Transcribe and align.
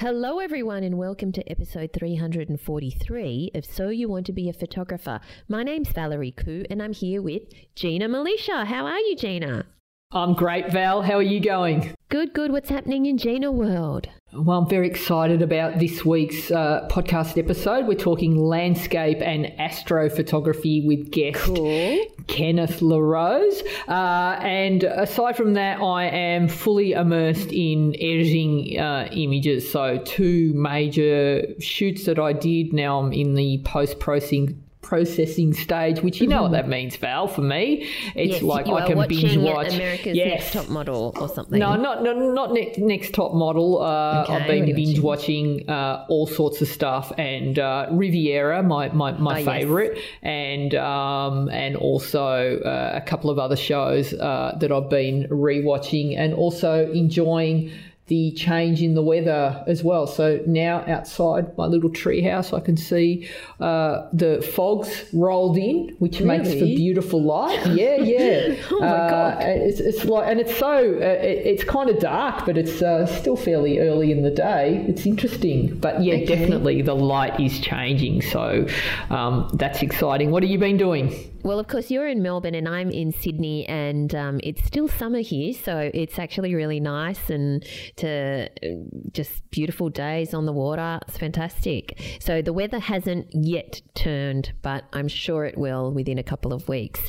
Hello, 0.00 0.38
everyone, 0.38 0.82
and 0.82 0.96
welcome 0.96 1.30
to 1.30 1.46
episode 1.50 1.90
343 1.92 3.50
of 3.54 3.66
So 3.66 3.90
You 3.90 4.08
Want 4.08 4.24
to 4.24 4.32
Be 4.32 4.48
a 4.48 4.52
Photographer. 4.54 5.20
My 5.46 5.62
name's 5.62 5.90
Valerie 5.90 6.32
Khoo, 6.32 6.64
and 6.70 6.82
I'm 6.82 6.94
here 6.94 7.20
with 7.20 7.42
Gina 7.74 8.08
Milicia. 8.08 8.64
How 8.64 8.86
are 8.86 8.98
you, 8.98 9.14
Gina? 9.14 9.66
I'm 10.12 10.34
great, 10.34 10.72
Val. 10.72 11.02
How 11.02 11.14
are 11.18 11.22
you 11.22 11.38
going? 11.38 11.94
Good, 12.08 12.32
good. 12.32 12.50
What's 12.50 12.68
happening 12.68 13.06
in 13.06 13.16
Gina 13.16 13.52
World? 13.52 14.08
Well, 14.32 14.58
I'm 14.58 14.68
very 14.68 14.88
excited 14.88 15.40
about 15.40 15.78
this 15.78 16.04
week's 16.04 16.50
uh, 16.50 16.88
podcast 16.90 17.38
episode. 17.38 17.86
We're 17.86 17.94
talking 17.94 18.36
landscape 18.36 19.18
and 19.20 19.46
astrophotography 19.60 20.84
with 20.84 21.12
guest 21.12 21.38
Cool. 21.38 22.00
Kenneth 22.26 22.82
LaRose. 22.82 23.62
Uh, 23.86 24.36
and 24.40 24.82
aside 24.82 25.36
from 25.36 25.54
that, 25.54 25.80
I 25.80 26.06
am 26.06 26.48
fully 26.48 26.90
immersed 26.90 27.52
in 27.52 27.94
editing 27.94 28.80
uh, 28.80 29.08
images. 29.12 29.70
So, 29.70 29.98
two 29.98 30.52
major 30.54 31.42
shoots 31.60 32.06
that 32.06 32.18
I 32.18 32.32
did. 32.32 32.72
Now 32.72 32.98
I'm 32.98 33.12
in 33.12 33.34
the 33.34 33.62
post 33.64 34.00
processing 34.00 34.60
processing 34.82 35.52
stage, 35.52 36.00
which 36.00 36.20
you 36.20 36.26
know 36.26 36.42
what 36.42 36.52
that 36.52 36.68
means, 36.68 36.96
Val. 36.96 37.28
For 37.28 37.42
me, 37.42 37.88
it's 38.14 38.34
yes, 38.34 38.42
like 38.42 38.66
I 38.66 38.86
can 38.86 39.06
binge 39.08 39.36
watch 39.36 39.74
America's 39.74 40.16
Yes. 40.16 40.40
Next 40.40 40.52
Top 40.52 40.68
Model 40.68 41.12
or 41.20 41.28
something. 41.28 41.58
No, 41.58 41.76
not 41.76 42.02
no, 42.02 42.12
not 42.12 42.52
next, 42.52 42.78
next 42.78 43.14
top 43.14 43.34
model. 43.34 43.82
Uh, 43.82 44.10
Okay, 44.20 44.34
I've 44.34 44.46
been 44.46 44.74
binge 44.74 45.00
watching 45.00 45.68
uh, 45.68 46.04
all 46.08 46.26
sorts 46.26 46.60
of 46.60 46.68
stuff, 46.68 47.12
and 47.18 47.58
uh, 47.58 47.86
Riviera, 47.90 48.62
my 48.62 48.88
my, 48.88 49.12
my 49.12 49.38
yes. 49.38 49.46
favorite, 49.46 49.98
and 50.22 50.74
um, 50.74 51.48
and 51.50 51.76
also 51.76 52.58
uh, 52.60 52.92
a 52.94 53.00
couple 53.00 53.30
of 53.30 53.38
other 53.38 53.56
shows 53.56 54.12
uh, 54.14 54.56
that 54.60 54.72
I've 54.72 54.90
been 54.90 55.28
rewatching, 55.30 56.18
and 56.18 56.34
also 56.34 56.90
enjoying 56.92 57.70
the 58.10 58.32
change 58.32 58.82
in 58.82 58.94
the 58.94 59.02
weather 59.02 59.62
as 59.68 59.84
well. 59.84 60.04
So 60.06 60.40
now 60.46 60.84
outside 60.88 61.56
my 61.56 61.66
little 61.66 61.90
treehouse, 61.90 62.52
I 62.52 62.60
can 62.60 62.76
see 62.76 63.28
uh, 63.60 64.08
the 64.12 64.42
fogs 64.54 65.04
rolled 65.12 65.56
in, 65.56 65.94
which 66.00 66.20
makes 66.20 66.48
for 66.52 66.64
beautiful 66.84 67.22
light. 67.22 67.64
Yeah, 67.80 67.96
yeah. 67.96 68.56
Oh 68.72 68.80
my 68.80 68.86
Uh, 68.86 69.10
God. 69.10 69.42
it's, 69.44 69.78
it's 69.80 70.04
like, 70.04 70.28
and 70.28 70.40
it's 70.40 70.56
so, 70.58 70.74
uh, 70.76 71.28
it, 71.30 71.46
it's 71.52 71.64
kind 71.64 71.88
of 71.88 72.00
dark, 72.00 72.44
but 72.46 72.58
it's 72.58 72.82
uh, 72.82 73.06
still 73.06 73.36
fairly 73.36 73.78
early 73.78 74.10
in 74.10 74.22
the 74.22 74.30
day. 74.30 74.84
It's 74.88 75.06
interesting, 75.06 75.78
but 75.78 76.02
yeah, 76.02 76.14
Okay. 76.14 76.26
definitely 76.26 76.82
the 76.82 76.94
light 76.96 77.38
is 77.38 77.60
changing. 77.60 78.22
So 78.22 78.66
um, 79.10 79.48
that's 79.54 79.82
exciting. 79.82 80.32
What 80.32 80.42
have 80.42 80.50
you 80.50 80.58
been 80.58 80.76
doing? 80.78 81.14
Well, 81.42 81.58
of 81.58 81.68
course, 81.68 81.90
you're 81.90 82.06
in 82.06 82.22
Melbourne 82.22 82.54
and 82.54 82.68
I'm 82.68 82.90
in 82.90 83.12
Sydney, 83.12 83.66
and 83.66 84.14
um, 84.14 84.40
it's 84.42 84.64
still 84.64 84.88
summer 84.88 85.20
here, 85.20 85.54
so 85.54 85.90
it's 85.94 86.18
actually 86.18 86.54
really 86.54 86.80
nice 86.80 87.30
and 87.30 87.64
to 87.96 88.48
uh, 88.62 88.66
just 89.12 89.48
beautiful 89.50 89.88
days 89.88 90.34
on 90.34 90.46
the 90.46 90.52
water. 90.52 91.00
It's 91.08 91.18
fantastic. 91.18 91.98
So 92.20 92.42
the 92.42 92.52
weather 92.52 92.78
hasn't 92.78 93.28
yet 93.32 93.80
turned, 93.94 94.52
but 94.62 94.84
I'm 94.92 95.08
sure 95.08 95.44
it 95.44 95.56
will 95.56 95.92
within 95.92 96.18
a 96.18 96.22
couple 96.22 96.52
of 96.52 96.68
weeks. 96.68 97.00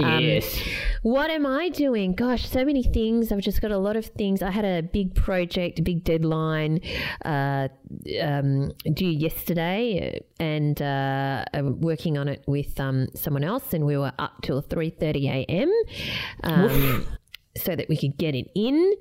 Um, 0.00 0.24
yes. 0.24 0.58
What 1.02 1.30
am 1.30 1.46
I 1.46 1.68
doing? 1.68 2.14
Gosh, 2.14 2.48
so 2.48 2.64
many 2.64 2.82
things. 2.82 3.32
I've 3.32 3.40
just 3.40 3.60
got 3.60 3.70
a 3.70 3.78
lot 3.78 3.96
of 3.96 4.06
things. 4.06 4.42
I 4.42 4.50
had 4.50 4.64
a 4.64 4.82
big 4.82 5.14
project, 5.14 5.78
a 5.78 5.82
big 5.82 6.04
deadline 6.04 6.80
uh, 7.24 7.68
um, 8.22 8.72
due 8.92 9.06
yesterday, 9.06 10.20
and 10.38 10.80
uh, 10.80 11.44
working 11.62 12.18
on 12.18 12.28
it 12.28 12.42
with 12.46 12.78
um, 12.80 13.08
someone 13.14 13.44
else, 13.44 13.72
and 13.72 13.84
we 13.86 13.96
were 13.96 14.12
up 14.18 14.42
till 14.42 14.60
three 14.60 14.90
thirty 14.90 15.28
a.m. 15.28 15.72
Um, 16.42 17.06
so 17.56 17.76
that 17.76 17.88
we 17.88 17.96
could 17.96 18.16
get 18.18 18.34
it 18.34 18.50
in. 18.56 18.94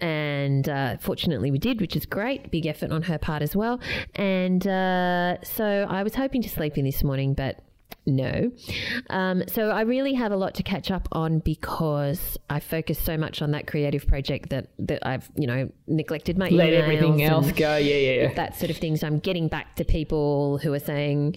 And 0.00 0.68
uh, 0.68 0.98
fortunately, 0.98 1.50
we 1.50 1.58
did, 1.58 1.80
which 1.80 1.96
is 1.96 2.04
great. 2.04 2.50
Big 2.50 2.66
effort 2.66 2.90
on 2.90 3.02
her 3.02 3.16
part 3.16 3.40
as 3.40 3.56
well. 3.56 3.80
And 4.14 4.66
uh, 4.66 5.42
so 5.42 5.86
I 5.88 6.02
was 6.02 6.14
hoping 6.14 6.42
to 6.42 6.50
sleep 6.50 6.76
in 6.76 6.84
this 6.84 7.02
morning, 7.02 7.32
but 7.32 7.60
no. 8.08 8.50
Um, 9.10 9.44
so 9.48 9.70
I 9.70 9.82
really 9.82 10.14
have 10.14 10.32
a 10.32 10.36
lot 10.36 10.54
to 10.54 10.62
catch 10.62 10.90
up 10.90 11.08
on 11.12 11.38
because 11.40 12.36
I 12.50 12.60
focused 12.60 13.04
so 13.04 13.16
much 13.16 13.42
on 13.42 13.52
that 13.52 13.66
creative 13.66 14.06
project 14.06 14.50
that, 14.50 14.68
that 14.78 15.06
I've, 15.06 15.28
you 15.36 15.46
know, 15.46 15.70
neglected 15.86 16.38
my 16.38 16.48
Let 16.48 16.72
everything 16.72 17.22
else 17.22 17.52
go. 17.52 17.76
Yeah, 17.76 17.96
yeah, 17.96 18.22
yeah. 18.22 18.34
That 18.34 18.56
sort 18.56 18.70
of 18.70 18.78
thing. 18.78 18.96
So 18.96 19.06
I'm 19.06 19.18
getting 19.18 19.48
back 19.48 19.76
to 19.76 19.84
people 19.84 20.58
who 20.58 20.72
are 20.72 20.80
saying, 20.80 21.36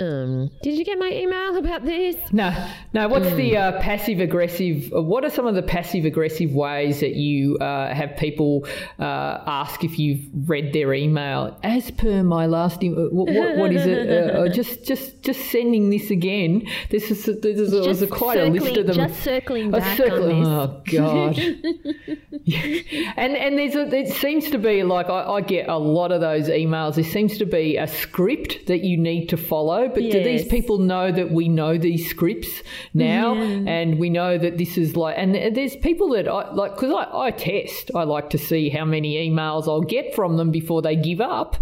um, 0.00 0.50
did 0.62 0.74
you 0.78 0.84
get 0.84 0.98
my 0.98 1.10
email 1.12 1.56
about 1.56 1.84
this? 1.84 2.16
No, 2.32 2.52
no. 2.92 3.08
What's 3.08 3.30
the 3.34 3.50
Hmm. 3.50 3.56
uh, 3.56 3.72
passive 3.80 4.20
aggressive? 4.20 4.92
uh, 4.94 5.02
What 5.02 5.24
are 5.24 5.30
some 5.30 5.46
of 5.46 5.54
the 5.54 5.62
passive 5.62 6.04
aggressive 6.04 6.52
ways 6.52 7.00
that 7.00 7.14
you 7.14 7.56
uh, 7.58 7.92
have 7.94 8.16
people 8.16 8.66
uh, 8.98 9.38
ask 9.46 9.84
if 9.84 9.98
you've 9.98 10.24
read 10.48 10.72
their 10.72 10.92
email? 10.94 11.58
As 11.62 11.90
per 11.90 12.22
my 12.22 12.46
last, 12.46 12.82
email, 12.82 13.08
what, 13.10 13.32
what, 13.34 13.56
what 13.56 13.72
is 13.74 13.86
it? 13.86 14.08
Uh, 14.08 14.38
uh, 14.42 14.48
just, 14.48 14.84
just, 14.86 15.22
just 15.22 15.50
sending 15.50 15.90
this 15.90 16.10
again. 16.10 16.66
This 16.90 17.10
is 17.10 17.24
this 17.26 17.58
is 17.58 17.72
was 17.86 18.02
a, 18.02 18.06
quite 18.06 18.38
a 18.38 18.46
list 18.46 18.76
of 18.76 18.86
them. 18.86 18.96
just 18.96 19.22
circling 19.22 19.70
back 19.70 19.96
circle- 19.96 20.32
on 20.32 20.40
this. 20.40 20.48
Oh 20.48 20.82
God. 20.98 22.16
Yeah. 22.44 23.12
And 23.16 23.36
and 23.36 23.58
there's 23.58 23.74
a, 23.76 23.82
it 23.94 24.08
seems 24.14 24.50
to 24.50 24.58
be 24.58 24.82
like 24.82 25.08
I, 25.10 25.24
I 25.34 25.40
get 25.42 25.68
a 25.68 25.76
lot 25.76 26.10
of 26.10 26.20
those 26.22 26.48
emails. 26.48 26.94
There 26.94 27.04
seems 27.04 27.36
to 27.38 27.44
be 27.44 27.76
a 27.76 27.86
script 27.86 28.66
that 28.66 28.82
you 28.82 28.96
need 28.96 29.28
to 29.28 29.36
follow. 29.36 29.88
But 29.94 30.02
do 30.02 30.22
these 30.22 30.46
people 30.46 30.78
know 30.78 31.10
that 31.12 31.30
we 31.30 31.48
know 31.48 31.78
these 31.78 32.08
scripts 32.08 32.62
now, 32.94 33.34
mm-hmm. 33.34 33.68
and 33.68 33.98
we 33.98 34.10
know 34.10 34.38
that 34.38 34.58
this 34.58 34.78
is 34.78 34.96
like? 34.96 35.16
And 35.18 35.34
there's 35.34 35.76
people 35.76 36.10
that 36.10 36.28
I 36.28 36.52
like 36.52 36.74
because 36.74 36.92
I, 36.92 37.26
I 37.26 37.30
test. 37.30 37.90
I 37.94 38.04
like 38.04 38.30
to 38.30 38.38
see 38.38 38.68
how 38.68 38.84
many 38.84 39.28
emails 39.28 39.68
I'll 39.68 39.80
get 39.80 40.14
from 40.14 40.36
them 40.36 40.50
before 40.50 40.82
they 40.82 40.96
give 40.96 41.20
up. 41.20 41.56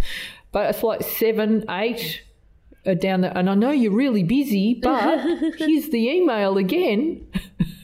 But 0.52 0.70
it's 0.70 0.82
like 0.82 1.02
seven, 1.02 1.64
eight. 1.70 2.22
Down 3.00 3.20
there, 3.20 3.32
and 3.36 3.50
I 3.50 3.54
know 3.54 3.70
you're 3.70 3.92
really 3.92 4.22
busy, 4.22 4.72
but 4.72 5.18
here's 5.58 5.90
the 5.90 6.08
email 6.08 6.56
again. 6.56 7.26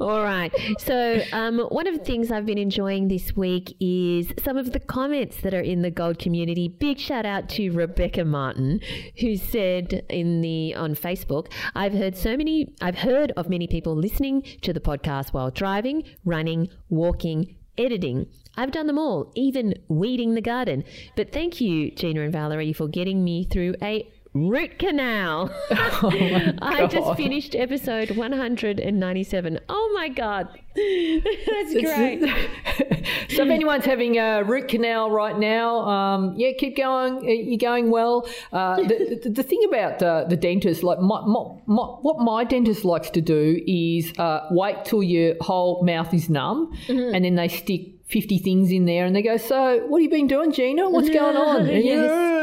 All 0.00 0.22
right. 0.22 0.52
So, 0.78 1.20
um, 1.32 1.60
one 1.60 1.86
of 1.86 1.96
the 1.96 2.04
things 2.04 2.32
I've 2.32 2.46
been 2.46 2.58
enjoying 2.58 3.08
this 3.08 3.36
week 3.36 3.76
is 3.78 4.32
some 4.42 4.56
of 4.56 4.72
the 4.72 4.80
comments 4.80 5.40
that 5.42 5.54
are 5.54 5.60
in 5.60 5.82
the 5.82 5.90
gold 5.90 6.18
community. 6.18 6.68
Big 6.68 6.98
shout 6.98 7.24
out 7.24 7.48
to 7.50 7.70
Rebecca 7.70 8.24
Martin, 8.24 8.80
who 9.20 9.36
said 9.36 10.04
in 10.08 10.40
the 10.40 10.74
on 10.74 10.94
Facebook, 10.94 11.52
"I've 11.74 11.92
heard 11.92 12.16
so 12.16 12.36
many. 12.36 12.74
I've 12.80 12.98
heard 12.98 13.32
of 13.36 13.48
many 13.48 13.68
people 13.68 13.94
listening 13.94 14.42
to 14.62 14.72
the 14.72 14.80
podcast 14.80 15.32
while 15.32 15.50
driving, 15.50 16.02
running, 16.24 16.68
walking." 16.88 17.56
Editing. 17.78 18.26
I've 18.56 18.70
done 18.70 18.86
them 18.86 18.98
all, 18.98 19.30
even 19.34 19.74
weeding 19.88 20.34
the 20.34 20.40
garden. 20.40 20.82
But 21.14 21.30
thank 21.30 21.60
you, 21.60 21.90
Gina 21.90 22.22
and 22.22 22.32
Valerie, 22.32 22.72
for 22.72 22.88
getting 22.88 23.22
me 23.22 23.44
through 23.44 23.74
a 23.82 24.10
root 24.36 24.78
canal. 24.78 25.50
I 25.70 26.86
just 26.90 27.16
finished 27.16 27.54
episode 27.54 28.10
197. 28.10 29.60
Oh 29.68 29.92
my 29.94 30.08
God. 30.08 30.48
That's 30.74 31.72
great. 31.72 32.20
so 33.30 33.42
if 33.42 33.50
anyone's 33.50 33.84
having 33.84 34.18
a 34.18 34.44
root 34.44 34.68
canal 34.68 35.10
right 35.10 35.38
now, 35.38 35.80
um, 35.80 36.34
yeah, 36.36 36.52
keep 36.58 36.76
going. 36.76 37.26
You're 37.26 37.58
going 37.58 37.90
well. 37.90 38.28
Uh, 38.52 38.76
the, 38.76 39.20
the, 39.22 39.30
the 39.30 39.42
thing 39.42 39.62
about 39.68 40.02
uh, 40.02 40.24
the 40.24 40.36
dentist, 40.36 40.82
like 40.82 40.98
my, 40.98 41.20
my, 41.22 41.44
my, 41.66 41.82
what 41.82 42.18
my 42.18 42.44
dentist 42.44 42.84
likes 42.84 43.10
to 43.10 43.20
do 43.20 43.62
is 43.66 44.12
uh, 44.18 44.46
wait 44.50 44.84
till 44.84 45.02
your 45.02 45.34
whole 45.40 45.82
mouth 45.84 46.12
is 46.12 46.28
numb, 46.28 46.72
and 46.88 47.24
then 47.24 47.34
they 47.36 47.48
stick 47.48 47.95
50 48.06 48.38
things 48.38 48.70
in 48.70 48.84
there, 48.84 49.04
and 49.04 49.14
they 49.14 49.22
go, 49.22 49.36
"So 49.36 49.80
what 49.86 49.98
have 49.98 50.02
you 50.02 50.10
been 50.10 50.26
doing, 50.26 50.52
Gina? 50.52 50.88
What's 50.88 51.10
going 51.10 51.36
on?" 51.36 51.68
And, 51.76 51.84
you- 51.84 52.36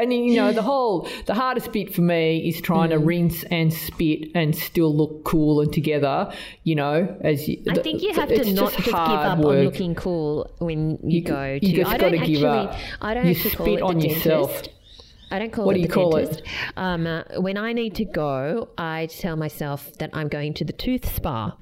and 0.00 0.12
you 0.12 0.36
know 0.36 0.52
the 0.52 0.62
whole 0.62 1.08
the 1.26 1.34
hardest 1.34 1.72
bit 1.72 1.94
for 1.94 2.00
me 2.00 2.48
is 2.48 2.60
trying 2.60 2.88
mm. 2.88 2.92
to 2.92 2.98
rinse 2.98 3.44
and 3.44 3.72
spit 3.72 4.30
and 4.34 4.56
still 4.56 4.94
look 4.94 5.24
cool 5.24 5.60
and 5.60 5.72
together. 5.72 6.32
You 6.64 6.74
know, 6.76 7.16
as 7.20 7.48
you, 7.48 7.62
I 7.68 7.74
think 7.76 8.02
you 8.02 8.12
have 8.14 8.28
to 8.28 8.52
not 8.52 8.72
just, 8.72 8.84
give 8.84 8.94
up 8.94 9.38
work. 9.38 9.58
on 9.58 9.64
looking 9.64 9.94
cool 9.94 10.50
when 10.58 10.98
you, 11.02 11.20
you 11.20 11.22
go. 11.22 11.58
To, 11.58 11.66
you 11.66 11.76
just 11.76 11.98
got 11.98 12.08
to 12.08 12.18
give 12.18 12.44
up. 12.44 12.76
I 13.00 13.14
don't 13.14 13.26
you 13.26 13.32
actually 13.32 13.50
call 13.50 13.76
it 13.76 13.82
on 13.82 14.00
yourself. 14.00 14.52
Dentist. 14.52 14.76
I 15.32 15.38
don't 15.38 15.52
call 15.52 15.66
what 15.66 15.76
it 15.76 15.78
do 15.78 15.82
you 15.82 15.88
call 15.88 16.12
dentist. 16.12 16.40
It? 16.40 16.72
Um, 16.76 17.06
uh, 17.06 17.22
when 17.38 17.56
I 17.56 17.72
need 17.72 17.94
to 17.96 18.04
go, 18.04 18.68
I 18.76 19.06
tell 19.06 19.36
myself 19.36 19.92
that 19.98 20.10
I'm 20.12 20.28
going 20.28 20.54
to 20.54 20.64
the 20.64 20.72
tooth 20.72 21.14
spa. 21.14 21.56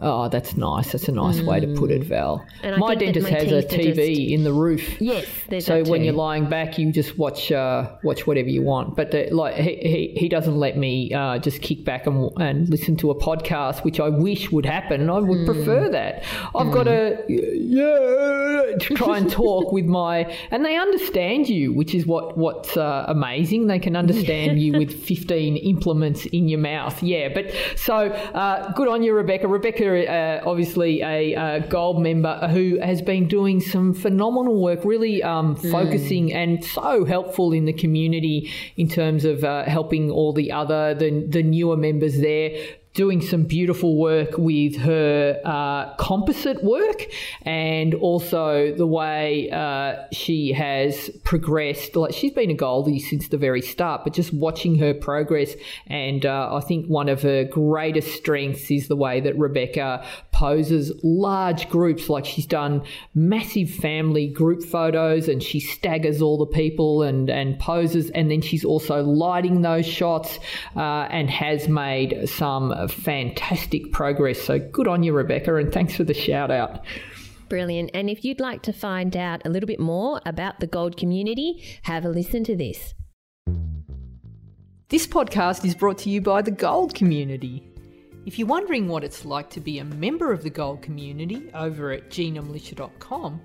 Oh, 0.00 0.28
that's 0.28 0.56
nice. 0.56 0.92
That's 0.92 1.08
a 1.08 1.12
nice 1.12 1.38
mm. 1.40 1.46
way 1.46 1.60
to 1.60 1.66
put 1.74 1.90
it, 1.90 2.02
mm. 2.02 2.06
Val. 2.06 2.46
my 2.78 2.94
dentist 2.94 3.30
my 3.30 3.36
has 3.36 3.50
a 3.50 3.62
TV 3.62 4.16
just... 4.16 4.20
in 4.32 4.44
the 4.44 4.52
roof. 4.52 5.00
Yes, 5.00 5.26
so 5.60 5.82
when 5.84 6.04
you're 6.04 6.14
lying 6.14 6.48
back, 6.48 6.78
you 6.78 6.92
just 6.92 7.18
watch 7.18 7.50
uh, 7.50 7.90
watch 8.04 8.26
whatever 8.26 8.48
you 8.48 8.62
want. 8.62 8.94
But 8.96 9.10
the, 9.10 9.28
like 9.30 9.56
he, 9.56 9.76
he, 9.76 10.14
he 10.16 10.28
doesn't 10.28 10.56
let 10.56 10.76
me 10.76 11.12
uh, 11.12 11.38
just 11.38 11.62
kick 11.62 11.84
back 11.84 12.06
and, 12.06 12.30
and 12.40 12.68
listen 12.68 12.96
to 12.98 13.10
a 13.10 13.14
podcast, 13.14 13.84
which 13.84 13.98
I 13.98 14.08
wish 14.08 14.52
would 14.52 14.66
happen. 14.66 15.10
I 15.10 15.18
would 15.18 15.38
mm. 15.38 15.46
prefer 15.46 15.88
that. 15.90 16.22
I've 16.54 16.68
mm. 16.68 16.72
got 16.72 16.84
to 16.84 17.24
yeah 17.28 18.76
to 18.78 18.94
try 18.94 19.18
and 19.18 19.30
talk 19.30 19.72
with 19.72 19.86
my 19.86 20.32
and 20.50 20.64
they 20.64 20.76
understand 20.76 21.48
you, 21.48 21.72
which 21.72 21.94
is 21.94 22.06
what 22.06 22.38
what's 22.38 22.76
uh, 22.76 23.04
amazing. 23.08 23.66
They 23.66 23.80
can 23.80 23.96
understand 23.96 24.60
you 24.60 24.78
with 24.78 25.04
15 25.04 25.56
implements 25.56 26.26
in 26.26 26.48
your 26.48 26.60
mouth. 26.60 27.02
Yeah, 27.02 27.28
but 27.28 27.52
so 27.76 27.94
uh, 27.94 28.72
good 28.72 28.86
on 28.86 29.02
you, 29.02 29.12
Rebecca. 29.12 29.48
Rebecca 29.48 29.87
uh, 29.96 30.40
obviously 30.44 31.02
a 31.02 31.34
uh, 31.34 31.58
gold 31.60 32.02
member 32.02 32.48
who 32.48 32.78
has 32.80 33.02
been 33.02 33.28
doing 33.28 33.60
some 33.60 33.94
phenomenal 33.94 34.62
work, 34.62 34.84
really 34.84 35.22
um, 35.22 35.56
mm. 35.56 35.70
focusing 35.70 36.32
and 36.32 36.64
so 36.64 37.04
helpful 37.04 37.52
in 37.52 37.64
the 37.64 37.72
community 37.72 38.50
in 38.76 38.88
terms 38.88 39.24
of 39.24 39.44
uh, 39.44 39.64
helping 39.64 40.10
all 40.10 40.32
the 40.32 40.52
other 40.52 40.94
the 40.94 41.26
the 41.28 41.42
newer 41.42 41.76
members 41.76 42.20
there 42.20 42.50
doing 42.98 43.20
some 43.22 43.44
beautiful 43.44 43.96
work 43.96 44.30
with 44.38 44.76
her 44.76 45.40
uh, 45.44 45.94
composite 45.98 46.64
work 46.64 47.06
and 47.42 47.94
also 47.94 48.74
the 48.74 48.88
way 48.88 49.48
uh, 49.52 49.94
she 50.10 50.50
has 50.50 51.08
progressed. 51.22 51.94
Like 51.94 52.12
she's 52.12 52.32
been 52.32 52.50
a 52.50 52.54
Goldie 52.54 52.98
since 52.98 53.28
the 53.28 53.36
very 53.36 53.62
start, 53.62 54.02
but 54.02 54.14
just 54.14 54.34
watching 54.34 54.80
her 54.80 54.92
progress. 54.94 55.54
And 55.86 56.26
uh, 56.26 56.56
I 56.56 56.60
think 56.60 56.86
one 56.86 57.08
of 57.08 57.22
her 57.22 57.44
greatest 57.44 58.16
strengths 58.16 58.68
is 58.68 58.88
the 58.88 58.96
way 58.96 59.20
that 59.20 59.38
Rebecca 59.38 60.04
poses 60.32 60.90
large 61.04 61.68
groups. 61.68 62.08
Like 62.08 62.24
she's 62.24 62.46
done 62.46 62.82
massive 63.14 63.70
family 63.70 64.26
group 64.26 64.64
photos 64.64 65.28
and 65.28 65.40
she 65.40 65.60
staggers 65.60 66.20
all 66.20 66.36
the 66.36 66.46
people 66.46 67.02
and, 67.02 67.30
and 67.30 67.60
poses. 67.60 68.10
And 68.10 68.28
then 68.28 68.40
she's 68.40 68.64
also 68.64 69.04
lighting 69.04 69.62
those 69.62 69.86
shots 69.86 70.40
uh, 70.74 71.06
and 71.12 71.30
has 71.30 71.68
made 71.68 72.28
some 72.28 72.87
fantastic 72.88 73.92
progress. 73.92 74.40
So 74.40 74.58
good 74.58 74.88
on 74.88 75.02
you, 75.02 75.12
Rebecca, 75.12 75.56
and 75.56 75.72
thanks 75.72 75.94
for 75.94 76.04
the 76.04 76.14
shout 76.14 76.50
out. 76.50 76.84
Brilliant. 77.48 77.90
And 77.94 78.10
if 78.10 78.24
you'd 78.24 78.40
like 78.40 78.62
to 78.62 78.72
find 78.72 79.16
out 79.16 79.42
a 79.44 79.48
little 79.48 79.66
bit 79.66 79.80
more 79.80 80.20
about 80.26 80.60
the 80.60 80.66
Gold 80.66 80.96
community, 80.96 81.64
have 81.82 82.04
a 82.04 82.08
listen 82.08 82.44
to 82.44 82.56
this. 82.56 82.94
This 84.88 85.06
podcast 85.06 85.64
is 85.64 85.74
brought 85.74 85.98
to 85.98 86.10
you 86.10 86.20
by 86.20 86.42
the 86.42 86.50
Gold 86.50 86.94
community. 86.94 87.70
If 88.26 88.38
you're 88.38 88.48
wondering 88.48 88.88
what 88.88 89.04
it's 89.04 89.24
like 89.24 89.48
to 89.50 89.60
be 89.60 89.78
a 89.78 89.84
member 89.84 90.32
of 90.32 90.42
the 90.42 90.50
Gold 90.50 90.82
community 90.82 91.50
over 91.54 91.92
at 91.92 92.10
ginamilicia.com, 92.10 93.40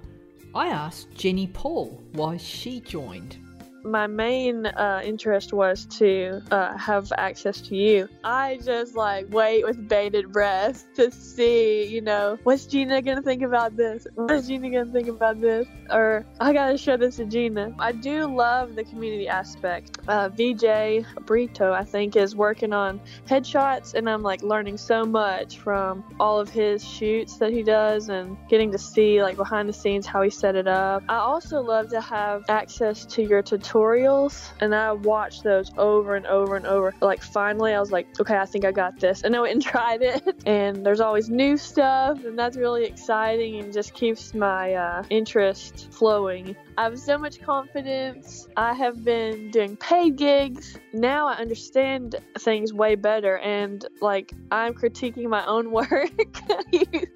I 0.55 0.67
asked 0.67 1.13
Jenny 1.15 1.47
Paul 1.47 2.01
why 2.11 2.37
she 2.37 2.79
joined 2.81 3.37
my 3.83 4.07
main 4.07 4.65
uh, 4.65 5.01
interest 5.03 5.53
was 5.53 5.85
to 5.85 6.41
uh, 6.51 6.77
have 6.77 7.11
access 7.17 7.61
to 7.61 7.75
you. 7.75 8.07
I 8.23 8.59
just 8.63 8.95
like 8.95 9.27
wait 9.29 9.65
with 9.65 9.87
bated 9.87 10.31
breath 10.31 10.85
to 10.95 11.11
see, 11.11 11.85
you 11.85 12.01
know, 12.01 12.37
what's 12.43 12.65
Gina 12.65 13.01
gonna 13.01 13.21
think 13.21 13.41
about 13.41 13.75
this? 13.75 14.07
What's 14.15 14.47
Gina 14.47 14.69
gonna 14.69 14.91
think 14.91 15.07
about 15.07 15.41
this? 15.41 15.67
Or 15.91 16.25
I 16.39 16.53
gotta 16.53 16.77
show 16.77 16.97
this 16.97 17.17
to 17.17 17.25
Gina. 17.25 17.73
I 17.79 17.91
do 17.91 18.33
love 18.33 18.75
the 18.75 18.83
community 18.83 19.27
aspect. 19.27 19.97
Uh, 20.07 20.29
VJ 20.29 21.05
Brito, 21.25 21.73
I 21.73 21.83
think, 21.83 22.15
is 22.15 22.35
working 22.35 22.73
on 22.73 23.01
headshots, 23.27 23.93
and 23.93 24.09
I'm 24.09 24.23
like 24.23 24.43
learning 24.43 24.77
so 24.77 25.05
much 25.05 25.57
from 25.57 26.03
all 26.19 26.39
of 26.39 26.49
his 26.49 26.83
shoots 26.83 27.37
that 27.37 27.51
he 27.51 27.63
does 27.63 28.09
and 28.09 28.37
getting 28.49 28.71
to 28.71 28.77
see 28.77 29.21
like 29.21 29.35
behind 29.35 29.67
the 29.67 29.73
scenes 29.73 30.05
how 30.05 30.21
he 30.21 30.29
set 30.29 30.55
it 30.55 30.67
up. 30.67 31.03
I 31.09 31.17
also 31.17 31.61
love 31.61 31.89
to 31.89 32.01
have 32.01 32.43
access 32.49 33.05
to 33.05 33.23
your 33.23 33.43
tutorials 33.43 33.72
tutorials 33.73 34.51
and 34.59 34.73
I 34.75 34.93
watched 34.93 35.43
those 35.43 35.71
over 35.77 36.15
and 36.15 36.25
over 36.27 36.55
and 36.55 36.65
over. 36.65 36.93
Like 37.01 37.21
finally 37.23 37.73
I 37.73 37.79
was 37.79 37.91
like, 37.91 38.07
okay, 38.19 38.37
I 38.37 38.45
think 38.45 38.65
I 38.65 38.71
got 38.71 38.99
this. 38.99 39.23
And 39.23 39.35
I 39.35 39.41
went 39.41 39.53
and 39.53 39.63
tried 39.63 40.01
it. 40.01 40.23
And 40.45 40.85
there's 40.85 40.99
always 40.99 41.29
new 41.29 41.57
stuff 41.57 42.23
and 42.25 42.37
that's 42.37 42.57
really 42.57 42.85
exciting 42.85 43.59
and 43.59 43.73
just 43.73 43.93
keeps 43.93 44.33
my 44.33 44.73
uh, 44.73 45.03
interest 45.09 45.91
flowing. 45.91 46.55
I 46.77 46.85
have 46.85 46.99
so 46.99 47.17
much 47.17 47.41
confidence. 47.41 48.47
I 48.57 48.73
have 48.73 49.03
been 49.03 49.51
doing 49.51 49.77
paid 49.77 50.15
gigs. 50.15 50.77
Now 50.91 51.27
I 51.27 51.33
understand 51.35 52.15
things 52.39 52.73
way 52.73 52.95
better 52.95 53.37
and 53.39 53.85
like 54.01 54.33
I'm 54.51 54.73
critiquing 54.73 55.27
my 55.29 55.45
own 55.45 55.71
work. 55.83 56.11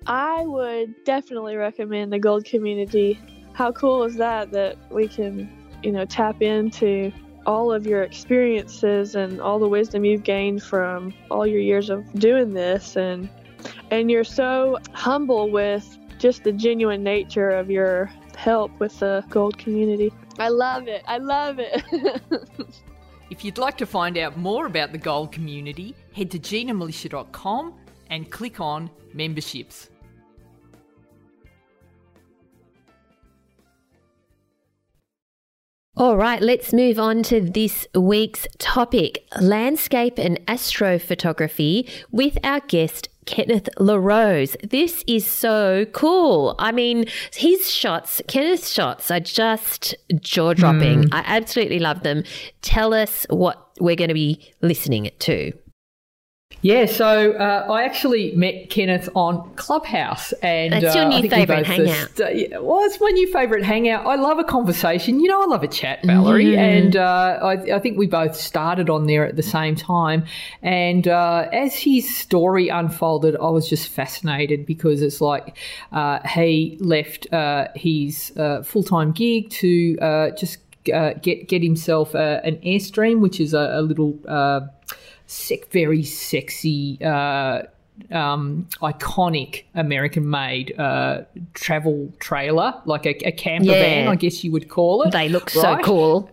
I 0.05 0.43
would 0.45 1.03
definitely 1.03 1.55
recommend 1.55 2.11
the 2.13 2.19
gold 2.19 2.45
community. 2.45 3.19
How 3.53 3.71
cool 3.71 4.03
is 4.03 4.15
that 4.17 4.51
that 4.51 4.77
we 4.91 5.07
can 5.07 5.49
you 5.83 5.91
know, 5.91 6.05
tap 6.05 6.41
into 6.41 7.11
all 7.45 7.71
of 7.71 7.87
your 7.87 8.03
experiences 8.03 9.15
and 9.15 9.39
all 9.39 9.57
the 9.57 9.67
wisdom 9.67 10.03
you've 10.03 10.23
gained 10.23 10.61
from 10.61 11.13
all 11.31 11.47
your 11.47 11.61
years 11.61 11.89
of 11.89 12.11
doing 12.13 12.53
this 12.53 12.97
and 12.97 13.29
and 13.89 14.11
you're 14.11 14.23
so 14.23 14.77
humble 14.93 15.49
with 15.49 15.97
just 16.19 16.43
the 16.43 16.51
genuine 16.51 17.03
nature 17.03 17.49
of 17.49 17.71
your 17.71 18.11
help 18.35 18.77
with 18.79 18.99
the 18.99 19.23
gold 19.29 19.57
community. 19.57 20.11
I 20.37 20.49
love 20.49 20.87
it. 20.87 21.03
I 21.07 21.17
love 21.17 21.59
it. 21.59 21.83
if 23.31 23.43
you'd 23.43 23.57
like 23.57 23.77
to 23.77 23.85
find 23.85 24.17
out 24.17 24.37
more 24.37 24.65
about 24.65 24.91
the 24.91 24.97
gold 24.97 25.31
community, 25.31 25.95
head 26.13 26.31
to 26.31 26.39
ginamilicia.com 26.39 27.73
and 28.09 28.29
click 28.31 28.59
on 28.59 28.89
memberships. 29.13 29.89
All 35.97 36.15
right, 36.15 36.39
let's 36.43 36.73
move 36.73 36.99
on 36.99 37.23
to 37.23 37.41
this 37.41 37.87
week's 37.95 38.45
topic 38.59 39.25
landscape 39.41 40.19
and 40.19 40.37
astrophotography 40.45 41.89
with 42.11 42.37
our 42.43 42.59
guest, 42.59 43.09
Kenneth 43.25 43.67
LaRose. 43.79 44.55
This 44.61 45.03
is 45.07 45.25
so 45.25 45.85
cool. 45.93 46.53
I 46.59 46.71
mean, 46.71 47.07
his 47.33 47.71
shots, 47.71 48.21
Kenneth's 48.27 48.71
shots 48.71 49.09
are 49.09 49.19
just 49.19 49.95
jaw 50.19 50.53
dropping. 50.53 51.05
Mm. 51.05 51.13
I 51.13 51.23
absolutely 51.25 51.79
love 51.79 52.03
them. 52.03 52.23
Tell 52.61 52.93
us 52.93 53.25
what 53.31 53.67
we're 53.79 53.95
going 53.95 54.09
to 54.09 54.13
be 54.13 54.53
listening 54.61 55.09
to. 55.17 55.51
Yeah, 56.61 56.85
so 56.85 57.33
uh, 57.33 57.67
I 57.69 57.83
actually 57.83 58.31
met 58.35 58.71
Kenneth 58.71 59.09
on 59.15 59.53
Clubhouse, 59.55 60.33
and 60.41 60.73
that's 60.73 60.95
your 60.95 61.05
uh, 61.05 61.09
new 61.09 61.29
favourite 61.29 61.67
hangout. 61.67 62.09
Just, 62.15 62.21
uh, 62.21 62.61
well, 62.61 62.83
it's 62.83 62.99
my 62.99 63.09
new 63.09 63.31
favourite 63.31 63.63
hangout. 63.63 64.07
I 64.07 64.15
love 64.15 64.39
a 64.39 64.43
conversation. 64.43 65.19
You 65.19 65.27
know, 65.27 65.43
I 65.43 65.45
love 65.45 65.63
a 65.63 65.67
chat, 65.67 66.03
Valerie, 66.03 66.45
mm. 66.45 66.57
and 66.57 66.95
uh, 66.95 67.39
I, 67.43 67.75
I, 67.75 67.79
think 67.79 67.97
we 67.97 68.07
both 68.07 68.35
started 68.35 68.89
on 68.89 69.05
there 69.05 69.25
at 69.25 69.35
the 69.35 69.43
same 69.43 69.75
time. 69.75 70.25
And 70.63 71.07
uh, 71.07 71.47
as 71.53 71.75
his 71.75 72.13
story 72.17 72.69
unfolded, 72.69 73.35
I 73.35 73.49
was 73.49 73.69
just 73.69 73.89
fascinated 73.89 74.65
because 74.65 75.03
it's 75.03 75.21
like 75.21 75.55
uh, 75.91 76.27
he 76.27 76.77
left 76.81 77.27
his 77.75 78.33
full 78.63 78.83
time 78.83 79.11
gig 79.11 79.51
to 79.51 80.31
just 80.37 80.57
get 80.83 81.47
get 81.47 81.61
himself 81.61 82.15
an 82.15 82.55
airstream, 82.57 83.19
which 83.19 83.39
is 83.39 83.53
a, 83.53 83.73
a 83.73 83.81
little 83.83 84.19
sick, 85.27 85.71
very 85.71 86.03
sexy, 86.03 86.97
uh, 87.03 87.63
um, 88.11 88.67
iconic 88.81 89.63
American 89.75 90.29
made 90.29 90.77
uh, 90.79 91.21
travel 91.53 92.11
trailer, 92.19 92.73
like 92.85 93.05
a, 93.05 93.27
a 93.27 93.31
camper 93.31 93.67
yeah. 93.67 93.81
van, 93.81 94.07
I 94.07 94.15
guess 94.15 94.43
you 94.43 94.51
would 94.51 94.69
call 94.69 95.03
it. 95.03 95.11
They 95.11 95.29
look 95.29 95.53
right? 95.55 95.61
so 95.61 95.77
cool. 95.83 96.29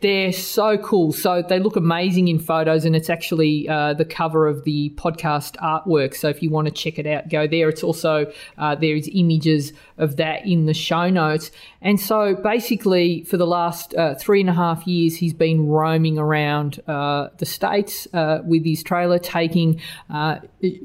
They're 0.00 0.32
so 0.32 0.76
cool. 0.78 1.12
So 1.12 1.42
they 1.42 1.58
look 1.58 1.76
amazing 1.76 2.28
in 2.28 2.38
photos, 2.38 2.84
and 2.84 2.94
it's 2.94 3.08
actually 3.08 3.68
uh, 3.68 3.94
the 3.94 4.04
cover 4.04 4.46
of 4.46 4.64
the 4.64 4.90
podcast 4.90 5.56
artwork. 5.56 6.14
So 6.14 6.28
if 6.28 6.42
you 6.42 6.50
want 6.50 6.66
to 6.66 6.72
check 6.72 6.98
it 6.98 7.06
out, 7.06 7.28
go 7.28 7.46
there. 7.46 7.68
It's 7.68 7.82
also 7.82 8.30
uh, 8.58 8.74
there's 8.74 9.08
images 9.08 9.72
of 9.96 10.16
that 10.16 10.46
in 10.46 10.66
the 10.66 10.74
show 10.74 11.08
notes. 11.08 11.50
And 11.80 11.98
so 11.98 12.34
basically, 12.34 13.22
for 13.24 13.38
the 13.38 13.46
last 13.46 13.94
uh, 13.94 14.14
three 14.16 14.40
and 14.40 14.50
a 14.50 14.54
half 14.54 14.86
years, 14.86 15.16
he's 15.16 15.32
been 15.32 15.66
roaming 15.66 16.18
around 16.18 16.80
uh, 16.86 17.28
the 17.38 17.46
states 17.46 18.06
uh, 18.12 18.40
with 18.44 18.64
his 18.64 18.82
trailer, 18.82 19.18
taking 19.18 19.80
uh, 20.10 20.40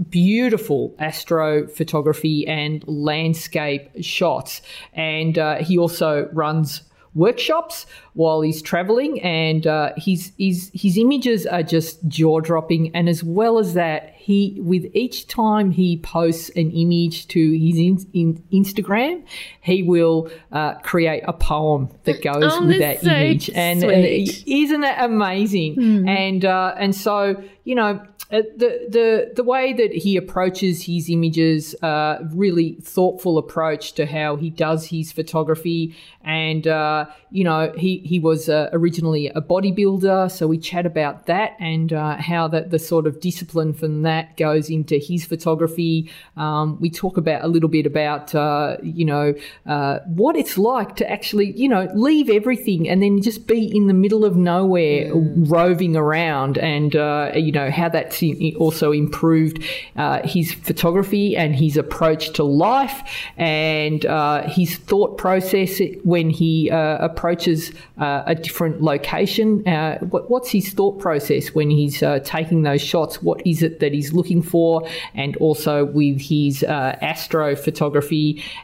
beautiful 0.10 0.96
astrophotography 1.00 2.48
and 2.48 2.88
landscape 2.88 3.90
shots. 4.02 4.62
And 4.94 5.38
he 5.62 5.78
also 5.78 6.30
runs 6.32 6.84
workshops 7.14 7.86
while 8.14 8.42
he's 8.42 8.62
traveling, 8.62 9.22
and 9.22 9.68
uh, 9.68 9.92
his 9.98 10.32
his 10.38 10.72
his 10.74 10.98
images 10.98 11.46
are 11.46 11.64
just 11.64 12.08
jaw 12.08 12.40
dropping. 12.40 12.96
And 12.96 13.10
as 13.10 13.24
well 13.24 13.60
as 13.60 13.74
that, 13.74 14.14
he 14.16 14.58
with 14.62 14.86
each 14.94 15.28
time 15.28 15.72
he 15.72 15.98
posts 15.98 16.50
an 16.56 16.72
image 16.72 17.28
to 17.30 17.52
his 17.52 17.78
in, 17.78 18.06
in 18.14 18.44
Instagram, 18.54 19.24
he 19.62 19.84
will 19.84 20.30
uh, 20.52 20.76
create 20.76 21.24
a 21.28 21.34
poem 21.34 21.90
that 22.04 22.22
goes 22.24 22.44
Oh, 22.44 22.66
with 22.66 22.80
that 22.80 23.02
so 23.02 23.10
image. 23.10 23.50
And, 23.50 23.84
and 23.84 24.06
isn't 24.46 24.82
that 24.82 25.04
amazing? 25.04 25.76
Hmm. 25.76 26.08
And 26.08 26.46
uh, 26.46 26.76
and 26.78 26.96
so 26.96 27.42
you 27.64 27.76
know. 27.76 28.06
Uh, 28.32 28.44
the 28.56 28.88
the 28.90 29.34
the 29.36 29.44
way 29.44 29.74
that 29.74 29.92
he 29.92 30.16
approaches 30.16 30.86
his 30.86 31.10
images, 31.10 31.76
uh, 31.82 32.18
really 32.32 32.78
thoughtful 32.82 33.38
approach 33.38 33.92
to 33.92 34.06
how 34.06 34.38
he 34.38 34.50
does 34.50 34.86
his 34.86 35.12
photography, 35.12 35.94
and 36.24 36.68
uh, 36.68 37.06
you 37.32 37.44
know 37.44 37.72
he 37.78 38.00
he 38.00 38.20
was 38.20 38.50
uh, 38.50 38.70
originally 38.74 39.28
a 39.28 39.42
bodybuilder, 39.42 40.32
so 40.32 40.48
we 40.48 40.58
chat 40.58 40.86
about 40.86 41.26
that 41.26 41.56
and 41.60 41.94
uh, 41.94 42.18
how 42.18 42.48
that 42.48 42.72
the 42.72 42.80
sort 42.80 43.08
of 43.08 43.20
discipline 43.20 43.74
from 43.74 44.04
that 44.04 44.38
goes 44.38 44.70
into 44.70 44.98
his 44.98 45.26
photography. 45.26 46.12
Um, 46.38 46.80
we 46.80 46.90
talk 46.90 47.18
about 47.18 47.44
a 47.44 47.48
little 47.48 47.70
bit 47.70 47.86
about 47.86 48.34
uh, 48.36 48.78
you 48.84 49.06
know 49.06 49.34
uh, 49.66 50.00
what 50.06 50.36
it's 50.36 50.58
like 50.58 50.96
to 50.98 51.10
actually 51.10 51.52
you 51.54 51.70
know 51.70 51.88
leave 51.94 52.30
everything 52.30 52.88
and 52.88 53.02
then 53.02 53.22
just 53.22 53.48
be 53.48 53.76
in 53.76 53.88
the 53.88 53.94
middle 53.94 54.26
of 54.26 54.36
nowhere 54.36 55.12
roving 55.14 55.96
around, 55.96 56.58
and 56.58 56.96
uh, 56.96 57.32
you 57.36 57.52
know 57.52 57.72
how 57.72 57.90
that's 57.90 58.24
also 58.58 58.92
improved 58.92 59.64
uh, 59.96 60.22
his 60.24 60.54
photography 60.54 61.36
and 61.36 61.56
his 61.56 61.78
approach 61.78 62.34
to 62.34 62.44
life 62.44 63.02
and 63.38 64.06
uh, 64.06 64.48
his 64.48 64.78
thought 64.78 65.18
process 65.18 65.82
when 66.12 66.30
he 66.30 66.70
uh, 66.70 66.98
approaches 67.10 67.72
uh, 67.98 68.24
a 68.26 68.36
different 68.36 68.82
location. 68.82 69.66
Uh, 69.68 69.98
what, 70.00 70.30
what's 70.30 70.52
his 70.52 70.74
thought 70.74 71.00
process 71.00 71.56
when 71.56 71.70
he's 71.70 72.04
uh, 72.04 72.20
taking 72.26 72.64
those 72.64 72.82
shots? 72.82 73.24
What 73.24 73.40
is 73.48 73.64
it 73.64 73.80
that 73.80 73.94
he's 73.94 74.12
looking 74.12 74.42
for? 74.42 74.86
And 75.16 75.38
also 75.38 75.86
with 75.86 76.20
his 76.20 76.64
uh, 76.64 76.98
astro. 77.02 77.56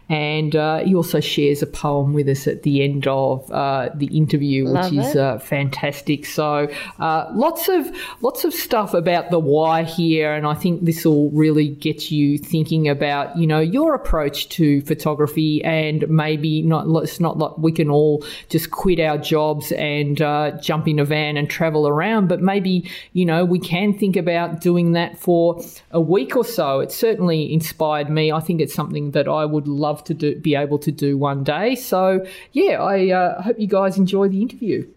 And 0.10 0.56
uh, 0.56 0.80
he 0.80 0.94
also 0.94 1.20
shares 1.22 1.62
a 1.62 1.68
poem 1.68 2.14
with 2.14 2.28
us 2.28 2.48
at 2.48 2.64
the 2.64 2.84
end 2.84 3.08
of 3.08 3.50
uh, 3.52 3.90
the 3.96 4.08
interview, 4.08 4.66
Love 4.66 4.92
which 4.92 5.00
is 5.06 5.16
uh, 5.16 5.40
fantastic. 5.40 6.26
So 6.26 6.70
uh, 7.00 7.32
lots 7.34 7.70
of 7.70 7.90
lots 8.22 8.44
of 8.44 8.54
stuff 8.54 8.94
about 8.94 9.32
the 9.32 9.40
why 9.40 9.84
here, 9.84 10.34
and 10.34 10.46
I 10.46 10.54
think 10.54 10.84
this 10.84 11.06
will 11.06 11.30
really 11.32 11.70
get 11.70 12.12
you 12.12 12.38
thinking 12.38 12.90
about 12.90 13.38
you 13.38 13.48
know 13.48 13.60
your 13.60 13.96
approach 13.96 14.50
to 14.50 14.82
photography, 14.82 15.64
and 15.64 16.08
maybe 16.10 16.62
not. 16.62 16.86
It's 17.04 17.20
not 17.20 17.37
like 17.38 17.58
we 17.58 17.72
can 17.72 17.90
all 17.90 18.24
just 18.50 18.72
quit 18.72 19.00
our 19.00 19.18
jobs 19.18 19.72
and 19.74 20.22
uh, 20.22 20.52
jump 20.62 20.88
in 20.88 21.00
a 21.00 21.06
van 21.06 21.38
and 21.38 21.50
travel 21.50 21.88
around, 21.88 22.28
but 22.28 22.42
maybe 22.42 22.90
you 23.14 23.26
know 23.26 23.46
we 23.46 23.60
can 23.60 23.98
think 23.98 24.16
about 24.16 24.62
doing 24.62 24.94
that 24.94 25.18
for 25.18 25.62
a 25.92 26.02
week 26.02 26.36
or 26.36 26.46
so. 26.46 26.80
It 26.80 26.92
certainly 26.92 27.54
inspired 27.54 28.10
me. 28.10 28.32
I 28.32 28.40
think 28.40 28.62
it's 28.62 28.74
something 28.74 29.12
that 29.12 29.28
I 29.28 29.46
would 29.46 29.68
love 29.68 30.04
to 30.06 30.14
do, 30.14 30.40
be 30.40 30.56
able 30.56 30.80
to 30.80 30.92
do 30.92 31.18
one 31.18 31.44
day. 31.44 31.76
So 31.76 32.26
yeah, 32.52 32.82
I 32.82 33.12
uh, 33.12 33.42
hope 33.42 33.60
you 33.60 33.68
guys 33.68 33.98
enjoy 33.98 34.30
the 34.30 34.42
interview. 34.42 34.88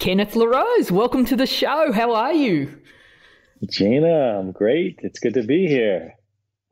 Kenneth 0.00 0.34
LaRose, 0.34 0.90
welcome 0.90 1.26
to 1.26 1.36
the 1.36 1.46
show. 1.46 1.92
How 1.92 2.14
are 2.14 2.32
you? 2.32 2.80
Gina, 3.68 4.38
I'm 4.38 4.50
great. 4.50 4.98
It's 5.02 5.18
good 5.18 5.34
to 5.34 5.42
be 5.42 5.66
here. 5.66 6.14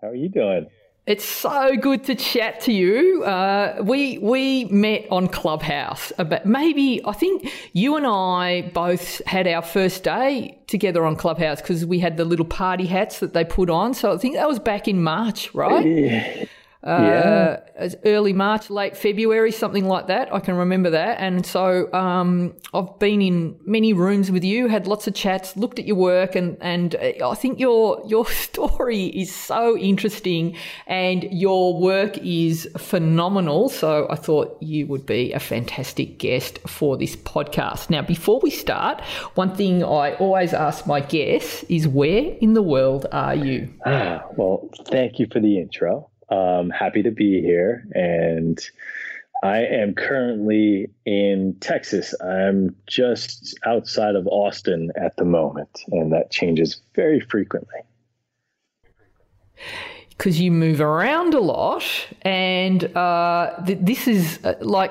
How 0.01 0.09
are 0.09 0.15
you 0.15 0.29
doing? 0.29 0.69
It's 1.07 1.25
so 1.25 1.75
good 1.77 2.05
to 2.05 2.15
chat 2.15 2.61
to 2.61 2.73
you. 2.73 3.25
Uh, 3.25 3.81
we 3.83 4.19
we 4.19 4.67
met 4.67 5.07
on 5.11 5.27
Clubhouse, 5.27 6.13
but 6.19 6.45
maybe 6.45 7.01
I 7.05 7.13
think 7.13 7.51
you 7.73 7.97
and 7.97 8.07
I 8.07 8.71
both 8.75 9.25
had 9.27 9.49
our 9.49 9.63
first 9.63 10.05
day 10.05 10.59
together 10.67 11.07
on 11.07 11.17
Clubhouse 11.17 11.63
because 11.63 11.87
we 11.87 11.99
had 11.99 12.19
the 12.19 12.27
little 12.27 12.45
party 12.45 12.85
hats 12.85 13.21
that 13.21 13.33
they 13.33 13.43
put 13.43 13.71
on. 13.71 13.95
So 13.95 14.13
I 14.13 14.19
think 14.19 14.35
that 14.35 14.47
was 14.47 14.59
back 14.59 14.87
in 14.87 15.03
March, 15.03 15.53
right? 15.55 15.87
Yeah. 15.87 16.45
Uh, 16.83 17.57
as 17.75 17.97
early 18.05 18.33
March, 18.33 18.71
late 18.71 18.97
February, 18.97 19.51
something 19.51 19.87
like 19.87 20.07
that. 20.07 20.33
I 20.33 20.39
can 20.39 20.55
remember 20.55 20.91
that. 20.91 21.19
And 21.19 21.45
so 21.45 21.93
um, 21.93 22.55
I've 22.73 22.99
been 23.01 23.21
in 23.21 23.59
many 23.65 23.93
rooms 23.93 24.31
with 24.31 24.45
you, 24.45 24.69
had 24.69 24.87
lots 24.87 25.09
of 25.09 25.15
chats, 25.15 25.57
looked 25.57 25.79
at 25.79 25.87
your 25.87 25.97
work, 25.97 26.37
and 26.37 26.57
and 26.61 26.95
uh, 26.95 27.29
I 27.31 27.35
think 27.35 27.59
your 27.59 28.01
your 28.07 28.27
story 28.31 29.07
is 29.07 29.35
so 29.35 29.77
interesting, 29.77 30.57
and 30.87 31.25
your 31.25 31.81
work 31.81 32.17
is 32.19 32.69
phenomenal. 32.77 33.69
So 33.69 34.07
I 34.09 34.15
thought 34.15 34.57
you 34.61 34.87
would 34.87 35.05
be 35.05 35.33
a 35.33 35.41
fantastic 35.41 36.19
guest 36.19 36.61
for 36.67 36.97
this 36.97 37.17
podcast. 37.17 37.91
Now, 37.91 38.03
before 38.03 38.39
we 38.41 38.51
start, 38.51 39.01
one 39.35 39.55
thing 39.55 39.83
I 39.83 40.15
always 40.15 40.53
ask 40.53 40.87
my 40.87 41.01
guests 41.01 41.65
is, 41.69 41.89
where 41.89 42.37
in 42.41 42.55
the 42.55 42.63
world 42.63 43.07
are 43.11 43.35
you? 43.35 43.69
Ah, 43.85 44.25
well, 44.37 44.71
thank 44.87 45.19
you 45.19 45.27
for 45.33 45.41
the 45.41 45.59
intro. 45.59 46.08
Um, 46.31 46.71
happy 46.71 47.03
to 47.03 47.11
be 47.11 47.41
here. 47.41 47.87
And 47.95 48.59
I 49.43 49.59
am 49.59 49.95
currently 49.95 50.91
in 51.07 51.57
Texas. 51.61 52.15
I'm 52.21 52.75
just 52.87 53.59
outside 53.65 54.17
of 54.17 54.27
Austin 54.27 54.91
at 54.97 55.17
the 55.17 55.25
moment, 55.25 55.71
and 55.89 56.13
that 56.13 56.31
changes 56.31 56.81
very 56.95 57.21
frequently. 57.21 57.81
because 60.11 60.41
you 60.41 60.51
move 60.51 60.81
around 60.81 61.35
a 61.35 61.41
lot, 61.41 61.85
and 62.23 62.85
uh, 62.97 63.63
th- 63.65 63.79
this 63.81 64.09
is 64.09 64.41
uh, 64.45 64.55
like. 64.61 64.91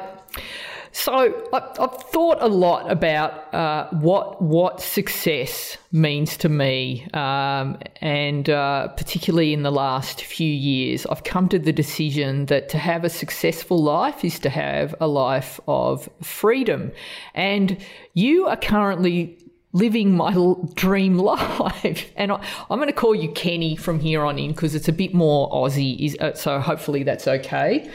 So 0.97 1.13
I, 1.53 1.57
I've 1.79 2.01
thought 2.05 2.39
a 2.41 2.47
lot 2.47 2.91
about 2.91 3.53
uh, 3.53 3.87
what 3.91 4.41
what 4.41 4.81
success 4.81 5.77
means 5.91 6.35
to 6.37 6.49
me, 6.49 7.07
um, 7.13 7.77
and 8.01 8.49
uh, 8.49 8.87
particularly 8.87 9.53
in 9.53 9.61
the 9.61 9.71
last 9.71 10.23
few 10.23 10.51
years, 10.51 11.05
I've 11.05 11.23
come 11.23 11.49
to 11.49 11.59
the 11.59 11.71
decision 11.71 12.47
that 12.47 12.67
to 12.69 12.79
have 12.79 13.03
a 13.03 13.11
successful 13.11 13.81
life 13.81 14.25
is 14.25 14.39
to 14.39 14.49
have 14.49 14.95
a 14.99 15.07
life 15.07 15.59
of 15.67 16.09
freedom, 16.23 16.91
and 17.35 17.77
you 18.15 18.47
are 18.47 18.57
currently 18.57 19.37
living 19.73 20.17
my 20.17 20.33
l- 20.33 20.67
dream 20.73 21.19
life. 21.33 22.11
And 22.15 22.31
I, 22.31 22.43
I'm 22.71 22.79
going 22.79 22.87
to 22.87 22.91
call 22.91 23.13
you 23.13 23.31
Kenny 23.33 23.75
from 23.75 23.99
here 23.99 24.25
on 24.25 24.39
in 24.39 24.51
because 24.51 24.73
it's 24.73 24.87
a 24.87 24.93
bit 24.93 25.13
more 25.13 25.47
Aussie. 25.51 25.99
Is 25.99 26.17
uh, 26.19 26.33
so 26.33 26.59
hopefully 26.59 27.03
that's 27.03 27.27
okay. 27.27 27.87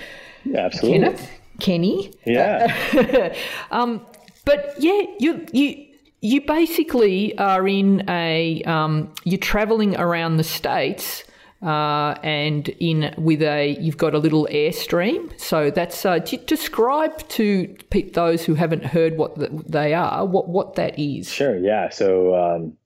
Yeah, 0.44 0.66
absolutely. 0.66 1.00
Kenneth, 1.00 1.41
Kenny. 1.60 2.12
Yeah. 2.24 3.34
Um, 3.70 4.04
but 4.44 4.74
yeah, 4.78 5.02
you 5.18 5.46
you 5.52 5.86
you 6.20 6.40
basically 6.40 7.36
are 7.38 7.66
in 7.66 8.08
a 8.08 8.62
um, 8.64 9.12
you're 9.24 9.38
traveling 9.38 9.96
around 9.96 10.36
the 10.36 10.44
states. 10.44 11.24
Uh, 11.62 12.18
and 12.24 12.70
in 12.80 13.14
with 13.16 13.40
a 13.40 13.76
you've 13.80 13.96
got 13.96 14.14
a 14.14 14.18
little 14.18 14.48
airstream 14.50 15.30
so 15.38 15.70
that's 15.70 16.04
uh, 16.04 16.18
you 16.26 16.38
describe 16.38 17.16
to 17.28 17.72
those 18.14 18.44
who 18.44 18.54
haven't 18.54 18.84
heard 18.84 19.16
what 19.16 19.36
th- 19.36 19.48
they 19.68 19.94
are 19.94 20.26
what 20.26 20.48
what 20.48 20.74
that 20.74 20.98
is 20.98 21.30
Sure. 21.30 21.56
Yeah. 21.56 21.90
So, 21.90 22.34
um, 22.34 22.76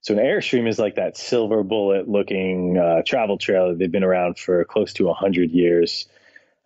so 0.00 0.14
an 0.14 0.20
Airstream 0.20 0.68
is 0.68 0.78
like 0.78 0.96
that 0.96 1.16
silver 1.16 1.62
bullet 1.62 2.08
looking 2.08 2.78
uh, 2.78 3.02
travel 3.06 3.36
trailer. 3.38 3.74
They've 3.74 3.90
been 3.90 4.04
around 4.04 4.38
for 4.38 4.64
close 4.64 4.92
to 4.94 5.04
100 5.06 5.50
years. 5.50 6.06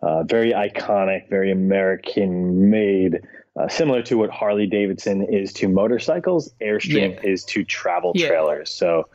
Uh, 0.04 0.22
very 0.24 0.52
iconic, 0.52 1.30
very 1.30 1.50
American 1.50 2.68
made. 2.68 3.20
Uh, 3.56 3.68
similar 3.68 4.02
to 4.02 4.18
what 4.18 4.28
Harley 4.30 4.66
Davidson 4.66 5.22
is 5.22 5.52
to 5.54 5.68
motorcycles, 5.68 6.52
Airstream 6.60 7.14
Yeah. 7.14 7.30
is 7.30 7.44
to 7.44 7.64
travel 7.64 8.12
Yeah. 8.14 8.26
trailers. 8.26 8.68
So 8.68 9.08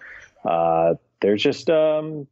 uh, 0.45 0.95
they're 1.21 1.35
just 1.35 1.69
um, 1.69 2.25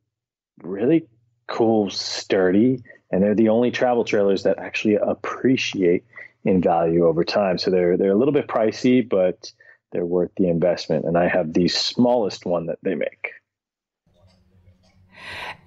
really 0.64 1.06
cool, 1.48 1.90
sturdy, 1.92 2.82
and 3.12 3.22
they're 3.22 3.36
the 3.36 3.50
only 3.50 3.70
travel 3.70 4.04
trailers 4.04 4.42
that 4.44 4.58
actually 4.58 4.96
appreciate 4.96 6.04
in 6.46 6.62
value 6.62 7.06
over 7.06 7.24
time. 7.24 7.58
So 7.58 7.70
they're 7.70 7.96
they're 7.98 8.12
a 8.12 8.16
little 8.16 8.34
bit 8.34 8.48
pricey, 8.48 9.08
but 9.08 9.52
they're 9.92 10.06
worth 10.06 10.32
the 10.38 10.48
investment. 10.50 11.06
And 11.06 11.18
I 11.18 11.28
have 11.28 11.54
the 11.54 11.68
smallest 11.68 12.46
one 12.46 12.66
that 12.68 12.80
they 12.82 12.96
make. 12.96 13.32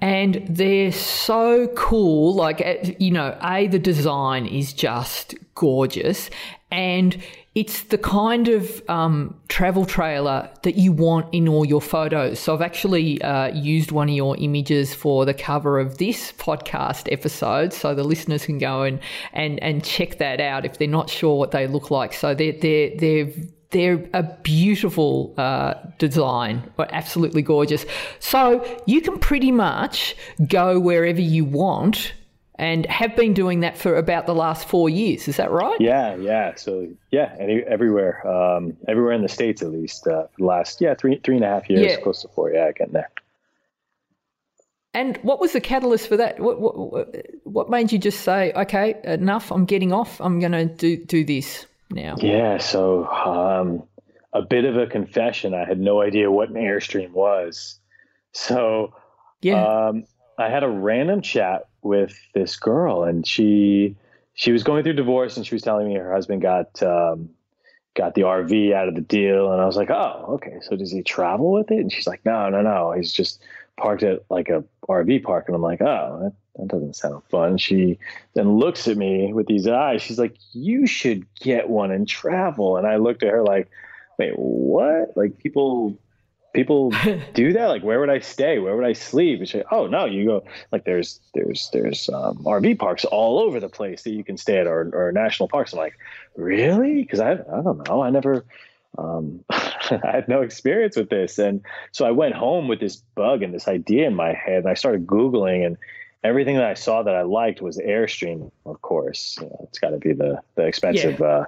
And 0.01 0.43
they're 0.49 0.93
so 0.93 1.69
cool. 1.69 2.35
Like, 2.35 2.61
uh, 2.61 2.93
you 2.99 3.11
know, 3.11 3.37
A, 3.43 3.67
the 3.67 3.79
design 3.79 4.47
is 4.47 4.73
just 4.73 5.35
gorgeous, 5.55 6.31
and 6.71 7.23
it's 7.55 7.83
the 7.85 7.99
kind 7.99 8.49
of 8.49 8.89
um, 8.89 9.39
travel 9.49 9.85
trailer 9.85 10.49
that 10.63 10.77
you 10.77 10.93
want 10.93 11.35
in 11.35 11.49
all 11.49 11.65
your 11.65 11.81
photos. 11.81 12.39
So, 12.39 12.55
I've 12.55 12.63
actually 12.63 13.21
uh, 13.23 13.49
used 13.49 13.93
one 13.93 14.09
of 14.09 14.15
your 14.15 14.37
images 14.39 14.95
for 14.95 15.27
the 15.27 15.35
cover 15.35 15.79
of 15.79 15.99
this 15.99 16.33
podcast 16.33 17.13
episode, 17.13 17.73
so 17.73 17.95
the 17.95 18.05
listeners 18.05 18.47
can 18.47 18.59
go 18.59 18.83
and, 18.83 19.01
and, 19.33 19.63
and 19.63 19.85
check 19.85 20.19
that 20.19 20.41
out 20.41 20.65
if 20.65 20.79
they're 20.79 20.89
not 20.89 21.11
sure 21.11 21.37
what 21.37 21.51
they 21.51 21.67
look 21.67 21.91
like. 21.91 22.15
So, 22.15 22.35
they're, 22.35 22.53
they're, 22.53 22.97
they're 22.97 23.33
they're 23.71 24.09
a 24.13 24.23
beautiful 24.43 25.33
uh, 25.37 25.75
design, 25.99 26.63
absolutely 26.79 27.43
gorgeous. 27.43 27.87
So 28.19 28.65
you 28.87 29.01
can 29.01 29.19
pretty 29.19 29.53
much 29.53 30.17
go 30.49 30.81
wherever 30.81 31.21
you 31.21 31.45
want 31.45 32.13
and 32.57 32.85
have 32.87 33.17
been 33.17 33.33
doing 33.33 33.61
that 33.61 33.79
for 33.79 33.97
about 33.97 34.27
the 34.27 34.35
last 34.35 34.69
four 34.69 34.91
years. 34.91 35.29
Is 35.29 35.37
that 35.39 35.51
right? 35.51 35.81
Yeah, 35.81 36.17
yeah. 36.17 36.55
So 36.57 36.89
yeah, 37.11 37.35
any, 37.39 37.63
everywhere, 37.63 38.27
um, 38.27 38.77
everywhere 38.87 39.13
in 39.13 39.23
the 39.23 39.29
states 39.29 39.63
at 39.63 39.71
least 39.71 40.07
uh, 40.07 40.27
for 40.27 40.39
the 40.39 40.45
last 40.45 40.81
yeah 40.81 40.95
three 40.95 41.19
three 41.25 41.37
and 41.37 41.45
a 41.45 41.49
half 41.49 41.71
years, 41.71 41.93
yeah. 41.93 42.01
close 42.01 42.23
to 42.23 42.29
four. 42.29 42.51
Yeah, 42.51 42.71
getting 42.73 42.93
there. 42.93 43.11
And 44.93 45.17
what 45.19 45.41
was 45.41 45.53
the 45.53 45.61
catalyst 45.61 46.09
for 46.09 46.17
that? 46.17 46.41
What, 46.41 46.61
what, 46.61 47.17
what 47.45 47.71
made 47.71 47.93
you 47.93 47.99
just 47.99 48.23
say, 48.23 48.53
okay, 48.55 49.01
enough, 49.05 49.53
I'm 49.53 49.65
getting 49.65 49.93
off, 49.93 50.21
I'm 50.21 50.41
going 50.41 50.51
to 50.51 50.65
do, 50.65 50.97
do 50.97 51.25
this 51.25 51.65
now? 51.91 52.17
Yeah, 52.19 52.59
so 52.59 53.07
um, 53.07 53.83
a 54.33 54.43
bit 54.43 54.65
of 54.65 54.77
a 54.77 54.87
confession. 54.87 55.55
I 55.55 55.65
had 55.65 55.81
no 55.81 56.01
idea 56.01 56.31
what 56.31 56.49
an 56.49 56.57
Airstream 56.57 57.11
was. 57.11 57.79
So 58.33 58.95
yeah. 59.43 59.65
Um, 59.65 60.05
I 60.39 60.49
had 60.49 60.63
a 60.63 60.69
random 60.69 61.21
chat 61.21 61.69
with 61.83 62.19
this 62.35 62.57
girl, 62.57 63.05
and 63.05 63.27
she 63.27 63.97
she 64.35 64.53
was 64.53 64.63
going 64.63 64.85
through 64.85 64.95
divorce, 64.95 65.37
and 65.37 65.47
she 65.47 65.55
was 65.55 65.63
telling 65.63 65.89
me 65.89 65.95
her 65.97 66.13
husband 66.13 66.43
got 66.43 66.83
um, 66.83 67.31
got 67.95 68.15
the 68.15 68.23
RV 68.23 68.73
out 68.73 68.89
of 68.89 68.95
the 68.95 69.01
deal, 69.01 69.53
and 69.53 69.61
I 69.61 69.67
was 69.67 69.77
like, 69.77 69.91
oh, 69.91 70.25
okay. 70.35 70.59
So 70.63 70.77
does 70.77 70.91
he 70.91 71.03
travel 71.03 71.53
with 71.53 71.71
it? 71.71 71.79
And 71.79 71.93
she's 71.93 72.07
like, 72.07 72.25
no, 72.25 72.49
no, 72.49 72.63
no. 72.63 72.93
He's 72.93 73.13
just 73.13 73.43
parked 73.77 74.03
at 74.03 74.25
like 74.31 74.49
a 74.49 74.65
RV 74.89 75.23
park. 75.23 75.45
And 75.47 75.55
I'm 75.55 75.63
like, 75.63 75.81
oh, 75.81 76.35
that, 76.57 76.69
doesn't 76.69 76.97
sound 76.97 77.23
fun. 77.31 77.59
She 77.59 77.99
then 78.35 78.59
looks 78.59 78.89
at 78.89 78.97
me 78.97 79.33
with 79.33 79.47
these 79.47 79.67
eyes. 79.67 80.03
She's 80.03 80.19
like, 80.19 80.37
you 80.53 80.87
should 80.87 81.27
get 81.35 81.69
one 81.69 81.91
and 81.91 82.07
travel. 82.07 82.77
And 82.77 82.87
I 82.87 82.97
looked 82.97 83.23
at 83.23 83.31
her 83.31 83.43
like, 83.43 83.71
wait, 84.19 84.33
what? 84.37 85.17
Like 85.17 85.39
people 85.39 85.99
people 86.53 86.93
do 87.35 87.53
that 87.53 87.67
like 87.67 87.85
where 87.85 88.01
would 88.01 88.11
i 88.11 88.19
stay 88.19 88.59
where 88.59 88.75
would 88.75 88.85
i 88.85 88.93
sleep 88.93 89.39
and 89.39 89.49
she, 89.49 89.63
oh 89.71 89.87
no 89.87 90.05
you 90.05 90.25
go 90.25 90.43
like 90.73 90.85
there's 90.85 91.21
there's 91.33 91.71
there's 91.73 92.09
um, 92.09 92.39
rv 92.39 92.77
parks 92.77 93.05
all 93.05 93.39
over 93.39 93.61
the 93.61 93.69
place 93.69 94.03
that 94.03 94.11
you 94.11 94.25
can 94.25 94.37
stay 94.37 94.59
at 94.59 94.67
or, 94.67 94.91
or 94.93 95.13
national 95.13 95.49
parks 95.49 95.73
i'm 95.73 95.79
like 95.79 95.97
really 96.35 97.03
because 97.03 97.21
I, 97.21 97.35
I 97.35 97.63
don't 97.63 97.87
know 97.87 98.03
i 98.03 98.11
never 98.11 98.45
um, 98.99 99.45
I 99.51 100.01
had 100.03 100.29
no 100.29 100.43
experience 100.43 100.97
with 100.97 101.11
this. 101.11 101.39
And 101.39 101.63
so 101.93 102.07
I 102.07 102.11
went 102.11 102.35
home 102.35 102.69
with 102.69 102.81
this 102.81 102.97
bug 103.15 103.43
and 103.43 103.55
this 103.55 103.69
idea 103.69 104.07
in 104.07 104.15
my 104.15 104.33
head. 104.33 104.59
And 104.59 104.69
I 104.69 104.75
started 104.75 105.07
Googling 105.07 105.65
and 105.67 105.77
everything 106.23 106.57
that 106.57 106.65
I 106.65 106.75
saw 106.75 107.03
that 107.03 107.15
I 107.15 107.23
liked 107.23 107.61
was 107.61 107.79
Airstream, 107.79 108.51
of 108.67 108.83
course. 108.83 109.39
You 109.41 109.47
know, 109.49 109.67
it's 109.69 109.79
got 109.79 109.91
to 109.91 109.99
be 109.99 110.13
the, 110.13 110.41
the 110.55 110.65
expensive. 110.65 111.21
Yeah. 111.21 111.27
Uh, 111.27 111.45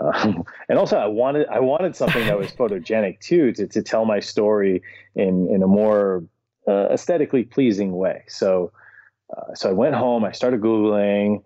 uh, 0.00 0.32
and 0.68 0.78
also, 0.78 0.96
I 0.98 1.06
wanted 1.06 1.48
I 1.48 1.60
wanted 1.60 1.96
something 1.96 2.26
that 2.26 2.38
was 2.38 2.50
photogenic 2.58 3.20
too 3.20 3.52
to, 3.52 3.66
to 3.68 3.82
tell 3.82 4.04
my 4.04 4.20
story 4.20 4.82
in 5.14 5.48
in 5.48 5.62
a 5.62 5.66
more 5.66 6.24
uh, 6.66 6.88
aesthetically 6.90 7.44
pleasing 7.44 7.92
way. 7.96 8.24
So 8.28 8.72
uh, 9.36 9.54
so 9.54 9.70
I 9.70 9.72
went 9.72 9.94
home. 9.94 10.24
I 10.24 10.32
started 10.32 10.60
googling, 10.60 11.42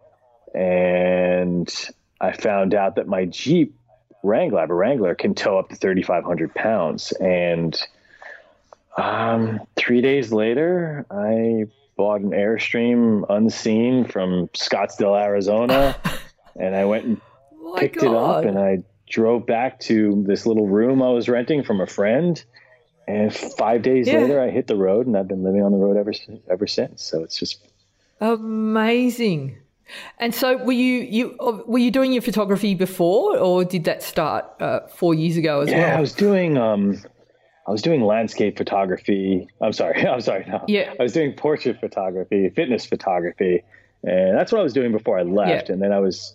and 0.55 1.73
I 2.21 2.33
found 2.33 2.75
out 2.75 2.97
that 2.97 3.07
my 3.07 3.27
Jeep 3.27 3.75
Wrangler, 4.23 4.59
I 4.59 4.63
have 4.63 4.71
a 4.71 4.75
Wrangler, 4.75 5.15
can 5.15 5.35
tow 5.35 5.59
up 5.59 5.69
to 5.69 5.77
3,500 5.77 6.55
pounds. 6.55 7.13
And 7.13 7.79
um, 8.99 9.61
three 9.77 10.01
days 10.01 10.33
later, 10.33 11.07
I 11.11 11.65
bought 11.97 12.21
an 12.21 12.31
Airstream 12.31 13.25
unseen 13.29 14.05
from 14.05 14.49
Scottsdale, 14.49 15.21
Arizona. 15.21 15.97
and 16.57 16.75
I 16.75 16.85
went 16.85 17.05
and 17.05 17.21
picked 17.77 18.01
God. 18.01 18.05
it 18.07 18.15
up 18.15 18.45
and 18.45 18.59
I 18.59 18.83
drove 19.09 19.47
back 19.47 19.81
to 19.81 20.25
this 20.27 20.47
little 20.47 20.67
room 20.67 21.03
I 21.03 21.11
was 21.11 21.29
renting 21.29 21.63
from 21.63 21.81
a 21.81 21.87
friend. 21.87 22.43
And 23.07 23.35
five 23.35 23.83
days 23.83 24.07
yeah. 24.07 24.19
later, 24.19 24.41
I 24.41 24.51
hit 24.51 24.67
the 24.67 24.77
road, 24.77 25.07
and 25.07 25.17
I've 25.17 25.29
been 25.29 25.43
living 25.43 25.63
on 25.63 25.73
the 25.73 25.79
road 25.79 25.97
ever 25.97 26.13
ever 26.51 26.67
since. 26.67 27.03
So 27.03 27.23
it's 27.23 27.39
just 27.39 27.67
amazing. 28.21 29.57
And 30.19 30.35
so, 30.35 30.59
were 30.59 30.73
you 30.73 30.99
you 31.01 31.37
uh, 31.41 31.63
were 31.67 31.79
you 31.79 31.91
doing 31.91 32.13
your 32.13 32.21
photography 32.21 32.75
before, 32.75 33.39
or 33.39 33.65
did 33.65 33.85
that 33.85 34.03
start 34.03 34.45
uh, 34.61 34.81
four 34.89 35.15
years 35.15 35.39
ago 35.39 35.63
as 35.63 35.71
yeah, 35.71 35.79
well? 35.79 35.89
Yeah, 35.89 35.97
I 35.97 36.01
was 36.03 36.13
doing 36.13 36.59
um, 36.59 37.01
I 37.69 37.71
was 37.71 37.83
doing 37.83 38.01
landscape 38.01 38.57
photography. 38.57 39.47
I'm 39.61 39.75
sorry, 39.75 40.07
I'm 40.07 40.23
sorry. 40.23 40.47
No, 40.49 40.65
yeah, 40.67 40.95
I 40.99 41.03
was 41.03 41.13
doing 41.13 41.35
portrait 41.35 41.79
photography, 41.79 42.49
fitness 42.49 42.87
photography, 42.87 43.63
and 44.03 44.37
that's 44.37 44.51
what 44.51 44.61
I 44.61 44.65
was 44.65 44.73
doing 44.73 44.91
before 44.91 45.19
I 45.19 45.23
left. 45.23 45.69
Yeah. 45.69 45.75
And 45.75 45.83
then 45.83 45.93
I 45.93 45.99
was 45.99 46.35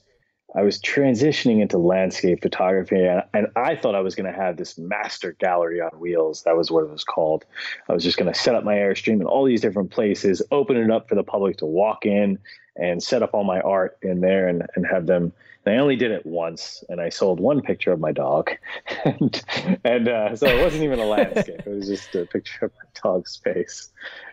I 0.56 0.62
was 0.62 0.80
transitioning 0.80 1.60
into 1.62 1.80
landscape 1.80 2.44
photography, 2.44 3.04
and, 3.04 3.24
and 3.34 3.48
I 3.56 3.76
thought 3.76 3.96
I 3.96 4.02
was 4.02 4.14
going 4.14 4.32
to 4.32 4.40
have 4.40 4.58
this 4.58 4.78
master 4.78 5.32
gallery 5.40 5.82
on 5.82 5.90
wheels. 6.00 6.44
That 6.44 6.56
was 6.56 6.70
what 6.70 6.84
it 6.84 6.92
was 6.92 7.04
called. 7.04 7.46
I 7.90 7.94
was 7.94 8.04
just 8.04 8.18
going 8.18 8.32
to 8.32 8.40
set 8.40 8.54
up 8.54 8.64
my 8.64 8.76
Airstream 8.76 9.20
in 9.20 9.24
all 9.24 9.44
these 9.44 9.62
different 9.62 9.90
places, 9.90 10.44
open 10.52 10.78
it 10.78 10.92
up 10.92 11.10
for 11.10 11.16
the 11.16 11.24
public 11.24 11.58
to 11.58 11.66
walk 11.66 12.06
in 12.06 12.38
and 12.76 13.02
set 13.02 13.24
up 13.24 13.34
all 13.34 13.44
my 13.44 13.60
art 13.62 13.98
in 14.04 14.22
there 14.22 14.48
and, 14.48 14.64
and 14.76 14.86
have 14.86 15.08
them. 15.08 15.34
I 15.66 15.78
only 15.78 15.96
did 15.96 16.12
it 16.12 16.26
once, 16.26 16.84
and 16.90 17.00
I 17.00 17.10
sold 17.10 17.40
one 17.40 17.62
picture 17.62 17.92
of 17.92 18.00
my 18.00 18.12
dog, 18.12 18.52
and, 19.06 19.44
and 19.84 20.08
uh, 20.08 20.36
so 20.36 20.48
it 20.48 20.62
wasn't 20.62 20.84
even 20.84 21.00
a 21.00 21.06
landscape; 21.06 21.62
it 21.66 21.68
was 21.68 21.88
just 21.88 22.14
a 22.16 22.26
picture 22.26 22.66
of 22.66 22.72
my 22.76 22.90
dog's 23.02 23.38
face. 23.38 23.90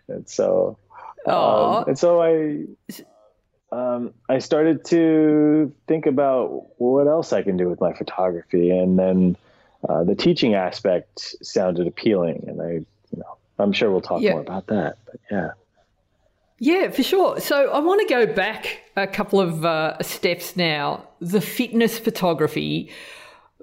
And 0.09 0.29
so, 0.29 0.77
um, 1.27 1.85
and 1.87 1.99
so 1.99 2.21
I, 2.21 2.65
um, 3.71 4.13
I 4.29 4.39
started 4.39 4.85
to 4.87 5.73
think 5.87 6.07
about 6.07 6.81
what 6.81 7.07
else 7.07 7.33
I 7.33 7.43
can 7.43 7.57
do 7.57 7.69
with 7.69 7.81
my 7.81 7.93
photography, 7.93 8.71
and 8.71 8.99
then 8.99 9.37
uh, 9.89 10.05
the 10.05 10.17
teaching 10.17 10.55
aspect 10.55 11.37
sounded 11.43 11.87
appealing, 11.87 12.45
and 12.49 12.61
I, 12.61 12.71
you 12.73 13.19
know, 13.19 13.37
I'm 13.59 13.73
sure 13.73 13.91
we'll 13.91 14.01
talk 14.01 14.21
yeah. 14.21 14.33
more 14.33 14.41
about 14.41 14.67
that. 14.67 14.99
But 15.07 15.21
yeah. 15.31 15.51
Yeah, 16.63 16.91
for 16.91 17.03
sure. 17.03 17.41
So 17.41 17.71
I 17.73 17.79
want 17.79 18.07
to 18.07 18.15
go 18.15 18.27
back 18.27 18.83
a 18.95 19.07
couple 19.07 19.41
of 19.41 19.65
uh, 19.65 20.01
steps 20.03 20.57
now. 20.57 21.09
The 21.19 21.41
fitness 21.41 21.99
photography, 21.99 22.91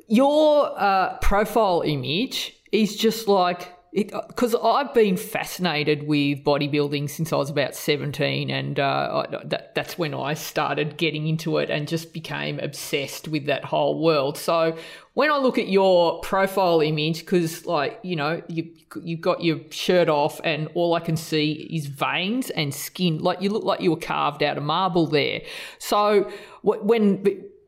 your 0.07 0.73
uh, 0.75 1.17
profile 1.19 1.83
image 1.85 2.55
is 2.71 2.95
just 2.95 3.27
like 3.27 3.71
because 3.97 4.53
I've 4.53 4.93
been 4.93 5.17
fascinated 5.17 6.07
with 6.07 6.43
bodybuilding 6.43 7.09
since 7.09 7.33
I 7.33 7.35
was 7.37 7.49
about 7.49 7.73
17, 7.73 8.51
and 8.51 8.79
uh, 8.79 9.25
that, 9.45 9.73
that's 9.73 9.97
when 9.97 10.13
I 10.13 10.35
started 10.35 10.97
getting 10.97 11.27
into 11.27 11.57
it 11.57 11.71
and 11.71 11.87
just 11.87 12.13
became 12.13 12.59
obsessed 12.59 13.27
with 13.27 13.47
that 13.47 13.65
whole 13.65 13.99
world. 13.99 14.37
So 14.37 14.77
when 15.15 15.31
I 15.31 15.37
look 15.37 15.57
at 15.57 15.67
your 15.67 16.21
profile 16.21 16.81
image, 16.81 17.21
because 17.21 17.65
like 17.65 17.99
you 18.03 18.15
know 18.15 18.43
you 18.47 18.69
you've 19.01 19.21
got 19.21 19.43
your 19.43 19.61
shirt 19.71 20.09
off, 20.09 20.39
and 20.43 20.69
all 20.75 20.93
I 20.93 20.99
can 20.99 21.17
see 21.17 21.67
is 21.71 21.87
veins 21.87 22.51
and 22.51 22.71
skin. 22.71 23.17
Like 23.17 23.41
you 23.41 23.49
look 23.49 23.63
like 23.63 23.81
you 23.81 23.89
were 23.89 23.99
carved 23.99 24.43
out 24.43 24.57
of 24.57 24.63
marble 24.63 25.07
there. 25.07 25.41
So 25.79 26.31
when 26.61 27.23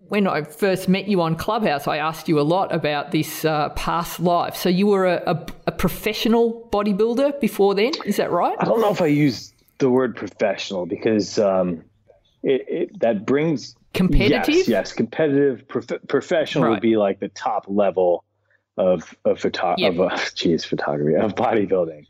when 0.10 0.28
I 0.28 0.42
first 0.42 0.90
met 0.90 1.08
you 1.08 1.22
on 1.22 1.36
Clubhouse, 1.36 1.88
I 1.88 1.98
asked 1.98 2.28
you 2.28 2.40
a 2.40 2.42
lot 2.42 2.74
about 2.74 3.12
this 3.12 3.46
uh, 3.46 3.70
past 3.70 4.20
life. 4.20 4.56
So 4.56 4.68
you 4.68 4.88
were 4.88 5.06
a, 5.06 5.24
a, 5.26 5.46
a, 5.68 5.72
professional 5.72 6.68
bodybuilder 6.72 7.40
before 7.40 7.76
then, 7.76 7.94
is 8.06 8.18
that 8.18 8.32
right? 8.32 8.56
I 8.60 8.66
don't 8.66 8.82
know 8.82 8.92
if 8.92 9.02
I 9.02 9.08
use 9.08 9.54
the 9.78 9.90
word 9.90 10.16
professional 10.16 10.88
because 10.88 11.38
um, 11.38 11.84
it, 12.44 12.66
it, 12.68 13.00
that 13.00 13.26
brings 13.26 13.76
competitive. 13.94 14.56
Yes, 14.56 14.68
yes, 14.68 14.94
competitive. 14.94 15.68
Prof- 15.68 16.08
professional 16.08 16.66
right. 16.66 16.72
would 16.72 16.82
be 16.82 16.98
like 16.98 17.20
the 17.20 17.30
top 17.30 17.66
level 17.68 18.24
of 18.78 19.16
of 19.26 19.40
photo 19.40 19.76
yep. 19.78 19.94
of 19.94 20.00
uh, 20.00 20.18
geez, 20.36 20.66
photography 20.66 21.16
of 21.16 21.36
bodybuilding. 21.36 22.08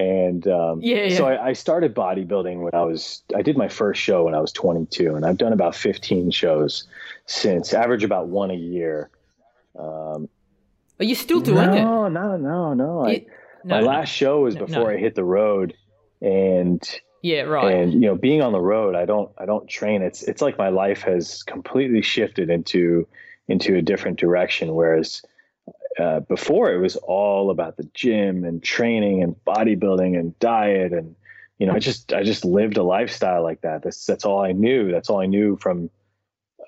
And 0.00 0.48
um, 0.48 0.80
yeah, 0.82 1.04
yeah, 1.04 1.16
so 1.18 1.26
I, 1.26 1.48
I, 1.48 1.52
started 1.52 1.94
bodybuilding 1.94 2.62
when 2.62 2.74
I 2.74 2.84
was, 2.84 3.22
I 3.36 3.42
did 3.42 3.58
my 3.58 3.68
first 3.68 4.00
show 4.00 4.24
when 4.24 4.34
I 4.34 4.40
was 4.40 4.50
22, 4.50 5.14
and 5.14 5.26
I've 5.26 5.36
done 5.36 5.52
about 5.52 5.76
15 5.76 6.30
shows 6.30 6.84
since, 7.26 7.74
average 7.74 8.02
about 8.02 8.28
one 8.28 8.50
a 8.50 8.54
year. 8.54 9.10
Um, 9.78 10.26
Are 10.98 11.04
you 11.04 11.14
still 11.14 11.40
doing 11.40 11.66
no, 11.66 11.74
it? 11.74 11.82
No, 11.82 12.08
no, 12.08 12.36
no, 12.38 12.72
no. 12.72 13.06
I, 13.06 13.26
no 13.62 13.74
my 13.74 13.80
no, 13.80 13.86
last 13.88 14.08
show 14.08 14.40
was 14.40 14.56
before 14.56 14.90
I 14.90 14.96
hit 14.96 15.16
the 15.16 15.24
road, 15.24 15.74
and 16.22 16.82
yeah, 17.20 17.42
right. 17.42 17.74
And 17.74 17.92
you 17.92 18.00
know, 18.00 18.14
being 18.14 18.40
on 18.40 18.52
the 18.52 18.60
road, 18.60 18.94
I 18.94 19.04
don't, 19.04 19.30
I 19.36 19.44
don't 19.44 19.68
train. 19.68 20.00
It's, 20.00 20.22
it's 20.22 20.40
like 20.40 20.56
my 20.56 20.70
life 20.70 21.02
has 21.02 21.42
completely 21.42 22.00
shifted 22.00 22.48
into, 22.48 23.06
into 23.48 23.76
a 23.76 23.82
different 23.82 24.18
direction. 24.18 24.74
Whereas 24.74 25.20
uh, 25.98 26.20
before 26.20 26.72
it 26.72 26.78
was 26.78 26.96
all 26.96 27.50
about 27.50 27.76
the 27.76 27.88
gym 27.94 28.44
and 28.44 28.62
training 28.62 29.22
and 29.22 29.34
bodybuilding 29.44 30.18
and 30.18 30.38
diet 30.38 30.92
and 30.92 31.16
you 31.58 31.66
know 31.66 31.74
I 31.74 31.78
just 31.78 32.12
I 32.12 32.22
just 32.22 32.44
lived 32.44 32.76
a 32.76 32.82
lifestyle 32.82 33.42
like 33.42 33.60
that. 33.62 33.82
That's 33.82 34.06
that's 34.06 34.24
all 34.24 34.42
I 34.42 34.52
knew. 34.52 34.90
That's 34.90 35.10
all 35.10 35.20
I 35.20 35.26
knew 35.26 35.56
from 35.56 35.90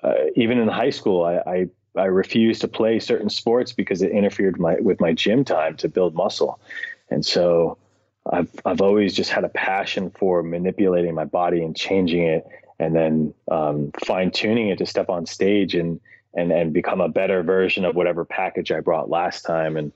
uh, 0.03 0.13
even 0.35 0.59
in 0.59 0.67
high 0.67 0.91
school. 0.91 1.23
I, 1.23 1.37
I 1.49 1.69
I 1.95 2.05
refused 2.05 2.61
to 2.61 2.67
play 2.67 2.99
certain 2.99 3.29
sports 3.29 3.71
because 3.71 4.01
it 4.01 4.11
interfered 4.11 4.59
my 4.59 4.75
with 4.75 4.99
my 4.99 5.13
gym 5.13 5.45
time 5.45 5.77
to 5.77 5.89
build 5.89 6.15
muscle, 6.15 6.59
and 7.09 7.25
so 7.25 7.77
I've 8.29 8.51
I've 8.65 8.81
always 8.81 9.13
just 9.13 9.31
had 9.31 9.43
a 9.43 9.49
passion 9.49 10.11
for 10.11 10.43
manipulating 10.43 11.15
my 11.15 11.25
body 11.25 11.63
and 11.63 11.75
changing 11.75 12.23
it, 12.23 12.47
and 12.79 12.95
then 12.95 13.33
um, 13.49 13.91
fine 14.05 14.31
tuning 14.31 14.69
it 14.69 14.77
to 14.79 14.85
step 14.85 15.09
on 15.09 15.25
stage 15.25 15.75
and 15.75 15.99
and 16.33 16.51
and 16.51 16.73
become 16.73 17.01
a 17.01 17.09
better 17.09 17.43
version 17.43 17.85
of 17.85 17.95
whatever 17.95 18.25
package 18.25 18.71
I 18.71 18.79
brought 18.79 19.09
last 19.09 19.43
time. 19.43 19.77
And 19.77 19.91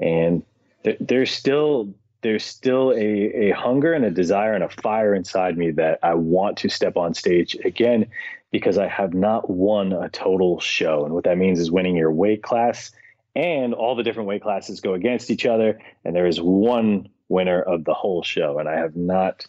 and 0.00 0.42
th- 0.84 0.98
there's 1.00 1.30
still 1.30 1.94
there's 2.22 2.44
still 2.44 2.92
a, 2.92 3.48
a 3.48 3.50
hunger 3.50 3.92
and 3.92 4.04
a 4.04 4.10
desire 4.10 4.54
and 4.54 4.64
a 4.64 4.68
fire 4.68 5.14
inside 5.14 5.56
me 5.56 5.70
that 5.72 5.98
I 6.02 6.14
want 6.14 6.58
to 6.58 6.68
step 6.68 6.96
on 6.96 7.14
stage 7.14 7.56
again 7.64 8.06
because 8.50 8.78
I 8.78 8.88
have 8.88 9.14
not 9.14 9.50
won 9.50 9.92
a 9.92 10.08
total 10.08 10.60
show. 10.60 11.04
And 11.04 11.14
what 11.14 11.24
that 11.24 11.38
means 11.38 11.60
is 11.60 11.70
winning 11.70 11.96
your 11.96 12.10
weight 12.10 12.42
class 12.42 12.90
and 13.34 13.74
all 13.74 13.94
the 13.94 14.02
different 14.02 14.28
weight 14.28 14.42
classes 14.42 14.80
go 14.80 14.94
against 14.94 15.30
each 15.30 15.46
other. 15.46 15.78
And 16.04 16.16
there 16.16 16.26
is 16.26 16.40
one 16.40 17.10
winner 17.28 17.60
of 17.60 17.84
the 17.84 17.94
whole 17.94 18.22
show. 18.22 18.58
And 18.58 18.68
I 18.68 18.78
have 18.78 18.96
not 18.96 19.46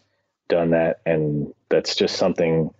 done 0.49 0.71
that. 0.71 0.99
And 1.05 1.53
that's 1.69 1.95
just 1.95 2.17
something 2.17 2.73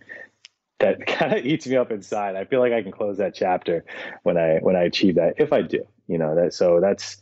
that 0.79 1.05
kind 1.07 1.33
of 1.33 1.45
eats 1.45 1.67
me 1.67 1.75
up 1.75 1.91
inside. 1.91 2.35
I 2.35 2.45
feel 2.45 2.59
like 2.59 2.73
I 2.73 2.81
can 2.81 2.91
close 2.91 3.17
that 3.17 3.33
chapter 3.35 3.85
when 4.23 4.37
I 4.37 4.57
when 4.59 4.75
I 4.75 4.83
achieve 4.83 5.15
that 5.15 5.35
if 5.37 5.53
I 5.53 5.61
do. 5.61 5.85
You 6.07 6.17
know 6.17 6.35
that 6.35 6.53
so 6.53 6.79
that's 6.81 7.17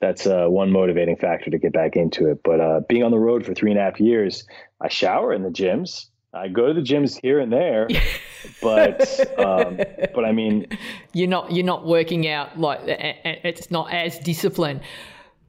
that's 0.00 0.26
uh, 0.26 0.46
one 0.46 0.72
motivating 0.72 1.16
factor 1.16 1.50
to 1.50 1.58
get 1.58 1.72
back 1.72 1.94
into 1.94 2.30
it. 2.30 2.42
But 2.42 2.60
uh, 2.60 2.80
being 2.88 3.02
on 3.02 3.10
the 3.10 3.18
road 3.18 3.44
for 3.44 3.54
three 3.54 3.70
and 3.70 3.78
a 3.78 3.82
half 3.82 4.00
years, 4.00 4.46
I 4.80 4.88
shower 4.88 5.32
in 5.32 5.42
the 5.42 5.50
gyms. 5.50 6.06
I 6.32 6.48
go 6.48 6.68
to 6.68 6.74
the 6.74 6.80
gyms 6.80 7.20
here 7.20 7.40
and 7.40 7.52
there, 7.52 7.88
but 8.62 9.38
um, 9.38 9.78
but 10.14 10.24
I 10.24 10.32
mean, 10.32 10.66
you're 11.12 11.28
not 11.28 11.52
you're 11.52 11.66
not 11.66 11.86
working 11.86 12.28
out 12.28 12.58
like 12.58 12.80
it's 12.84 13.70
not 13.70 13.92
as 13.92 14.18
disciplined. 14.20 14.80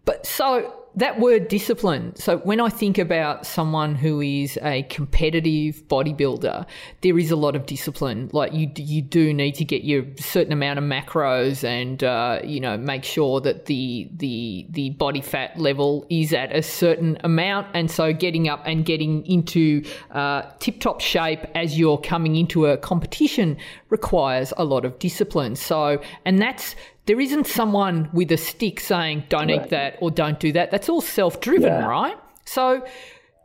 But 0.06 0.26
so 0.26 0.81
that 0.96 1.20
word 1.20 1.48
discipline. 1.48 2.14
So 2.16 2.38
when 2.40 2.60
I 2.60 2.70
think 2.70 2.98
about 2.98 3.46
someone 3.46 3.96
who 3.96 4.20
is 4.22 4.60
a 4.62 4.84
competitive 4.84 5.88
bodybuilder, 5.88 6.66
there 7.02 7.18
is 7.18 7.32
a 7.32 7.36
lot 7.36 7.56
of 7.56 7.66
discipline. 7.66 8.30
Like 8.34 8.54
you, 8.54 8.70
you 8.76 9.02
do 9.02 9.34
need 9.34 9.54
to 9.56 9.66
get 9.66 9.84
your 9.84 10.04
certain 10.18 10.52
amount 10.52 10.80
of 10.80 10.86
macros, 10.86 11.64
and 11.64 12.04
uh, 12.04 12.42
you 12.44 12.60
know 12.60 12.78
make 12.78 13.04
sure 13.04 13.40
that 13.42 13.68
the 13.68 14.10
the 14.18 14.66
the 14.70 14.90
body 14.92 15.22
fat 15.22 15.58
level 15.58 16.06
is 16.10 16.34
at 16.34 16.54
a 16.56 16.62
certain 16.62 17.18
amount. 17.24 17.68
And 17.74 17.90
so 17.90 18.12
getting 18.12 18.50
up 18.50 18.62
and 18.66 18.86
getting 18.86 19.26
into 19.26 19.84
uh, 20.12 20.44
tip 20.60 20.82
top 20.82 21.00
shape 21.00 21.40
as 21.56 21.80
you're 21.80 22.00
coming 22.00 22.36
into 22.36 22.66
a 22.66 22.78
competition 22.78 23.58
requires 23.90 24.54
a 24.58 24.66
lot 24.66 24.84
of 24.84 25.00
discipline. 25.00 25.56
So 25.56 26.02
and 26.26 26.42
that's 26.42 26.76
there 27.06 27.20
isn't 27.20 27.48
someone 27.48 28.10
with 28.14 28.32
a 28.32 28.38
stick 28.38 28.80
saying, 28.80 29.24
don't 29.30 29.48
right. 29.48 29.64
eat 29.64 29.70
that 29.70 29.98
or 30.02 30.12
don't 30.12 30.40
do 30.40 30.52
that. 30.54 30.72
That's 30.72 30.90
all 30.90 31.02
self 31.02 31.42
driven, 31.42 31.70
yeah. 31.70 31.86
right? 31.86 32.18
So, 32.46 32.86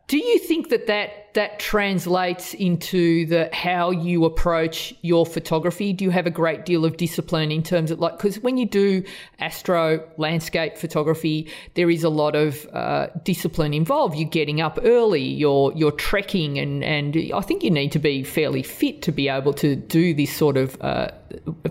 do 0.08 0.18
you 0.18 0.38
think 0.38 0.68
that, 0.68 0.86
that 0.86 1.34
that 1.34 1.58
translates 1.58 2.54
into 2.54 3.26
the 3.26 3.50
how 3.52 3.90
you 3.90 4.24
approach 4.24 4.94
your 5.02 5.26
photography? 5.26 5.92
Do 5.92 6.04
you 6.04 6.10
have 6.10 6.26
a 6.26 6.30
great 6.30 6.64
deal 6.64 6.84
of 6.84 6.96
discipline 6.96 7.50
in 7.50 7.62
terms 7.64 7.90
of 7.90 7.98
like 7.98 8.16
because 8.16 8.38
when 8.38 8.56
you 8.56 8.66
do 8.66 9.02
astro 9.40 10.08
landscape 10.16 10.78
photography, 10.78 11.50
there 11.74 11.90
is 11.90 12.04
a 12.04 12.08
lot 12.08 12.36
of 12.36 12.66
uh, 12.72 13.08
discipline 13.24 13.74
involved. 13.74 14.16
You're 14.16 14.28
getting 14.28 14.60
up 14.60 14.78
early, 14.84 15.24
you're 15.24 15.72
you're 15.74 15.90
trekking, 15.90 16.56
and 16.58 16.84
and 16.84 17.16
I 17.34 17.40
think 17.40 17.64
you 17.64 17.70
need 17.72 17.90
to 17.92 17.98
be 17.98 18.22
fairly 18.22 18.62
fit 18.62 19.02
to 19.02 19.12
be 19.12 19.28
able 19.28 19.54
to 19.54 19.74
do 19.74 20.14
this 20.14 20.34
sort 20.34 20.56
of 20.56 20.80
uh, 20.82 21.10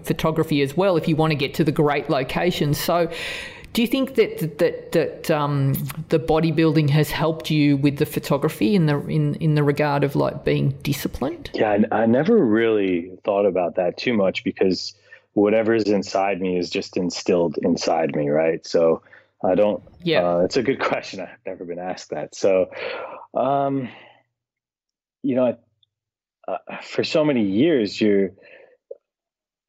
photography 0.04 0.62
as 0.62 0.76
well 0.76 0.98
if 0.98 1.08
you 1.08 1.16
want 1.16 1.32
to 1.32 1.36
get 1.36 1.54
to 1.54 1.64
the 1.64 1.72
great 1.72 2.10
locations. 2.10 2.78
So 2.78 3.10
do 3.76 3.82
you 3.82 3.88
think 3.90 4.16
that 4.16 4.58
that 4.60 4.94
that 4.94 5.30
um, 5.30 5.74
the 6.08 6.18
bodybuilding 6.18 6.90
has 6.92 7.12
helped 7.12 7.52
you 7.52 7.76
with 7.76 7.98
the 7.98 8.06
photography 8.06 8.74
in 8.74 8.86
the 8.86 8.98
in 9.08 9.36
in 9.36 9.56
the 9.56 9.64
regard 9.64 10.06
of 10.06 10.16
like 10.16 10.46
being 10.46 10.70
disciplined? 10.82 11.52
Yeah, 11.54 11.80
I, 11.92 12.04
I 12.04 12.06
never 12.06 12.38
really 12.38 13.12
thought 13.26 13.46
about 13.46 13.76
that 13.76 13.98
too 13.98 14.14
much 14.14 14.46
because 14.46 14.94
whatever's 15.34 15.84
inside 15.84 16.40
me 16.40 16.58
is 16.58 16.70
just 16.70 16.96
instilled 16.96 17.58
inside 17.64 18.16
me, 18.16 18.30
right? 18.30 18.66
So 18.66 19.04
I 19.44 19.56
don't. 19.56 19.84
Yeah, 20.02 20.26
uh, 20.26 20.40
it's 20.40 20.56
a 20.56 20.64
good 20.64 20.80
question. 20.92 21.20
I've 21.20 21.46
never 21.46 21.66
been 21.66 21.80
asked 21.80 22.12
that. 22.12 22.34
So, 22.34 22.72
um, 23.34 23.90
you 25.22 25.36
know, 25.36 25.58
uh, 26.48 26.58
for 26.82 27.04
so 27.04 27.26
many 27.26 27.44
years, 27.44 28.00
you're. 28.00 28.32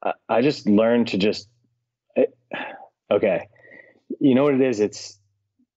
I, 0.00 0.12
I 0.28 0.42
just 0.42 0.68
learned 0.68 1.08
to 1.08 1.18
just. 1.18 1.48
It, 2.14 2.38
okay, 3.10 3.48
you 4.20 4.34
know 4.34 4.44
what 4.44 4.54
it 4.54 4.60
is? 4.60 4.80
It's 4.80 5.18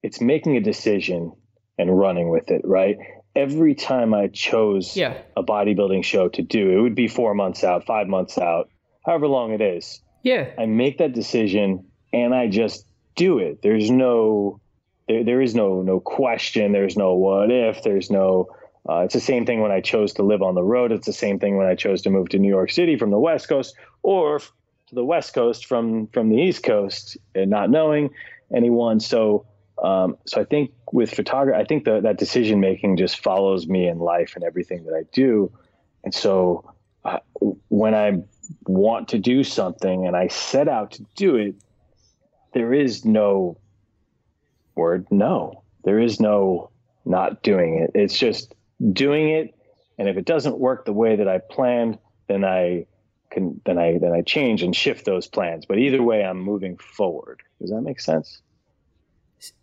it's 0.03 0.21
making 0.21 0.57
a 0.57 0.61
decision 0.61 1.33
and 1.77 1.97
running 1.97 2.29
with 2.29 2.51
it, 2.51 2.61
right? 2.63 2.97
Every 3.35 3.75
time 3.75 4.13
I 4.13 4.27
chose 4.27 4.95
yeah. 4.95 5.17
a 5.37 5.43
bodybuilding 5.43 6.03
show 6.03 6.29
to 6.29 6.41
do, 6.41 6.77
it 6.77 6.81
would 6.81 6.95
be 6.95 7.07
four 7.07 7.33
months 7.33 7.63
out, 7.63 7.85
five 7.85 8.07
months 8.07 8.37
out, 8.37 8.69
however 9.05 9.27
long 9.27 9.53
it 9.53 9.61
is. 9.61 10.01
Yeah. 10.23 10.49
I 10.57 10.65
make 10.65 10.97
that 10.97 11.13
decision 11.13 11.85
and 12.11 12.33
I 12.33 12.47
just 12.47 12.85
do 13.15 13.39
it. 13.39 13.61
There's 13.61 13.89
no 13.91 14.59
there, 15.07 15.23
there 15.23 15.41
is 15.41 15.55
no 15.55 15.81
no 15.81 15.99
question, 15.99 16.71
there's 16.71 16.97
no 16.97 17.15
what 17.15 17.51
if, 17.51 17.83
there's 17.83 18.09
no 18.09 18.47
uh, 18.89 19.01
it's 19.01 19.13
the 19.13 19.19
same 19.19 19.45
thing 19.45 19.61
when 19.61 19.71
I 19.71 19.81
chose 19.81 20.13
to 20.13 20.23
live 20.23 20.41
on 20.41 20.55
the 20.55 20.63
road. 20.63 20.91
It's 20.91 21.05
the 21.05 21.13
same 21.13 21.39
thing 21.39 21.57
when 21.57 21.67
I 21.67 21.75
chose 21.75 22.01
to 22.03 22.09
move 22.09 22.29
to 22.29 22.39
New 22.39 22.49
York 22.49 22.71
City 22.71 22.97
from 22.97 23.11
the 23.11 23.19
West 23.19 23.47
Coast, 23.47 23.75
or 24.01 24.41
to 24.89 24.95
the 24.95 25.05
West 25.05 25.33
Coast 25.33 25.65
from 25.65 26.07
from 26.07 26.29
the 26.29 26.37
East 26.37 26.63
Coast 26.63 27.17
and 27.33 27.49
not 27.49 27.69
knowing 27.69 28.09
anyone. 28.53 28.99
So 28.99 29.45
um, 29.81 30.17
so 30.25 30.41
I 30.41 30.43
think 30.43 30.71
with 30.91 31.11
photography, 31.11 31.59
I 31.59 31.65
think 31.65 31.85
that 31.85 32.03
that 32.03 32.17
decision 32.17 32.59
making 32.59 32.97
just 32.97 33.23
follows 33.23 33.67
me 33.67 33.87
in 33.87 33.99
life 33.99 34.35
and 34.35 34.43
everything 34.43 34.83
that 34.85 34.93
I 34.93 35.03
do. 35.13 35.51
And 36.03 36.13
so 36.13 36.73
uh, 37.05 37.19
when 37.39 37.95
I 37.95 38.23
want 38.65 39.09
to 39.09 39.19
do 39.19 39.43
something 39.43 40.05
and 40.05 40.15
I 40.15 40.27
set 40.27 40.67
out 40.67 40.91
to 40.93 41.05
do 41.15 41.35
it, 41.35 41.55
there 42.53 42.73
is 42.73 43.05
no 43.05 43.57
word 44.75 45.07
no. 45.11 45.63
There 45.85 45.99
is 45.99 46.19
no 46.19 46.71
not 47.05 47.41
doing 47.41 47.79
it. 47.79 47.91
It's 47.93 48.17
just 48.17 48.53
doing 48.91 49.29
it. 49.29 49.55
And 49.97 50.09
if 50.09 50.17
it 50.17 50.25
doesn't 50.25 50.57
work 50.57 50.85
the 50.85 50.93
way 50.93 51.15
that 51.15 51.27
I 51.27 51.37
planned, 51.37 51.99
then 52.27 52.43
I 52.43 52.85
can 53.29 53.61
then 53.65 53.77
I 53.77 53.97
then 53.99 54.11
I 54.13 54.21
change 54.21 54.63
and 54.63 54.75
shift 54.75 55.05
those 55.05 55.27
plans. 55.27 55.65
But 55.65 55.79
either 55.79 56.01
way, 56.01 56.23
I'm 56.23 56.39
moving 56.39 56.77
forward. 56.77 57.41
Does 57.61 57.71
that 57.71 57.81
make 57.81 57.99
sense? 57.99 58.41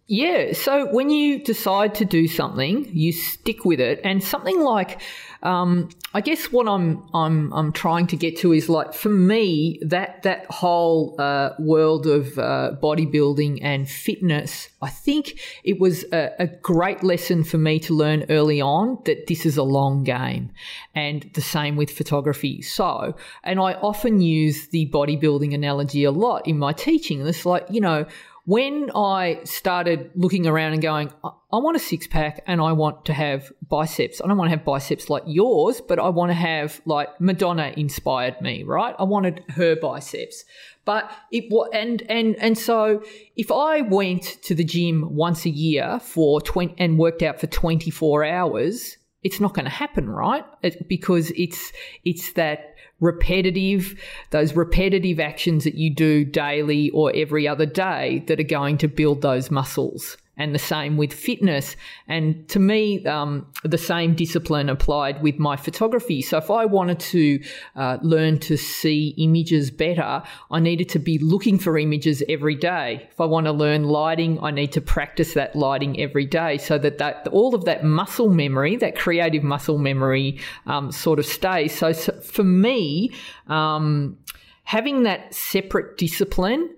Yeah. 0.08 0.52
So 0.52 0.86
when 0.92 1.10
you 1.10 1.42
decide 1.42 1.96
to 1.96 2.04
do 2.04 2.28
something, 2.28 2.88
you 2.92 3.10
stick 3.10 3.64
with 3.64 3.80
it, 3.80 4.00
and 4.04 4.22
something 4.22 4.60
like, 4.60 5.00
um, 5.42 5.88
I 6.14 6.20
guess 6.20 6.52
what 6.52 6.68
I'm 6.68 7.02
I'm 7.12 7.52
I'm 7.52 7.72
trying 7.72 8.06
to 8.08 8.16
get 8.16 8.36
to 8.38 8.52
is 8.52 8.68
like 8.68 8.94
for 8.94 9.08
me 9.08 9.80
that 9.82 10.22
that 10.22 10.46
whole 10.46 11.16
uh, 11.18 11.54
world 11.58 12.06
of 12.06 12.38
uh, 12.38 12.76
bodybuilding 12.80 13.58
and 13.62 13.90
fitness. 13.90 14.68
I 14.80 14.90
think 14.90 15.40
it 15.64 15.80
was 15.80 16.04
a, 16.12 16.30
a 16.38 16.46
great 16.46 17.02
lesson 17.02 17.42
for 17.42 17.58
me 17.58 17.80
to 17.80 17.92
learn 17.92 18.26
early 18.28 18.60
on 18.60 18.98
that 19.06 19.26
this 19.26 19.44
is 19.44 19.56
a 19.56 19.64
long 19.64 20.04
game, 20.04 20.52
and 20.94 21.28
the 21.34 21.42
same 21.42 21.74
with 21.74 21.90
photography. 21.90 22.62
So, 22.62 23.16
and 23.42 23.58
I 23.58 23.72
often 23.72 24.20
use 24.20 24.68
the 24.68 24.88
bodybuilding 24.90 25.52
analogy 25.52 26.04
a 26.04 26.12
lot 26.12 26.46
in 26.46 26.58
my 26.58 26.72
teaching. 26.72 27.18
And 27.18 27.28
it's 27.28 27.44
like 27.44 27.66
you 27.68 27.80
know 27.80 28.06
when 28.46 28.92
I 28.94 29.40
started 29.42 30.12
looking 30.14 30.46
around 30.46 30.72
and 30.72 30.80
going, 30.80 31.12
I 31.24 31.56
want 31.56 31.76
a 31.76 31.80
six 31.80 32.06
pack 32.06 32.44
and 32.46 32.60
I 32.60 32.72
want 32.72 33.04
to 33.06 33.12
have 33.12 33.52
biceps. 33.68 34.20
I 34.22 34.28
don't 34.28 34.38
want 34.38 34.50
to 34.50 34.56
have 34.56 34.64
biceps 34.64 35.10
like 35.10 35.24
yours, 35.26 35.80
but 35.80 35.98
I 35.98 36.08
want 36.10 36.30
to 36.30 36.34
have 36.34 36.80
like 36.84 37.20
Madonna 37.20 37.74
inspired 37.76 38.40
me, 38.40 38.62
right? 38.62 38.94
I 39.00 39.02
wanted 39.02 39.42
her 39.48 39.74
biceps. 39.74 40.44
But 40.84 41.10
it 41.32 41.50
was, 41.50 41.70
and, 41.72 42.02
and, 42.08 42.36
and 42.36 42.56
so 42.56 43.02
if 43.34 43.50
I 43.50 43.80
went 43.80 44.40
to 44.44 44.54
the 44.54 44.62
gym 44.62 45.16
once 45.16 45.44
a 45.44 45.50
year 45.50 45.98
for 46.00 46.40
20 46.40 46.76
and 46.78 46.98
worked 46.98 47.24
out 47.24 47.40
for 47.40 47.48
24 47.48 48.24
hours, 48.24 48.96
it's 49.24 49.40
not 49.40 49.54
going 49.54 49.64
to 49.64 49.70
happen, 49.72 50.08
right? 50.08 50.44
It, 50.62 50.88
because 50.88 51.32
it's, 51.32 51.72
it's 52.04 52.32
that, 52.34 52.75
repetitive, 53.00 54.00
those 54.30 54.54
repetitive 54.54 55.20
actions 55.20 55.64
that 55.64 55.74
you 55.74 55.90
do 55.90 56.24
daily 56.24 56.90
or 56.90 57.12
every 57.14 57.46
other 57.46 57.66
day 57.66 58.24
that 58.26 58.40
are 58.40 58.44
going 58.44 58.78
to 58.78 58.88
build 58.88 59.22
those 59.22 59.50
muscles 59.50 60.16
and 60.36 60.54
the 60.54 60.58
same 60.58 60.96
with 60.96 61.12
fitness. 61.12 61.76
And 62.08 62.48
to 62.50 62.58
me, 62.58 63.04
um, 63.06 63.46
the 63.64 63.78
same 63.78 64.14
discipline 64.14 64.68
applied 64.68 65.22
with 65.22 65.38
my 65.38 65.56
photography. 65.56 66.20
So 66.20 66.36
if 66.38 66.50
I 66.50 66.66
wanted 66.66 67.00
to 67.00 67.42
uh, 67.74 67.98
learn 68.02 68.38
to 68.40 68.56
see 68.56 69.14
images 69.16 69.70
better, 69.70 70.22
I 70.50 70.60
needed 70.60 70.88
to 70.90 70.98
be 70.98 71.18
looking 71.18 71.58
for 71.58 71.78
images 71.78 72.22
every 72.28 72.54
day. 72.54 73.08
If 73.10 73.20
I 73.20 73.24
want 73.24 73.46
to 73.46 73.52
learn 73.52 73.84
lighting, 73.84 74.38
I 74.42 74.50
need 74.50 74.72
to 74.72 74.80
practice 74.80 75.34
that 75.34 75.56
lighting 75.56 75.98
every 76.00 76.26
day 76.26 76.58
so 76.58 76.76
that, 76.78 76.98
that 76.98 77.28
all 77.28 77.54
of 77.54 77.64
that 77.64 77.84
muscle 77.84 78.28
memory, 78.28 78.76
that 78.76 78.96
creative 78.96 79.42
muscle 79.42 79.78
memory, 79.78 80.38
um, 80.66 80.92
sort 80.92 81.18
of 81.18 81.26
stays. 81.26 81.76
So, 81.76 81.92
so 81.92 82.12
for 82.20 82.44
me, 82.44 83.12
um, 83.48 84.18
having 84.64 85.04
that 85.04 85.34
separate 85.34 85.96
discipline 85.96 86.76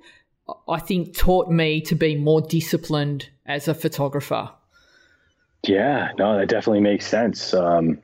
I 0.69 0.81
think 0.81 1.17
taught 1.17 1.51
me 1.51 1.81
to 1.83 1.95
be 1.95 2.17
more 2.17 2.41
disciplined 2.41 3.29
as 3.49 3.67
a 3.67 3.75
photographer. 3.75 4.51
Yeah, 5.65 6.13
no, 6.19 6.39
that 6.39 6.49
definitely 6.49 6.81
makes 6.81 7.07
sense. 7.07 7.53
Um, 7.53 7.99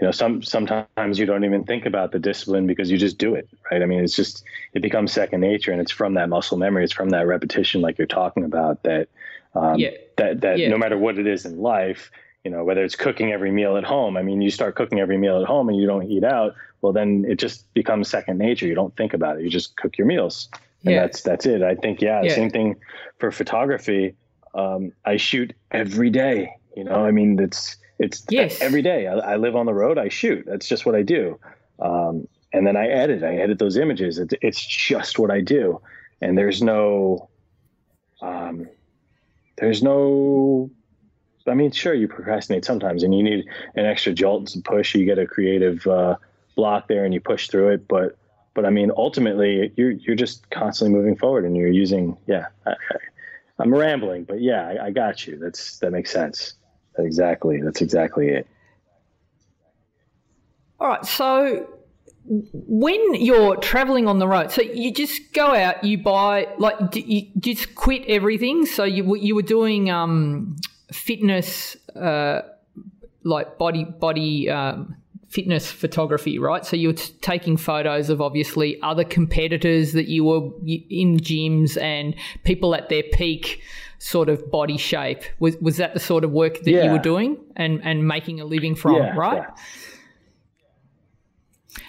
you 0.00 0.06
know, 0.06 0.10
some 0.10 0.42
sometimes 0.42 1.18
you 1.18 1.26
don't 1.26 1.44
even 1.44 1.62
think 1.64 1.86
about 1.86 2.10
the 2.10 2.18
discipline 2.18 2.66
because 2.66 2.90
you 2.90 2.98
just 2.98 3.18
do 3.18 3.36
it, 3.36 3.48
right? 3.70 3.82
I 3.82 3.86
mean, 3.86 4.02
it's 4.02 4.16
just 4.16 4.42
it 4.72 4.82
becomes 4.82 5.12
second 5.12 5.40
nature, 5.40 5.70
and 5.70 5.80
it's 5.80 5.92
from 5.92 6.14
that 6.14 6.28
muscle 6.28 6.58
memory, 6.58 6.82
it's 6.82 6.92
from 6.92 7.10
that 7.10 7.26
repetition, 7.26 7.82
like 7.82 7.98
you're 7.98 8.06
talking 8.08 8.42
about, 8.42 8.82
that 8.82 9.08
um, 9.54 9.78
yeah. 9.78 9.90
that 10.16 10.40
that 10.40 10.58
yeah. 10.58 10.68
no 10.68 10.78
matter 10.78 10.98
what 10.98 11.18
it 11.18 11.28
is 11.28 11.44
in 11.44 11.60
life, 11.60 12.10
you 12.42 12.50
know, 12.50 12.64
whether 12.64 12.82
it's 12.82 12.96
cooking 12.96 13.32
every 13.32 13.52
meal 13.52 13.76
at 13.76 13.84
home. 13.84 14.16
I 14.16 14.22
mean, 14.22 14.40
you 14.40 14.50
start 14.50 14.74
cooking 14.74 14.98
every 14.98 15.18
meal 15.18 15.40
at 15.40 15.46
home 15.46 15.68
and 15.68 15.78
you 15.78 15.86
don't 15.86 16.10
eat 16.10 16.24
out, 16.24 16.54
well, 16.80 16.92
then 16.92 17.24
it 17.28 17.38
just 17.38 17.72
becomes 17.74 18.08
second 18.08 18.38
nature. 18.38 18.66
You 18.66 18.74
don't 18.74 18.96
think 18.96 19.14
about 19.14 19.38
it. 19.38 19.44
You 19.44 19.50
just 19.50 19.76
cook 19.76 19.98
your 19.98 20.06
meals, 20.08 20.48
and 20.84 20.94
yeah. 20.94 21.02
that's 21.02 21.22
that's 21.22 21.46
it. 21.46 21.62
I 21.62 21.76
think, 21.76 22.00
yeah, 22.00 22.26
same 22.28 22.50
thing 22.50 22.76
for 23.18 23.30
photography. 23.30 24.16
Um, 24.54 24.92
I 25.04 25.16
shoot 25.16 25.54
every 25.70 26.10
day. 26.10 26.56
You 26.76 26.84
know, 26.84 27.04
I 27.04 27.10
mean, 27.10 27.38
it's 27.38 27.76
it's 27.98 28.24
yes. 28.30 28.60
every 28.60 28.82
day. 28.82 29.06
I, 29.06 29.14
I, 29.14 29.36
live 29.36 29.54
on 29.54 29.66
the 29.66 29.74
road. 29.74 29.98
I 29.98 30.08
shoot. 30.08 30.44
That's 30.46 30.66
just 30.66 30.84
what 30.84 30.94
I 30.94 31.02
do. 31.02 31.38
Um, 31.78 32.26
and 32.52 32.66
then 32.66 32.76
I 32.76 32.86
edit. 32.88 33.22
I 33.22 33.36
edit 33.36 33.58
those 33.58 33.76
images. 33.76 34.18
It's, 34.18 34.34
it's 34.42 34.64
just 34.64 35.18
what 35.18 35.30
I 35.30 35.40
do. 35.40 35.80
And 36.20 36.36
there's 36.36 36.62
no, 36.62 37.28
um, 38.20 38.68
there's 39.56 39.82
no. 39.82 40.70
I 41.46 41.54
mean, 41.54 41.72
sure, 41.72 41.92
you 41.92 42.06
procrastinate 42.06 42.64
sometimes, 42.64 43.02
and 43.02 43.14
you 43.14 43.22
need 43.22 43.46
an 43.74 43.84
extra 43.84 44.12
jolt 44.12 44.46
to 44.48 44.60
push. 44.60 44.94
You 44.94 45.04
get 45.04 45.18
a 45.18 45.26
creative 45.26 45.86
uh, 45.86 46.16
block 46.54 46.86
there, 46.88 47.04
and 47.04 47.12
you 47.12 47.20
push 47.20 47.48
through 47.48 47.70
it. 47.70 47.88
But, 47.88 48.16
but 48.54 48.64
I 48.64 48.70
mean, 48.70 48.92
ultimately, 48.96 49.72
you're 49.76 49.90
you're 49.90 50.14
just 50.14 50.48
constantly 50.50 50.96
moving 50.96 51.16
forward, 51.16 51.44
and 51.44 51.56
you're 51.56 51.68
using. 51.68 52.16
Yeah, 52.26 52.46
I, 52.64 52.74
am 53.62 53.74
rambling, 53.74 54.24
but 54.24 54.40
yeah, 54.40 54.66
I, 54.66 54.86
I 54.86 54.90
got 54.90 55.26
you. 55.26 55.38
That's 55.38 55.78
that 55.78 55.92
makes 55.92 56.10
sense. 56.10 56.54
Exactly. 56.98 57.60
That's 57.62 57.80
exactly 57.80 58.28
it. 58.28 58.46
All 60.78 60.88
right. 60.88 61.04
So 61.06 61.68
when 62.24 63.14
you're 63.14 63.56
traveling 63.56 64.06
on 64.06 64.18
the 64.18 64.28
road, 64.28 64.50
so 64.50 64.62
you 64.62 64.92
just 64.92 65.32
go 65.32 65.54
out, 65.54 65.82
you 65.82 65.98
buy, 65.98 66.48
like, 66.58 66.76
you 66.94 67.28
just 67.38 67.74
quit 67.74 68.04
everything. 68.06 68.66
So 68.66 68.84
you 68.84 69.16
you 69.16 69.34
were 69.34 69.42
doing 69.42 69.90
um, 69.90 70.56
fitness, 70.92 71.76
uh, 71.96 72.42
like 73.24 73.58
body 73.58 73.84
body 73.84 74.50
um, 74.50 74.96
fitness 75.32 75.70
photography, 75.70 76.38
right? 76.38 76.64
So 76.66 76.76
you're 76.76 76.92
t- 76.92 77.14
taking 77.22 77.56
photos 77.56 78.10
of 78.10 78.20
obviously 78.20 78.80
other 78.82 79.02
competitors 79.02 79.92
that 79.92 80.06
you 80.06 80.24
were 80.24 80.50
in 80.66 81.16
gyms 81.16 81.80
and 81.80 82.14
people 82.44 82.74
at 82.74 82.90
their 82.90 83.02
peak 83.02 83.62
sort 83.98 84.28
of 84.28 84.50
body 84.50 84.76
shape. 84.76 85.22
Was 85.38 85.56
was 85.56 85.78
that 85.78 85.94
the 85.94 86.00
sort 86.00 86.24
of 86.24 86.32
work 86.32 86.60
that 86.64 86.70
yeah. 86.70 86.84
you 86.84 86.90
were 86.90 86.98
doing 86.98 87.38
and 87.56 87.80
and 87.82 88.06
making 88.06 88.40
a 88.40 88.44
living 88.44 88.74
from, 88.74 88.96
yeah, 88.96 89.16
right? 89.16 89.42
Yeah. 89.42 89.64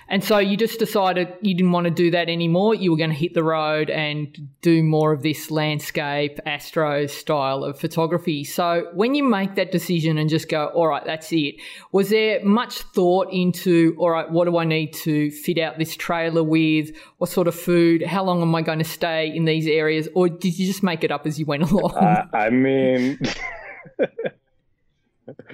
And 0.07 0.23
so 0.23 0.37
you 0.37 0.57
just 0.57 0.79
decided 0.79 1.33
you 1.41 1.55
didn't 1.55 1.71
want 1.71 1.85
to 1.85 1.91
do 1.91 2.11
that 2.11 2.29
anymore. 2.29 2.75
You 2.75 2.91
were 2.91 2.97
going 2.97 3.09
to 3.09 3.15
hit 3.15 3.33
the 3.33 3.43
road 3.43 3.89
and 3.89 4.47
do 4.61 4.83
more 4.83 5.11
of 5.11 5.23
this 5.23 5.51
landscape, 5.51 6.39
astro 6.45 7.07
style 7.07 7.63
of 7.63 7.79
photography. 7.79 8.43
So 8.43 8.89
when 8.93 9.15
you 9.15 9.23
make 9.23 9.55
that 9.55 9.71
decision 9.71 10.17
and 10.17 10.29
just 10.29 10.49
go, 10.49 10.67
all 10.67 10.87
right, 10.87 11.03
that's 11.05 11.31
it, 11.31 11.55
was 11.91 12.09
there 12.09 12.43
much 12.43 12.81
thought 12.81 13.29
into, 13.31 13.95
all 13.97 14.11
right, 14.11 14.29
what 14.29 14.45
do 14.45 14.57
I 14.57 14.65
need 14.65 14.93
to 14.93 15.31
fit 15.31 15.57
out 15.57 15.77
this 15.77 15.95
trailer 15.95 16.43
with? 16.43 16.91
What 17.17 17.29
sort 17.29 17.47
of 17.47 17.55
food? 17.55 18.03
How 18.03 18.23
long 18.23 18.41
am 18.41 18.53
I 18.55 18.61
going 18.61 18.79
to 18.79 18.85
stay 18.85 19.33
in 19.33 19.45
these 19.45 19.67
areas? 19.67 20.07
Or 20.15 20.29
did 20.29 20.57
you 20.57 20.65
just 20.65 20.83
make 20.83 21.03
it 21.03 21.11
up 21.11 21.25
as 21.25 21.39
you 21.39 21.45
went 21.45 21.71
along? 21.71 21.95
Uh, 21.95 22.25
I 22.33 22.49
mean, 22.49 23.19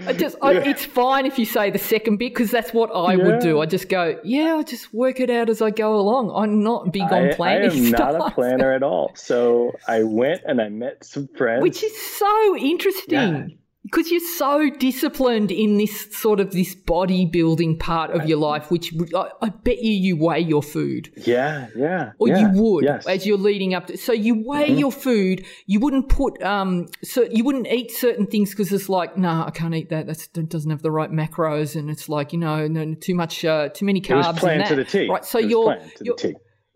I 0.05 0.13
just, 0.13 0.35
I, 0.41 0.53
it's 0.53 0.85
fine 0.85 1.25
if 1.25 1.37
you 1.37 1.45
say 1.45 1.69
the 1.69 1.77
second 1.77 2.17
bit 2.17 2.33
because 2.33 2.51
that's 2.51 2.73
what 2.73 2.89
I 2.93 3.13
yeah. 3.13 3.23
would 3.25 3.39
do. 3.39 3.61
I 3.61 3.65
just 3.65 3.89
go, 3.89 4.19
yeah, 4.23 4.55
I 4.55 4.63
just 4.63 4.93
work 4.93 5.19
it 5.19 5.29
out 5.29 5.49
as 5.49 5.61
I 5.61 5.69
go 5.69 5.95
along. 5.95 6.31
I'm 6.35 6.63
not 6.63 6.91
big 6.91 7.03
on 7.03 7.33
planning. 7.33 7.69
I 7.69 7.73
am 7.73 7.85
stuff. 7.87 8.13
not 8.17 8.31
a 8.31 8.33
planner 8.33 8.73
at 8.73 8.83
all. 8.83 9.11
So 9.15 9.71
I 9.87 10.03
went 10.03 10.41
and 10.45 10.59
I 10.59 10.69
met 10.69 11.03
some 11.03 11.27
friends, 11.37 11.61
which 11.61 11.83
is 11.83 12.01
so 12.17 12.57
interesting. 12.57 13.59
Because 13.83 14.11
you're 14.11 14.19
so 14.37 14.69
disciplined 14.69 15.51
in 15.51 15.77
this 15.77 16.13
sort 16.13 16.41
of 16.41 16.51
this 16.51 16.75
bodybuilding 16.75 17.79
part 17.79 18.11
of 18.11 18.27
your 18.27 18.37
life, 18.37 18.69
which 18.69 18.93
I, 19.15 19.29
I, 19.41 19.49
bet 19.49 19.81
you 19.81 19.93
you 19.93 20.17
weigh 20.17 20.41
your 20.41 20.61
food. 20.61 21.09
Yeah, 21.15 21.69
yeah. 21.75 22.11
Or 22.19 22.27
yeah, 22.27 22.39
you 22.39 22.61
would 22.61 22.83
yes. 22.83 23.07
as 23.07 23.25
you're 23.25 23.37
leading 23.37 23.73
up 23.73 23.87
to. 23.87 23.97
So 23.97 24.11
you 24.11 24.43
weigh 24.45 24.67
mm-hmm. 24.67 24.79
your 24.79 24.91
food. 24.91 25.45
You 25.65 25.79
wouldn't 25.79 26.09
put 26.09 26.43
um. 26.43 26.87
So 27.03 27.23
you 27.31 27.45
wouldn't 27.45 27.67
eat 27.67 27.91
certain 27.91 28.27
things 28.27 28.49
because 28.51 28.71
it's 28.73 28.89
like, 28.89 29.17
nah, 29.17 29.47
I 29.47 29.51
can't 29.51 29.73
eat 29.73 29.89
that. 29.89 30.07
That's, 30.07 30.27
that 30.27 30.49
doesn't 30.49 30.69
have 30.69 30.81
the 30.81 30.91
right 30.91 31.09
macros, 31.09 31.77
and 31.77 31.89
it's 31.89 32.09
like 32.09 32.33
you 32.33 32.39
know, 32.39 32.67
no, 32.67 32.95
too 32.95 33.15
much, 33.15 33.45
uh, 33.45 33.69
too 33.69 33.85
many 33.85 34.01
carbs. 34.01 34.25
It 34.25 34.33
was 34.33 34.39
planned 34.39 34.67
to 34.67 34.75
the 34.75 34.83
T. 34.83 35.09
Right. 35.09 35.23
So 35.23 35.39
you're, 35.39 35.77
you're 36.01 36.17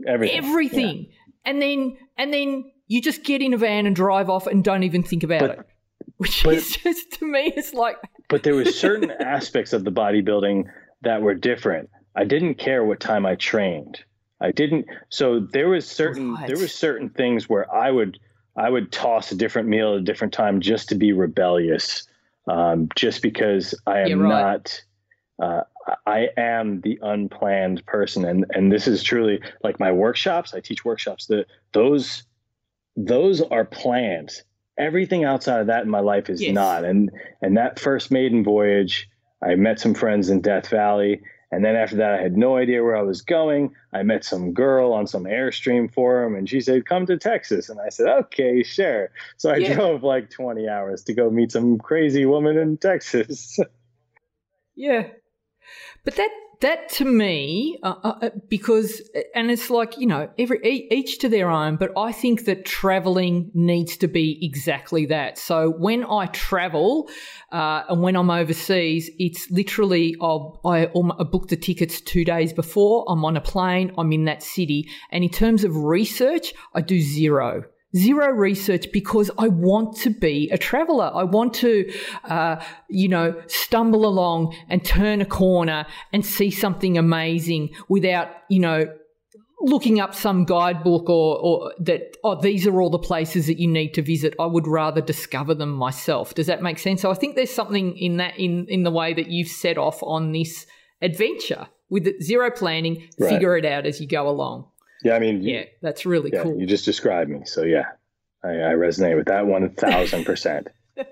everything. 0.08 0.38
Everything. 0.38 0.98
Yeah. 1.10 1.52
And 1.52 1.62
then 1.62 1.98
and 2.18 2.34
then 2.34 2.72
you 2.88 3.02
just 3.02 3.24
get 3.24 3.42
in 3.42 3.54
a 3.54 3.58
van 3.58 3.86
and 3.88 3.96
drive 3.96 4.30
off 4.30 4.48
and 4.48 4.64
don't 4.64 4.84
even 4.84 5.04
think 5.04 5.24
about 5.24 5.42
but, 5.42 5.50
it 5.52 5.60
which 6.18 6.44
but, 6.44 6.54
is 6.54 6.76
just 6.78 7.12
to 7.14 7.26
me 7.26 7.54
it's 7.56 7.74
like 7.74 7.98
but 8.30 8.44
there 8.44 8.56
was 8.56 8.78
certain 8.78 9.12
aspects 9.20 9.74
of 9.74 9.84
the 9.84 9.92
bodybuilding 9.92 10.66
that 11.02 11.22
were 11.22 11.34
different 11.34 11.90
i 12.16 12.24
didn't 12.24 12.56
care 12.56 12.84
what 12.84 13.00
time 13.00 13.26
i 13.26 13.36
trained 13.36 14.00
i 14.42 14.52
didn't 14.52 14.86
so 15.10 15.40
there 15.40 15.70
was 15.70 15.88
certain 15.88 16.38
there 16.48 16.58
was 16.58 16.74
certain 16.74 17.10
things 17.10 17.50
where 17.50 17.74
i 17.74 17.90
would 17.90 18.20
i 18.56 18.70
would 18.70 18.92
toss 18.92 19.32
a 19.32 19.36
different 19.36 19.68
meal 19.68 19.94
at 19.94 20.00
a 20.00 20.04
different 20.04 20.34
time 20.34 20.62
just 20.62 20.90
to 20.90 20.96
be 20.96 21.12
rebellious 21.12 22.08
um, 22.48 22.90
just 22.96 23.22
because 23.22 23.74
i 23.88 24.00
am 24.00 24.22
right. 24.22 24.30
not 24.30 24.82
uh, 25.42 25.62
I 26.06 26.30
am 26.38 26.82
the 26.82 27.00
unplanned 27.02 27.86
person, 27.86 28.24
and 28.26 28.46
and 28.52 28.72
this 28.72 28.88
is 28.88 29.04
truly 29.04 29.42
like 29.64 29.80
my 29.80 29.92
workshops. 29.92 30.54
I 30.54 30.60
teach 30.60 30.86
workshops. 30.86 31.28
that 31.28 31.48
those 31.74 32.24
those 32.96 33.42
are 33.42 33.66
planned 33.66 34.42
everything 34.78 35.24
outside 35.24 35.62
of 35.62 35.68
that 35.68 35.84
in 35.84 35.90
my 35.90 36.00
life 36.00 36.30
is 36.30 36.42
yes. 36.42 36.54
not. 36.54 36.86
And 36.86 37.12
and 37.42 37.58
that 37.58 37.80
first 37.80 38.12
maiden 38.12 38.44
voyage, 38.44 39.10
I 39.42 39.56
met 39.56 39.80
some 39.80 39.94
friends 39.94 40.30
in 40.30 40.42
Death 40.42 40.70
Valley. 40.70 41.22
And 41.52 41.64
then 41.64 41.76
after 41.76 41.98
that, 41.98 42.16
I 42.16 42.22
had 42.22 42.36
no 42.36 42.58
idea 42.58 42.84
where 42.84 42.96
I 42.96 43.04
was 43.04 43.22
going. 43.22 43.76
I 43.94 44.02
met 44.02 44.26
some 44.26 44.54
girl 44.54 44.92
on 44.92 45.06
some 45.06 45.26
Airstream 45.26 45.94
forum, 45.94 46.34
and 46.36 46.50
she 46.50 46.62
said, 46.62 46.88
"Come 46.88 47.06
to 47.06 47.18
Texas." 47.18 47.70
And 47.70 47.80
I 47.80 47.90
said, 47.90 48.08
"Okay, 48.08 48.64
sure." 48.64 49.12
So 49.38 49.52
I 49.52 49.58
yeah. 49.58 49.76
drove 49.76 50.02
like 50.02 50.32
20 50.32 50.68
hours 50.68 51.04
to 51.04 51.14
go 51.14 51.30
meet 51.30 51.52
some 51.52 51.78
crazy 51.78 52.26
woman 52.26 52.58
in 52.58 52.78
Texas. 52.78 53.60
yeah, 54.76 55.10
but 56.04 56.16
that 56.16 56.32
that 56.64 56.90
to 56.90 57.06
me, 57.06 57.78
uh, 57.84 57.96
uh, 58.04 58.14
uh, 58.22 58.30
because, 58.48 59.02
and 59.36 59.52
it's 59.52 59.70
like, 59.70 59.98
you 59.98 60.08
know, 60.08 60.30
every 60.40 60.60
each 60.90 61.20
to 61.20 61.30
their 61.30 61.50
own, 61.50 61.76
but 61.76 61.92
I 61.98 62.12
think 62.12 62.46
that 62.46 62.66
traveling 62.66 63.52
needs 63.54 63.98
to 63.98 64.08
be 64.08 64.40
exactly 64.42 65.06
that. 65.08 65.38
So 65.38 65.72
when 65.72 66.06
I 66.06 66.28
travel 66.28 67.10
uh, 67.52 67.84
and 67.90 68.02
when 68.02 68.16
I'm 68.16 68.30
overseas, 68.30 69.12
it's 69.20 69.52
literally 69.52 70.16
I'll, 70.22 70.62
I, 70.66 70.88
I 70.88 71.24
book 71.24 71.50
the 71.50 71.58
tickets 71.58 72.00
two 72.00 72.24
days 72.24 72.54
before, 72.54 73.06
I'm 73.10 73.24
on 73.26 73.36
a 73.36 73.42
plane, 73.42 73.92
I'm 73.98 74.12
in 74.14 74.26
that 74.26 74.42
city. 74.42 74.90
And 75.12 75.24
in 75.24 75.30
terms 75.30 75.66
of 75.66 75.76
research, 75.76 76.54
I 76.74 76.82
do 76.82 77.00
zero 77.00 77.66
zero 77.96 78.28
research 78.32 78.92
because 78.92 79.30
I 79.38 79.48
want 79.48 79.98
to 79.98 80.10
be 80.10 80.50
a 80.52 80.58
traveler. 80.58 81.12
I 81.14 81.24
want 81.24 81.54
to, 81.56 81.92
uh, 82.26 82.64
you 82.90 83.08
know, 83.08 83.42
stumble 83.48 84.06
along 84.06 84.56
and 84.70 84.84
turn 84.84 85.22
a 85.22 85.26
corner 85.26 85.86
and 86.12 86.26
see 86.26 86.52
something 86.52 86.98
amazing 86.98 87.70
without, 87.90 88.30
you 88.50 88.60
know, 88.60 88.86
looking 89.62 90.00
up 90.00 90.14
some 90.14 90.44
guidebook 90.44 91.10
or, 91.10 91.40
or 91.40 91.74
that, 91.80 92.18
oh, 92.24 92.40
these 92.42 92.68
are 92.68 92.82
all 92.82 92.90
the 92.90 93.00
places 93.00 93.48
that 93.48 93.60
you 93.60 93.68
need 93.68 93.94
to 93.94 94.02
visit. 94.02 94.34
I 94.40 94.46
would 94.46 94.68
rather 94.68 95.00
discover 95.00 95.54
them 95.54 95.72
myself. 95.72 96.34
Does 96.34 96.48
that 96.48 96.62
make 96.62 96.80
sense? 96.80 97.02
So 97.02 97.12
I 97.12 97.14
think 97.14 97.36
there's 97.36 97.54
something 97.54 97.98
in 97.98 98.18
that, 98.18 98.38
in, 98.38 98.66
in 98.68 98.84
the 98.84 98.92
way 98.92 99.14
that 99.14 99.28
you've 99.28 99.48
set 99.48 99.78
off 99.78 100.04
on 100.04 100.34
this 100.34 100.66
adventure 101.02 101.68
with 101.90 102.22
zero 102.22 102.50
planning, 102.50 103.08
right. 103.20 103.30
figure 103.30 103.56
it 103.56 103.66
out 103.66 103.86
as 103.86 104.02
you 104.02 104.08
go 104.08 104.28
along. 104.28 104.68
Yeah, 105.04 105.16
I 105.16 105.20
mean, 105.20 105.42
yeah, 105.42 105.66
that's 105.82 106.06
really 106.06 106.32
yeah, 106.34 106.44
cool. 106.44 106.60
You 106.60 106.66
just 106.66 106.86
described 106.86 107.30
me, 107.30 107.46
so 107.46 107.64
yeah, 107.64 107.86
I, 108.44 108.50
I 108.50 108.74
resonate 108.74 109.16
with 109.16 109.28
that 109.28 109.46
one 109.46 109.70
thousand 109.72 110.26
percent. 110.26 110.70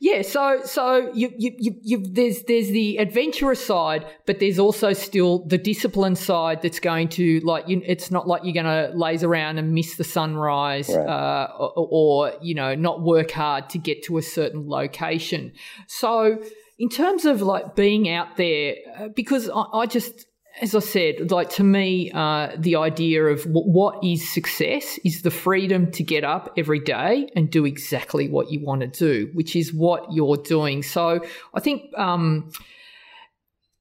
Yeah, 0.00 0.22
so 0.22 0.60
so 0.64 1.12
you, 1.12 1.32
you 1.36 1.56
you 1.58 1.74
you 1.82 2.06
there's 2.06 2.44
there's 2.44 2.68
the 2.68 2.98
adventurous 2.98 3.64
side, 3.64 4.06
but 4.26 4.38
there's 4.38 4.60
also 4.60 4.92
still 4.92 5.44
the 5.46 5.58
discipline 5.58 6.14
side 6.14 6.62
that's 6.62 6.78
going 6.78 7.08
to 7.10 7.40
like 7.40 7.66
you. 7.66 7.82
It's 7.84 8.12
not 8.12 8.28
like 8.28 8.42
you're 8.44 8.54
going 8.54 8.66
to 8.66 8.96
laze 8.96 9.24
around 9.24 9.58
and 9.58 9.72
miss 9.72 9.96
the 9.96 10.04
sunrise, 10.04 10.88
right. 10.88 11.04
uh, 11.04 11.48
or, 11.58 11.88
or 11.90 12.32
you 12.40 12.54
know 12.54 12.76
not 12.76 13.02
work 13.02 13.32
hard 13.32 13.68
to 13.70 13.78
get 13.78 14.04
to 14.04 14.18
a 14.18 14.22
certain 14.22 14.68
location. 14.68 15.52
So 15.88 16.44
in 16.78 16.88
terms 16.90 17.24
of 17.24 17.42
like 17.42 17.74
being 17.74 18.08
out 18.08 18.36
there, 18.36 18.76
uh, 18.96 19.08
because 19.08 19.50
I, 19.50 19.62
I 19.74 19.86
just 19.86 20.27
as 20.60 20.74
I 20.74 20.80
said, 20.80 21.30
like 21.30 21.50
to 21.50 21.64
me, 21.64 22.10
uh, 22.12 22.50
the 22.56 22.76
idea 22.76 23.24
of 23.24 23.44
w- 23.44 23.66
what 23.66 24.02
is 24.02 24.28
success 24.28 24.98
is 25.04 25.22
the 25.22 25.30
freedom 25.30 25.90
to 25.92 26.02
get 26.02 26.24
up 26.24 26.52
every 26.56 26.80
day 26.80 27.28
and 27.36 27.50
do 27.50 27.64
exactly 27.64 28.28
what 28.28 28.50
you 28.50 28.60
want 28.64 28.80
to 28.80 28.86
do, 28.86 29.30
which 29.34 29.54
is 29.54 29.72
what 29.72 30.12
you're 30.12 30.36
doing. 30.36 30.82
So 30.82 31.20
I 31.54 31.60
think, 31.60 31.96
um, 31.96 32.50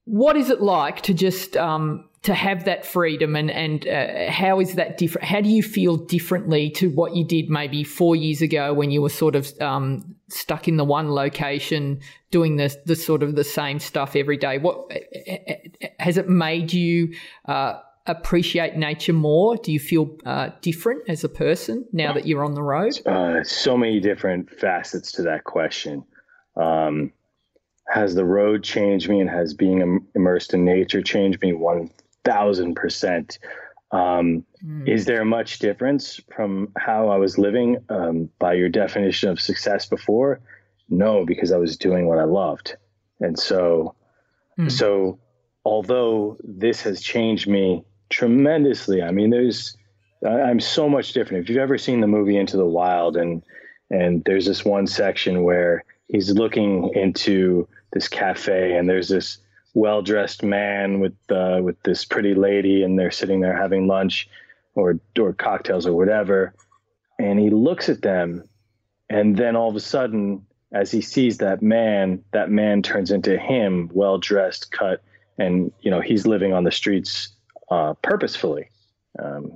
what 0.06 0.38
is 0.38 0.50
it 0.50 0.62
like 0.62 1.02
to 1.02 1.14
just 1.14 1.58
um, 1.58 2.07
to 2.28 2.34
have 2.34 2.66
that 2.66 2.86
freedom 2.86 3.38
and 3.38 3.50
and 3.50 3.88
uh, 3.88 4.30
how 4.30 4.60
is 4.60 4.76
that 4.76 4.98
different? 4.98 5.26
How 5.26 5.40
do 5.40 5.48
you 5.48 5.64
feel 5.64 5.96
differently 5.96 6.70
to 6.72 6.90
what 6.90 7.16
you 7.16 7.26
did 7.26 7.50
maybe 7.50 7.86
four 7.86 8.18
years 8.18 8.42
ago 8.42 8.74
when 8.74 8.92
you 8.92 9.02
were 9.02 9.10
sort 9.10 9.34
of 9.34 9.50
um, 9.62 10.14
stuck 10.28 10.68
in 10.68 10.76
the 10.76 10.84
one 10.84 11.12
location 11.12 12.02
doing 12.30 12.58
the 12.58 12.76
the 12.86 12.98
sort 12.98 13.24
of 13.24 13.36
the 13.36 13.46
same 13.46 13.80
stuff 13.80 14.14
every 14.14 14.36
day? 14.36 14.58
What 14.58 14.92
has 16.00 16.18
it 16.18 16.28
made 16.28 16.74
you? 16.74 17.14
Uh, 17.46 17.80
appreciate 18.10 18.78
nature 18.78 19.14
more? 19.14 19.58
Do 19.58 19.72
you 19.72 19.80
feel 19.80 20.18
uh, 20.26 20.50
different 20.62 21.10
as 21.10 21.26
a 21.26 21.30
person 21.30 21.86
now 21.92 22.14
that 22.14 22.26
you're 22.26 22.44
on 22.44 22.56
the 22.56 22.64
road? 22.64 23.06
Uh, 23.06 23.44
so 23.44 23.78
many 23.78 24.00
different 24.00 24.50
facets 24.50 25.12
to 25.14 25.24
that 25.24 25.44
question. 25.44 26.06
Um, 26.56 27.12
has 27.90 28.16
the 28.16 28.24
road 28.24 28.64
changed 28.64 29.10
me 29.10 29.20
and 29.20 29.30
has 29.30 29.54
being 29.54 30.06
immersed 30.16 30.54
in 30.54 30.64
nature 30.64 31.02
changed 31.02 31.42
me 31.42 31.52
one 31.52 31.90
thousand 32.28 32.76
percent. 32.76 33.40
Um, 33.92 34.46
mm. 34.64 34.88
Is 34.88 35.06
there 35.06 35.24
much 35.24 35.60
difference 35.60 36.20
from 36.36 36.74
how 36.78 37.08
I 37.08 37.18
was 37.18 37.38
living 37.38 37.78
um, 37.90 38.30
by 38.38 38.54
your 38.54 38.70
definition 38.70 39.30
of 39.30 39.40
success 39.40 39.86
before? 39.86 40.42
No, 40.90 41.26
because 41.26 41.52
I 41.52 41.58
was 41.58 41.78
doing 41.78 42.08
what 42.08 42.20
I 42.20 42.26
loved, 42.26 42.76
and 43.20 43.40
so, 43.40 43.96
mm. 44.60 44.72
so 44.72 45.20
although 45.64 46.38
this 46.44 46.82
has 46.82 47.02
changed 47.02 47.48
me 47.48 47.84
tremendously, 48.10 49.02
I 49.02 49.12
mean, 49.12 49.30
there's 49.30 49.78
I'm 50.26 50.60
so 50.60 50.90
much 50.90 51.14
different. 51.14 51.44
If 51.44 51.50
you've 51.50 51.60
ever 51.60 51.78
seen 51.78 52.02
the 52.02 52.08
movie 52.08 52.38
Into 52.38 52.58
the 52.58 52.66
Wild, 52.66 53.18
and 53.18 53.44
and 53.90 54.24
there's 54.26 54.46
this 54.46 54.66
one 54.66 54.88
section 54.88 55.44
where 55.44 55.84
he's 56.08 56.32
looking 56.32 56.92
into 56.94 57.68
this 57.94 58.08
cafe, 58.08 58.76
and 58.76 58.90
there's 58.90 59.10
this 59.10 59.40
well 59.78 60.02
dressed 60.02 60.42
man 60.42 61.00
with 61.00 61.14
uh, 61.30 61.60
with 61.62 61.82
this 61.84 62.04
pretty 62.04 62.34
lady, 62.34 62.82
and 62.82 62.98
they're 62.98 63.12
sitting 63.12 63.42
there 63.42 63.56
having 63.56 63.88
lunch 63.88 64.28
or 64.74 65.00
or 65.20 65.34
cocktails 65.34 65.86
or 65.86 65.94
whatever, 65.94 66.56
and 67.20 67.40
he 67.40 67.52
looks 67.52 67.88
at 67.88 68.02
them, 68.02 68.44
and 69.08 69.38
then 69.38 69.56
all 69.56 69.70
of 69.70 69.76
a 69.76 69.80
sudden, 69.80 70.44
as 70.74 70.90
he 70.92 71.00
sees 71.00 71.38
that 71.38 71.62
man, 71.62 72.24
that 72.32 72.50
man 72.50 72.82
turns 72.82 73.12
into 73.12 73.38
him, 73.38 73.92
well 73.94 74.18
dressed, 74.18 74.72
cut, 74.72 75.04
and 75.38 75.72
you 75.82 75.92
know 75.92 76.02
he's 76.02 76.26
living 76.26 76.54
on 76.54 76.64
the 76.64 76.72
streets 76.72 77.30
uh, 77.70 77.94
purposefully, 78.02 78.70
um, 79.20 79.56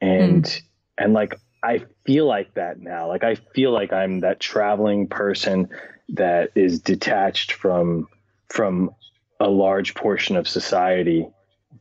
and 0.00 0.44
mm. 0.44 0.62
and 0.96 1.12
like 1.12 1.38
I 1.62 1.82
feel 2.06 2.24
like 2.26 2.54
that 2.54 2.80
now. 2.80 3.08
Like 3.08 3.24
I 3.24 3.34
feel 3.34 3.72
like 3.72 3.92
I'm 3.92 4.20
that 4.20 4.40
traveling 4.40 5.06
person 5.06 5.68
that 6.08 6.50
is 6.54 6.80
detached 6.80 7.52
from 7.52 8.08
from 8.48 8.94
a 9.44 9.48
large 9.48 9.94
portion 9.94 10.36
of 10.36 10.48
society 10.48 11.28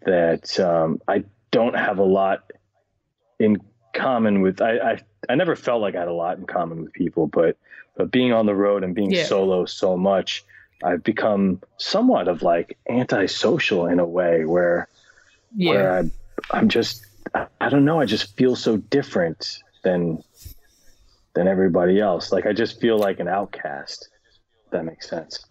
that 0.05 0.59
um, 0.59 1.01
I 1.07 1.23
don't 1.49 1.75
have 1.75 1.97
a 1.97 2.03
lot 2.03 2.51
in 3.39 3.57
common 3.93 4.41
with. 4.41 4.61
I, 4.61 4.77
I, 4.77 5.01
I 5.29 5.35
never 5.35 5.55
felt 5.55 5.81
like 5.81 5.95
I 5.95 5.99
had 5.99 6.09
a 6.09 6.13
lot 6.13 6.37
in 6.37 6.45
common 6.45 6.83
with 6.83 6.91
people, 6.91 7.27
but 7.27 7.57
but 7.95 8.11
being 8.11 8.33
on 8.33 8.45
the 8.47 8.53
road 8.53 8.83
and 8.83 8.93
being 8.93 9.11
yeah. 9.11 9.23
solo 9.23 9.63
so 9.63 9.95
much, 9.95 10.43
I've 10.83 11.03
become 11.03 11.61
somewhat 11.77 12.27
of 12.27 12.41
like 12.41 12.77
antisocial 12.89 13.87
in 13.87 13.99
a 13.99 14.05
way 14.05 14.43
where 14.43 14.89
yeah. 15.55 15.71
where 15.71 15.97
I, 15.99 16.11
I'm 16.51 16.67
just 16.67 17.05
I, 17.33 17.47
I 17.61 17.69
don't 17.69 17.85
know. 17.85 18.01
I 18.01 18.05
just 18.05 18.35
feel 18.35 18.57
so 18.57 18.75
different 18.75 19.59
than 19.85 20.21
than 21.33 21.47
everybody 21.47 22.01
else. 22.01 22.33
Like 22.33 22.45
I 22.45 22.51
just 22.51 22.81
feel 22.81 22.97
like 22.97 23.21
an 23.21 23.29
outcast. 23.29 24.09
that 24.71 24.83
makes 24.83 25.09
sense. 25.09 25.45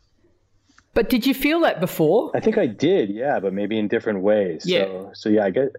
But 0.95 1.09
did 1.09 1.27
you 1.27 1.33
feel 1.33 1.61
that 1.61 1.81
before? 1.81 2.31
I 2.35 2.41
think 2.41 2.59
I 2.59 2.67
did, 2.67 3.11
yeah, 3.11 3.41
but 3.41 3.53
maybe 3.53 3.79
in 3.79 3.89
different 3.89 4.21
ways. 4.21 4.65
Yeah. 4.67 4.85
So, 4.85 5.11
so 5.15 5.29
yeah, 5.31 5.45
I 5.45 5.51
get. 5.51 5.73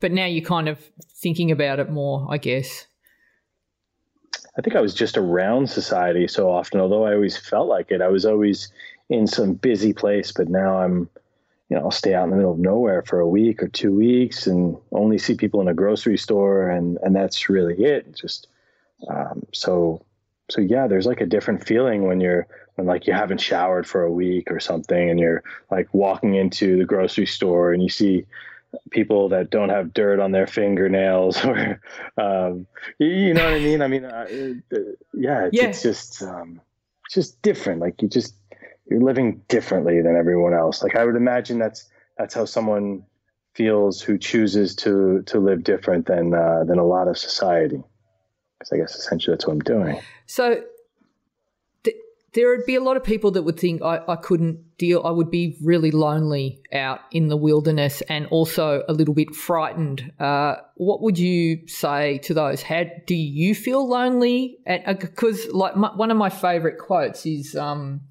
But 0.00 0.12
now 0.12 0.26
you're 0.26 0.44
kind 0.44 0.68
of 0.68 0.80
thinking 1.08 1.50
about 1.50 1.78
it 1.78 1.90
more, 1.90 2.26
I 2.28 2.38
guess. 2.38 2.86
I 4.58 4.62
think 4.62 4.74
I 4.74 4.80
was 4.80 4.94
just 4.94 5.16
around 5.16 5.68
society 5.68 6.26
so 6.26 6.50
often, 6.50 6.80
although 6.80 7.04
I 7.04 7.14
always 7.14 7.36
felt 7.36 7.68
like 7.68 7.90
it. 7.90 8.00
I 8.00 8.08
was 8.08 8.24
always 8.24 8.72
in 9.08 9.26
some 9.26 9.54
busy 9.54 9.92
place, 9.92 10.32
but 10.32 10.48
now 10.48 10.78
I'm, 10.78 11.08
you 11.68 11.76
know, 11.76 11.82
I'll 11.82 11.90
stay 11.90 12.14
out 12.14 12.24
in 12.24 12.30
the 12.30 12.36
middle 12.36 12.52
of 12.52 12.58
nowhere 12.58 13.02
for 13.02 13.20
a 13.20 13.28
week 13.28 13.62
or 13.62 13.68
two 13.68 13.94
weeks 13.94 14.46
and 14.46 14.76
only 14.92 15.18
see 15.18 15.34
people 15.34 15.60
in 15.60 15.68
a 15.68 15.74
grocery 15.74 16.16
store, 16.16 16.70
and 16.70 16.98
and 17.02 17.14
that's 17.14 17.48
really 17.48 17.84
it. 17.84 18.16
Just 18.16 18.48
um, 19.08 19.44
so 19.52 20.04
so 20.50 20.60
yeah, 20.60 20.86
there's 20.86 21.06
like 21.06 21.20
a 21.20 21.26
different 21.26 21.66
feeling 21.66 22.06
when 22.06 22.20
you're 22.20 22.46
when 22.76 22.86
like 22.86 23.06
you 23.06 23.12
haven't 23.12 23.40
showered 23.40 23.86
for 23.86 24.02
a 24.02 24.12
week 24.12 24.50
or 24.50 24.60
something 24.60 25.10
and 25.10 25.18
you're 25.18 25.42
like 25.70 25.92
walking 25.92 26.34
into 26.34 26.78
the 26.78 26.84
grocery 26.84 27.26
store 27.26 27.72
and 27.72 27.82
you 27.82 27.88
see 27.88 28.24
people 28.90 29.30
that 29.30 29.50
don't 29.50 29.70
have 29.70 29.94
dirt 29.94 30.20
on 30.20 30.32
their 30.32 30.46
fingernails 30.46 31.42
or 31.44 31.80
um, 32.18 32.66
you, 32.98 33.34
know 33.34 33.44
what 33.44 33.54
I 33.54 33.58
mean? 33.60 33.82
I 33.82 33.88
mean, 33.88 34.04
uh, 34.04 34.26
uh, 34.26 34.78
yeah, 35.14 35.46
it's, 35.46 35.56
yeah, 35.56 35.68
it's 35.68 35.82
just 35.82 36.22
um, 36.22 36.60
it's 37.06 37.14
just 37.14 37.42
different. 37.42 37.80
Like 37.80 38.00
you 38.02 38.08
just 38.08 38.34
you're 38.88 39.00
living 39.00 39.42
differently 39.48 40.00
than 40.00 40.16
everyone 40.16 40.54
else. 40.54 40.82
Like 40.82 40.96
I 40.96 41.04
would 41.04 41.16
imagine 41.16 41.58
that's 41.58 41.88
that's 42.18 42.34
how 42.34 42.44
someone 42.44 43.04
feels 43.54 44.00
who 44.00 44.18
chooses 44.18 44.76
to 44.76 45.22
to 45.22 45.40
live 45.40 45.64
different 45.64 46.06
than 46.06 46.34
uh, 46.34 46.64
than 46.64 46.78
a 46.78 46.84
lot 46.84 47.08
of 47.08 47.18
society. 47.18 47.82
Because 48.66 48.72
I 48.72 48.82
guess 48.82 48.96
essentially 48.96 49.34
that's 49.34 49.46
what 49.46 49.54
I'm 49.54 49.60
doing. 49.60 50.00
So 50.26 50.62
there 52.32 52.50
would 52.50 52.66
be 52.66 52.74
a 52.74 52.82
lot 52.82 52.98
of 52.98 53.02
people 53.02 53.30
that 53.30 53.42
would 53.42 53.58
think 53.58 53.80
I, 53.80 54.00
I 54.06 54.16
couldn't 54.16 54.76
deal. 54.76 55.00
I 55.04 55.10
would 55.10 55.30
be 55.30 55.56
really 55.62 55.90
lonely 55.90 56.60
out 56.70 57.00
in 57.10 57.28
the 57.28 57.36
wilderness 57.36 58.02
and 58.10 58.26
also 58.26 58.82
a 58.88 58.92
little 58.92 59.14
bit 59.14 59.34
frightened. 59.34 60.12
Uh, 60.20 60.56
what 60.74 61.00
would 61.00 61.18
you 61.18 61.66
say 61.66 62.18
to 62.18 62.34
those? 62.34 62.62
How 62.62 62.84
do 63.06 63.14
you 63.14 63.54
feel 63.54 63.88
lonely? 63.88 64.58
Because 64.66 65.46
uh, 65.46 65.56
like 65.56 65.76
my, 65.76 65.88
one 65.96 66.10
of 66.10 66.18
my 66.18 66.28
favorite 66.28 66.78
quotes 66.78 67.24
is. 67.24 67.56
Um, 67.56 68.02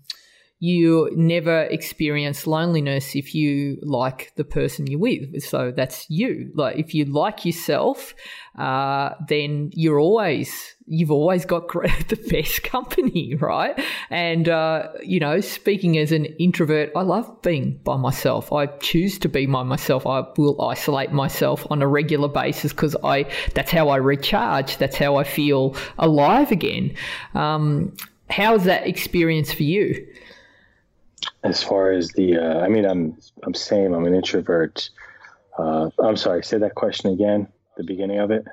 you 0.59 1.11
never 1.15 1.63
experience 1.63 2.47
loneliness 2.47 3.15
if 3.15 3.35
you 3.35 3.77
like 3.83 4.31
the 4.35 4.45
person 4.45 4.87
you're 4.87 4.99
with. 4.99 5.43
So 5.43 5.71
that's 5.75 6.09
you. 6.09 6.51
Like 6.55 6.77
if 6.77 6.93
you 6.93 7.05
like 7.05 7.45
yourself, 7.45 8.15
uh, 8.57 9.11
then 9.27 9.71
you're 9.73 9.99
always 9.99 10.75
you've 10.87 11.11
always 11.11 11.45
got 11.45 11.67
the 11.73 12.27
best 12.29 12.63
company, 12.63 13.35
right? 13.35 13.77
And 14.09 14.47
uh, 14.47 14.89
you 15.03 15.19
know, 15.19 15.41
speaking 15.41 15.97
as 15.97 16.13
an 16.13 16.25
introvert, 16.25 16.91
I 16.95 17.01
love 17.01 17.41
being 17.41 17.81
by 17.83 17.97
myself. 17.97 18.53
I 18.53 18.67
choose 18.67 19.19
to 19.19 19.29
be 19.29 19.45
by 19.45 19.63
myself. 19.63 20.07
I 20.07 20.23
will 20.37 20.61
isolate 20.61 21.11
myself 21.11 21.67
on 21.69 21.81
a 21.81 21.87
regular 21.87 22.29
basis 22.29 22.71
because 22.71 22.95
I 23.03 23.29
that's 23.53 23.71
how 23.71 23.89
I 23.89 23.97
recharge. 23.97 24.77
That's 24.77 24.95
how 24.95 25.17
I 25.17 25.25
feel 25.25 25.75
alive 25.97 26.51
again. 26.51 26.95
Um, 27.33 27.93
how's 28.29 28.63
that 28.63 28.87
experience 28.87 29.53
for 29.53 29.63
you? 29.63 30.07
As 31.45 31.63
far 31.63 31.91
as 31.91 32.09
the 32.09 32.37
uh, 32.37 32.59
i 32.59 32.67
mean 32.67 32.85
i'm 32.85 33.17
i'm 33.43 33.53
same 33.53 33.93
i'm 33.93 34.05
an 34.05 34.15
introvert 34.15 34.89
uh, 35.57 35.89
i'm 36.03 36.17
sorry 36.17 36.43
say 36.43 36.57
that 36.57 36.75
question 36.75 37.11
again 37.11 37.47
the 37.77 37.83
beginning 37.83 38.19
of 38.19 38.31
it 38.31 38.45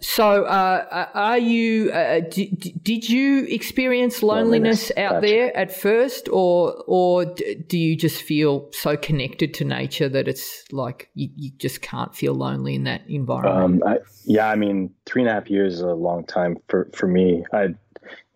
so 0.00 0.44
uh, 0.44 1.06
are 1.12 1.38
you 1.38 1.90
uh, 1.90 2.20
d- 2.30 2.74
did 2.82 3.08
you 3.08 3.44
experience 3.46 4.22
loneliness, 4.22 4.90
loneliness. 4.90 4.92
out 4.96 5.22
gotcha. 5.22 5.26
there 5.26 5.56
at 5.56 5.72
first 5.72 6.28
or 6.28 6.84
or 6.86 7.24
do 7.24 7.76
you 7.76 7.96
just 7.96 8.22
feel 8.22 8.70
so 8.72 8.96
connected 8.96 9.52
to 9.54 9.64
nature 9.64 10.08
that 10.08 10.28
it's 10.28 10.64
like 10.70 11.10
you, 11.14 11.28
you 11.34 11.50
just 11.58 11.82
can't 11.82 12.14
feel 12.14 12.32
lonely 12.32 12.76
in 12.76 12.84
that 12.84 13.02
environment 13.08 13.82
um, 13.82 13.88
I, 13.88 13.98
yeah 14.24 14.48
i 14.48 14.54
mean 14.54 14.94
three 15.04 15.22
and 15.22 15.30
a 15.30 15.34
half 15.34 15.50
years 15.50 15.74
is 15.74 15.80
a 15.80 15.88
long 15.88 16.24
time 16.24 16.58
for 16.68 16.88
for 16.94 17.08
me 17.08 17.44
i 17.52 17.64
you 17.64 17.74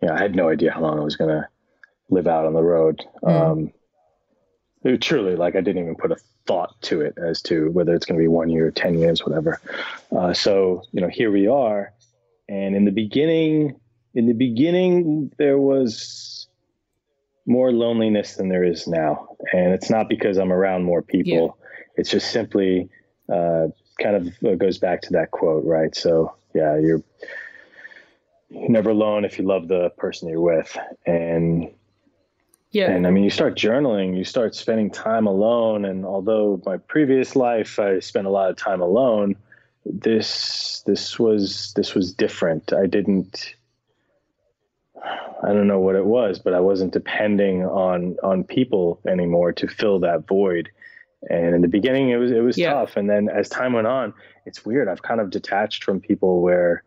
know 0.02 0.14
i 0.14 0.18
had 0.18 0.34
no 0.34 0.48
idea 0.48 0.72
how 0.72 0.80
long 0.80 0.98
i 0.98 1.04
was 1.04 1.14
going 1.14 1.30
to 1.30 1.46
live 2.10 2.26
out 2.26 2.44
on 2.44 2.54
the 2.54 2.62
road 2.62 3.04
mm. 3.22 3.30
um, 3.30 3.72
it, 4.84 5.02
truly 5.02 5.36
like 5.36 5.56
I 5.56 5.60
didn't 5.60 5.82
even 5.82 5.96
put 5.96 6.12
a 6.12 6.16
thought 6.46 6.80
to 6.82 7.00
it 7.00 7.16
as 7.18 7.40
to 7.42 7.70
whether 7.70 7.94
it's 7.94 8.06
going 8.06 8.18
to 8.18 8.22
be 8.22 8.28
one 8.28 8.48
year, 8.48 8.70
10 8.70 8.98
years, 8.98 9.24
whatever. 9.24 9.60
Uh, 10.16 10.32
so, 10.32 10.82
you 10.92 11.00
know, 11.00 11.08
here 11.08 11.30
we 11.30 11.46
are. 11.46 11.92
And 12.48 12.74
in 12.74 12.84
the 12.84 12.90
beginning, 12.90 13.80
in 14.14 14.26
the 14.26 14.34
beginning, 14.34 15.32
there 15.38 15.58
was 15.58 16.46
more 17.46 17.72
loneliness 17.72 18.36
than 18.36 18.48
there 18.48 18.64
is 18.64 18.86
now. 18.86 19.36
And 19.52 19.72
it's 19.72 19.90
not 19.90 20.08
because 20.08 20.38
I'm 20.38 20.52
around 20.52 20.84
more 20.84 21.02
people. 21.02 21.56
Yeah. 21.58 21.84
It's 21.96 22.10
just 22.10 22.30
simply 22.30 22.88
uh, 23.32 23.68
kind 24.00 24.16
of 24.16 24.58
goes 24.58 24.78
back 24.78 25.02
to 25.02 25.12
that 25.12 25.30
quote, 25.30 25.64
right? 25.64 25.94
So, 25.94 26.34
yeah, 26.54 26.78
you're 26.78 27.02
never 28.50 28.90
alone 28.90 29.24
if 29.24 29.38
you 29.38 29.44
love 29.44 29.68
the 29.68 29.90
person 29.96 30.28
you're 30.28 30.40
with. 30.40 30.76
And 31.06 31.70
Yeah. 32.72 32.90
And 32.90 33.06
I 33.06 33.10
mean, 33.10 33.22
you 33.22 33.30
start 33.30 33.54
journaling, 33.54 34.16
you 34.16 34.24
start 34.24 34.54
spending 34.54 34.90
time 34.90 35.26
alone. 35.26 35.84
And 35.84 36.06
although 36.06 36.60
my 36.64 36.78
previous 36.78 37.36
life, 37.36 37.78
I 37.78 38.00
spent 38.00 38.26
a 38.26 38.30
lot 38.30 38.50
of 38.50 38.56
time 38.56 38.80
alone, 38.80 39.36
this, 39.84 40.82
this 40.86 41.18
was, 41.18 41.72
this 41.76 41.94
was 41.94 42.14
different. 42.14 42.72
I 42.72 42.86
didn't, 42.86 43.54
I 45.04 45.48
don't 45.48 45.66
know 45.66 45.80
what 45.80 45.96
it 45.96 46.06
was, 46.06 46.38
but 46.38 46.54
I 46.54 46.60
wasn't 46.60 46.92
depending 46.94 47.64
on, 47.64 48.16
on 48.22 48.42
people 48.44 49.00
anymore 49.06 49.52
to 49.52 49.68
fill 49.68 49.98
that 50.00 50.26
void. 50.26 50.70
And 51.28 51.54
in 51.54 51.60
the 51.60 51.68
beginning, 51.68 52.08
it 52.08 52.16
was, 52.16 52.30
it 52.30 52.40
was 52.40 52.56
Yeah. 52.56 52.72
tough. 52.72 52.96
And 52.96 53.10
then 53.10 53.28
as 53.28 53.48
time 53.48 53.74
went 53.74 53.86
on, 53.86 54.14
it's 54.46 54.64
weird. 54.64 54.88
I've 54.88 55.02
kind 55.02 55.20
of 55.20 55.28
detached 55.30 55.84
from 55.84 56.00
people 56.00 56.40
where, 56.40 56.84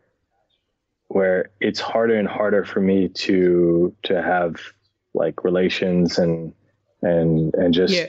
where 1.09 1.51
it's 1.61 1.79
harder 1.79 2.15
and 2.15 2.27
harder 2.27 2.65
for 2.65 2.81
me 2.81 3.07
to, 3.09 3.93
to 4.03 4.21
have 4.21 4.55
like 5.15 5.43
relations 5.43 6.17
and 6.19 6.53
and 7.01 7.53
and 7.55 7.73
just 7.73 7.93
Yeah. 7.93 8.07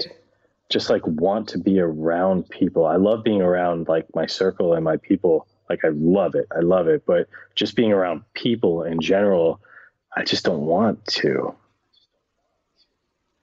just 0.69 0.91
like 0.91 1.07
want 1.07 1.49
to 1.51 1.59
be 1.59 1.81
around 1.81 2.49
people. 2.51 2.87
I 2.87 2.97
love 2.97 3.25
being 3.25 3.43
around 3.43 3.89
like 3.89 4.07
my 4.15 4.27
circle 4.27 4.75
and 4.75 4.85
my 4.85 4.97
people. 4.97 5.47
Like 5.69 5.85
I 5.85 5.89
love 5.95 6.35
it. 6.35 6.47
I 6.57 6.61
love 6.61 6.89
it. 6.89 7.05
But 7.07 7.29
just 7.55 7.75
being 7.77 7.93
around 7.93 8.23
people 8.35 8.83
in 8.83 9.01
general, 9.01 9.61
I 10.17 10.25
just 10.25 10.45
don't 10.45 10.63
want 10.67 11.05
to. 11.07 11.55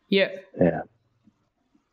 Yeah. 0.10 0.30
Yeah. 0.60 0.82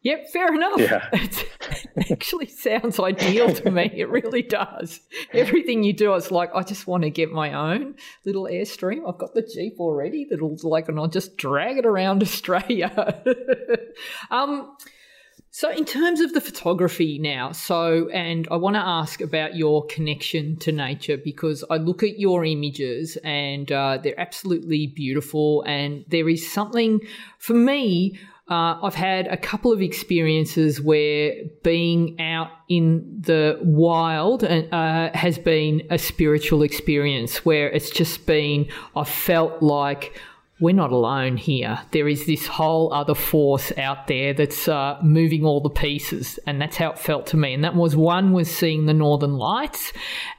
Yep, 0.02 0.30
fair 0.30 0.54
enough. 0.54 0.78
Yeah. 0.80 1.08
Actually 2.10 2.46
sounds 2.46 2.98
ideal 2.98 3.52
to 3.54 3.70
me. 3.70 3.90
It 3.94 4.08
really 4.08 4.42
does. 4.42 5.00
Everything 5.32 5.82
you 5.82 5.92
do, 5.92 6.14
it's 6.14 6.30
like 6.30 6.50
I 6.54 6.62
just 6.62 6.86
want 6.86 7.02
to 7.02 7.10
get 7.10 7.30
my 7.30 7.52
own 7.52 7.94
little 8.24 8.44
airstream. 8.44 9.08
I've 9.08 9.18
got 9.18 9.34
the 9.34 9.42
Jeep 9.42 9.74
already. 9.78 10.26
That'll 10.28 10.56
like, 10.62 10.88
and 10.88 10.98
I'll 10.98 11.08
just 11.08 11.36
drag 11.36 11.78
it 11.78 11.86
around 11.86 12.22
Australia. 12.22 13.22
um, 14.30 14.76
so 15.52 15.68
in 15.68 15.84
terms 15.84 16.20
of 16.20 16.32
the 16.32 16.40
photography 16.40 17.18
now, 17.18 17.50
so 17.50 18.08
and 18.10 18.46
I 18.52 18.56
want 18.56 18.76
to 18.76 18.80
ask 18.80 19.20
about 19.20 19.56
your 19.56 19.84
connection 19.86 20.56
to 20.58 20.70
nature 20.70 21.16
because 21.16 21.64
I 21.68 21.76
look 21.76 22.04
at 22.04 22.20
your 22.20 22.44
images 22.44 23.18
and 23.24 23.70
uh, 23.72 23.98
they're 24.00 24.18
absolutely 24.18 24.86
beautiful, 24.86 25.62
and 25.62 26.04
there 26.08 26.28
is 26.28 26.50
something 26.50 27.00
for 27.38 27.54
me. 27.54 28.18
Uh, 28.50 28.80
I've 28.82 28.96
had 28.96 29.28
a 29.28 29.36
couple 29.36 29.72
of 29.72 29.80
experiences 29.80 30.80
where 30.80 31.34
being 31.62 32.20
out 32.20 32.50
in 32.68 33.20
the 33.20 33.60
wild 33.62 34.42
uh, 34.42 35.10
has 35.14 35.38
been 35.38 35.86
a 35.88 35.98
spiritual 35.98 36.64
experience 36.64 37.44
where 37.44 37.70
it's 37.70 37.90
just 37.90 38.26
been, 38.26 38.66
I 38.96 39.04
felt 39.04 39.62
like 39.62 40.18
we're 40.58 40.74
not 40.74 40.90
alone 40.90 41.36
here. 41.36 41.80
There 41.92 42.08
is 42.08 42.26
this 42.26 42.46
whole 42.46 42.92
other 42.92 43.14
force 43.14 43.72
out 43.78 44.08
there 44.08 44.34
that's 44.34 44.68
uh, 44.68 44.98
moving 45.00 45.44
all 45.44 45.60
the 45.60 45.70
pieces, 45.70 46.38
and 46.46 46.60
that's 46.60 46.76
how 46.76 46.90
it 46.90 46.98
felt 46.98 47.28
to 47.28 47.36
me. 47.36 47.54
And 47.54 47.64
that 47.64 47.74
was 47.76 47.96
one 47.96 48.32
was 48.32 48.54
seeing 48.54 48.86
the 48.86 48.92
northern 48.92 49.38
lights, 49.38 49.92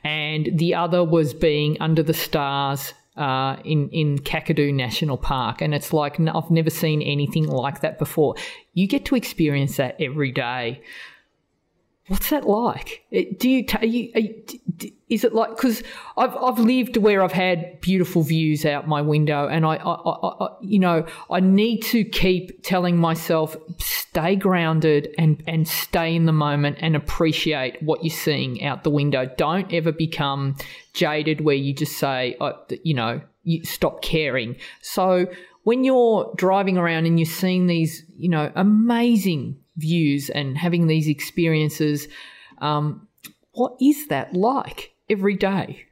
and 0.03 0.49
the 0.53 0.76
other 0.76 1.03
was 1.03 1.34
being 1.34 1.78
under 1.80 2.03
the 2.03 2.14
stars 2.14 2.93
uh, 3.18 3.57
in 3.66 3.89
in 3.89 4.20
Kakadu 4.20 4.74
National 4.74 5.18
Park, 5.18 5.62
and 5.62 5.74
it's 5.74 5.93
like 5.93 6.20
I've 6.20 6.51
never 6.51 6.70
seen 6.70 7.01
anything 7.01 7.47
like 7.47 7.82
that 7.82 7.99
before. 7.99 8.36
You 8.74 8.88
get 8.88 9.05
to 9.05 9.16
experience 9.16 9.78
that 9.78 9.95
every 9.99 10.32
day. 10.32 10.82
What's 12.12 12.30
that 12.32 12.45
like? 12.45 13.05
Do 13.38 13.49
you, 13.49 13.66
are 13.80 13.86
you, 13.86 14.12
are 14.16 14.20
you 14.20 14.43
is 15.07 15.24
it 15.24 15.34
like, 15.34 15.51
because 15.51 15.82
I've, 16.18 16.36
I've 16.36 16.59
lived 16.59 16.97
where 16.97 17.24
I've 17.24 17.32
had 17.32 17.80
beautiful 17.80 18.22
views 18.22 18.66
out 18.66 18.86
my 18.86 19.01
window 19.01 19.47
and 19.47 19.66
I, 19.66 19.78
I, 19.78 19.93
I, 19.93 20.45
I, 20.45 20.49
you 20.59 20.78
know, 20.78 21.05
I 21.30 21.39
need 21.39 21.84
to 21.84 22.03
keep 22.03 22.64
telling 22.64 22.97
myself, 22.97 23.55
stay 23.78 24.36
grounded 24.36 25.16
and, 25.18 25.41
and 25.47 25.66
stay 25.66 26.14
in 26.14 26.26
the 26.26 26.34
moment 26.34 26.80
and 26.82 26.97
appreciate 26.97 27.82
what 27.82 28.03
you're 28.03 28.12
seeing 28.14 28.62
out 28.62 28.84
the 28.84 28.89
window. 28.89 29.32
Don't 29.38 29.72
ever 29.74 29.93
become 29.93 30.57
jaded 30.91 31.39
where 31.39 31.55
you 31.55 31.74
just 31.74 31.97
say, 31.97 32.36
uh, 32.41 32.51
you 32.84 32.93
know, 32.93 33.22
you 33.43 33.64
stop 33.64 34.01
caring. 34.01 34.57
So 34.82 35.28
when 35.64 35.86
you're 35.86 36.34
driving 36.36 36.78
around 36.78 37.05
and 37.05 37.18
you're 37.18 37.26
seeing 37.26 37.68
these, 37.68 38.03
you 38.18 38.28
know, 38.28 38.51
amazing 38.53 39.61
views 39.78 40.30
and 40.30 40.57
having 40.57 40.88
these 40.88 41.07
experiences, 41.07 42.07
um, 42.59 43.07
what 43.53 43.74
is 43.82 44.07
that 44.07 44.34
like 44.34 44.93
every 45.09 45.36
day 45.36 45.86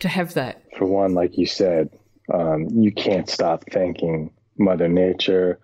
to 0.00 0.08
have 0.08 0.34
that? 0.34 0.62
For 0.78 0.86
one, 0.86 1.14
like 1.14 1.36
you 1.38 1.46
said, 1.46 1.90
um, 2.32 2.68
you 2.70 2.92
can't 2.92 3.28
stop 3.28 3.64
thanking 3.70 4.30
Mother 4.58 4.88
Nature, 4.88 5.58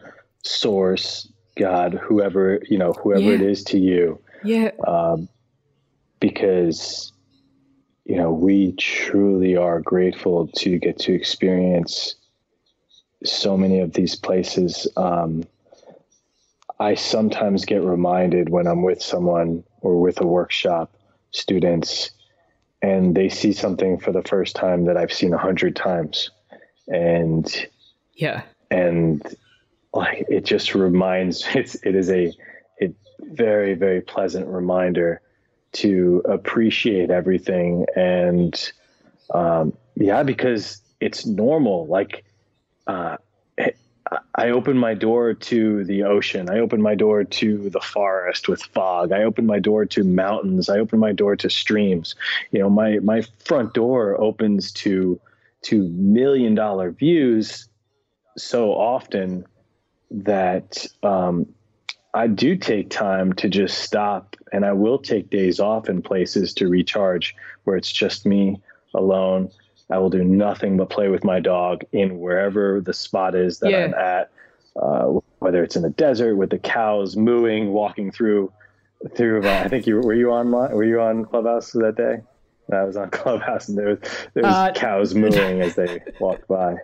Source, 0.45 1.31
God, 1.57 1.95
whoever 1.95 2.61
you 2.69 2.79
know, 2.79 2.93
whoever 2.93 3.31
Yeah. 3.31 3.35
it 3.35 3.43
is 3.43 3.65
to 3.65 3.79
you. 3.79 4.21
Yeah, 4.45 4.71
um, 4.87 5.29
because 6.21 7.13
you 8.05 8.17
know 8.17 8.33
we 8.33 8.73
truly 8.73 9.57
are 9.57 9.81
grateful 9.81 10.47
to 10.57 10.79
get 10.79 10.99
to 11.01 11.13
experience 11.13 12.15
so 13.25 13.57
many 13.57 13.81
of 13.81 13.93
these 13.93 14.15
places. 14.15 14.87
Um, 14.97 15.45
I 16.81 16.95
sometimes 16.95 17.65
get 17.65 17.83
reminded 17.83 18.49
when 18.51 18.67
I'm 18.67 18.83
with 18.83 19.03
someone 19.03 19.65
or 19.81 20.01
with 20.01 20.21
a 20.21 20.27
workshop, 20.27 20.95
students, 21.31 22.11
and 22.83 23.15
they 23.15 23.29
see 23.29 23.53
something 23.53 23.99
for 23.99 24.13
the 24.13 24.23
first 24.23 24.55
time 24.55 24.85
that 24.85 24.97
I've 24.97 25.13
seen 25.13 25.33
a 25.33 25.39
hundred 25.39 25.75
times, 25.75 26.31
and 26.87 27.67
yeah, 28.15 28.43
and 28.71 29.23
like 29.93 30.27
it 30.29 30.45
just 30.45 30.75
reminds 30.75 31.45
it's 31.55 31.75
it 31.77 31.95
is 31.95 32.11
a 32.11 32.33
a 32.81 32.93
very 33.21 33.75
very 33.75 34.01
pleasant 34.01 34.47
reminder 34.47 35.21
to 35.73 36.23
appreciate 36.29 37.11
everything. 37.11 37.87
And 37.97 38.73
um, 39.35 39.77
yeah 39.97 40.23
because 40.23 40.81
it's 41.01 41.27
normal. 41.27 41.87
Like 41.87 42.25
uh, 42.87 43.17
I 44.35 44.51
open 44.51 44.79
my 44.79 44.95
door 44.95 45.35
to 45.35 45.85
the 45.85 46.05
ocean. 46.05 46.49
I 46.49 46.61
open 46.61 46.81
my 46.81 46.95
door 46.95 47.25
to 47.25 47.71
the 47.71 47.81
forest 47.81 48.49
with 48.49 48.63
fog. 48.63 49.13
I 49.13 49.25
open 49.25 49.47
my 49.47 49.59
door 49.59 49.85
to 49.87 50.05
mountains. 50.05 50.69
I 50.69 50.79
open 50.79 50.99
my 50.99 51.13
door 51.13 51.37
to 51.37 51.51
streams. 51.51 52.15
You 52.51 52.61
know, 52.61 52.71
my 52.71 52.99
my 53.01 53.23
front 53.45 53.75
door 53.75 54.21
opens 54.21 54.73
to 54.73 55.21
to 55.63 55.89
million 55.89 56.55
dollar 56.55 56.91
views 56.91 57.69
so 58.37 58.73
often 58.73 59.45
that 60.11 60.87
um, 61.03 61.47
I 62.15 62.29
do 62.29 62.57
take 62.57 62.91
time 62.91 63.33
to 63.35 63.49
just 63.49 63.79
stop, 63.79 64.37
and 64.53 64.65
I 64.65 64.73
will 64.73 64.99
take 64.99 65.31
days 65.31 65.61
off 65.61 65.89
in 65.89 66.03
places 66.03 66.55
to 66.55 66.69
recharge 66.69 67.35
where 67.65 67.77
it's 67.77 67.93
just 67.93 68.25
me 68.25 68.61
alone. 68.95 69.51
I 69.91 69.99
will 69.99 70.11
do 70.11 70.23
nothing 70.25 70.77
but 70.77 70.91
play 70.91 71.09
with 71.09 71.25
my 71.25 71.41
dog 71.41 71.83
in 71.93 72.19
wherever 72.21 72.81
the 72.81 72.93
spot 72.93 73.35
is 73.35 73.61
that 73.61 73.71
Yeah. 73.71 73.85
I'm 73.87 73.95
at, 73.95 74.31
uh, 74.77 75.21
whether 75.39 75.63
it's 75.63 75.77
in 75.77 75.83
the 75.83 75.91
desert 75.91 76.37
with 76.37 76.51
the 76.51 76.59
cows 76.59 77.17
mooing, 77.17 77.73
walking 77.73 78.11
through 78.13 78.53
through. 79.15 79.47
Uh, 79.47 79.63
I 79.65 79.69
think 79.69 79.87
you 79.87 79.97
were 80.01 80.15
you 80.15 80.33
on 80.33 80.51
were 80.51 80.85
you 80.85 81.01
on 81.01 81.25
Clubhouse 81.25 81.73
that 81.73 81.95
day? 81.97 82.19
I 82.71 82.83
was 82.85 82.97
on 82.99 83.09
Clubhouse, 83.21 83.69
and 83.69 83.79
there 83.79 83.89
was 83.91 83.99
there 84.35 84.43
was 84.43 84.55
Uh, 84.55 84.73
cows 84.75 85.15
mooing 85.15 85.63
as 85.63 85.75
they 85.75 86.01
walked 86.21 86.47
by. 86.49 86.75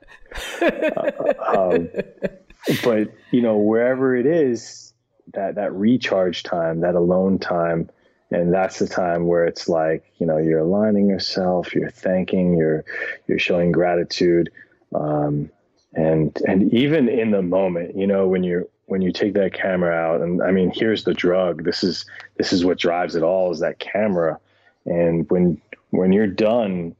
um, 1.46 1.88
but 2.82 3.09
you 3.30 3.42
know, 3.42 3.59
wherever 3.59 4.16
it 4.16 4.26
is, 4.26 4.92
that 5.34 5.57
that 5.57 5.72
recharge 5.74 6.42
time, 6.42 6.80
that 6.80 6.94
alone 6.94 7.38
time, 7.38 7.90
and 8.35 8.53
that's 8.53 8.78
the 8.78 8.89
time 8.89 9.26
where 9.26 9.45
it's 9.45 9.68
like 9.68 10.05
you 10.18 10.26
know 10.26 10.39
you're 10.39 10.61
aligning 10.61 11.09
yourself, 11.09 11.74
you're 11.74 11.91
thanking, 11.91 12.57
you're 12.57 12.85
you're 13.26 13.39
showing 13.39 13.72
gratitude, 13.72 14.51
um, 14.95 15.51
and 15.93 16.37
and 16.47 16.72
even 16.72 17.09
in 17.09 17.30
the 17.30 17.43
moment, 17.43 17.97
you 17.97 18.07
know, 18.07 18.26
when 18.26 18.43
you're 18.43 18.66
when 18.87 19.01
you 19.01 19.12
take 19.12 19.35
that 19.35 19.55
camera 19.55 19.95
out, 19.95 20.20
and 20.20 20.43
I 20.43 20.51
mean, 20.51 20.72
here's 20.74 21.05
the 21.05 21.14
drug. 21.14 21.64
This 21.64 21.85
is 21.85 22.05
this 22.37 22.53
is 22.53 22.64
what 22.64 22.78
drives 22.78 23.14
it 23.14 23.22
all 23.22 23.53
is 23.53 23.61
that 23.61 23.78
camera, 23.78 24.39
and 24.85 25.30
when 25.30 25.61
when 25.91 26.12
you're 26.12 26.26
done 26.26 26.97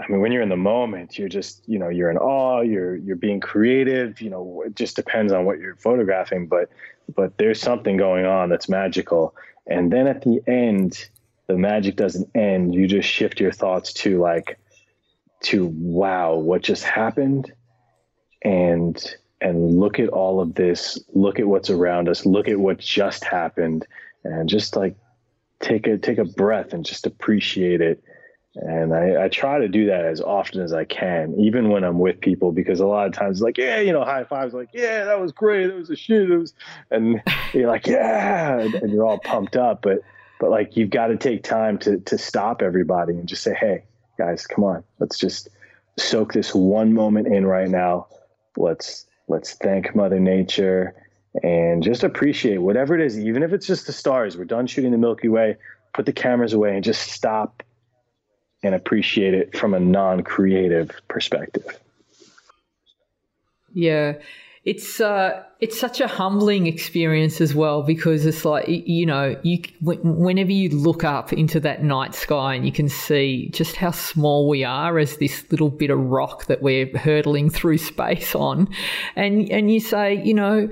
I 0.00 0.10
mean, 0.10 0.20
when 0.20 0.32
you're 0.32 0.42
in 0.42 0.48
the 0.48 0.56
moment, 0.56 1.18
you're 1.18 1.28
just, 1.28 1.62
you 1.68 1.78
know, 1.78 1.88
you're 1.88 2.10
in 2.10 2.18
awe, 2.18 2.62
you're, 2.62 2.96
you're 2.96 3.16
being 3.16 3.38
creative, 3.38 4.20
you 4.20 4.28
know, 4.28 4.64
it 4.66 4.74
just 4.74 4.96
depends 4.96 5.32
on 5.32 5.44
what 5.44 5.60
you're 5.60 5.76
photographing, 5.76 6.48
but, 6.48 6.68
but 7.14 7.38
there's 7.38 7.60
something 7.60 7.96
going 7.96 8.26
on 8.26 8.48
that's 8.48 8.68
magical. 8.68 9.36
And 9.66 9.92
then 9.92 10.06
at 10.06 10.22
the 10.22 10.40
end, 10.46 11.08
the 11.46 11.56
magic 11.56 11.96
doesn't 11.96 12.30
end. 12.34 12.74
You 12.74 12.86
just 12.86 13.08
shift 13.08 13.40
your 13.40 13.52
thoughts 13.52 13.92
to 13.94 14.20
like, 14.20 14.58
to 15.44 15.66
wow, 15.66 16.34
what 16.34 16.62
just 16.62 16.84
happened? 16.84 17.52
And, 18.42 19.02
and 19.40 19.78
look 19.78 19.98
at 19.98 20.08
all 20.08 20.40
of 20.40 20.54
this, 20.54 20.98
look 21.14 21.38
at 21.38 21.46
what's 21.46 21.70
around 21.70 22.08
us, 22.08 22.26
look 22.26 22.48
at 22.48 22.58
what 22.58 22.78
just 22.78 23.24
happened 23.24 23.86
and 24.22 24.48
just 24.48 24.76
like 24.76 24.96
take 25.60 25.86
a, 25.86 25.98
take 25.98 26.18
a 26.18 26.24
breath 26.24 26.72
and 26.72 26.84
just 26.84 27.06
appreciate 27.06 27.80
it 27.80 28.02
And 28.56 28.94
I, 28.94 29.24
I, 29.24 29.28
try 29.28 29.58
to 29.58 29.66
do 29.66 29.86
that 29.86 30.04
as 30.04 30.20
often 30.20 30.60
as 30.60 30.72
I 30.72 30.84
can, 30.84 31.34
even 31.40 31.70
when 31.70 31.82
I'm 31.82 31.98
with 31.98 32.20
people, 32.20 32.52
because 32.52 32.78
a 32.78 32.86
lot 32.86 33.08
of 33.08 33.12
times, 33.12 33.40
like, 33.40 33.58
yeah, 33.58 33.80
you 33.80 33.92
know, 33.92 34.04
high 34.04 34.22
fives, 34.22 34.54
like, 34.54 34.68
yeah, 34.72 35.04
that 35.04 35.20
was 35.20 35.32
great, 35.32 35.66
that 35.66 35.74
was 35.74 35.90
a 35.90 35.96
shoot, 35.96 36.30
it 36.30 36.38
was, 36.38 36.54
and 36.88 37.20
you're 37.52 37.66
like, 37.66 37.88
yeah, 37.88 38.60
and 38.60 38.92
you're 38.92 39.04
all 39.04 39.18
pumped 39.18 39.56
up, 39.56 39.82
but, 39.82 40.02
but 40.38 40.50
like, 40.50 40.76
you've 40.76 40.90
got 40.90 41.08
to 41.08 41.16
take 41.16 41.42
time 41.42 41.78
to 41.78 41.98
to 41.98 42.16
stop 42.16 42.62
everybody 42.62 43.14
and 43.14 43.26
just 43.26 43.42
say, 43.42 43.54
hey, 43.54 43.82
guys, 44.18 44.46
come 44.46 44.62
on, 44.62 44.84
let's 45.00 45.18
just 45.18 45.48
soak 45.98 46.32
this 46.32 46.54
one 46.54 46.92
moment 46.92 47.26
in 47.26 47.46
right 47.46 47.68
now. 47.68 48.06
Let's 48.56 49.06
let's 49.28 49.54
thank 49.54 49.94
Mother 49.94 50.20
Nature 50.20 50.94
and 51.42 51.82
just 51.82 52.04
appreciate 52.04 52.58
whatever 52.58 52.94
it 52.94 53.04
is, 53.04 53.18
even 53.18 53.42
if 53.42 53.52
it's 53.52 53.66
just 53.66 53.86
the 53.86 53.92
stars. 53.92 54.36
We're 54.36 54.44
done 54.44 54.66
shooting 54.66 54.92
the 54.92 54.98
Milky 54.98 55.28
Way. 55.28 55.56
Put 55.92 56.06
the 56.06 56.12
cameras 56.12 56.52
away 56.52 56.74
and 56.74 56.84
just 56.84 57.10
stop 57.10 57.62
and 58.64 58.74
appreciate 58.74 59.34
it 59.34 59.56
from 59.56 59.74
a 59.74 59.80
non-creative 59.80 60.90
perspective. 61.08 61.78
Yeah, 63.74 64.14
it's 64.64 64.98
uh, 64.98 65.42
it's 65.60 65.78
such 65.78 66.00
a 66.00 66.06
humbling 66.08 66.66
experience 66.66 67.40
as 67.42 67.54
well 67.54 67.82
because 67.82 68.24
it's 68.24 68.44
like 68.46 68.64
you 68.66 69.04
know 69.04 69.38
you 69.42 69.58
whenever 69.82 70.52
you 70.52 70.70
look 70.70 71.04
up 71.04 71.32
into 71.32 71.60
that 71.60 71.84
night 71.84 72.14
sky 72.14 72.54
and 72.54 72.64
you 72.64 72.72
can 72.72 72.88
see 72.88 73.50
just 73.50 73.76
how 73.76 73.90
small 73.90 74.48
we 74.48 74.64
are 74.64 74.98
as 74.98 75.18
this 75.18 75.44
little 75.50 75.68
bit 75.68 75.90
of 75.90 75.98
rock 75.98 76.46
that 76.46 76.62
we're 76.62 76.96
hurtling 76.96 77.50
through 77.50 77.76
space 77.78 78.34
on, 78.34 78.68
and 79.16 79.50
and 79.50 79.70
you 79.70 79.80
say 79.80 80.14
you 80.24 80.34
know. 80.34 80.68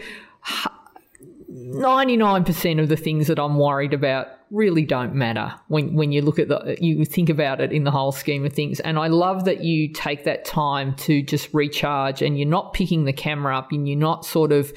99% 1.53 2.81
of 2.81 2.89
the 2.89 2.97
things 2.97 3.27
that 3.27 3.39
I'm 3.39 3.59
worried 3.59 3.93
about 3.93 4.29
really 4.51 4.85
don't 4.85 5.15
matter 5.15 5.53
when, 5.69 5.95
when 5.95 6.11
you 6.11 6.23
look 6.23 6.39
at 6.39 6.49
the 6.49 6.77
you 6.81 7.05
think 7.05 7.29
about 7.29 7.61
it 7.61 7.73
in 7.73 7.85
the 7.85 7.91
whole 7.91 8.13
scheme 8.13 8.45
of 8.47 8.53
things. 8.53 8.81
And 8.81 8.99
i 8.99 9.09
love 9.09 9.45
that 9.45 9.63
you 9.63 9.93
take 9.93 10.25
that 10.25 10.45
time 10.45 10.95
to 10.97 11.23
just 11.23 11.53
recharge 11.53 12.23
and 12.23 12.39
you're 12.39 12.49
not 12.49 12.73
picking 12.73 13.05
the 13.05 13.13
camera 13.13 13.57
up 13.57 13.73
and 13.73 13.87
you're 13.87 13.99
not 13.99 14.25
sort 14.25 14.53
of 14.53 14.73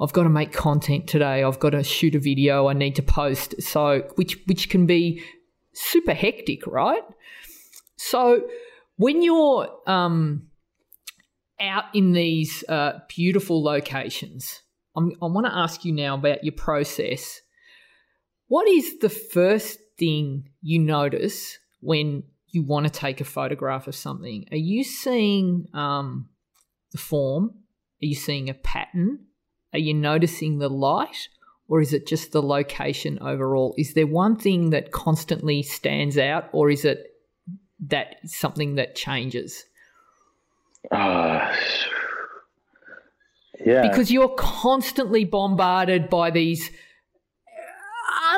i've 0.00 0.12
got 0.12 0.24
to 0.24 0.28
make 0.28 0.52
content 0.52 1.06
today. 1.06 1.42
I've 1.42 1.60
got 1.60 1.70
to 1.70 1.82
shoot 1.82 2.14
a 2.14 2.18
video. 2.18 2.68
I 2.68 2.74
need 2.74 2.96
to 2.96 3.02
post. 3.02 3.60
So 3.62 4.06
which 4.16 4.38
which 4.46 4.68
can 4.68 4.86
be 4.86 5.22
super 5.72 6.12
hectic 6.12 6.66
right? 6.66 7.02
So 7.96 8.42
when 8.96 9.22
you're 9.22 9.68
um, 9.86 10.48
out 11.58 11.84
in 11.94 12.12
these 12.12 12.64
uh, 12.68 13.00
beautiful 13.08 13.62
locations 13.62 14.62
I'm, 14.98 15.12
i 15.22 15.26
want 15.26 15.46
to 15.46 15.54
ask 15.56 15.84
you 15.84 15.92
now 15.92 16.14
about 16.16 16.44
your 16.44 16.52
process 16.52 17.40
what 18.48 18.68
is 18.68 18.98
the 18.98 19.08
first 19.08 19.78
thing 19.98 20.48
you 20.62 20.78
notice 20.78 21.58
when 21.80 22.24
you 22.50 22.62
want 22.62 22.86
to 22.86 22.90
take 22.90 23.20
a 23.20 23.24
photograph 23.24 23.86
of 23.86 23.94
something? 23.94 24.46
Are 24.50 24.56
you 24.56 24.84
seeing 24.84 25.66
um, 25.74 26.28
the 26.92 26.98
form? 26.98 27.50
Are 28.02 28.06
you 28.06 28.14
seeing 28.14 28.48
a 28.48 28.54
pattern? 28.54 29.26
Are 29.72 29.78
you 29.78 29.92
noticing 29.92 30.58
the 30.58 30.70
light? 30.70 31.28
Or 31.68 31.82
is 31.82 31.92
it 31.92 32.06
just 32.06 32.32
the 32.32 32.42
location 32.42 33.18
overall? 33.20 33.74
Is 33.76 33.92
there 33.92 34.06
one 34.06 34.36
thing 34.36 34.70
that 34.70 34.92
constantly 34.92 35.62
stands 35.62 36.16
out, 36.16 36.48
or 36.52 36.70
is 36.70 36.86
it 36.86 37.08
that 37.88 38.16
something 38.24 38.76
that 38.76 38.96
changes? 38.96 39.64
Uh, 40.90 41.54
yeah. 43.64 43.82
Because 43.82 44.10
you're 44.10 44.28
constantly 44.28 45.24
bombarded 45.24 46.08
by 46.08 46.30
these 46.30 46.70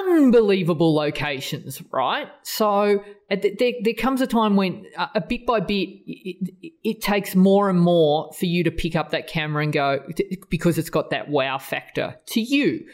unbelievable 0.06 0.94
locations, 0.94 1.82
right? 1.90 2.28
So 2.42 3.02
there, 3.28 3.72
there 3.82 3.94
comes 3.94 4.20
a 4.20 4.26
time 4.26 4.56
when, 4.56 4.86
uh, 4.96 5.08
a 5.14 5.20
bit 5.20 5.46
by 5.46 5.60
bit, 5.60 5.88
it, 6.06 6.72
it, 6.82 7.02
takes 7.02 7.34
more 7.34 7.68
and 7.68 7.80
more 7.80 8.32
for 8.32 8.46
you 8.46 8.64
to 8.64 8.70
pick 8.70 8.96
up 8.96 9.10
that 9.10 9.26
camera 9.26 9.62
and 9.62 9.72
go 9.72 10.00
because 10.48 10.78
it's 10.78 10.90
got 10.90 11.10
that 11.10 11.28
wow 11.28 11.58
factor. 11.58 12.16
To 12.28 12.40
you, 12.40 12.86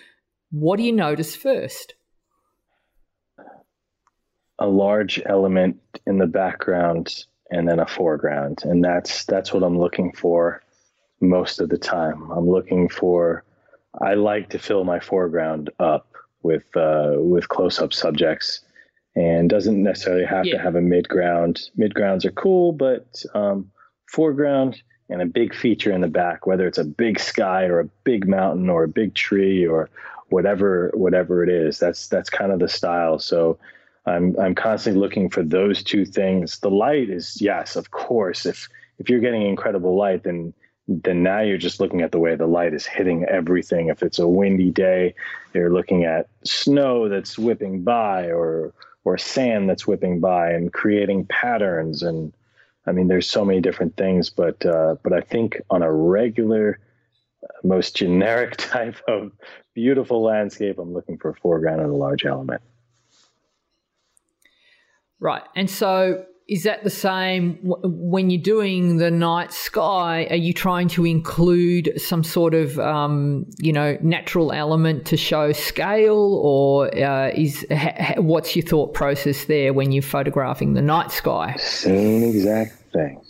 what 0.51 0.77
do 0.79 0.85
you 0.85 0.93
notice 0.93 1.37
first? 1.37 1.95
A 4.59 4.67
large 4.67 5.21
element 5.27 5.79
in 6.07 6.19
the 6.19 6.27
background 6.27 7.25
and 7.51 7.69
then 7.69 7.79
a 7.79 7.87
foreground, 7.87 8.63
and 8.65 8.83
that's 8.83 9.25
that's 9.27 9.53
what 9.53 9.63
I'm 9.63 9.79
looking 9.79 10.13
for 10.13 10.63
most 11.21 11.61
of 11.61 11.69
the 11.69 11.79
time. 11.79 12.31
I'm 12.31 12.49
looking 12.49 12.89
for. 12.89 13.45
I 14.01 14.15
like 14.15 14.51
to 14.51 14.59
fill 14.59 14.85
my 14.85 15.01
foreground 15.01 15.71
up 15.79 16.09
with 16.43 16.65
uh, 16.77 17.15
with 17.17 17.49
close 17.49 17.79
up 17.79 17.93
subjects, 17.93 18.61
and 19.15 19.49
doesn't 19.49 19.83
necessarily 19.83 20.27
have 20.27 20.47
yeah. 20.47 20.57
to 20.57 20.63
have 20.63 20.77
a 20.77 20.81
mid 20.81 21.09
ground. 21.09 21.71
Mid 21.77 21.95
grounds 21.95 22.25
are 22.25 22.33
cool, 22.33 22.73
but 22.73 23.23
um, 23.35 23.71
foreground 24.07 24.81
and 25.09 25.23
a 25.23 25.27
big 25.27 25.55
feature 25.55 25.93
in 25.93 26.01
the 26.01 26.09
back, 26.09 26.47
whether 26.47 26.67
it's 26.67 26.79
a 26.79 26.85
big 26.85 27.19
sky 27.21 27.65
or 27.65 27.81
a 27.81 27.89
big 28.05 28.29
mountain 28.29 28.69
or 28.69 28.85
a 28.85 28.89
big 28.89 29.15
tree 29.15 29.67
or 29.67 29.89
whatever 30.29 30.91
whatever 30.95 31.43
it 31.43 31.49
is. 31.49 31.79
That's 31.79 32.09
that's 32.09 32.31
kind 32.31 32.53
of 32.53 32.59
the 32.59 32.69
style. 32.69 33.19
So 33.19 33.59
I'm 34.05 34.39
I'm 34.39 34.55
constantly 34.55 35.01
looking 35.01 35.31
for 35.31 35.43
those 35.43 35.83
two 35.83 36.05
things. 36.05 36.59
The 36.59 36.71
light 36.71 37.11
is 37.11 37.41
yes, 37.41 37.77
of 37.77 37.91
course. 37.91 38.47
If 38.47 38.69
if 38.99 39.09
you're 39.09 39.21
getting 39.21 39.43
incredible 39.43 39.97
light, 39.97 40.25
then 40.25 40.55
then 40.89 41.23
now 41.23 41.41
you're 41.41 41.59
just 41.59 41.81
looking 41.81 42.03
at 42.03 42.13
the 42.13 42.19
way 42.19 42.37
the 42.37 42.47
light 42.47 42.73
is 42.73 42.87
hitting 42.87 43.25
everything. 43.25 43.89
If 43.89 44.03
it's 44.03 44.19
a 44.19 44.29
windy 44.29 44.71
day, 44.71 45.15
you're 45.53 45.73
looking 45.73 46.05
at 46.05 46.29
snow 46.45 47.09
that's 47.09 47.39
whipping 47.39 47.83
by 47.83 48.27
or 48.27 48.73
or 49.05 49.17
sand 49.17 49.69
that's 49.69 49.87
whipping 49.87 50.19
by 50.21 50.51
and 50.51 50.73
creating 50.73 51.25
patterns 51.27 52.03
and 52.03 52.33
I 52.87 52.93
mean 52.93 53.07
there's 53.07 53.31
so 53.31 53.45
many 53.45 53.61
different 53.61 53.97
things 53.97 54.31
but 54.31 54.67
uh, 54.67 54.97
but 55.03 55.13
I 55.13 55.21
think 55.21 55.61
on 55.71 55.83
a 55.83 55.93
regular 55.93 56.81
most 57.63 57.95
generic 57.97 58.57
type 58.57 58.97
of 59.07 59.31
beautiful 59.75 60.23
landscape 60.23 60.79
I'm 60.79 60.93
looking 60.93 61.19
for 61.19 61.31
a 61.31 61.35
foreground 61.35 61.81
and 61.81 61.91
a 61.91 61.95
large 61.95 62.25
element. 62.27 62.63
Right. 65.19 65.45
And 65.55 65.71
so 65.71 66.27
is 66.49 66.63
that 66.63 66.85
the 66.85 66.91
same 66.91 67.59
when 67.63 68.31
you're 68.31 68.41
doing 68.41 68.99
the 68.99 69.11
night 69.11 69.53
sky? 69.53 70.29
Are 70.31 70.37
you 70.37 70.53
trying 70.53 70.87
to 70.91 71.05
include 71.05 71.93
some 72.01 72.23
sort 72.23 72.55
of, 72.55 72.79
um, 72.79 73.47
you 73.59 73.73
know, 73.73 73.99
natural 74.01 74.53
element 74.53 75.07
to 75.07 75.17
show 75.17 75.51
scale, 75.51 76.41
or 76.45 76.95
uh, 76.97 77.31
is 77.35 77.67
ha, 77.73 78.15
what's 78.19 78.55
your 78.55 78.65
thought 78.65 78.95
process 78.95 79.47
there 79.47 79.73
when 79.73 79.91
you're 79.91 80.03
photographing 80.03 80.75
the 80.75 80.83
night 80.83 81.11
sky? 81.11 81.57
Same 81.57 82.23
exact 82.23 82.79
thing. 82.93 83.21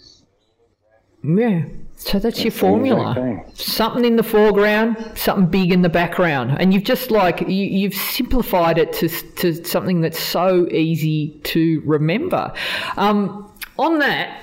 Yeah. 1.23 1.65
So 1.97 2.19
that's, 2.19 2.43
your 2.45 2.53
formula. 2.53 3.43
Something 3.55 4.05
in 4.05 4.17
the 4.17 4.23
foreground, 4.23 5.13
something 5.17 5.47
big 5.47 5.73
in 5.73 5.83
the 5.83 5.89
background, 5.89 6.57
and 6.61 6.73
you've 6.73 6.85
just 6.85 7.11
like 7.11 7.41
you, 7.49 7.89
have 7.89 7.99
simplified 7.99 8.79
it 8.79 8.93
to 8.95 9.09
to 9.09 9.65
something 9.65 10.03
that's 10.03 10.19
so 10.19 10.69
easy 10.69 11.31
to 11.45 11.83
remember. 11.85 12.53
Um, 12.97 13.51
on 13.79 13.99
that, 14.01 14.41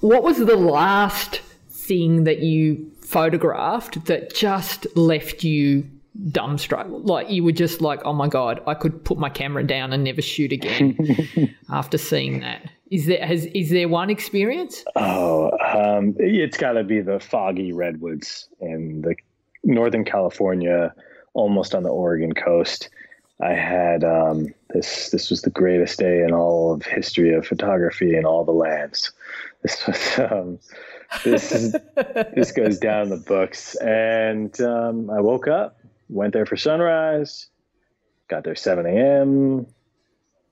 what 0.00 0.22
was 0.22 0.38
the 0.38 0.56
last 0.56 1.40
thing 1.70 2.24
that 2.24 2.40
you 2.40 2.90
photographed 3.00 4.04
that 4.06 4.34
just 4.34 4.86
left 4.96 5.44
you 5.44 5.88
dumbstruck? 6.30 7.06
Like 7.06 7.30
you 7.30 7.44
were 7.44 7.52
just 7.52 7.80
like, 7.80 8.00
oh 8.04 8.12
my 8.12 8.28
god, 8.28 8.60
I 8.66 8.74
could 8.74 9.04
put 9.04 9.18
my 9.18 9.30
camera 9.30 9.64
down 9.64 9.92
and 9.92 10.04
never 10.04 10.20
shoot 10.20 10.52
again 10.52 11.54
after 11.70 11.96
seeing 11.96 12.40
that. 12.40 12.70
Is 12.90 13.06
there 13.06 13.24
has 13.24 13.46
is 13.46 13.70
there 13.70 13.88
one 13.88 14.08
experience? 14.08 14.84
Oh, 14.96 15.50
um, 15.74 16.14
it's 16.18 16.56
got 16.56 16.72
to 16.72 16.84
be 16.84 17.00
the 17.00 17.20
foggy 17.20 17.72
redwoods 17.72 18.48
in 18.60 19.02
the 19.02 19.14
Northern 19.62 20.04
California, 20.04 20.94
almost 21.34 21.74
on 21.74 21.82
the 21.82 21.90
Oregon 21.90 22.32
coast. 22.32 22.88
I 23.40 23.52
had 23.52 24.04
um, 24.04 24.54
this. 24.70 25.10
This 25.10 25.28
was 25.28 25.42
the 25.42 25.50
greatest 25.50 25.98
day 25.98 26.22
in 26.22 26.32
all 26.32 26.72
of 26.72 26.82
history 26.82 27.34
of 27.34 27.46
photography 27.46 28.16
in 28.16 28.24
all 28.24 28.44
the 28.44 28.52
lands. 28.52 29.12
This 29.62 29.86
was 29.86 30.18
um, 30.18 30.58
this 31.24 31.52
is, 31.52 31.72
this 32.34 32.52
goes 32.52 32.78
down 32.78 33.04
in 33.04 33.08
the 33.10 33.16
books, 33.16 33.74
and 33.76 34.58
um, 34.62 35.10
I 35.10 35.20
woke 35.20 35.46
up, 35.46 35.78
went 36.08 36.32
there 36.32 36.46
for 36.46 36.56
sunrise, 36.56 37.48
got 38.28 38.44
there 38.44 38.56
7 38.56 38.86
a.m 38.86 39.66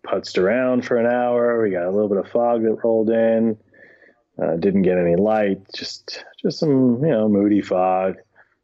putzed 0.06 0.38
around 0.38 0.86
for 0.86 0.96
an 0.96 1.06
hour. 1.06 1.62
We 1.62 1.70
got 1.70 1.86
a 1.86 1.90
little 1.90 2.08
bit 2.08 2.18
of 2.18 2.28
fog 2.30 2.62
that 2.62 2.78
rolled 2.82 3.10
in. 3.10 3.58
Uh, 4.40 4.56
didn't 4.56 4.82
get 4.82 4.98
any 4.98 5.16
light, 5.16 5.60
just 5.74 6.24
just 6.42 6.58
some 6.58 7.02
you 7.02 7.10
know 7.10 7.28
moody 7.28 7.62
fog. 7.62 8.16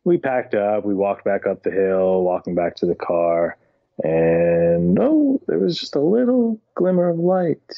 We 0.05 0.19
packed 0.19 0.55
up. 0.55 0.85
We 0.85 0.95
walked 0.95 1.25
back 1.25 1.47
up 1.47 1.63
the 1.63 1.71
hill, 1.71 2.23
walking 2.23 2.55
back 2.55 2.77
to 2.77 2.87
the 2.87 2.95
car, 2.95 3.57
and 4.03 4.99
oh, 5.01 5.41
there 5.47 5.59
was 5.59 5.79
just 5.79 5.97
a 5.97 6.01
little 6.01 6.61
glimmer 6.75 7.09
of 7.09 7.19
light 7.19 7.73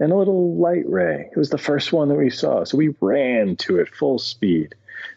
and 0.00 0.10
a 0.10 0.16
little 0.16 0.56
light 0.56 0.88
ray. 0.88 1.28
It 1.30 1.36
was 1.36 1.50
the 1.50 1.58
first 1.58 1.92
one 1.92 2.08
that 2.08 2.16
we 2.16 2.30
saw, 2.30 2.64
so 2.64 2.78
we 2.78 2.94
ran 3.00 3.56
to 3.56 3.78
it 3.78 3.88
full 3.88 4.18
speed, 4.18 4.74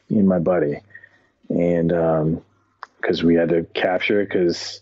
me 0.09 0.19
and 0.19 0.27
my 0.27 0.39
buddy, 0.39 0.81
and 1.49 1.89
because 1.89 3.21
um, 3.21 3.27
we 3.27 3.35
had 3.35 3.49
to 3.49 3.63
capture 3.73 4.21
it 4.21 4.29
because 4.29 4.81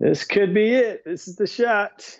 this 0.00 0.24
could 0.24 0.54
be 0.54 0.70
it. 0.70 1.04
This 1.04 1.28
is 1.28 1.36
the 1.36 1.46
shot. 1.46 2.18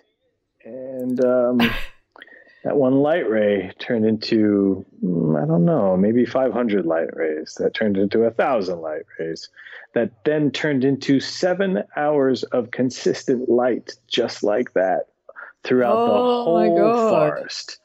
And 0.64 1.24
um, 1.24 1.58
that 2.64 2.76
one 2.76 3.00
light 3.00 3.28
ray 3.28 3.72
turned 3.78 4.04
into 4.04 4.84
mm, 5.02 5.42
I 5.42 5.46
don't 5.46 5.64
know, 5.64 5.96
maybe 5.96 6.26
500 6.26 6.84
light 6.84 7.16
rays. 7.16 7.56
That 7.58 7.72
turned 7.72 7.96
into 7.96 8.24
a 8.24 8.30
thousand 8.30 8.82
light 8.82 9.06
rays. 9.18 9.48
That 9.94 10.24
then 10.24 10.50
turned 10.50 10.84
into 10.84 11.18
seven 11.18 11.82
hours 11.96 12.42
of 12.44 12.70
consistent 12.70 13.48
light, 13.48 13.96
just 14.06 14.44
like 14.44 14.74
that, 14.74 15.06
throughout 15.64 15.96
Oh, 15.96 16.06
the 16.06 16.74
whole 16.82 17.08
forest. 17.08 17.78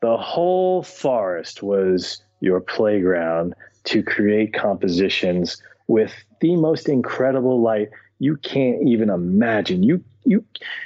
The 0.00 0.16
whole 0.16 0.82
forest 0.82 1.62
was 1.62 2.22
your 2.40 2.60
playground 2.60 3.54
to 3.84 4.02
create 4.02 4.54
compositions 4.54 5.62
with 5.86 6.12
the 6.40 6.56
most 6.56 6.88
incredible 6.88 7.60
light 7.60 7.90
you 8.22 8.36
can't 8.36 8.86
even 8.88 9.10
imagine. 9.10 9.82
You 9.82 10.02
you 10.24 10.44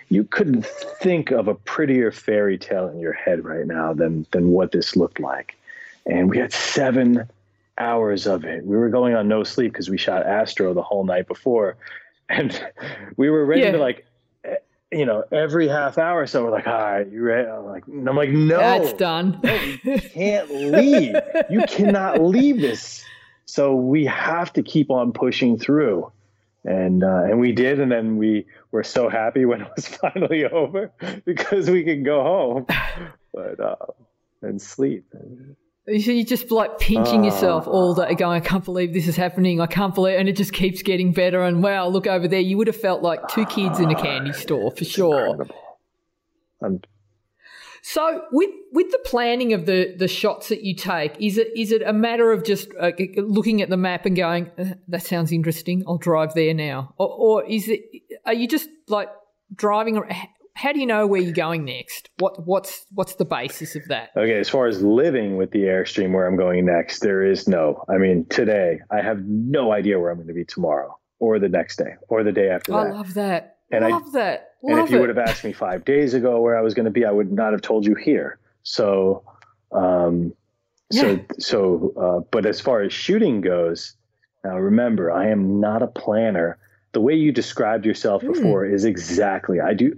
you 0.09 0.24
couldn't 0.24 0.64
think 1.03 1.30
of 1.30 1.49
a 1.49 1.55
prettier 1.55 2.11
fairy 2.11 2.57
tale 2.57 2.89
in 2.89 2.99
your 2.99 3.12
head 3.12 3.45
right 3.45 3.66
now 3.66 3.93
than 3.93 4.26
than 4.30 4.49
what 4.53 4.72
this 4.72 4.97
looked 4.97 5.20
like. 5.20 5.55
And 6.07 6.30
we 6.30 6.39
had 6.39 6.53
seven 6.53 7.28
hours 7.76 8.26
of 8.26 8.45
it. 8.47 8.64
We 8.64 8.76
were 8.76 8.89
going 8.89 9.14
on 9.14 9.28
no 9.28 9.45
sleep 9.45 9.72
because 9.72 9.91
we 9.91 9.99
shot 9.99 10.24
Astro 10.24 10.72
the 10.72 10.82
whole 10.82 11.05
night 11.05 11.26
before, 11.28 11.76
and 12.30 12.59
we 13.18 13.28
were 13.28 13.45
ready 13.45 13.62
Yeah. 13.62 13.72
to 13.72 13.78
like. 13.78 14.07
You 14.93 15.05
know, 15.05 15.24
every 15.32 15.66
half 15.66 15.99
hour 15.99 16.20
or 16.22 16.26
so, 16.28 16.45
we're 16.45 16.53
like, 16.53 16.68
"All 16.68 16.72
right, 16.80 17.07
you 17.09 17.20
ready?" 17.20 17.49
I'm 17.49 17.66
like, 17.66 17.84
and 17.89 18.09
I'm 18.09 18.16
like, 18.16 18.30
"No, 18.30 18.57
That's 18.59 18.93
done. 18.93 19.41
can't 20.14 20.49
leave. 20.49 21.16
You 21.51 21.62
cannot 21.68 22.22
leave 22.22 22.61
this. 22.61 23.05
So 23.47 23.74
we 23.74 24.05
have 24.07 24.53
to 24.53 24.62
keep 24.62 24.91
on 24.93 25.12
pushing 25.12 25.59
through. 25.59 26.11
And 26.67 27.05
uh, 27.05 27.23
and 27.25 27.39
we 27.39 27.53
did, 27.53 27.79
and 27.79 27.93
then 27.93 28.17
we 28.17 28.45
were 28.73 28.83
so 28.83 29.09
happy 29.09 29.45
when 29.45 29.61
it 29.62 29.69
was 29.77 29.87
finally 30.03 30.45
over 30.45 30.91
because 31.25 31.71
we 31.71 31.85
could 31.85 32.05
go 32.05 32.23
home, 32.23 32.67
but 33.33 33.61
uh, 33.61 33.77
and 34.43 34.61
sleep. 34.61 35.07
You're 35.87 36.25
just 36.25 36.51
like 36.51 36.81
pinching 36.81 37.21
Ah. 37.21 37.27
yourself 37.27 37.69
all 37.69 37.95
day, 37.95 38.12
going, 38.17 38.43
I 38.43 38.45
can't 38.45 38.64
believe 38.64 38.93
this 38.93 39.07
is 39.07 39.14
happening. 39.14 39.61
I 39.61 39.67
can't 39.67 39.95
believe, 39.95 40.19
and 40.19 40.29
it 40.29 40.35
just 40.37 40.53
keeps 40.53 40.83
getting 40.83 41.12
better. 41.12 41.41
And 41.45 41.62
wow, 41.62 41.87
look 41.87 42.09
over 42.09 42.27
there. 42.27 42.41
You 42.41 42.57
would 42.57 42.67
have 42.67 42.75
felt 42.75 43.01
like 43.01 43.29
two 43.29 43.47
kids 43.47 43.79
in 43.79 43.89
a 43.93 43.95
candy 43.95 44.33
store 44.33 44.73
for 44.73 44.85
sure. 44.85 45.47
I'm 46.61 46.81
So 47.89 48.22
with 48.32 48.51
with 48.72 48.91
the 48.91 48.99
planning 49.05 49.53
of 49.53 49.64
the 49.64 49.95
the 49.97 50.09
shots 50.09 50.49
that 50.49 50.64
you 50.64 50.74
take, 50.74 51.14
is 51.20 51.39
it 51.39 51.57
is 51.57 51.70
it 51.70 51.82
a 51.82 51.93
matter 51.93 52.32
of 52.32 52.43
just 52.43 52.68
uh, 52.80 52.91
looking 53.16 53.62
at 53.62 53.70
the 53.70 53.76
map 53.76 54.07
and 54.07 54.16
going, 54.16 54.51
"Uh, 54.59 54.74
that 54.89 55.05
sounds 55.05 55.30
interesting. 55.30 55.84
I'll 55.87 55.97
drive 55.97 56.34
there 56.34 56.53
now, 56.53 56.95
or, 56.99 57.09
or 57.09 57.45
is 57.45 57.68
it? 57.68 57.82
Are 58.24 58.34
you 58.34 58.49
just 58.49 58.68
like 58.89 59.09
driving? 59.55 60.03
How 60.55 60.72
do 60.72 60.80
you 60.80 60.87
know 60.87 61.07
where 61.07 61.20
you're 61.20 61.32
going 61.32 61.64
next? 61.64 62.11
What 62.18 62.45
what's 62.45 62.84
what's 62.93 63.14
the 63.14 63.24
basis 63.24 63.76
of 63.76 63.87
that? 63.87 64.11
Okay, 64.16 64.37
as 64.41 64.49
far 64.49 64.66
as 64.66 64.82
living 64.82 65.37
with 65.37 65.53
the 65.53 65.61
Airstream 65.61 66.12
where 66.12 66.26
I'm 66.26 66.37
going 66.37 66.66
next, 66.66 67.03
there 67.03 67.22
is 67.22 67.47
no. 67.47 67.84
I 67.89 67.99
mean, 67.99 68.26
today 68.28 68.80
I 68.91 69.01
have 69.01 69.20
no 69.24 69.72
idea 69.72 70.01
where 70.01 70.11
I'm 70.11 70.16
going 70.16 70.26
to 70.26 70.34
be 70.34 70.45
tomorrow, 70.45 70.99
or 71.20 71.39
the 71.39 71.49
next 71.49 71.76
day, 71.76 71.95
or 72.09 72.24
the 72.24 72.32
day 72.32 72.49
after 72.49 72.74
I 72.74 72.89
that. 72.89 72.95
love 72.95 73.14
that. 73.14 73.59
And 73.70 73.84
I- 73.84 73.91
love 73.91 74.11
that. 74.12 74.55
And 74.69 74.81
if 74.81 74.91
you 74.91 74.97
it. 74.97 75.01
would 75.01 75.09
have 75.09 75.19
asked 75.19 75.45
me 75.45 75.53
five 75.53 75.85
days 75.85 76.14
ago 76.14 76.41
where 76.41 76.57
I 76.59 76.62
was 76.62 76.75
going 76.75 76.85
to 76.87 76.91
be, 76.91 77.05
I 77.05 77.11
would 77.11 77.33
not 77.33 77.53
have 77.53 77.62
told 77.62 77.87
you 77.87 77.95
here. 77.95 78.39
So, 78.62 79.23
um, 79.73 80.33
so, 80.93 81.07
Yeah. 81.11 81.19
so, 81.39 81.93
uh, 81.97 82.21
but 82.31 82.47
as 82.47 82.61
far 82.61 82.83
as 82.83 82.93
shooting 82.93 83.41
goes, 83.41 83.95
now 84.45 84.57
remember, 84.59 85.11
I 85.11 85.29
am 85.29 85.61
not 85.61 85.83
a 85.83 85.87
planner. 85.89 86.59
The 86.93 87.01
way 87.01 87.14
you 87.14 87.33
described 87.33 87.85
yourself 87.85 88.23
Hmm. 88.23 88.33
before 88.33 88.64
is 88.64 88.85
exactly. 88.85 89.61
I 89.61 89.75
do. 89.75 89.95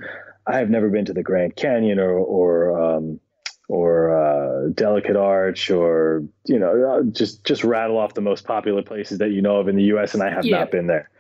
I 0.47 0.59
have 0.59 0.71
never 0.71 0.89
been 0.89 1.05
to 1.05 1.13
the 1.13 1.23
Grand 1.23 1.57
Canyon 1.57 1.99
or 1.99 2.13
or 2.19 2.81
um, 2.81 3.21
or 3.69 4.11
uh, 4.17 4.69
Delicate 4.75 5.15
Arch 5.17 5.71
or 5.71 6.25
you 6.47 6.59
know 6.59 6.91
uh, 6.91 7.03
just 7.13 7.45
just 7.45 7.65
rattle 7.65 7.99
off 7.99 8.15
the 8.15 8.23
most 8.23 8.47
popular 8.47 8.83
places 8.83 9.19
that 9.19 9.31
you 9.31 9.43
know 9.43 9.59
of 9.59 9.69
in 9.69 9.77
the 9.77 9.83
U.S. 9.95 10.15
and 10.15 10.23
I 10.23 10.31
have 10.31 10.47
Yeah. 10.47 10.61
not 10.61 10.71
been 10.71 10.87
there. 10.87 11.11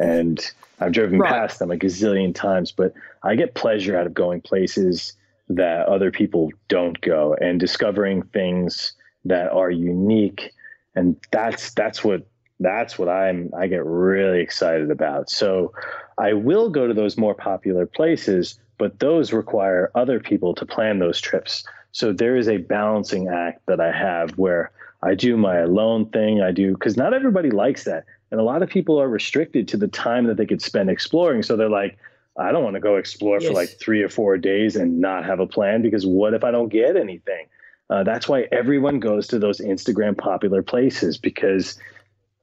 And 0.00 0.40
I've 0.80 0.92
driven 0.92 1.18
Right. 1.18 1.30
past 1.30 1.58
them 1.58 1.70
a 1.70 1.76
gazillion 1.76 2.34
times, 2.34 2.72
but 2.72 2.92
I 3.22 3.36
get 3.36 3.54
pleasure 3.54 3.96
out 3.96 4.06
of 4.06 4.14
going 4.14 4.40
places 4.40 5.12
that 5.48 5.86
other 5.86 6.10
people 6.10 6.50
don't 6.68 7.00
go 7.00 7.34
and 7.40 7.60
discovering 7.60 8.22
things 8.22 8.92
that 9.24 9.50
are 9.52 9.70
unique. 9.70 10.52
And 10.94 11.16
that's 11.30 11.72
that's 11.74 12.02
what 12.04 12.26
that's 12.60 12.98
what 12.98 13.08
I'm 13.08 13.50
I 13.56 13.66
get 13.66 13.84
really 13.84 14.40
excited 14.40 14.90
about. 14.90 15.30
So 15.30 15.72
I 16.18 16.32
will 16.32 16.70
go 16.70 16.86
to 16.86 16.94
those 16.94 17.16
more 17.16 17.34
popular 17.34 17.86
places, 17.86 18.58
but 18.78 18.98
those 19.00 19.32
require 19.32 19.90
other 19.94 20.20
people 20.20 20.54
to 20.54 20.66
plan 20.66 20.98
those 20.98 21.20
trips. 21.20 21.64
So 21.92 22.12
there 22.12 22.36
is 22.36 22.48
a 22.48 22.58
balancing 22.58 23.28
act 23.28 23.66
that 23.66 23.80
I 23.80 23.92
have 23.92 24.36
where 24.38 24.70
I 25.02 25.14
do 25.14 25.36
my 25.36 25.58
alone 25.58 26.06
thing. 26.06 26.40
I 26.40 26.50
do 26.50 26.72
because 26.72 26.96
not 26.96 27.12
everybody 27.14 27.50
likes 27.50 27.84
that. 27.84 28.04
And 28.34 28.40
a 28.40 28.44
lot 28.44 28.64
of 28.64 28.68
people 28.68 29.00
are 29.00 29.08
restricted 29.08 29.68
to 29.68 29.76
the 29.76 29.86
time 29.86 30.26
that 30.26 30.36
they 30.36 30.44
could 30.44 30.60
spend 30.60 30.90
exploring. 30.90 31.44
So 31.44 31.56
they're 31.56 31.68
like, 31.68 31.96
I 32.36 32.50
don't 32.50 32.64
want 32.64 32.74
to 32.74 32.80
go 32.80 32.96
explore 32.96 33.38
Yes. 33.38 33.46
for 33.46 33.54
like 33.54 33.68
three 33.78 34.02
or 34.02 34.08
four 34.08 34.36
days 34.38 34.74
and 34.74 34.98
not 34.98 35.24
have 35.24 35.38
a 35.38 35.46
plan 35.46 35.82
because 35.82 36.04
what 36.04 36.34
if 36.34 36.42
I 36.42 36.50
don't 36.50 36.68
get 36.68 36.96
anything? 36.96 37.46
Uh, 37.88 38.02
that's 38.02 38.28
why 38.28 38.48
everyone 38.50 38.98
goes 38.98 39.28
to 39.28 39.38
those 39.38 39.60
Instagram 39.60 40.18
popular 40.18 40.64
places 40.64 41.16
because 41.16 41.78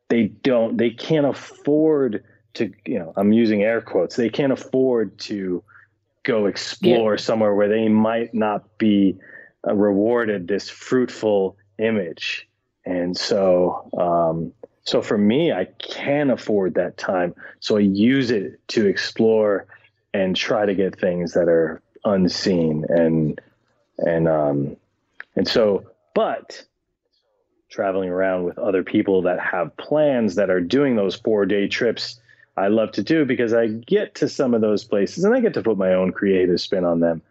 they 0.07 0.27
don't, 0.27 0.77
they 0.77 0.91
can't 0.91 1.25
afford 1.25 2.23
to, 2.53 2.71
you 2.85 2.97
know, 2.97 3.11
I'm 3.17 3.33
using 3.33 3.63
air 3.63 3.81
quotes, 3.81 4.15
they 4.15 4.29
can't 4.29 4.53
afford 4.53 5.19
to 5.27 5.61
go 6.23 6.45
explore 6.45 7.17
somewhere 7.17 7.53
where 7.53 7.67
they 7.67 7.89
might 7.89 8.33
not 8.33 8.77
be 8.77 9.17
uh, 9.67 9.73
rewarded 9.73 10.47
this 10.47 10.69
fruitful 10.69 11.57
image. 11.79 12.47
And 12.85 13.17
so, 13.17 13.89
um, 13.97 14.53
so 14.83 15.01
for 15.01 15.17
me, 15.17 15.51
I 15.51 15.65
can 15.79 16.29
afford 16.29 16.73
that 16.75 16.97
time. 16.97 17.35
So 17.59 17.77
I 17.77 17.81
use 17.81 18.31
it 18.31 18.59
to 18.69 18.87
explore 18.87 19.67
and 20.13 20.35
try 20.35 20.65
to 20.65 20.73
get 20.73 20.99
things 20.99 21.33
that 21.33 21.47
are 21.47 21.81
unseen 22.03 22.85
and, 22.89 23.39
and, 23.99 24.27
um, 24.27 24.75
and 25.35 25.47
so, 25.47 25.85
but 26.13 26.65
traveling 27.69 28.09
around 28.09 28.43
with 28.43 28.57
other 28.57 28.83
people 28.83 29.21
that 29.21 29.39
have 29.39 29.75
plans 29.77 30.35
that 30.35 30.49
are 30.49 30.59
doing 30.59 30.95
those 30.95 31.15
four 31.15 31.45
day 31.45 31.67
trips, 31.67 32.19
I 32.57 32.67
love 32.67 32.91
to 32.93 33.03
do 33.03 33.23
because 33.23 33.53
I 33.53 33.67
get 33.67 34.15
to 34.15 34.27
some 34.27 34.53
of 34.53 34.61
those 34.61 34.83
places 34.83 35.23
and 35.23 35.33
I 35.33 35.39
get 35.39 35.53
to 35.53 35.61
put 35.61 35.77
my 35.77 35.93
own 35.93 36.11
creative 36.11 36.59
spin 36.59 36.83
on 36.83 36.99
them. 36.99 37.21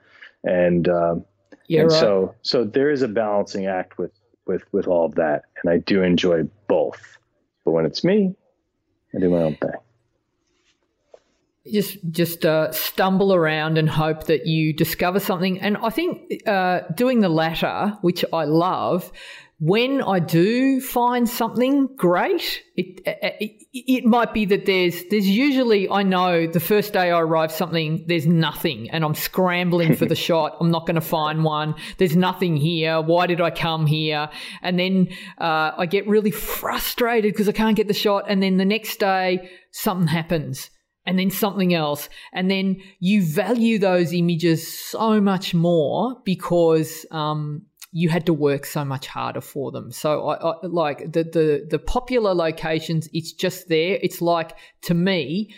And, 0.45 0.89
um, 0.89 1.25
yeah, 1.71 1.83
and 1.83 1.91
right. 1.93 2.01
so 2.01 2.35
so 2.43 2.65
there 2.65 2.91
is 2.91 3.03
a 3.03 3.09
balancing 3.09 3.67
act 3.67 3.97
with 3.97 4.11
with 4.45 4.65
with 4.73 4.89
all 4.89 5.07
of 5.07 5.15
that 5.15 5.45
and 5.63 5.71
i 5.71 5.79
do 5.79 6.03
enjoy 6.03 6.43
both 6.67 7.17
but 7.71 7.75
when 7.75 7.87
it's 7.87 8.03
me 8.03 8.35
i 9.15 9.21
do 9.21 9.31
my 9.31 9.43
own 9.43 9.55
thing 9.55 9.71
just 11.71 11.99
just 12.11 12.45
uh, 12.45 12.73
stumble 12.73 13.33
around 13.35 13.79
and 13.79 13.89
hope 13.89 14.25
that 14.25 14.47
you 14.47 14.73
discover 14.73 15.21
something. 15.21 15.61
And 15.61 15.77
I 15.77 15.91
think 15.91 16.47
uh, 16.47 16.81
doing 16.95 17.21
the 17.21 17.29
latter, 17.29 17.97
which 18.01 18.25
I 18.33 18.45
love, 18.45 19.13
when 19.61 20.01
I 20.01 20.21
do 20.21 20.81
find 20.81 21.29
something 21.29 21.89
great, 21.95 22.63
it, 22.77 23.03
it 23.05 23.63
it 23.75 24.05
might 24.07 24.33
be 24.33 24.47
that 24.47 24.65
there's 24.65 25.05
there's 25.11 25.29
usually 25.29 25.87
I 25.87 26.03
know 26.03 26.47
the 26.47 26.61
first 26.61 26.95
day 26.95 27.11
I 27.11 27.21
arrive 27.21 27.53
something 27.53 28.03
there's 28.09 28.27
nothing 28.27 28.89
and 28.91 29.05
I'm 29.05 29.15
scrambling 29.15 29.97
for 29.97 30.07
the 30.07 30.15
shot. 30.29 30.57
I'm 30.61 30.71
not 30.71 30.87
going 30.87 30.95
to 30.95 31.03
find 31.03 31.45
one. 31.45 31.75
There's 31.99 32.17
nothing 32.17 32.57
here. 32.57 33.03
Why 33.03 33.27
did 33.27 33.43
I 33.43 33.51
come 33.51 33.87
here? 33.87 34.31
And 34.63 34.79
then 34.79 35.09
uh, 35.39 35.73
I 35.77 35.85
get 35.85 36.09
really 36.09 36.31
frustrated 36.31 37.35
because 37.35 37.49
I 37.49 37.53
can't 37.53 37.77
get 37.77 37.87
the 37.87 37.95
shot. 37.95 38.25
And 38.29 38.43
then 38.43 38.57
the 38.57 38.65
next 38.65 38.99
day 38.99 39.51
something 39.73 40.09
happens 40.09 40.71
and 41.05 41.19
then 41.19 41.31
something 41.31 41.75
else. 41.75 42.09
And 42.33 42.51
then 42.51 42.81
you 42.99 43.23
value 43.23 43.79
those 43.79 44.15
images 44.15 44.73
so 44.73 45.21
much 45.21 45.53
more 45.53 46.17
because 46.25 47.05
um, 47.11 47.67
you 47.93 48.09
had 48.09 48.27
to 48.27 48.33
work 48.33 48.65
so 48.65 48.85
much 48.85 49.07
harder 49.07 49.41
for 49.41 49.73
them. 49.73 49.91
So 49.91 50.29
I, 50.29 50.53
I 50.53 50.67
like 50.67 51.13
the, 51.13 51.25
the 51.25 51.67
the 51.69 51.79
popular 51.79 52.35
locations, 52.35 53.09
it's 53.13 53.33
just 53.33 53.69
there. 53.69 53.99
It's 54.03 54.23
like 54.23 54.57
to 54.83 54.95
me, 54.95 55.55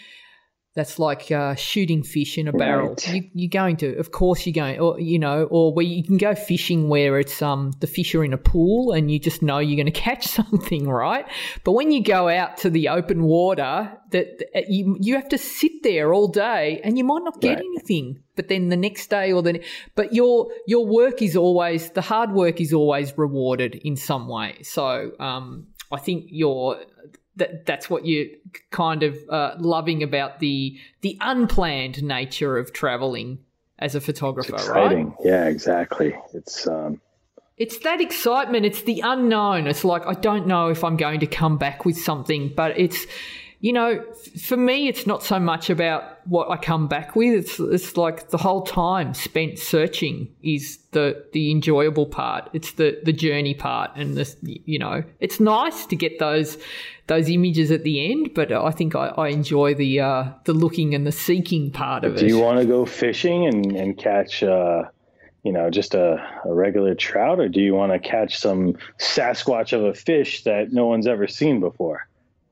that's 0.74 0.98
like 0.98 1.30
uh, 1.30 1.54
shooting 1.54 2.02
fish 2.02 2.38
in 2.38 2.48
a 2.48 2.52
barrel. 2.52 2.90
Right. 2.90 3.08
You, 3.14 3.30
you're 3.34 3.50
going 3.50 3.76
to, 3.78 3.94
of 3.98 4.10
course, 4.10 4.46
you're 4.46 4.54
going, 4.54 4.80
or 4.80 4.98
you 4.98 5.18
know, 5.18 5.44
or 5.50 5.74
where 5.74 5.84
you 5.84 6.02
can 6.02 6.16
go 6.16 6.34
fishing 6.34 6.88
where 6.88 7.18
it's 7.18 7.42
um 7.42 7.72
the 7.80 7.86
fish 7.86 8.14
are 8.14 8.24
in 8.24 8.32
a 8.32 8.38
pool 8.38 8.92
and 8.92 9.10
you 9.10 9.18
just 9.18 9.42
know 9.42 9.58
you're 9.58 9.76
going 9.76 9.92
to 9.92 10.00
catch 10.00 10.26
something, 10.26 10.88
right? 10.88 11.26
But 11.64 11.72
when 11.72 11.92
you 11.92 12.02
go 12.02 12.28
out 12.28 12.56
to 12.58 12.70
the 12.70 12.88
open 12.88 13.24
water, 13.24 13.92
that 14.10 14.42
that 14.54 14.70
you 14.70 14.96
you 15.00 15.14
have 15.14 15.28
to 15.28 15.38
sit 15.38 15.82
there 15.82 16.14
all 16.14 16.28
day 16.28 16.80
and 16.84 16.96
you 16.96 17.04
might 17.04 17.22
not 17.24 17.40
get 17.40 17.56
Right. 17.56 17.64
anything. 17.64 18.22
But 18.34 18.48
then 18.48 18.70
the 18.70 18.76
next 18.78 19.10
day 19.10 19.30
or 19.32 19.42
the, 19.42 19.62
but 19.94 20.14
your 20.14 20.48
your 20.66 20.86
work 20.86 21.20
is 21.20 21.36
always 21.36 21.90
the 21.90 22.00
hard 22.00 22.32
work 22.32 22.60
is 22.62 22.72
always 22.72 23.12
rewarded 23.18 23.74
in 23.74 23.94
some 23.96 24.26
way. 24.26 24.62
So 24.62 25.12
um, 25.20 25.66
I 25.90 25.98
think 25.98 26.24
your 26.28 26.78
that 27.36 27.66
that's 27.66 27.88
what 27.88 28.06
you're 28.06 28.26
kind 28.70 29.02
of 29.02 29.16
uh, 29.28 29.54
loving 29.58 30.02
about 30.02 30.40
the 30.40 30.78
the 31.00 31.16
unplanned 31.20 32.02
nature 32.02 32.58
of 32.58 32.72
traveling 32.72 33.38
as 33.78 33.94
a 33.94 34.00
photographer, 34.00 34.54
it's 34.54 34.64
exciting. 34.64 35.08
right? 35.08 35.16
Yeah, 35.24 35.46
exactly. 35.46 36.14
It's 36.32 36.66
um, 36.66 37.00
it's 37.56 37.78
that 37.78 38.00
excitement. 38.00 38.64
It's 38.64 38.82
the 38.82 39.00
unknown. 39.04 39.66
It's 39.66 39.84
like 39.84 40.06
I 40.06 40.14
don't 40.14 40.46
know 40.46 40.68
if 40.68 40.84
I'm 40.84 40.96
going 40.96 41.20
to 41.20 41.26
come 41.26 41.58
back 41.58 41.84
with 41.84 41.98
something, 41.98 42.52
but 42.54 42.78
it's 42.78 43.06
you 43.62 43.72
know, 43.72 44.04
for 44.40 44.56
me, 44.56 44.88
it's 44.88 45.06
not 45.06 45.22
so 45.22 45.38
much 45.38 45.70
about 45.70 46.26
what 46.26 46.50
I 46.50 46.56
come 46.56 46.88
back 46.88 47.14
with. 47.14 47.44
It's 47.44 47.60
it's 47.60 47.96
like 47.96 48.30
the 48.30 48.36
whole 48.36 48.62
time 48.62 49.14
spent 49.14 49.56
searching 49.56 50.28
is 50.42 50.78
the 50.90 51.24
the 51.32 51.52
enjoyable 51.52 52.06
part. 52.06 52.50
It's 52.52 52.72
the 52.72 52.98
the 53.04 53.12
journey 53.12 53.54
part, 53.54 53.92
and 53.94 54.16
this 54.16 54.36
you 54.42 54.80
know, 54.80 55.04
it's 55.20 55.38
nice 55.38 55.86
to 55.86 55.94
get 55.94 56.18
those 56.18 56.58
those 57.06 57.28
images 57.28 57.70
at 57.70 57.84
the 57.84 58.10
end, 58.10 58.34
but 58.34 58.52
I 58.52 58.70
think 58.70 58.94
I, 58.94 59.08
I 59.08 59.28
enjoy 59.28 59.74
the 59.74 60.00
uh, 60.00 60.24
the 60.44 60.52
looking 60.52 60.94
and 60.94 61.06
the 61.06 61.12
seeking 61.12 61.70
part 61.70 62.04
of 62.04 62.12
do 62.12 62.18
it. 62.18 62.28
Do 62.28 62.34
you 62.34 62.38
want 62.40 62.58
to 62.58 62.64
go 62.64 62.86
fishing 62.86 63.46
and 63.46 63.76
and 63.76 63.96
catch? 63.98 64.42
Uh, 64.42 64.84
you 65.42 65.50
know, 65.50 65.70
just 65.70 65.94
a, 65.94 66.24
a 66.44 66.54
regular 66.54 66.94
trout, 66.94 67.40
or 67.40 67.48
do 67.48 67.60
you 67.60 67.74
want 67.74 67.92
to 67.92 67.98
catch 67.98 68.38
some 68.38 68.74
Sasquatch 68.98 69.72
of 69.72 69.84
a 69.84 69.92
fish 69.92 70.44
that 70.44 70.72
no 70.72 70.86
one's 70.86 71.08
ever 71.08 71.26
seen 71.26 71.58
before? 71.58 72.06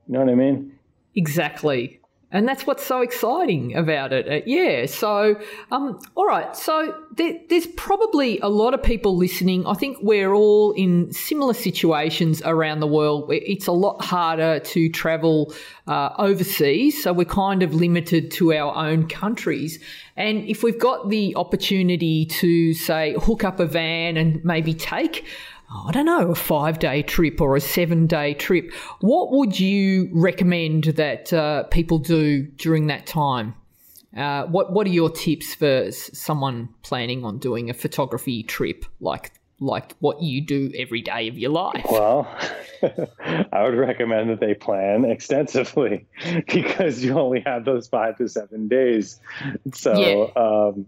You 0.08 0.14
know 0.14 0.24
what 0.24 0.28
I 0.28 0.34
mean? 0.34 0.76
Exactly. 1.14 1.99
And 2.32 2.46
that's 2.46 2.64
what's 2.64 2.86
so 2.86 3.00
exciting 3.00 3.74
about 3.74 4.12
it. 4.12 4.28
Uh, 4.28 4.44
yeah. 4.46 4.86
So, 4.86 5.40
um, 5.72 6.00
all 6.14 6.26
right. 6.26 6.54
So 6.56 6.94
there, 7.16 7.34
there's 7.48 7.66
probably 7.66 8.38
a 8.38 8.48
lot 8.48 8.72
of 8.72 8.82
people 8.82 9.16
listening. 9.16 9.66
I 9.66 9.74
think 9.74 9.98
we're 10.00 10.32
all 10.32 10.70
in 10.72 11.12
similar 11.12 11.54
situations 11.54 12.40
around 12.44 12.80
the 12.80 12.86
world. 12.86 13.30
It's 13.32 13.66
a 13.66 13.72
lot 13.72 14.04
harder 14.04 14.60
to 14.60 14.88
travel 14.90 15.52
uh, 15.88 16.10
overseas. 16.18 17.02
So 17.02 17.12
we're 17.12 17.24
kind 17.24 17.64
of 17.64 17.74
limited 17.74 18.30
to 18.32 18.52
our 18.52 18.76
own 18.76 19.08
countries. 19.08 19.80
And 20.16 20.44
if 20.48 20.62
we've 20.62 20.78
got 20.78 21.10
the 21.10 21.34
opportunity 21.34 22.26
to, 22.26 22.74
say, 22.74 23.14
hook 23.14 23.42
up 23.42 23.58
a 23.58 23.66
van 23.66 24.16
and 24.16 24.44
maybe 24.44 24.72
take 24.72 25.24
I 25.72 25.92
don't 25.92 26.06
know, 26.06 26.32
a 26.32 26.34
five 26.34 26.78
day 26.78 27.02
trip 27.02 27.40
or 27.40 27.56
a 27.56 27.60
seven 27.60 28.06
day 28.06 28.34
trip, 28.34 28.72
what 29.00 29.30
would 29.30 29.58
you 29.58 30.10
recommend 30.12 30.84
that 30.84 31.32
uh, 31.32 31.64
people 31.64 31.98
do 31.98 32.42
during 32.42 32.88
that 32.88 33.06
time? 33.06 33.54
Uh, 34.16 34.46
what 34.46 34.72
What 34.72 34.86
are 34.86 34.90
your 34.90 35.10
tips 35.10 35.54
for 35.54 35.92
someone 35.92 36.68
planning 36.82 37.24
on 37.24 37.38
doing 37.38 37.70
a 37.70 37.74
photography 37.74 38.42
trip 38.42 38.84
like 39.00 39.32
like 39.60 39.94
what 40.00 40.22
you 40.22 40.40
do 40.40 40.72
every 40.76 41.02
day 41.02 41.28
of 41.28 41.38
your 41.38 41.50
life? 41.50 41.86
Well, 41.88 42.26
I 43.52 43.62
would 43.62 43.74
recommend 43.74 44.30
that 44.30 44.40
they 44.40 44.54
plan 44.54 45.04
extensively 45.04 46.06
because 46.52 47.04
you 47.04 47.16
only 47.16 47.40
have 47.40 47.64
those 47.64 47.86
five 47.86 48.16
to 48.18 48.28
seven 48.28 48.66
days. 48.66 49.20
So, 49.72 49.94
yeah. 49.94 50.42
um, 50.42 50.86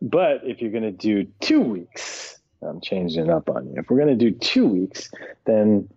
but 0.00 0.42
if 0.44 0.62
you're 0.62 0.70
going 0.70 0.84
to 0.84 0.92
do 0.92 1.26
two 1.40 1.60
weeks, 1.60 2.35
I'm 2.62 2.80
changing 2.80 3.24
it 3.24 3.30
up 3.30 3.48
on 3.48 3.66
you. 3.66 3.74
If 3.76 3.90
we're 3.90 3.98
going 3.98 4.18
to 4.18 4.30
do 4.30 4.30
two 4.30 4.66
weeks, 4.66 5.10
then 5.44 5.88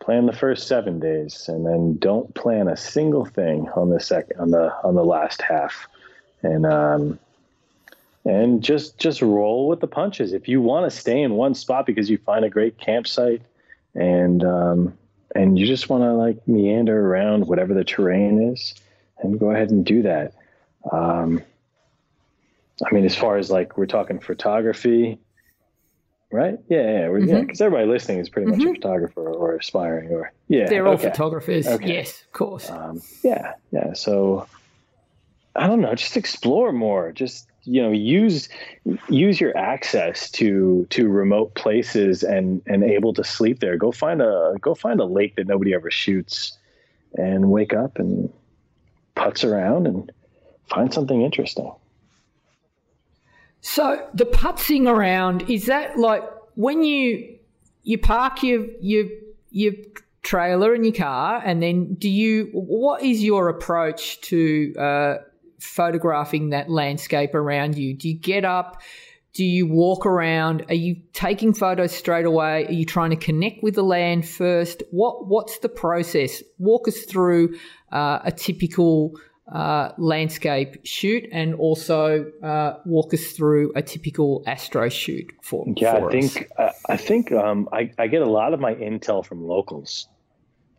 plan 0.00 0.26
the 0.26 0.32
first 0.32 0.66
seven 0.66 1.00
days, 1.00 1.48
and 1.48 1.66
then 1.66 1.96
don't 1.98 2.34
plan 2.34 2.68
a 2.68 2.76
single 2.76 3.24
thing 3.24 3.68
on 3.74 3.90
the 3.90 4.00
second 4.00 4.40
on 4.40 4.50
the 4.50 4.72
on 4.82 4.94
the 4.94 5.04
last 5.04 5.42
half, 5.42 5.86
and 6.42 6.64
um, 6.66 7.18
and 8.24 8.62
just 8.62 8.98
just 8.98 9.20
roll 9.20 9.68
with 9.68 9.80
the 9.80 9.86
punches. 9.86 10.32
If 10.32 10.48
you 10.48 10.62
want 10.62 10.90
to 10.90 10.96
stay 10.96 11.20
in 11.20 11.34
one 11.34 11.54
spot 11.54 11.86
because 11.86 12.08
you 12.08 12.18
find 12.18 12.44
a 12.44 12.50
great 12.50 12.78
campsite, 12.78 13.42
and 13.94 14.42
um, 14.44 14.96
and 15.34 15.58
you 15.58 15.66
just 15.66 15.88
want 15.88 16.04
to 16.04 16.12
like 16.12 16.46
meander 16.48 17.06
around 17.06 17.46
whatever 17.46 17.74
the 17.74 17.84
terrain 17.84 18.52
is, 18.52 18.74
and 19.18 19.38
go 19.38 19.50
ahead 19.50 19.70
and 19.70 19.84
do 19.84 20.02
that. 20.02 20.32
Um, 20.90 21.42
I 22.86 22.94
mean, 22.94 23.04
as 23.04 23.16
far 23.16 23.36
as 23.36 23.50
like 23.50 23.76
we're 23.76 23.86
talking 23.86 24.20
photography, 24.20 25.18
right? 26.30 26.58
Yeah, 26.68 26.78
yeah, 26.78 27.00
mm-hmm. 27.08 27.28
yeah. 27.28 27.40
Because 27.40 27.60
everybody 27.60 27.88
listening 27.88 28.18
is 28.18 28.28
pretty 28.28 28.50
much 28.50 28.60
mm-hmm. 28.60 28.70
a 28.70 28.74
photographer 28.74 29.28
or 29.28 29.56
aspiring, 29.56 30.10
or 30.10 30.32
yeah, 30.48 30.68
they're 30.68 30.86
all 30.86 30.94
okay. 30.94 31.08
photographers. 31.10 31.66
Okay. 31.66 31.94
Yes, 31.94 32.22
of 32.22 32.32
course. 32.32 32.70
Um, 32.70 33.00
yeah, 33.22 33.54
yeah. 33.70 33.92
So 33.92 34.46
I 35.56 35.66
don't 35.66 35.80
know. 35.80 35.94
Just 35.94 36.16
explore 36.16 36.72
more. 36.72 37.12
Just 37.12 37.48
you 37.64 37.82
know, 37.82 37.90
use 37.90 38.48
use 39.08 39.40
your 39.40 39.56
access 39.56 40.30
to 40.32 40.86
to 40.90 41.08
remote 41.08 41.54
places 41.54 42.22
and 42.22 42.62
and 42.66 42.84
able 42.84 43.12
to 43.14 43.24
sleep 43.24 43.60
there. 43.60 43.76
Go 43.76 43.92
find 43.92 44.22
a 44.22 44.54
go 44.60 44.74
find 44.74 45.00
a 45.00 45.04
lake 45.04 45.36
that 45.36 45.46
nobody 45.46 45.74
ever 45.74 45.90
shoots, 45.90 46.56
and 47.14 47.50
wake 47.50 47.74
up 47.74 47.98
and 47.98 48.32
putz 49.16 49.44
around 49.48 49.86
and 49.86 50.10
find 50.68 50.92
something 50.92 51.22
interesting. 51.22 51.70
So 53.70 54.08
the 54.14 54.24
putzing 54.24 54.88
around 54.88 55.50
is 55.50 55.66
that 55.66 55.98
like 55.98 56.22
when 56.54 56.82
you 56.82 57.38
you 57.82 57.98
park 57.98 58.42
your 58.42 58.64
your 58.80 59.04
your 59.50 59.74
trailer 60.22 60.72
and 60.72 60.86
your 60.86 60.94
car, 60.94 61.42
and 61.44 61.62
then 61.62 61.94
do 61.94 62.08
you? 62.08 62.48
What 62.54 63.02
is 63.02 63.22
your 63.22 63.50
approach 63.50 64.22
to 64.22 64.74
uh, 64.78 65.14
photographing 65.60 66.48
that 66.50 66.70
landscape 66.70 67.34
around 67.34 67.76
you? 67.76 67.92
Do 67.92 68.08
you 68.08 68.14
get 68.14 68.46
up? 68.46 68.80
Do 69.34 69.44
you 69.44 69.66
walk 69.66 70.06
around? 70.06 70.64
Are 70.70 70.74
you 70.74 70.96
taking 71.12 71.52
photos 71.52 71.92
straight 71.92 72.24
away? 72.24 72.66
Are 72.66 72.72
you 72.72 72.86
trying 72.86 73.10
to 73.10 73.16
connect 73.16 73.62
with 73.62 73.74
the 73.74 73.84
land 73.84 74.26
first? 74.26 74.82
What 74.92 75.26
What's 75.28 75.58
the 75.58 75.68
process? 75.68 76.42
Walk 76.58 76.88
us 76.88 77.02
through 77.02 77.54
uh, 77.92 78.20
a 78.24 78.32
typical 78.32 79.12
uh, 79.52 79.92
landscape 79.96 80.78
shoot 80.84 81.26
and 81.32 81.54
also 81.54 82.30
uh, 82.42 82.74
walk 82.84 83.14
us 83.14 83.32
through 83.32 83.72
a 83.74 83.82
typical 83.82 84.42
astro 84.46 84.88
shoot 84.88 85.32
for 85.42 85.64
yeah 85.76 85.98
for 85.98 86.08
i 86.08 86.10
think 86.10 86.48
uh, 86.58 86.70
i 86.88 86.96
think 86.96 87.32
um, 87.32 87.68
I, 87.72 87.90
I, 87.98 88.08
get 88.08 88.22
a 88.22 88.28
lot 88.28 88.52
of 88.52 88.60
my 88.60 88.74
intel 88.74 89.24
from 89.24 89.42
locals. 89.42 90.08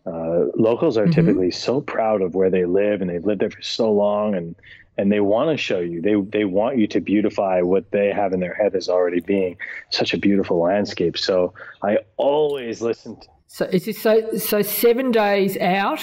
Uh, 0.06 0.46
locals 0.56 0.98
are 0.98 1.04
mm-hmm. 1.04 1.12
typically 1.12 1.52
so 1.52 1.82
proud 1.82 2.22
of 2.22 2.34
where 2.34 2.50
they 2.50 2.66
live 2.66 3.02
and 3.02 3.10
they've 3.10 3.26
lived 3.26 3.42
there 3.42 3.52
for 3.52 3.62
so 3.62 3.92
long 3.92 4.36
and 4.36 4.56
and 4.98 5.12
they 5.12 5.20
want 5.20 5.50
to 5.50 5.58
show 5.58 5.80
you. 5.80 6.02
They 6.02 6.16
they 6.16 6.46
want 6.46 6.78
you 6.78 6.88
to 6.88 7.00
beautify 7.00 7.62
what 7.62 7.92
they 7.92 8.12
have 8.12 8.34
in 8.34 8.40
their 8.40 8.54
head 8.54 8.76
as 8.76 8.90
already 8.90 9.22
being 9.22 9.58
such 9.90 10.14
a 10.14 10.18
beautiful 10.18 10.60
landscape. 10.60 11.18
So 11.18 11.54
i 11.82 12.00
always 12.18 12.82
listen 12.82 13.20
to 13.20 13.28
so 13.52 13.66
is 13.66 13.88
it 13.88 13.96
so 13.96 14.38
so 14.38 14.62
seven 14.62 15.10
days 15.10 15.58
out? 15.58 16.00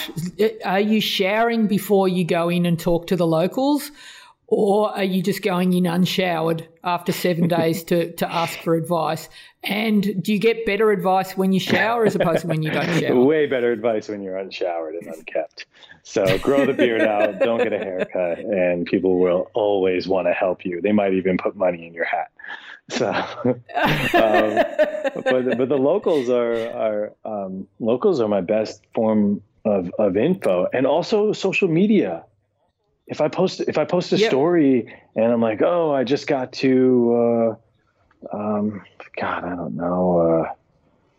Are 0.64 0.80
you 0.80 1.00
showering 1.00 1.68
before 1.68 2.08
you 2.08 2.24
go 2.24 2.48
in 2.48 2.66
and 2.66 2.76
talk 2.76 3.06
to 3.06 3.14
the 3.14 3.26
locals, 3.26 3.92
or 4.48 4.90
are 4.90 5.04
you 5.04 5.22
just 5.22 5.42
going 5.42 5.72
in 5.72 5.86
unshowered 5.86 6.66
after 6.82 7.12
seven 7.12 7.46
days 7.58 7.84
to, 7.84 8.10
to 8.14 8.32
ask 8.32 8.58
for 8.58 8.74
advice? 8.74 9.28
And 9.62 10.24
do 10.24 10.32
you 10.32 10.40
get 10.40 10.66
better 10.66 10.90
advice 10.90 11.36
when 11.36 11.52
you 11.52 11.60
shower 11.60 12.04
as 12.04 12.16
opposed 12.16 12.40
to 12.40 12.48
when 12.48 12.64
you 12.64 12.72
don't 12.72 13.00
shower? 13.00 13.20
Way 13.24 13.46
better 13.46 13.70
advice 13.70 14.08
when 14.08 14.22
you're 14.22 14.38
unshowered 14.38 14.96
and 14.96 15.06
unkept. 15.14 15.66
So 16.02 16.38
grow 16.38 16.66
the 16.66 16.72
beard 16.72 17.00
out, 17.00 17.38
don't 17.38 17.62
get 17.62 17.72
a 17.72 17.78
haircut, 17.78 18.40
and 18.40 18.86
people 18.86 19.20
will 19.20 19.52
always 19.54 20.08
want 20.08 20.26
to 20.26 20.32
help 20.32 20.64
you. 20.64 20.80
They 20.80 20.92
might 20.92 21.14
even 21.14 21.38
put 21.38 21.54
money 21.54 21.86
in 21.86 21.94
your 21.94 22.06
hat. 22.06 22.32
So, 22.88 23.08
um, 23.08 23.54
but 25.24 25.58
but 25.58 25.68
the 25.68 25.76
locals 25.76 26.28
are 26.30 26.70
are 26.70 27.12
um, 27.24 27.66
locals 27.80 28.20
are 28.20 28.28
my 28.28 28.40
best 28.40 28.82
form 28.94 29.42
of, 29.64 29.90
of 29.98 30.16
info, 30.16 30.68
and 30.72 30.86
also 30.86 31.32
social 31.32 31.68
media. 31.68 32.24
If 33.08 33.20
I 33.20 33.28
post 33.28 33.60
if 33.60 33.76
I 33.76 33.84
post 33.84 34.12
a 34.12 34.18
story 34.18 34.94
and 35.16 35.32
I'm 35.32 35.40
like, 35.40 35.62
oh, 35.62 35.92
I 35.92 36.04
just 36.04 36.26
got 36.26 36.52
to, 36.54 37.56
uh, 38.32 38.36
um, 38.36 38.82
God, 39.16 39.44
I 39.44 39.56
don't 39.56 39.76
know, 39.76 40.46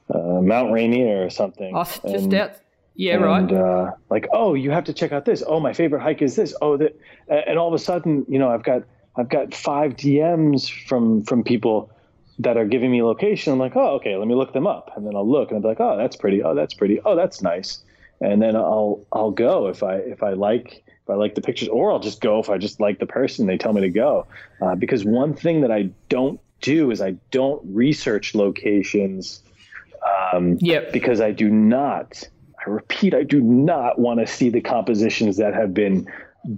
uh, 0.09 0.17
uh, 0.17 0.41
Mount 0.41 0.71
Rainier 0.71 1.25
or 1.25 1.29
something. 1.29 1.75
Oh, 1.75 1.83
just 1.83 2.03
and, 2.03 2.33
out. 2.33 2.51
Yeah, 2.95 3.15
and, 3.15 3.23
right. 3.23 3.51
Uh, 3.51 3.91
like, 4.09 4.27
oh, 4.33 4.53
you 4.53 4.71
have 4.71 4.85
to 4.85 4.93
check 4.93 5.11
out 5.11 5.25
this. 5.25 5.43
Oh, 5.45 5.59
my 5.59 5.73
favorite 5.73 6.01
hike 6.01 6.21
is 6.21 6.35
this. 6.35 6.53
Oh, 6.61 6.77
that, 6.77 6.97
and 7.29 7.59
all 7.59 7.67
of 7.67 7.73
a 7.73 7.79
sudden, 7.79 8.25
you 8.27 8.39
know, 8.39 8.49
I've 8.49 8.63
got 8.63 8.83
I've 9.17 9.29
got 9.29 9.53
five 9.53 9.95
DMs 9.95 10.69
from 10.87 11.23
from 11.23 11.43
people 11.43 11.91
that 12.39 12.55
are 12.55 12.65
giving 12.65 12.91
me 12.91 13.01
location. 13.01 13.51
I'm 13.51 13.59
like, 13.59 13.75
oh, 13.75 13.95
okay, 13.95 14.15
let 14.15 14.27
me 14.27 14.35
look 14.35 14.53
them 14.53 14.67
up, 14.67 14.91
and 14.95 15.05
then 15.05 15.15
I'll 15.15 15.29
look 15.29 15.49
and 15.49 15.57
I'll 15.57 15.61
be 15.61 15.67
like, 15.69 15.79
oh, 15.79 15.97
that's 15.97 16.15
pretty. 16.15 16.43
Oh, 16.43 16.53
that's 16.53 16.75
pretty. 16.75 17.01
Oh, 17.01 17.15
that's 17.15 17.41
nice. 17.41 17.79
And 18.21 18.41
then 18.41 18.55
I'll 18.55 19.05
I'll 19.11 19.31
go 19.31 19.67
if 19.67 19.83
I 19.83 19.95
if 19.95 20.21
I 20.23 20.33
like 20.33 20.83
if 20.85 21.09
I 21.09 21.15
like 21.15 21.35
the 21.35 21.41
pictures, 21.41 21.67
or 21.69 21.91
I'll 21.91 21.99
just 21.99 22.21
go 22.21 22.39
if 22.39 22.49
I 22.49 22.57
just 22.57 22.79
like 22.79 22.99
the 22.99 23.07
person. 23.07 23.47
They 23.47 23.57
tell 23.57 23.73
me 23.73 23.81
to 23.81 23.89
go 23.89 24.27
uh, 24.61 24.75
because 24.75 25.03
one 25.03 25.33
thing 25.33 25.61
that 25.61 25.71
I 25.71 25.89
don't 26.09 26.39
do 26.61 26.91
is 26.91 27.01
I 27.01 27.15
don't 27.31 27.61
research 27.65 28.35
locations. 28.35 29.41
Um, 30.33 30.57
yep. 30.61 30.93
Because 30.93 31.21
I 31.21 31.31
do 31.31 31.49
not. 31.49 32.27
I 32.65 32.69
repeat, 32.69 33.13
I 33.13 33.23
do 33.23 33.41
not 33.41 33.99
want 33.99 34.19
to 34.19 34.27
see 34.27 34.49
the 34.49 34.61
compositions 34.61 35.37
that 35.37 35.53
have 35.53 35.73
been 35.73 36.07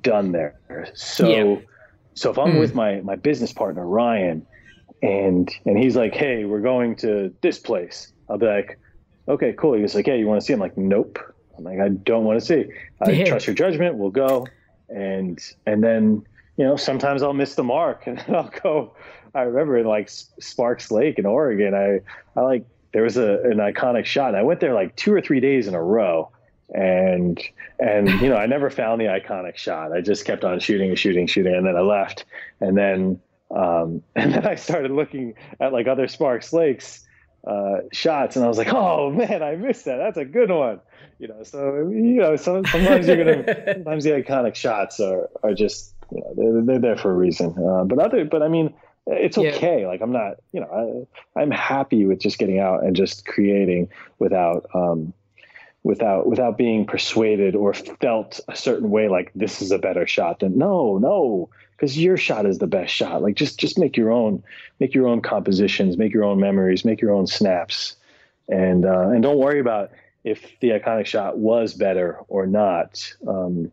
done 0.02 0.34
there. 0.34 0.60
So. 0.94 1.30
Yep 1.30 1.66
so 2.20 2.30
if 2.30 2.38
I'm 2.38 2.54
mm. 2.54 2.60
with 2.60 2.76
my 2.76 3.02
my 3.02 3.16
business 3.16 3.54
partner 3.54 3.86
Ryan, 3.86 4.46
and 5.02 5.50
and 5.66 5.78
he's 5.78 5.96
like, 5.96 6.14
"Hey, 6.14 6.46
we're 6.46 6.60
going 6.60 6.96
to 6.98 7.34
this 7.42 7.60
place," 7.60 8.12
I'll 8.30 8.38
be 8.38 8.46
like, 8.46 8.78
"Okay, 9.28 9.54
cool." 9.58 9.74
He's 9.74 9.96
like, 9.96 10.06
"Hey, 10.06 10.20
you 10.20 10.28
want 10.28 10.42
to 10.42 10.46
see?" 10.46 10.54
I'm 10.54 10.60
like, 10.60 10.78
"Nope." 10.78 11.20
I'm 11.58 11.64
like, 11.64 11.80
"I 11.80 11.90
don't 11.90 12.26
want 12.26 12.40
to 12.40 12.46
see." 12.46 12.66
I 13.02 13.12
yeah. 13.12 13.26
trust 13.26 13.48
your 13.48 13.56
judgment. 13.56 13.96
We'll 13.96 14.12
go, 14.12 14.48
and 14.90 15.40
and 15.66 15.82
then 15.82 16.26
you 16.60 16.66
know, 16.66 16.76
sometimes 16.76 17.24
I'll 17.24 17.34
miss 17.34 17.56
the 17.56 17.64
mark 17.64 18.04
and 18.06 18.20
I'll 18.28 18.52
go. 18.62 18.94
I 19.34 19.44
remember 19.44 19.78
in 19.78 19.86
like 19.86 20.10
Sparks 20.10 20.92
Lake 20.92 21.18
in 21.18 21.26
Oregon, 21.26 21.74
I, 21.74 22.02
I 22.38 22.44
like 22.44 22.66
there 22.92 23.04
was 23.04 23.16
a, 23.16 23.40
an 23.44 23.58
iconic 23.58 24.04
shot. 24.04 24.30
And 24.30 24.38
I 24.38 24.44
went 24.44 24.60
there 24.60 24.74
like 24.74 24.96
two 24.98 25.14
or 25.14 25.22
three 25.22 25.40
days 25.40 25.68
in 25.68 25.74
a 25.74 25.82
row, 25.82 26.32
and 26.74 27.40
and 27.80 28.10
you 28.22 28.30
know 28.30 28.36
I 28.36 28.46
never 28.46 28.70
found 28.70 29.02
the 29.02 29.06
iconic 29.06 29.58
shot. 29.58 29.92
I 29.92 30.02
just 30.02 30.26
kept 30.26 30.44
on 30.44 30.60
shooting 30.60 30.90
and 30.90 31.00
shooting, 31.00 31.28
shooting, 31.28 31.54
and 31.54 31.66
then 31.66 31.76
I 31.76 31.82
left. 31.82 32.26
And 32.62 32.78
then 32.78 33.20
um, 33.52 34.04
and 34.16 34.34
then 34.34 34.46
I 34.46 34.56
started 34.56 34.92
looking 34.92 35.36
at 35.60 35.74
like 35.74 35.88
other 35.88 36.08
Sparks 36.08 36.54
Lakes 36.54 37.06
uh, 37.48 37.78
shots, 37.92 38.36
and 38.36 38.46
I 38.46 38.48
was 38.48 38.58
like, 38.58 38.74
oh 38.74 39.10
man, 39.12 39.42
I 39.44 39.56
missed 39.56 39.86
that. 39.86 39.98
That's 39.98 40.18
a 40.18 40.26
good 40.26 40.52
one. 40.52 40.80
You 41.20 41.28
know, 41.28 41.44
so 41.44 41.90
you 41.90 42.16
know, 42.16 42.36
so, 42.36 42.64
sometimes 42.64 43.08
you're 43.08 43.18
gonna 43.18 43.74
sometimes 43.74 44.04
the 44.04 44.12
iconic 44.12 44.56
shots 44.56 45.00
are 45.00 45.30
are 45.44 45.54
just 45.54 45.94
you 46.12 46.22
know 46.22 46.34
they're, 46.36 46.62
they're 46.66 46.80
there 46.80 46.98
for 46.98 47.12
a 47.12 47.16
reason. 47.16 47.56
Uh, 47.58 47.84
but 47.84 48.00
other, 48.00 48.26
but 48.26 48.42
I 48.42 48.48
mean 48.48 48.74
it's 49.12 49.38
okay. 49.38 49.82
Yeah. 49.82 49.88
Like 49.88 50.02
I'm 50.02 50.12
not, 50.12 50.36
you 50.52 50.62
know, 50.62 51.08
I, 51.36 51.40
I'm 51.40 51.52
happy 51.52 52.06
with 52.06 52.20
just 52.20 52.38
getting 52.38 52.60
out 52.60 52.84
and 52.84 52.96
just 52.96 53.26
creating 53.26 53.90
without, 54.20 54.70
um, 54.74 55.14
without, 55.84 56.28
without 56.28 56.58
being 56.58 56.86
persuaded 56.86 57.56
or 57.56 57.74
felt 57.74 58.40
a 58.48 58.56
certain 58.56 58.90
way. 58.90 59.08
Like 59.08 59.32
this 59.36 59.62
is 59.62 59.72
a 59.72 59.80
better 59.80 60.06
shot 60.08 60.40
than 60.40 60.58
no, 60.58 60.98
no, 60.98 61.50
because 61.76 61.98
your 61.98 62.18
shot 62.18 62.46
is 62.46 62.58
the 62.58 62.68
best 62.68 62.94
shot. 62.94 63.22
Like 63.22 63.36
just, 63.36 63.60
just 63.60 63.78
make 63.78 63.98
your 63.98 64.12
own, 64.12 64.44
make 64.80 64.94
your 64.94 65.08
own 65.08 65.22
compositions, 65.22 65.98
make 65.98 66.14
your 66.14 66.24
own 66.24 66.40
memories, 66.40 66.86
make 66.86 67.02
your 67.02 67.12
own 67.12 67.28
snaps, 67.28 67.96
and 68.50 68.86
uh, 68.86 69.10
and 69.10 69.22
don't 69.22 69.38
worry 69.38 69.60
about 69.60 69.92
if 70.24 70.60
the 70.60 70.70
iconic 70.70 71.06
shot 71.06 71.38
was 71.38 71.74
better 71.74 72.20
or 72.28 72.48
not. 72.48 73.14
Um, 73.28 73.72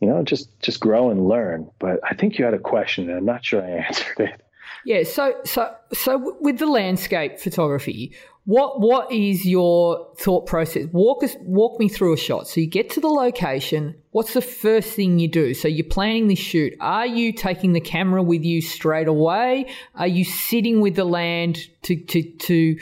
you 0.00 0.08
know, 0.08 0.22
just 0.24 0.60
just 0.60 0.80
grow 0.80 1.10
and 1.10 1.28
learn. 1.28 1.70
But 1.78 2.00
I 2.02 2.14
think 2.14 2.38
you 2.38 2.44
had 2.44 2.54
a 2.54 2.58
question, 2.58 3.08
and 3.08 3.18
I'm 3.18 3.24
not 3.24 3.44
sure 3.44 3.62
I 3.62 3.68
answered 3.86 4.20
it. 4.20 4.42
Yeah. 4.84 5.04
So 5.04 5.34
so 5.44 5.74
so 5.92 6.36
with 6.40 6.58
the 6.58 6.66
landscape 6.66 7.38
photography, 7.38 8.14
what 8.44 8.80
what 8.80 9.10
is 9.12 9.46
your 9.46 10.08
thought 10.18 10.46
process? 10.46 10.86
Walk 10.92 11.22
us 11.22 11.36
walk 11.42 11.78
me 11.78 11.88
through 11.88 12.14
a 12.14 12.16
shot. 12.16 12.48
So 12.48 12.60
you 12.60 12.66
get 12.66 12.90
to 12.90 13.00
the 13.00 13.08
location. 13.08 13.94
What's 14.10 14.34
the 14.34 14.42
first 14.42 14.94
thing 14.94 15.18
you 15.18 15.28
do? 15.28 15.54
So 15.54 15.68
you're 15.68 15.86
planning 15.86 16.28
this 16.28 16.38
shoot. 16.38 16.74
Are 16.80 17.06
you 17.06 17.32
taking 17.32 17.72
the 17.72 17.80
camera 17.80 18.22
with 18.22 18.42
you 18.42 18.60
straight 18.60 19.08
away? 19.08 19.70
Are 19.94 20.08
you 20.08 20.24
sitting 20.24 20.80
with 20.80 20.96
the 20.96 21.04
land 21.04 21.58
to 21.82 21.96
to 21.96 22.22
to 22.22 22.78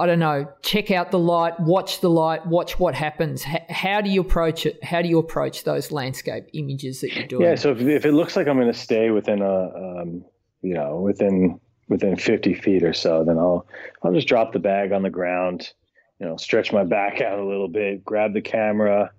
I 0.00 0.06
don't 0.06 0.18
know, 0.18 0.48
check 0.62 0.90
out 0.90 1.10
the 1.10 1.18
light, 1.18 1.60
watch 1.60 2.00
the 2.00 2.08
light, 2.08 2.46
watch 2.46 2.78
what 2.78 2.94
happens. 2.94 3.44
H- 3.46 3.60
how 3.68 4.00
do 4.00 4.08
you 4.08 4.22
approach 4.22 4.64
it? 4.64 4.82
How 4.82 5.02
do 5.02 5.08
you 5.08 5.18
approach 5.18 5.64
those 5.64 5.92
landscape 5.92 6.46
images 6.54 7.02
that 7.02 7.12
you're 7.12 7.26
doing? 7.26 7.42
Yeah, 7.42 7.54
so 7.56 7.72
if, 7.72 7.80
if 7.80 8.06
it 8.06 8.12
looks 8.12 8.34
like 8.34 8.46
I'm 8.46 8.56
going 8.56 8.72
to 8.72 8.78
stay 8.78 9.10
within 9.10 9.42
a, 9.42 10.00
um, 10.00 10.24
you 10.62 10.74
know, 10.74 10.96
within 10.96 11.60
within 11.88 12.16
50 12.16 12.54
feet 12.54 12.84
or 12.84 12.92
so, 12.92 13.24
then 13.24 13.38
I'll 13.38 13.66
I'll 14.02 14.12
just 14.12 14.28
drop 14.28 14.52
the 14.52 14.58
bag 14.58 14.92
on 14.92 15.02
the 15.02 15.10
ground, 15.10 15.72
you 16.18 16.26
know, 16.26 16.36
stretch 16.36 16.72
my 16.72 16.84
back 16.84 17.20
out 17.20 17.38
a 17.38 17.44
little 17.44 17.68
bit, 17.68 18.04
grab 18.04 18.32
the 18.32 18.40
camera, 18.40 19.10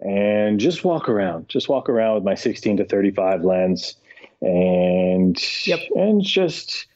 and 0.00 0.58
just 0.58 0.84
walk 0.84 1.08
around. 1.08 1.48
Just 1.48 1.68
walk 1.68 1.88
around 1.88 2.14
with 2.14 2.24
my 2.24 2.34
16 2.34 2.78
to 2.78 2.84
35 2.84 3.44
lens, 3.44 3.96
and 4.40 5.66
yep. 5.66 5.80
and 5.94 6.22
just 6.22 6.86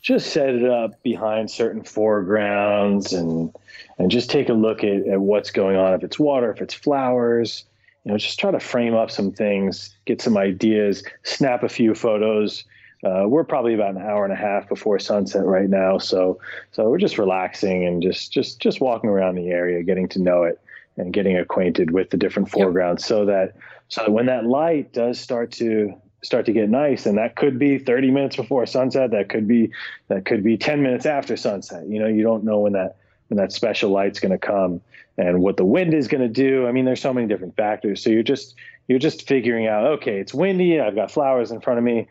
just 0.00 0.32
set 0.32 0.50
it 0.50 0.64
up 0.64 1.02
behind 1.02 1.50
certain 1.50 1.82
foregrounds 1.82 3.12
and 3.12 3.54
and 3.98 4.10
just 4.10 4.30
take 4.30 4.48
a 4.48 4.54
look 4.54 4.84
at, 4.84 5.06
at 5.06 5.20
what's 5.20 5.50
going 5.50 5.76
on 5.76 5.94
if 5.94 6.02
it's 6.02 6.18
water 6.18 6.52
if 6.52 6.60
it's 6.60 6.74
flowers 6.74 7.64
you 8.04 8.12
know 8.12 8.18
just 8.18 8.38
try 8.38 8.50
to 8.50 8.60
frame 8.60 8.94
up 8.94 9.10
some 9.10 9.32
things 9.32 9.94
get 10.04 10.22
some 10.22 10.36
ideas 10.36 11.02
snap 11.24 11.62
a 11.62 11.68
few 11.68 11.94
photos 11.94 12.64
uh, 13.04 13.24
we're 13.26 13.44
probably 13.44 13.74
about 13.74 13.94
an 13.94 14.02
hour 14.02 14.24
and 14.24 14.32
a 14.32 14.36
half 14.36 14.68
before 14.68 14.98
sunset 14.98 15.44
right 15.44 15.68
now 15.68 15.98
so 15.98 16.38
so 16.72 16.88
we're 16.88 16.98
just 16.98 17.18
relaxing 17.18 17.86
and 17.86 18.02
just 18.02 18.32
just 18.32 18.60
just 18.60 18.80
walking 18.80 19.10
around 19.10 19.34
the 19.34 19.48
area 19.48 19.82
getting 19.82 20.08
to 20.08 20.20
know 20.20 20.42
it 20.42 20.60
and 20.96 21.12
getting 21.12 21.36
acquainted 21.36 21.92
with 21.92 22.10
the 22.10 22.16
different 22.16 22.50
foregrounds 22.50 23.02
yep. 23.02 23.08
so 23.08 23.24
that 23.24 23.54
so 23.88 24.02
that 24.02 24.10
when 24.10 24.26
that 24.26 24.44
light 24.44 24.92
does 24.92 25.18
start 25.18 25.52
to 25.52 25.94
start 26.22 26.46
to 26.46 26.52
get 26.52 26.68
nice 26.68 27.06
and 27.06 27.16
that 27.18 27.36
could 27.36 27.58
be 27.58 27.78
30 27.78 28.10
minutes 28.10 28.36
before 28.36 28.66
sunset 28.66 29.10
that 29.12 29.28
could 29.28 29.46
be 29.46 29.70
that 30.08 30.24
could 30.24 30.42
be 30.42 30.56
10 30.56 30.82
minutes 30.82 31.06
after 31.06 31.36
sunset. 31.36 31.86
You 31.88 32.00
know 32.00 32.08
you 32.08 32.22
don't 32.22 32.44
know 32.44 32.60
when 32.60 32.72
that 32.72 32.96
when 33.28 33.36
that 33.36 33.52
special 33.52 33.90
light's 33.90 34.20
going 34.20 34.32
to 34.32 34.38
come 34.38 34.80
and 35.16 35.42
what 35.42 35.56
the 35.56 35.64
wind 35.64 35.94
is 35.94 36.08
going 36.08 36.22
to 36.22 36.28
do. 36.28 36.66
I 36.66 36.72
mean 36.72 36.84
there's 36.84 37.00
so 37.00 37.12
many 37.12 37.28
different 37.28 37.56
factors. 37.56 38.02
So 38.02 38.10
you're 38.10 38.22
just 38.22 38.56
you're 38.88 38.98
just 38.98 39.28
figuring 39.28 39.66
out 39.66 39.84
okay 39.84 40.18
it's 40.18 40.34
windy 40.34 40.80
i've 40.80 40.94
got 40.94 41.10
flowers 41.10 41.50
in 41.50 41.60
front 41.60 41.78
of 41.78 41.84
me 41.84 42.08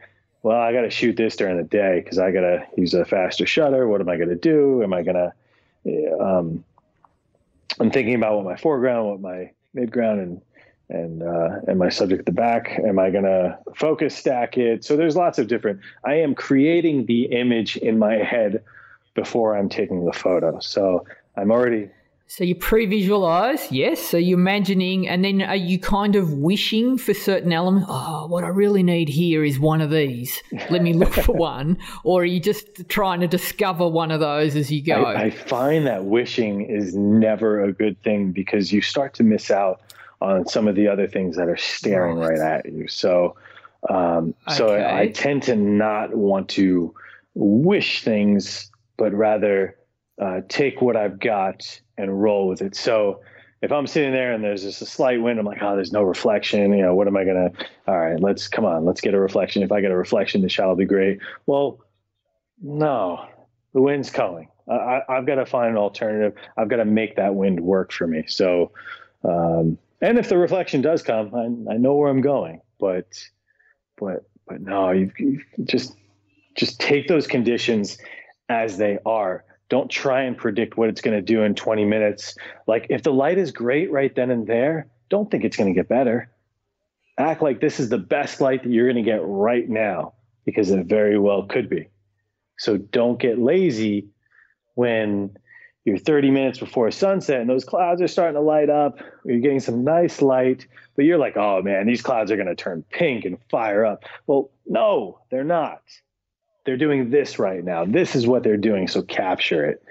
well 0.48 0.62
i 0.62 0.72
got 0.72 0.82
to 0.82 0.90
shoot 0.90 1.18
this 1.18 1.36
during 1.36 1.58
the 1.58 1.64
day 1.64 2.00
because 2.02 2.18
i 2.18 2.32
got 2.32 2.42
to 2.42 2.66
use 2.78 2.94
a 2.94 3.04
faster 3.04 3.46
shutter. 3.46 3.88
What 3.88 4.00
am 4.00 4.08
i 4.08 4.16
going 4.16 4.30
to 4.30 4.36
do? 4.36 4.82
Am 4.82 4.94
i 4.94 5.04
going 5.04 5.16
to 5.16 6.20
um, 6.20 6.64
i'm 7.80 7.92
thinking 7.92 8.16
about 8.16 8.38
what 8.38 8.46
my 8.46 8.56
foreground 8.56 9.08
what 9.08 9.20
my 9.20 9.52
midground 9.76 10.24
and 10.24 10.42
and 10.90 11.22
uh, 11.22 11.50
and 11.68 11.78
my 11.78 11.90
subject 11.90 12.22
at 12.22 12.26
the 12.26 12.32
back. 12.32 12.80
Am 12.86 12.98
i 12.98 13.10
going 13.10 13.26
to 13.26 13.58
focus 13.76 14.16
stack 14.16 14.58
it? 14.58 14.86
So 14.86 14.96
there's 14.96 15.18
lots 15.18 15.38
of 15.38 15.48
different 15.48 15.82
i 16.06 16.14
am 16.14 16.34
creating 16.34 17.06
the 17.08 17.26
image 17.26 17.76
in 17.78 18.00
my 18.00 18.16
head 18.16 18.64
before 19.16 19.58
i'm 19.58 19.68
taking 19.68 20.06
the 20.06 20.14
photo. 20.14 20.60
So 20.60 21.06
i'm 21.36 21.52
already 21.52 21.90
so 22.30 22.44
you 22.44 22.56
pre-visualize 22.56 23.72
yes. 23.72 24.02
So 24.02 24.18
you're 24.18 24.38
imagining 24.38 25.08
and 25.08 25.24
then 25.24 25.42
are 25.42 25.56
you 25.56 25.80
kind 25.80 26.18
of 26.18 26.34
wishing 26.34 26.98
for 26.98 27.14
certain 27.14 27.54
elements? 27.54 27.88
Oh 27.90 28.28
what 28.28 28.44
i 28.44 28.50
really 28.50 28.84
need 28.84 29.08
here 29.08 29.46
is 29.46 29.60
one 29.60 29.80
of 29.80 29.90
these. 29.90 30.44
Let 30.70 30.84
me 30.84 30.92
look 30.92 31.14
for 31.14 31.32
one. 31.34 31.78
Or 32.04 32.24
are 32.24 32.26
you 32.26 32.42
just 32.42 32.90
trying 32.90 33.22
to 33.22 33.28
discover 33.28 33.88
one 33.88 34.12
of 34.12 34.20
those 34.20 34.58
as 34.58 34.70
you 34.70 34.84
go? 34.84 35.04
I, 35.04 35.24
I 35.24 35.30
find 35.30 35.88
that 35.88 36.04
wishing 36.04 36.70
is 36.70 36.94
never 36.96 37.64
a 37.64 37.72
good 37.72 38.02
thing 38.04 38.34
because 38.34 38.74
you 38.74 38.82
start 38.82 39.14
to 39.16 39.24
miss 39.24 39.50
out 39.50 39.82
on 40.20 40.46
some 40.48 40.68
of 40.68 40.76
the 40.76 40.90
other 40.90 41.08
things 41.08 41.38
that 41.38 41.48
are 41.48 41.58
staring 41.58 42.18
right, 42.18 42.40
right 42.40 42.66
at 42.66 42.74
you. 42.74 42.90
So, 42.90 43.38
um, 43.90 44.36
okay. 44.48 44.58
so 44.58 44.76
I 44.76 45.08
tend 45.08 45.44
to 45.44 45.56
not 45.56 46.14
want 46.14 46.50
to 46.50 46.94
wish 47.36 48.04
things, 48.04 48.70
but 48.98 49.14
rather 49.14 49.77
uh, 50.20 50.42
take 50.48 50.82
what 50.82 50.96
I've 50.96 51.20
got 51.20 51.80
and 51.98 52.22
roll 52.22 52.48
with 52.48 52.62
it. 52.62 52.76
So, 52.76 53.22
if 53.62 53.72
I'm 53.72 53.88
sitting 53.88 54.12
there 54.12 54.34
and 54.34 54.44
there's 54.44 54.62
just 54.62 54.84
a 54.84 54.86
slight 54.86 55.20
wind, 55.22 55.40
I'm 55.40 55.46
like, 55.46 55.62
oh, 55.62 55.76
there's 55.76 55.92
no 55.92 56.04
reflection. 56.04 56.72
You 56.74 56.84
know, 56.84 56.94
what 56.94 57.08
am 57.08 57.18
I 57.18 57.24
gonna? 57.24 57.52
All 57.88 58.00
right, 58.00 58.20
let's 58.20 58.48
come 58.48 58.66
on, 58.66 58.86
let's 58.86 59.02
get 59.02 59.14
a 59.14 59.20
reflection. 59.20 59.64
If 59.64 59.72
I 59.72 59.82
get 59.82 59.92
a 59.92 59.98
reflection, 59.98 60.42
the 60.42 60.50
shot 60.50 60.68
will 60.68 60.76
be 60.76 60.86
great. 60.86 61.20
Well, 61.48 61.80
no, 62.62 63.28
the 63.74 63.82
wind's 63.82 64.10
coming. 64.10 64.50
I, 64.70 65.02
have 65.08 65.26
got 65.26 65.36
to 65.36 65.46
find 65.46 65.72
an 65.72 65.78
alternative. 65.78 66.34
I've 66.58 66.68
got 66.68 66.78
to 66.78 66.86
make 66.86 67.16
that 67.16 67.36
wind 67.36 67.60
work 67.62 67.92
for 67.92 68.06
me. 68.06 68.26
So, 68.28 68.72
um, 69.24 69.78
and 70.02 70.18
if 70.18 70.30
the 70.30 70.38
reflection 70.38 70.82
does 70.82 71.02
come, 71.02 71.34
I, 71.34 71.74
I 71.74 71.78
know 71.78 71.96
where 71.96 72.10
I'm 72.10 72.22
going. 72.22 72.62
But 72.80 73.24
but 73.98 74.30
but 74.48 74.62
no, 74.62 74.92
you, 74.92 75.12
you 75.18 75.42
just 75.64 75.96
just 76.56 76.80
take 76.80 77.08
those 77.08 77.28
conditions 77.28 77.98
as 78.50 78.78
they 78.78 79.00
are. 79.06 79.46
Don't 79.70 79.90
try 79.90 80.24
and 80.24 80.38
predict 80.38 80.78
what 80.78 80.90
it's 80.90 81.02
going 81.02 81.18
to 81.18 81.22
do 81.22 81.44
in 81.44 81.56
20 81.56 81.86
minutes. 81.86 82.36
Like 82.68 82.88
if 82.90 83.04
the 83.04 83.14
light 83.14 83.38
is 83.38 83.52
great 83.52 83.92
right 83.92 84.14
then 84.16 84.32
and 84.32 84.48
there, 84.48 84.88
don't 85.10 85.30
think 85.30 85.44
it's 85.44 85.58
going 85.58 85.74
to 85.74 85.78
get 85.78 85.90
better. 85.90 86.30
Act 87.18 87.42
like 87.42 87.60
this 87.60 87.80
is 87.80 87.90
the 87.90 87.98
best 87.98 88.40
light 88.42 88.64
that 88.64 88.72
you're 88.72 88.92
going 88.92 89.04
to 89.04 89.10
get 89.10 89.22
right 89.24 89.68
now 89.68 90.14
because 90.46 90.70
it 90.72 90.86
very 90.86 91.20
well 91.20 91.44
could 91.44 91.70
be. 91.70 91.90
So 92.58 92.78
don't 92.78 93.20
get 93.20 93.40
lazy 93.40 94.08
when 94.76 95.36
you're 95.88 95.98
30 95.98 96.32
minutes 96.32 96.60
before 96.60 96.92
sunset 96.92 97.40
and 97.40 97.50
those 97.50 97.64
clouds 97.64 98.02
are 98.02 98.10
starting 98.10 98.36
to 98.36 98.42
light 98.42 98.70
up 98.70 99.00
you're 99.24 99.40
getting 99.40 99.62
some 99.62 99.86
nice 99.86 100.22
light 100.22 100.68
but 100.98 101.06
you're 101.06 101.18
like 101.18 101.38
oh 101.38 101.62
man 101.62 101.88
these 101.88 102.02
clouds 102.02 102.30
are 102.30 102.36
going 102.36 102.48
to 102.48 102.56
turn 102.56 102.84
pink 102.92 103.24
and 103.24 103.38
fire 103.50 103.86
up 103.86 104.04
well 104.28 104.52
no 104.66 105.20
they're 105.32 105.46
not 105.46 105.82
they're 106.68 106.78
doing 106.78 107.10
this 107.10 107.40
right 107.40 107.64
now 107.64 107.84
this 107.86 108.16
is 108.16 108.28
what 108.28 108.44
they're 108.44 108.58
doing 108.58 108.88
so 108.88 109.02
capture 109.02 109.66
it 109.66 109.84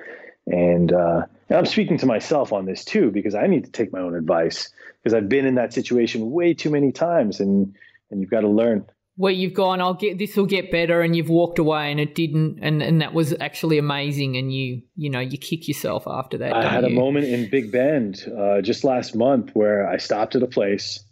and, 0.46 0.92
uh, 0.92 1.22
and 1.48 1.58
i'm 1.58 1.66
speaking 1.66 1.98
to 1.98 2.06
myself 2.06 2.52
on 2.52 2.66
this 2.66 2.84
too 2.84 3.10
because 3.10 3.34
i 3.34 3.48
need 3.48 3.64
to 3.64 3.70
take 3.72 3.92
my 3.92 3.98
own 3.98 4.14
advice 4.14 4.70
because 5.02 5.14
i've 5.14 5.28
been 5.28 5.46
in 5.46 5.56
that 5.56 5.72
situation 5.72 6.30
way 6.30 6.54
too 6.54 6.70
many 6.70 6.92
times 6.92 7.40
and 7.40 7.74
and 8.12 8.20
you've 8.20 8.30
got 8.30 8.42
to 8.42 8.48
learn 8.48 8.86
where 9.16 9.32
you've 9.32 9.54
gone, 9.54 9.80
I'll 9.80 9.94
get 9.94 10.18
this 10.18 10.36
will 10.36 10.46
get 10.46 10.70
better, 10.70 11.00
and 11.00 11.16
you've 11.16 11.30
walked 11.30 11.58
away 11.58 11.90
and 11.90 11.98
it 11.98 12.14
didn't, 12.14 12.58
and, 12.60 12.82
and 12.82 13.00
that 13.00 13.14
was 13.14 13.34
actually 13.40 13.78
amazing, 13.78 14.36
and 14.36 14.52
you 14.52 14.82
you 14.94 15.08
know 15.08 15.20
you 15.20 15.38
kick 15.38 15.66
yourself 15.66 16.06
after 16.06 16.38
that. 16.38 16.52
I 16.52 16.68
had 16.68 16.84
you? 16.84 16.90
a 16.90 16.92
moment 16.92 17.26
in 17.26 17.48
Big 17.48 17.72
Bend 17.72 18.22
uh, 18.38 18.60
just 18.60 18.84
last 18.84 19.16
month 19.16 19.50
where 19.54 19.88
I 19.88 19.96
stopped 19.96 20.36
at 20.36 20.42
a 20.42 20.46
place. 20.46 21.02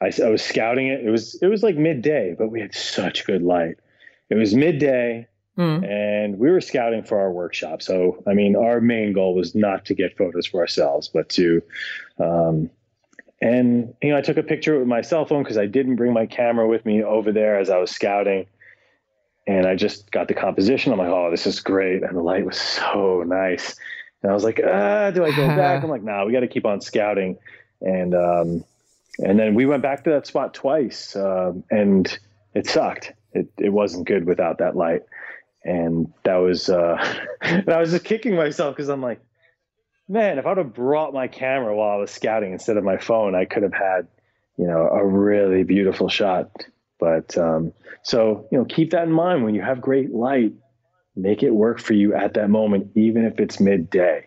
I, 0.00 0.10
I 0.22 0.28
was 0.28 0.42
scouting 0.42 0.88
it. 0.88 1.04
It 1.04 1.10
was 1.10 1.38
it 1.40 1.46
was 1.46 1.62
like 1.62 1.76
midday, 1.76 2.34
but 2.36 2.48
we 2.48 2.60
had 2.60 2.74
such 2.74 3.24
good 3.26 3.42
light. 3.42 3.76
It 4.28 4.34
was 4.34 4.54
midday, 4.54 5.28
mm. 5.58 5.88
and 5.88 6.38
we 6.38 6.50
were 6.50 6.60
scouting 6.60 7.04
for 7.04 7.18
our 7.18 7.30
workshop. 7.30 7.82
So 7.82 8.22
I 8.26 8.34
mean, 8.34 8.56
our 8.56 8.80
main 8.80 9.12
goal 9.12 9.34
was 9.34 9.54
not 9.54 9.84
to 9.86 9.94
get 9.94 10.16
photos 10.16 10.46
for 10.46 10.60
ourselves, 10.60 11.08
but 11.08 11.28
to 11.30 11.62
um, 12.18 12.70
and 13.40 13.94
you 14.02 14.10
know, 14.10 14.16
I 14.16 14.22
took 14.22 14.36
a 14.36 14.42
picture 14.42 14.78
with 14.78 14.88
my 14.88 15.02
cell 15.02 15.26
phone 15.26 15.42
because 15.42 15.58
I 15.58 15.66
didn't 15.66 15.96
bring 15.96 16.12
my 16.12 16.26
camera 16.26 16.66
with 16.66 16.86
me 16.86 17.02
over 17.02 17.32
there 17.32 17.58
as 17.58 17.70
I 17.70 17.78
was 17.78 17.90
scouting. 17.90 18.46
And 19.48 19.66
I 19.66 19.76
just 19.76 20.10
got 20.10 20.26
the 20.26 20.34
composition. 20.34 20.92
I'm 20.92 20.98
like, 20.98 21.08
oh, 21.08 21.30
this 21.30 21.46
is 21.46 21.60
great. 21.60 22.02
And 22.02 22.16
the 22.16 22.22
light 22.22 22.44
was 22.44 22.58
so 22.58 23.22
nice. 23.24 23.76
And 24.22 24.32
I 24.32 24.34
was 24.34 24.42
like, 24.42 24.60
ah, 24.64 25.10
do 25.12 25.24
I 25.24 25.30
go 25.30 25.46
back? 25.56 25.84
I'm 25.84 25.90
like, 25.90 26.02
nah, 26.02 26.24
we 26.24 26.32
got 26.32 26.40
to 26.40 26.48
keep 26.48 26.66
on 26.66 26.80
scouting. 26.80 27.38
And 27.80 28.14
um, 28.14 28.64
and 29.18 29.38
then 29.38 29.54
we 29.54 29.66
went 29.66 29.82
back 29.82 30.04
to 30.04 30.10
that 30.10 30.26
spot 30.26 30.52
twice, 30.52 31.14
um, 31.16 31.64
and 31.70 32.18
it 32.54 32.66
sucked. 32.66 33.12
It 33.36 33.48
it 33.58 33.68
wasn't 33.70 34.06
good 34.06 34.26
without 34.26 34.58
that 34.58 34.76
light. 34.76 35.02
And 35.64 36.12
that 36.24 36.36
was 36.36 36.68
uh, 36.68 36.96
and 37.40 37.68
I 37.72 37.80
was 37.80 37.90
just 37.90 38.04
kicking 38.04 38.34
myself 38.34 38.74
because 38.74 38.88
I'm 38.88 39.02
like, 39.02 39.20
man, 40.08 40.38
if 40.38 40.46
I'd 40.46 40.58
have 40.58 40.74
brought 40.74 41.12
my 41.12 41.28
camera 41.28 41.74
while 41.74 41.90
I 41.90 41.96
was 41.96 42.10
scouting 42.10 42.52
instead 42.52 42.76
of 42.76 42.84
my 42.84 42.96
phone, 42.96 43.34
I 43.34 43.44
could 43.44 43.62
have 43.62 43.74
had, 43.74 44.06
you 44.56 44.66
know, 44.66 44.88
a 44.88 45.04
really 45.04 45.64
beautiful 45.64 46.08
shot. 46.08 46.50
But 46.98 47.36
um, 47.36 47.72
so, 48.02 48.46
you 48.50 48.58
know, 48.58 48.64
keep 48.64 48.90
that 48.92 49.04
in 49.04 49.12
mind 49.12 49.44
when 49.44 49.54
you 49.54 49.62
have 49.62 49.80
great 49.80 50.12
light, 50.12 50.52
make 51.14 51.42
it 51.42 51.50
work 51.50 51.80
for 51.80 51.92
you 51.92 52.14
at 52.14 52.34
that 52.34 52.48
moment, 52.48 52.92
even 52.94 53.24
if 53.24 53.38
it's 53.40 53.60
midday. 53.60 54.26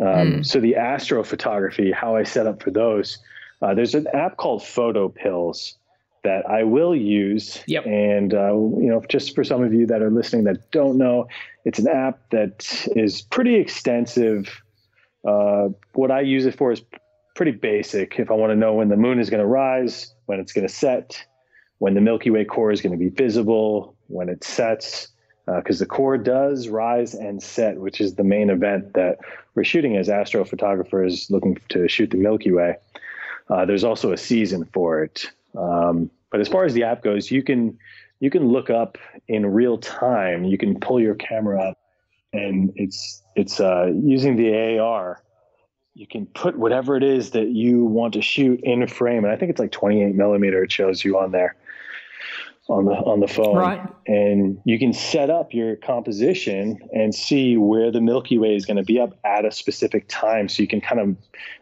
Um, 0.00 0.06
mm. 0.06 0.46
So 0.46 0.60
the 0.60 0.76
astrophotography, 0.78 1.92
how 1.92 2.16
I 2.16 2.22
set 2.22 2.46
up 2.46 2.62
for 2.62 2.70
those, 2.70 3.18
uh, 3.60 3.74
there's 3.74 3.94
an 3.94 4.06
app 4.14 4.36
called 4.36 4.62
PhotoPills 4.62 5.74
that 6.22 6.48
I 6.48 6.64
will 6.64 6.94
use. 6.94 7.62
Yep. 7.66 7.86
And, 7.86 8.34
uh, 8.34 8.52
you 8.52 8.88
know, 8.88 9.02
just 9.08 9.34
for 9.34 9.44
some 9.44 9.62
of 9.62 9.72
you 9.72 9.86
that 9.86 10.02
are 10.02 10.10
listening 10.10 10.44
that 10.44 10.70
don't 10.70 10.98
know, 10.98 11.28
it's 11.64 11.78
an 11.78 11.88
app 11.88 12.18
that 12.30 12.86
is 12.94 13.22
pretty 13.22 13.54
extensive. 13.56 14.62
Uh, 15.26 15.68
what 15.94 16.10
I 16.10 16.20
use 16.20 16.46
it 16.46 16.56
for 16.56 16.72
is 16.72 16.82
pretty 17.34 17.52
basic. 17.52 18.18
If 18.18 18.30
I 18.30 18.34
want 18.34 18.50
to 18.50 18.56
know 18.56 18.74
when 18.74 18.88
the 18.88 18.96
moon 18.96 19.18
is 19.18 19.30
going 19.30 19.40
to 19.40 19.46
rise, 19.46 20.14
when 20.26 20.40
it's 20.40 20.52
going 20.52 20.66
to 20.66 20.72
set, 20.72 21.24
when 21.78 21.94
the 21.94 22.00
Milky 22.00 22.30
Way 22.30 22.44
core 22.44 22.70
is 22.70 22.82
going 22.82 22.92
to 22.92 22.98
be 22.98 23.08
visible, 23.08 23.96
when 24.08 24.28
it 24.28 24.44
sets, 24.44 25.08
because 25.46 25.80
uh, 25.80 25.84
the 25.84 25.88
core 25.88 26.18
does 26.18 26.68
rise 26.68 27.14
and 27.14 27.42
set, 27.42 27.78
which 27.78 28.00
is 28.00 28.14
the 28.14 28.24
main 28.24 28.50
event 28.50 28.92
that 28.94 29.18
we're 29.54 29.64
shooting 29.64 29.96
as 29.96 30.08
astrophotographers 30.08 31.30
looking 31.30 31.58
to 31.70 31.88
shoot 31.88 32.10
the 32.10 32.16
Milky 32.16 32.52
Way. 32.52 32.76
Uh, 33.48 33.64
there's 33.64 33.84
also 33.84 34.12
a 34.12 34.16
season 34.16 34.64
for 34.72 35.02
it. 35.02 35.30
Um, 35.56 36.10
but 36.30 36.40
as 36.40 36.48
far 36.48 36.64
as 36.64 36.74
the 36.74 36.84
app 36.84 37.02
goes, 37.02 37.30
you 37.30 37.42
can 37.42 37.78
you 38.20 38.30
can 38.30 38.48
look 38.48 38.70
up 38.70 38.98
in 39.28 39.46
real 39.46 39.78
time. 39.78 40.44
You 40.44 40.58
can 40.58 40.78
pull 40.78 41.00
your 41.00 41.14
camera 41.14 41.70
up, 41.70 41.78
and 42.32 42.72
it's 42.76 43.22
it's 43.34 43.60
uh, 43.60 43.92
using 43.94 44.36
the 44.36 44.78
AR. 44.78 45.22
You 45.94 46.06
can 46.06 46.26
put 46.26 46.56
whatever 46.56 46.96
it 46.96 47.02
is 47.02 47.30
that 47.32 47.48
you 47.48 47.84
want 47.84 48.14
to 48.14 48.22
shoot 48.22 48.60
in 48.62 48.86
frame, 48.86 49.24
and 49.24 49.32
I 49.32 49.36
think 49.36 49.50
it's 49.50 49.58
like 49.58 49.72
28 49.72 50.14
millimeter. 50.14 50.62
It 50.62 50.70
shows 50.70 51.04
you 51.04 51.18
on 51.18 51.32
there 51.32 51.56
on 52.70 52.84
the 52.84 52.92
on 52.92 53.20
the 53.20 53.26
phone. 53.26 53.56
Right. 53.56 53.82
and 54.06 54.60
you 54.64 54.78
can 54.78 54.92
set 54.92 55.28
up 55.28 55.52
your 55.52 55.76
composition 55.76 56.78
and 56.92 57.14
see 57.14 57.56
where 57.56 57.90
the 57.90 58.00
milky 58.00 58.38
way 58.38 58.54
is 58.54 58.64
going 58.64 58.76
to 58.76 58.84
be 58.84 59.00
up 59.00 59.18
at 59.24 59.44
a 59.44 59.50
specific 59.50 60.06
time. 60.08 60.48
So 60.48 60.62
you 60.62 60.68
can 60.68 60.80
kind 60.80 61.00
of 61.00 61.16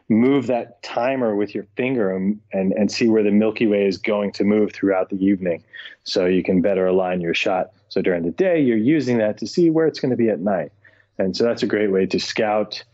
move 0.08 0.46
that 0.46 0.82
timer 0.82 1.34
with 1.34 1.54
your 1.54 1.66
finger 1.76 2.14
and, 2.14 2.40
and 2.52 2.72
and 2.72 2.92
see 2.92 3.08
where 3.08 3.22
the 3.22 3.30
milky 3.30 3.66
way 3.66 3.86
is 3.86 3.96
going 3.96 4.32
to 4.32 4.44
move 4.44 4.72
throughout 4.72 5.08
the 5.08 5.16
evening. 5.24 5.64
So 6.04 6.26
you 6.26 6.42
can 6.42 6.60
better 6.60 6.86
align 6.86 7.20
your 7.20 7.34
shot. 7.34 7.70
So 7.88 8.02
during 8.02 8.24
the 8.24 8.30
day 8.30 8.60
you're 8.60 8.76
using 8.76 9.18
that 9.18 9.38
to 9.38 9.46
see 9.46 9.70
where 9.70 9.86
it's 9.86 10.00
going 10.00 10.10
to 10.10 10.16
be 10.16 10.28
at 10.28 10.40
night. 10.40 10.72
And 11.18 11.36
so 11.36 11.44
that's 11.44 11.62
a 11.62 11.66
great 11.66 11.90
way 11.90 12.06
to 12.06 12.20
scout 12.20 12.84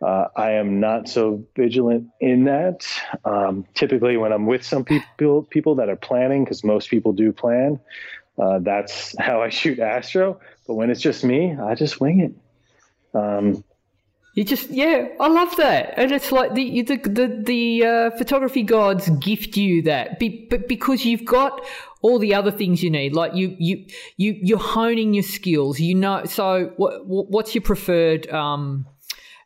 uh, 0.00 0.28
I 0.36 0.52
am 0.52 0.78
not 0.78 1.08
so 1.08 1.44
vigilant 1.56 2.08
in 2.20 2.44
that. 2.44 2.86
Um, 3.24 3.66
typically, 3.74 4.16
when 4.16 4.32
I'm 4.32 4.46
with 4.46 4.64
some 4.64 4.84
people, 4.84 5.42
people 5.42 5.74
that 5.76 5.88
are 5.88 5.96
planning, 5.96 6.44
because 6.44 6.62
most 6.62 6.88
people 6.88 7.12
do 7.12 7.32
plan, 7.32 7.80
uh, 8.38 8.60
that's 8.60 9.16
how 9.18 9.42
I 9.42 9.48
shoot 9.48 9.80
Astro. 9.80 10.40
But 10.66 10.74
when 10.74 10.90
it's 10.90 11.00
just 11.00 11.24
me, 11.24 11.56
I 11.56 11.74
just 11.74 12.00
wing 12.00 12.20
it. 12.20 13.18
Um, 13.18 13.64
you 14.34 14.44
just 14.44 14.70
yeah, 14.70 15.08
I 15.18 15.26
love 15.26 15.56
that, 15.56 15.94
and 15.96 16.12
it's 16.12 16.30
like 16.30 16.54
the 16.54 16.82
the 16.82 16.96
the, 16.98 17.42
the 17.44 17.84
uh, 17.84 18.10
photography 18.12 18.62
gods 18.62 19.08
gift 19.18 19.56
you 19.56 19.82
that, 19.82 20.20
Be, 20.20 20.46
but 20.48 20.68
because 20.68 21.04
you've 21.04 21.24
got 21.24 21.60
all 22.02 22.20
the 22.20 22.34
other 22.34 22.52
things 22.52 22.80
you 22.80 22.90
need, 22.90 23.14
like 23.14 23.34
you 23.34 23.56
you 23.58 23.86
you 24.16 24.38
you're 24.40 24.58
honing 24.58 25.12
your 25.12 25.24
skills. 25.24 25.80
You 25.80 25.96
know, 25.96 26.24
so 26.26 26.72
what 26.76 27.04
what's 27.04 27.56
your 27.56 27.62
preferred 27.62 28.28
um, 28.30 28.86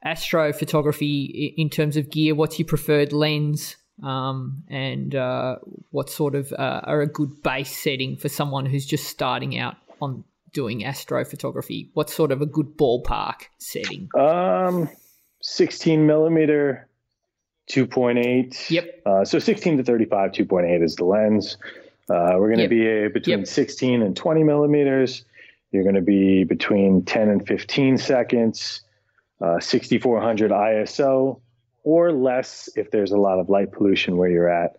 astrophotography 0.05 1.55
in 1.57 1.71
terms 1.71 1.97
of 1.97 2.11
gear? 2.11 2.35
What's 2.35 2.59
your 2.59 2.67
preferred 2.67 3.13
lens? 3.13 3.77
Um, 4.03 4.65
and 4.69 5.15
uh, 5.15 5.57
what 5.91 6.11
sort 6.11 6.35
of 6.35 6.53
uh, 6.53 6.81
are 6.85 7.03
a 7.03 7.07
good 7.07 7.43
base 7.43 7.77
setting 7.77 8.17
for 8.17 8.29
someone 8.29 8.67
who's 8.67 8.87
just 8.87 9.07
starting 9.07 9.59
out 9.59 9.77
on 10.01 10.25
doing 10.53 10.81
astrophotography? 10.81 11.91
What's 11.95 12.13
sort 12.13 12.33
of 12.33 12.43
a 12.43 12.47
good 12.47 12.77
ballpark 12.77 13.43
setting? 13.59 14.09
Um, 14.19 14.89
16 15.43 16.07
millimeter, 16.07 16.89
2.8. 17.71 18.71
Yep. 18.71 19.03
Uh, 19.07 19.25
so 19.25 19.39
16 19.39 19.79
to 19.79 19.85
35, 19.85 20.33
2.8 20.33 20.83
is 20.83 20.97
the 20.97 21.05
lens. 21.05 21.57
Uh, 22.09 22.35
we're 22.39 22.55
going 22.55 22.69
to 22.69 22.75
yep. 22.75 23.09
be 23.11 23.13
between 23.13 23.39
yep. 23.41 23.49
16 23.49 24.03
and 24.03 24.17
20 24.17 24.43
millimeters. 24.43 25.25
You're 25.71 25.85
going 25.85 25.95
to 25.95 26.03
be 26.03 26.45
between 26.45 27.05
10 27.05 27.29
and 27.29 27.47
15 27.47 27.99
seconds 27.99 28.83
uh, 29.43 29.61
6400 29.61 30.51
ISO 30.51 31.41
or 31.85 32.13
less 32.13 32.69
if 32.77 32.91
there's 32.91 33.11
a 33.11 33.17
lot 33.17 33.39
of 33.39 33.49
light 33.49 33.73
pollution 33.73 34.17
where 34.17 34.29
you're 34.29 34.49
at. 34.49 34.79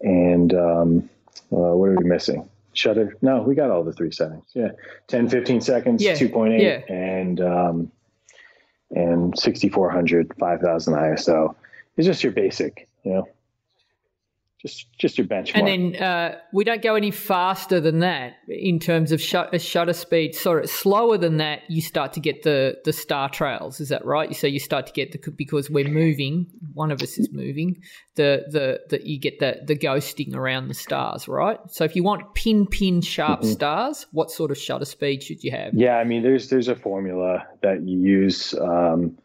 And 0.00 0.54
um, 0.54 1.10
uh, 1.52 1.74
what 1.76 1.90
are 1.90 1.96
we 1.96 2.04
missing? 2.04 2.48
Shutter? 2.72 3.16
No, 3.22 3.42
we 3.42 3.54
got 3.54 3.70
all 3.70 3.82
the 3.84 3.92
three 3.92 4.12
settings. 4.12 4.44
Yeah, 4.54 4.70
10, 5.08 5.28
15 5.28 5.60
seconds, 5.60 6.02
yeah. 6.02 6.14
2.8, 6.14 6.60
yeah. 6.60 6.94
and 6.94 7.40
um, 7.40 7.92
and 8.90 9.38
6400, 9.38 10.34
5000 10.38 10.94
ISO. 10.94 11.54
It's 11.96 12.06
just 12.06 12.22
your 12.22 12.32
basic, 12.32 12.88
you 13.02 13.12
know 13.14 13.28
just 14.60 14.86
just 14.98 15.16
your 15.18 15.26
benchmark. 15.26 15.52
And 15.54 15.66
then 15.66 16.02
uh, 16.02 16.38
we 16.52 16.64
don't 16.64 16.82
go 16.82 16.96
any 16.96 17.12
faster 17.12 17.80
than 17.80 18.00
that 18.00 18.34
in 18.48 18.80
terms 18.80 19.12
of 19.12 19.20
shut, 19.20 19.60
shutter 19.60 19.92
speed. 19.92 20.34
Sorry, 20.34 20.66
slower 20.66 21.16
than 21.16 21.36
that, 21.36 21.60
you 21.68 21.80
start 21.80 22.12
to 22.14 22.20
get 22.20 22.42
the 22.42 22.76
the 22.84 22.92
star 22.92 23.28
trails. 23.28 23.80
Is 23.80 23.88
that 23.90 24.04
right? 24.04 24.34
So 24.34 24.46
you 24.46 24.58
start 24.58 24.86
to 24.88 24.92
get 24.92 25.12
the 25.12 25.30
because 25.30 25.70
we're 25.70 25.88
moving. 25.88 26.46
One 26.74 26.90
of 26.90 27.02
us 27.02 27.18
is 27.18 27.30
moving. 27.32 27.80
The 28.16 28.46
the 28.50 28.80
that 28.90 29.06
you 29.06 29.20
get 29.20 29.38
the 29.38 29.60
the 29.64 29.76
ghosting 29.76 30.34
around 30.34 30.68
the 30.68 30.74
stars, 30.74 31.28
right? 31.28 31.58
So 31.68 31.84
if 31.84 31.94
you 31.94 32.02
want 32.02 32.34
pin 32.34 32.66
pin 32.66 33.00
sharp 33.00 33.42
mm-hmm. 33.42 33.52
stars, 33.52 34.06
what 34.10 34.30
sort 34.32 34.50
of 34.50 34.58
shutter 34.58 34.84
speed 34.84 35.22
should 35.22 35.44
you 35.44 35.52
have? 35.52 35.72
Yeah, 35.74 35.98
I 35.98 36.04
mean, 36.04 36.22
there's 36.22 36.50
there's 36.50 36.68
a 36.68 36.76
formula 36.76 37.46
that 37.62 37.82
you 37.82 37.98
use. 38.00 38.54
Um, 38.54 39.16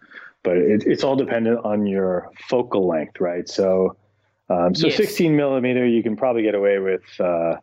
but 0.44 0.58
it, 0.58 0.84
it's 0.86 1.04
all 1.04 1.16
dependent 1.16 1.64
on 1.64 1.88
your 1.88 2.30
focal 2.50 2.88
length, 2.88 3.20
right? 3.20 3.48
So, 3.48 3.96
um, 4.50 4.76
so 4.76 4.88
yes. 4.88 4.98
16 4.98 5.36
millimeter, 5.36 5.86
you 5.86 6.04
can 6.04 6.16
probably 6.16 6.44
get 6.44 6.56
away 6.56 6.80
with 6.80 7.04
uh, 7.20 7.56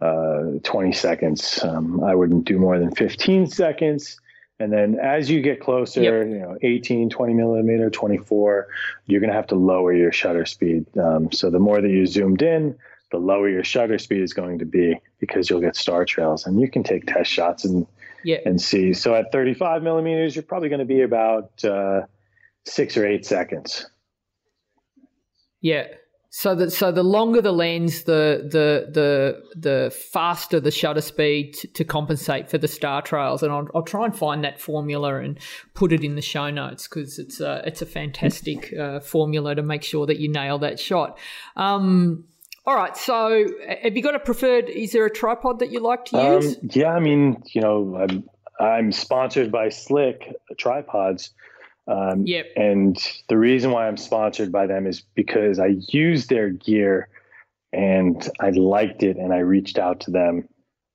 uh, 0.00 0.42
20 0.62 0.92
seconds. 0.92 1.62
Um, 1.62 2.02
I 2.02 2.14
wouldn't 2.14 2.44
do 2.44 2.58
more 2.58 2.78
than 2.78 2.94
15 2.94 3.46
seconds. 3.46 4.20
And 4.58 4.72
then 4.72 4.98
as 4.98 5.30
you 5.30 5.42
get 5.42 5.60
closer, 5.60 6.02
yep. 6.02 6.28
you 6.28 6.38
know, 6.38 6.56
18, 6.62 7.10
20 7.10 7.34
millimeter, 7.34 7.90
24, 7.90 8.68
you're 9.04 9.20
going 9.20 9.30
to 9.30 9.36
have 9.36 9.46
to 9.48 9.54
lower 9.54 9.92
your 9.92 10.12
shutter 10.12 10.46
speed. 10.46 10.86
Um, 10.96 11.30
so 11.30 11.50
the 11.50 11.58
more 11.58 11.80
that 11.80 11.90
you 11.90 12.06
zoomed 12.06 12.42
in, 12.42 12.76
the 13.12 13.18
lower 13.18 13.48
your 13.48 13.64
shutter 13.64 13.98
speed 13.98 14.22
is 14.22 14.32
going 14.32 14.58
to 14.58 14.64
be 14.64 14.98
because 15.20 15.48
you'll 15.48 15.60
get 15.60 15.76
star 15.76 16.04
trails 16.04 16.46
and 16.46 16.60
you 16.60 16.70
can 16.70 16.82
take 16.82 17.06
test 17.06 17.30
shots 17.30 17.64
and, 17.64 17.86
yeah. 18.24 18.38
and 18.46 18.60
see. 18.60 18.94
So 18.94 19.14
at 19.14 19.30
35 19.30 19.82
millimeters, 19.82 20.34
you're 20.34 20.42
probably 20.42 20.70
going 20.70 20.80
to 20.80 20.86
be 20.86 21.02
about 21.02 21.62
uh, 21.62 22.02
six 22.64 22.96
or 22.96 23.06
eight 23.06 23.26
seconds. 23.26 23.86
Yeah. 25.60 25.86
So 26.38 26.54
that 26.56 26.70
so 26.70 26.92
the 26.92 27.02
longer 27.02 27.40
the 27.40 27.50
lens, 27.50 28.02
the 28.02 28.42
the 28.44 28.90
the 28.92 29.42
the 29.58 29.90
faster 29.90 30.60
the 30.60 30.70
shutter 30.70 31.00
speed 31.00 31.54
to, 31.54 31.68
to 31.68 31.82
compensate 31.82 32.50
for 32.50 32.58
the 32.58 32.68
star 32.68 33.00
trails, 33.00 33.42
and 33.42 33.50
I'll, 33.50 33.66
I'll, 33.74 33.82
try 33.82 34.04
and 34.04 34.14
find 34.14 34.44
that 34.44 34.60
formula 34.60 35.16
and 35.16 35.38
put 35.72 35.94
it 35.94 36.04
in 36.04 36.14
the 36.14 36.20
show 36.20 36.50
notes 36.50 36.88
because 36.88 37.18
it's 37.18 37.40
a 37.40 37.62
it's 37.64 37.80
a 37.80 37.86
fantastic 37.86 38.70
uh, 38.74 39.00
formula 39.00 39.54
to 39.54 39.62
make 39.62 39.82
sure 39.82 40.04
that 40.04 40.18
you 40.18 40.28
nail 40.28 40.58
that 40.58 40.78
shot. 40.78 41.18
Um, 41.56 42.24
all 42.66 42.76
right, 42.76 42.98
so 42.98 43.46
have 43.82 43.96
you 43.96 44.02
got 44.02 44.14
a 44.14 44.18
preferred? 44.18 44.68
Is 44.68 44.92
there 44.92 45.06
a 45.06 45.10
tripod 45.10 45.60
that 45.60 45.70
you 45.70 45.80
like 45.80 46.04
to 46.06 46.18
um, 46.18 46.42
use? 46.42 46.58
Um, 46.58 46.68
yeah, 46.70 46.90
I 46.90 47.00
mean, 47.00 47.42
you 47.54 47.62
know, 47.62 47.96
I'm 47.96 48.28
I'm 48.60 48.92
sponsored 48.92 49.50
by 49.50 49.68
Slik 49.68 50.34
tripods. 50.58 51.30
Um, 51.88 52.26
yep. 52.26 52.46
And 52.56 52.96
the 53.28 53.38
reason 53.38 53.70
why 53.70 53.86
I'm 53.86 53.96
sponsored 53.96 54.50
by 54.50 54.66
them 54.66 54.86
is 54.86 55.02
because 55.14 55.58
I 55.58 55.76
used 55.88 56.28
their 56.28 56.50
gear 56.50 57.08
and 57.72 58.28
I 58.40 58.50
liked 58.50 59.02
it 59.02 59.16
and 59.16 59.32
I 59.32 59.38
reached 59.38 59.78
out 59.78 60.00
to 60.00 60.10
them 60.10 60.48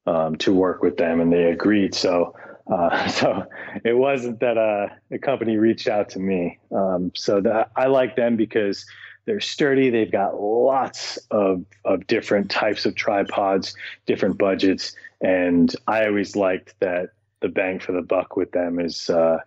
um, 0.05 0.35
to 0.37 0.53
work 0.53 0.81
with 0.81 0.97
them 0.97 1.21
and 1.21 1.31
they 1.31 1.45
agreed. 1.45 1.95
So 1.95 2.35
Uh, 2.71 3.07
so 3.19 3.45
it 3.83 3.93
wasn't 3.93 4.39
that 4.39 4.57
uh, 4.57 4.87
a 5.11 5.19
company 5.19 5.57
reached 5.57 5.87
out 5.87 6.09
to 6.09 6.19
me. 6.19 6.59
Um, 6.71 7.11
so 7.15 7.41
that 7.41 7.71
I 7.75 7.87
like 7.87 8.15
them 8.15 8.35
because 8.35 8.85
they're 9.25 9.39
sturdy. 9.39 9.89
They've 9.89 10.11
got 10.11 10.39
lots 10.39 11.17
of, 11.29 11.63
of 11.85 12.07
different 12.07 12.49
types 12.49 12.85
of 12.85 12.95
tripods, 12.95 13.75
different 14.05 14.37
budgets. 14.37 14.95
And 15.21 15.73
I 15.87 16.05
always 16.05 16.35
liked 16.35 16.75
that 16.79 17.09
the 17.41 17.49
bang 17.49 17.79
for 17.79 17.91
the 17.91 18.01
buck 18.01 18.35
with 18.35 18.51
them 18.51 18.79
is, 18.79 19.09
uh, 19.09 19.37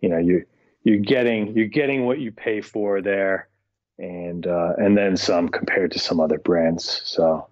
you 0.00 0.08
know, 0.08 0.18
you, 0.18 0.44
you're 0.84 0.98
getting, 0.98 1.56
you're 1.56 1.66
getting 1.66 2.06
what 2.06 2.18
you 2.18 2.32
pay 2.32 2.60
for 2.60 3.00
there 3.00 3.48
and, 3.98 4.46
uh, 4.46 4.72
and 4.78 4.96
then 4.96 5.16
some 5.16 5.48
compared 5.48 5.92
to 5.92 5.98
some 5.98 6.20
other 6.20 6.38
brands. 6.38 7.02
So, 7.04 7.48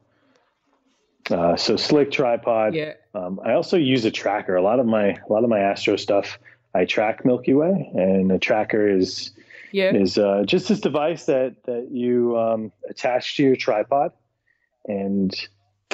uh, 1.30 1.56
so 1.56 1.74
Slik 1.74 2.10
tripod. 2.10 2.74
Yeah. 2.74 2.94
Um, 3.14 3.40
I 3.44 3.52
also 3.52 3.76
use 3.76 4.04
a 4.04 4.10
tracker. 4.10 4.56
A 4.56 4.62
lot 4.62 4.80
of 4.80 4.86
my, 4.86 5.10
a 5.10 5.32
lot 5.32 5.44
of 5.44 5.50
my 5.50 5.60
Astro 5.60 5.96
stuff, 5.96 6.38
I 6.74 6.84
track 6.84 7.24
Milky 7.24 7.54
Way 7.54 7.90
and 7.94 8.30
a 8.32 8.38
tracker 8.38 8.88
is, 8.88 9.32
yeah. 9.72 9.94
is 9.94 10.18
uh, 10.18 10.42
just 10.46 10.68
this 10.68 10.80
device 10.80 11.26
that 11.26 11.62
that 11.64 11.88
you 11.90 12.36
um, 12.36 12.72
attach 12.88 13.36
to 13.36 13.44
your 13.44 13.56
tripod, 13.56 14.12
and 14.86 15.32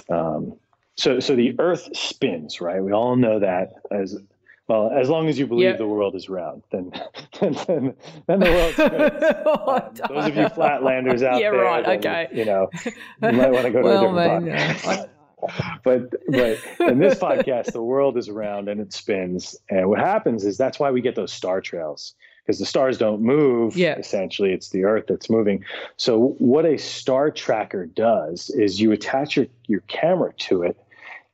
um, 0.09 0.55
so 0.97 1.21
so 1.21 1.37
the 1.37 1.55
Earth 1.59 1.95
spins, 1.95 2.61
right? 2.61 2.83
We 2.83 2.93
all 2.93 3.17
know 3.17 3.41
that 3.41 3.75
as 3.91 4.19
well. 4.69 4.91
As 4.91 5.09
long 5.09 5.29
as 5.29 5.39
you 5.39 5.47
believe 5.47 5.71
Yeah. 5.71 5.77
the 5.77 5.87
world 5.87 6.15
is 6.15 6.29
round, 6.29 6.63
then 6.71 6.91
then, 7.41 7.53
then, 7.67 7.95
then 8.27 8.41
the 8.41 8.51
world 8.51 8.73
spins. 8.75 9.33
Um, 9.67 10.15
those 10.15 10.27
of 10.27 10.37
you 10.37 10.45
flatlanders 10.47 11.23
out 11.23 11.41
Yeah, 11.41 11.51
there, 11.51 11.61
right, 11.63 11.85
then, 11.85 11.99
okay. 11.99 12.29
You 12.33 12.45
know, 12.45 12.69
you 12.85 12.93
might 13.33 13.51
want 13.51 13.65
to 13.67 13.71
go 13.73 13.83
to 13.83 13.85
well, 13.85 14.17
a 14.17 14.41
different 14.41 14.47
man, 14.47 14.75
podcast. 14.77 15.09
but 15.85 16.11
but 16.29 16.89
in 16.91 16.99
this 16.99 17.19
podcast, 17.19 17.73
the 17.73 17.83
world 17.83 18.17
is 18.17 18.31
round 18.31 18.69
and 18.69 18.81
it 18.81 18.93
spins. 18.93 19.57
And 19.71 19.89
what 19.89 19.99
happens 19.99 20.45
is 20.45 20.57
that's 20.57 20.79
why 20.79 20.91
we 20.91 21.01
get 21.01 21.15
those 21.15 21.33
star 21.33 21.61
trails 21.61 22.15
because 22.45 22.59
the 22.61 22.67
stars 22.67 22.97
don't 22.97 23.21
move. 23.23 23.77
Yeah. 23.77 23.97
Essentially, 23.99 24.53
it's 24.53 24.71
the 24.71 24.85
Earth 24.85 25.05
that's 25.09 25.29
moving. 25.29 25.65
So 25.97 26.37
what 26.39 26.65
a 26.65 26.77
star 26.79 27.31
tracker 27.31 27.87
does 27.87 28.51
is 28.51 28.81
you 28.81 28.93
attach 28.93 29.37
your 29.37 29.47
your 29.67 29.81
camera 29.89 30.33
to 30.39 30.63
it. 30.63 30.77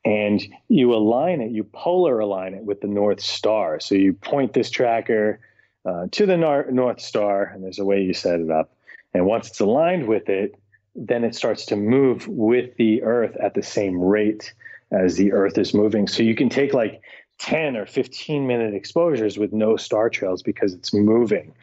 And 0.05 0.42
you 0.68 0.94
align 0.94 1.40
it, 1.40 1.53
you 1.53 1.62
polar 1.64 2.18
align 2.18 2.55
it 2.55 2.64
with 2.64 2.80
the 2.80 2.88
North 2.88 3.20
Star. 3.20 3.78
So 3.78 3.94
you 3.94 4.12
point 4.12 4.53
this 4.53 4.68
tracker 4.68 5.38
uh, 5.84 6.07
to 6.11 6.26
the 6.26 6.36
nor- 6.36 6.70
North 6.70 7.00
Star, 7.00 7.44
and 7.44 7.62
there's 7.62 7.78
a 7.78 7.84
way 7.84 8.03
you 8.03 8.12
set 8.14 8.40
it 8.40 8.50
up. 8.50 8.74
And 9.14 9.26
once 9.26 9.48
it's 9.48 9.61
aligned 9.61 10.09
with 10.09 10.28
it, 10.28 10.57
then 10.94 11.24
it 11.24 11.34
starts 11.34 11.66
to 11.66 11.76
move 11.76 12.26
with 12.28 12.76
the 12.76 13.03
earth 13.03 13.36
at 13.36 13.55
the 13.55 13.62
same 13.62 14.00
rate 14.00 14.53
as 14.90 15.16
the 15.16 15.32
earth 15.32 15.57
is 15.57 15.72
moving. 15.72 16.07
So 16.07 16.22
you 16.22 16.34
can 16.34 16.48
take 16.48 16.74
like 16.74 17.00
10 17.38 17.76
or 17.76 17.86
15 17.86 18.46
minute 18.46 18.74
exposures 18.74 19.38
with 19.38 19.53
no 19.53 19.76
star 19.76 20.11
trails 20.11 20.42
because 20.42 20.74
it's 20.74 20.92
moving. 20.92 21.55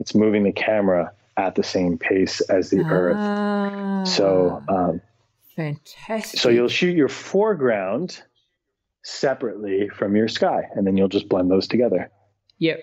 It's 0.00 0.14
moving 0.14 0.42
the 0.42 0.52
camera 0.52 1.12
at 1.36 1.54
the 1.54 1.62
same 1.62 1.96
pace 1.96 2.40
as 2.42 2.70
the 2.70 2.84
earth. 2.90 3.18
Ah, 3.20 4.04
So, 4.04 4.62
um, 4.68 5.00
fantastic. 5.56 6.40
so 6.40 6.48
you'll 6.48 6.68
shoot 6.68 6.96
your 6.96 7.08
foreground 7.08 8.22
separately 9.04 9.88
from 9.88 10.14
your 10.16 10.28
sky, 10.28 10.62
and 10.74 10.86
then 10.86 10.96
you'll 10.96 11.08
just 11.08 11.28
blend 11.28 11.50
those 11.50 11.66
together. 11.66 12.10
Yep. 12.58 12.78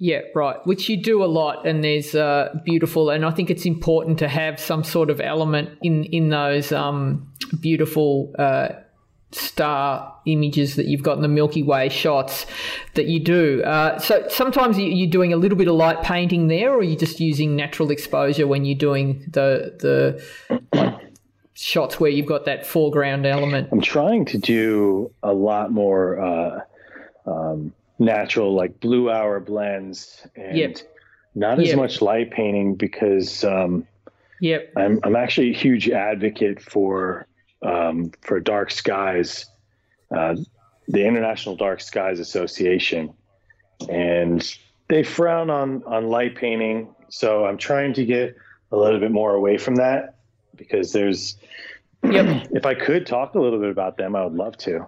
Yeah, 0.00 0.20
right. 0.34 0.64
Which 0.64 0.88
you 0.88 1.02
do 1.02 1.24
a 1.24 1.26
lot, 1.26 1.66
and 1.66 1.82
there's 1.82 2.14
uh, 2.14 2.54
beautiful, 2.64 3.10
and 3.10 3.24
I 3.24 3.30
think 3.32 3.50
it's 3.50 3.66
important 3.66 4.18
to 4.20 4.28
have 4.28 4.60
some 4.60 4.84
sort 4.84 5.10
of 5.10 5.20
element 5.20 5.70
in 5.82 6.04
in 6.04 6.28
those 6.28 6.70
um, 6.70 7.32
beautiful 7.60 8.32
uh, 8.38 8.68
star 9.32 10.14
images 10.24 10.76
that 10.76 10.86
you've 10.86 11.02
got 11.02 11.16
in 11.16 11.22
the 11.22 11.28
Milky 11.28 11.62
Way 11.64 11.88
shots 11.88 12.46
that 12.94 13.06
you 13.06 13.18
do. 13.18 13.62
Uh, 13.64 13.98
so 13.98 14.24
sometimes 14.28 14.78
you- 14.78 14.86
you're 14.86 15.10
doing 15.10 15.32
a 15.32 15.36
little 15.36 15.58
bit 15.58 15.66
of 15.68 15.74
light 15.74 16.02
painting 16.02 16.46
there, 16.46 16.72
or 16.72 16.82
you're 16.84 16.96
just 16.98 17.18
using 17.18 17.56
natural 17.56 17.90
exposure 17.90 18.46
when 18.46 18.64
you're 18.64 18.78
doing 18.78 19.24
the 19.32 19.74
the 19.80 20.87
shots 21.58 21.98
where 21.98 22.10
you've 22.10 22.26
got 22.26 22.44
that 22.44 22.64
foreground 22.64 23.26
element. 23.26 23.68
I'm 23.72 23.80
trying 23.80 24.24
to 24.26 24.38
do 24.38 25.10
a 25.22 25.32
lot 25.32 25.72
more 25.72 26.20
uh, 26.20 26.60
um, 27.26 27.72
natural, 27.98 28.54
like 28.54 28.78
blue 28.80 29.10
hour 29.10 29.40
blends, 29.40 30.24
and 30.36 30.56
Yep. 30.56 30.76
not 31.34 31.58
as 31.58 31.68
Yep. 31.68 31.76
much 31.76 32.00
light 32.00 32.30
painting 32.30 32.76
because 32.76 33.44
um, 33.44 33.86
Yep. 34.40 34.72
I'm 34.76 35.00
I'm 35.02 35.16
actually 35.16 35.50
a 35.50 35.54
huge 35.54 35.90
advocate 35.90 36.60
for 36.62 37.26
um, 37.62 38.12
for 38.20 38.38
dark 38.38 38.70
skies, 38.70 39.46
uh, 40.14 40.36
the 40.86 41.04
International 41.04 41.56
Dark 41.56 41.80
Skies 41.80 42.20
Association, 42.20 43.12
and 43.88 44.48
they 44.88 45.02
frown 45.02 45.50
on 45.50 45.82
on 45.84 46.08
light 46.08 46.36
painting. 46.36 46.94
So 47.08 47.46
I'm 47.46 47.58
trying 47.58 47.94
to 47.94 48.04
get 48.04 48.36
a 48.70 48.76
little 48.76 49.00
bit 49.00 49.10
more 49.10 49.34
away 49.34 49.58
from 49.58 49.74
that 49.76 50.17
because 50.58 50.92
there's. 50.92 51.36
Yep. 52.02 52.48
If 52.52 52.66
I 52.66 52.74
could 52.74 53.06
talk 53.06 53.34
a 53.34 53.40
little 53.40 53.58
bit 53.58 53.70
about 53.70 53.96
them, 53.96 54.14
I 54.14 54.24
would 54.24 54.34
love 54.34 54.56
to. 54.58 54.86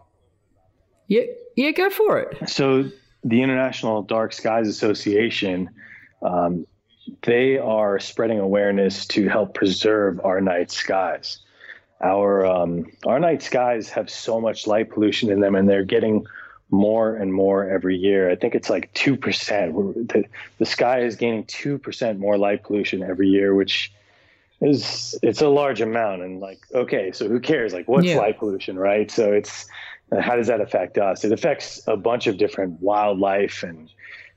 Yeah. 1.08 1.22
Yeah. 1.56 1.70
Go 1.72 1.90
for 1.90 2.20
it. 2.20 2.48
So 2.48 2.84
the 3.24 3.42
International 3.42 4.02
Dark 4.02 4.32
Skies 4.32 4.68
Association, 4.68 5.70
um, 6.22 6.66
they 7.22 7.58
are 7.58 7.98
spreading 7.98 8.38
awareness 8.38 9.06
to 9.06 9.28
help 9.28 9.54
preserve 9.54 10.20
our 10.24 10.40
night 10.40 10.70
skies. 10.70 11.38
Our 12.02 12.46
um, 12.46 12.90
our 13.06 13.20
night 13.20 13.42
skies 13.42 13.90
have 13.90 14.08
so 14.08 14.40
much 14.40 14.66
light 14.66 14.90
pollution 14.90 15.30
in 15.30 15.40
them, 15.40 15.54
and 15.54 15.68
they're 15.68 15.84
getting 15.84 16.26
more 16.70 17.16
and 17.16 17.32
more 17.34 17.68
every 17.68 17.96
year. 17.96 18.30
I 18.30 18.36
think 18.36 18.54
it's 18.54 18.70
like 18.70 18.92
two 18.94 19.16
percent. 19.16 19.74
The, 20.08 20.24
the 20.58 20.66
sky 20.66 21.00
is 21.00 21.16
gaining 21.16 21.44
two 21.44 21.78
percent 21.78 22.18
more 22.18 22.38
light 22.38 22.62
pollution 22.62 23.02
every 23.02 23.28
year, 23.28 23.54
which 23.54 23.92
is 24.60 25.18
it's 25.22 25.40
a 25.42 25.48
large 25.48 25.80
amount. 25.80 26.22
And 26.22 26.40
like, 26.40 26.60
okay, 26.74 27.12
so 27.12 27.28
who 27.28 27.40
cares? 27.40 27.72
Like, 27.72 27.88
what's 27.88 28.06
Yeah. 28.06 28.18
light 28.18 28.38
pollution, 28.38 28.78
right? 28.78 29.10
So 29.10 29.32
it's 29.32 29.66
uh, 30.12 30.20
how 30.20 30.36
does 30.36 30.48
that 30.48 30.60
affect 30.60 30.98
us? 30.98 31.24
It 31.24 31.32
affects 31.32 31.80
a 31.86 31.96
bunch 31.96 32.26
of 32.26 32.36
different 32.36 32.80
wildlife, 32.80 33.62
and 33.62 33.90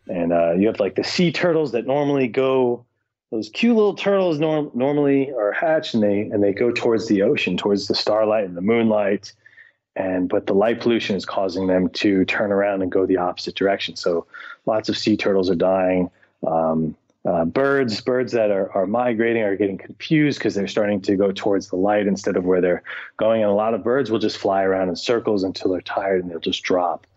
and 0.07 0.31
uh, 0.33 0.53
you 0.53 0.67
have 0.67 0.79
like 0.79 0.95
the 0.95 1.03
sea 1.03 1.31
turtles 1.31 1.71
that 1.73 1.85
normally 1.85 2.27
go. 2.27 2.85
Those 3.31 3.49
cute 3.49 3.75
little 3.75 3.95
turtles 3.95 4.37
norm- 4.37 4.69
normally 4.75 5.31
are 5.31 5.51
hatched, 5.51 5.95
and 5.95 6.03
they 6.03 6.21
and 6.21 6.43
they 6.43 6.53
go 6.53 6.71
towards 6.71 7.07
the 7.07 7.23
ocean, 7.23 7.57
towards 7.57 7.87
the 7.87 7.95
starlight 7.95 8.45
and 8.45 8.55
the 8.55 8.61
moonlight, 8.61 9.33
and 9.95 10.29
but 10.29 10.45
the 10.45 10.53
light 10.53 10.79
pollution 10.79 11.15
is 11.15 11.25
causing 11.25 11.65
them 11.65 11.89
to 11.89 12.25
turn 12.25 12.51
around 12.51 12.83
and 12.83 12.91
go 12.91 13.07
the 13.07 13.17
opposite 13.17 13.55
direction. 13.55 13.95
So 13.95 14.27
lots 14.67 14.87
of 14.87 14.97
sea 14.97 15.17
turtles 15.17 15.49
are 15.49 15.55
dying. 15.55 16.11
Um, 16.45 16.95
uh, 17.25 17.45
birds, 17.45 18.01
birds 18.01 18.33
that 18.33 18.51
are, 18.51 18.69
are 18.73 18.85
migrating 18.85 19.43
are 19.43 19.55
getting 19.55 19.77
confused 19.77 20.39
because 20.39 20.55
they're 20.55 20.67
starting 20.67 21.01
to 21.01 21.15
go 21.15 21.31
towards 21.31 21.69
the 21.69 21.77
light 21.77 22.05
instead 22.05 22.35
of 22.35 22.43
where 22.43 22.59
they're 22.59 22.83
going. 23.17 23.41
And 23.41 23.49
a 23.49 23.53
lot 23.53 23.73
of 23.73 23.83
birds 23.83 24.11
will 24.11 24.19
just 24.19 24.37
fly 24.37 24.63
around 24.63 24.89
in 24.89 24.95
circles 24.95 25.43
until 25.43 25.71
they're 25.71 25.81
tired 25.81 26.21
and 26.21 26.29
they'll 26.31 26.39
just 26.39 26.63
drop 26.63 27.07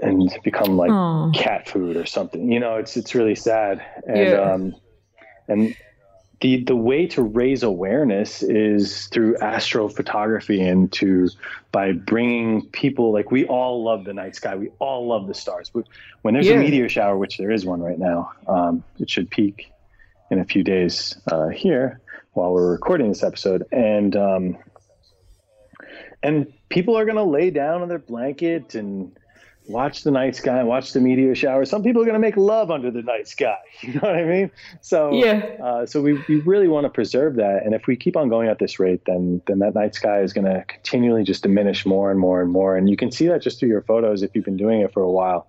and 0.00 0.30
become 0.42 0.76
like 0.76 0.90
Aw. 0.90 1.30
cat 1.32 1.68
food 1.68 1.96
or 1.96 2.04
something. 2.04 2.52
You 2.52 2.60
know, 2.60 2.76
it's 2.76 2.96
it's 2.96 3.14
really 3.14 3.34
sad. 3.34 3.84
And 4.06 4.30
Yeah. 4.30 4.52
um, 4.52 4.74
and 5.48 5.74
the 6.44 6.62
the 6.62 6.76
way 6.76 7.06
to 7.06 7.22
raise 7.22 7.62
awareness 7.62 8.42
is 8.42 9.06
through 9.06 9.34
astrophotography 9.38 10.60
and 10.60 10.92
to 10.92 11.30
by 11.72 11.92
bringing 11.92 12.66
people 12.68 13.14
like 13.14 13.30
we 13.30 13.46
all 13.46 13.82
love 13.82 14.04
the 14.04 14.12
night 14.12 14.36
sky. 14.36 14.54
We 14.54 14.68
all 14.78 15.06
love 15.06 15.26
the 15.26 15.32
stars. 15.32 15.72
When 16.20 16.34
there's 16.34 16.46
Yeah. 16.46 16.56
a 16.56 16.60
meteor 16.60 16.90
shower 16.90 17.16
which 17.16 17.38
there 17.38 17.50
is 17.50 17.64
one 17.64 17.80
right 17.80 17.98
now 17.98 18.30
um, 18.46 18.84
it 18.98 19.08
should 19.08 19.30
peak 19.30 19.72
in 20.30 20.38
a 20.38 20.44
few 20.44 20.62
days 20.62 21.16
uh, 21.32 21.48
here 21.48 22.02
while 22.34 22.52
we're 22.52 22.72
recording 22.72 23.08
this 23.08 23.22
episode. 23.22 23.64
And 23.72 24.14
um, 24.14 24.58
and 26.22 26.52
people 26.68 26.94
are 26.98 27.06
going 27.06 27.16
to 27.16 27.22
lay 27.24 27.48
down 27.48 27.80
on 27.80 27.88
their 27.88 27.98
blanket 27.98 28.74
and 28.74 29.16
watch 29.66 30.02
the 30.02 30.10
night 30.10 30.36
sky 30.36 30.58
and 30.58 30.68
watch 30.68 30.92
the 30.92 31.00
meteor 31.00 31.34
shower. 31.34 31.64
Some 31.64 31.82
people 31.82 32.02
are 32.02 32.04
going 32.04 32.14
to 32.14 32.20
make 32.20 32.36
love 32.36 32.70
under 32.70 32.90
the 32.90 33.02
night 33.02 33.28
sky. 33.28 33.56
You 33.80 33.94
know 33.94 34.00
what 34.00 34.16
I 34.16 34.24
mean? 34.24 34.50
So 34.80 35.12
Yeah. 35.12 35.56
Uh, 35.62 35.86
so 35.86 36.00
we, 36.00 36.14
we 36.28 36.36
really 36.40 36.68
want 36.68 36.84
to 36.84 36.90
preserve 36.90 37.36
that. 37.36 37.62
And 37.64 37.74
if 37.74 37.86
we 37.86 37.96
keep 37.96 38.16
on 38.16 38.28
going 38.28 38.48
at 38.48 38.58
this 38.58 38.78
rate, 38.78 39.02
then 39.06 39.42
then 39.46 39.58
that 39.60 39.74
night 39.74 39.94
sky 39.94 40.20
is 40.20 40.32
going 40.32 40.46
to 40.46 40.64
continually 40.66 41.22
just 41.24 41.42
diminish 41.42 41.84
more 41.84 42.10
and 42.10 42.18
more 42.18 42.40
and 42.40 42.50
more. 42.50 42.76
And 42.76 42.88
you 42.88 42.96
can 42.96 43.10
see 43.10 43.26
that 43.28 43.42
just 43.42 43.58
through 43.60 43.68
your 43.68 43.82
photos 43.82 44.22
if 44.22 44.34
you've 44.34 44.44
been 44.44 44.56
doing 44.56 44.80
it 44.80 44.92
for 44.92 45.02
a 45.02 45.10
while. 45.10 45.48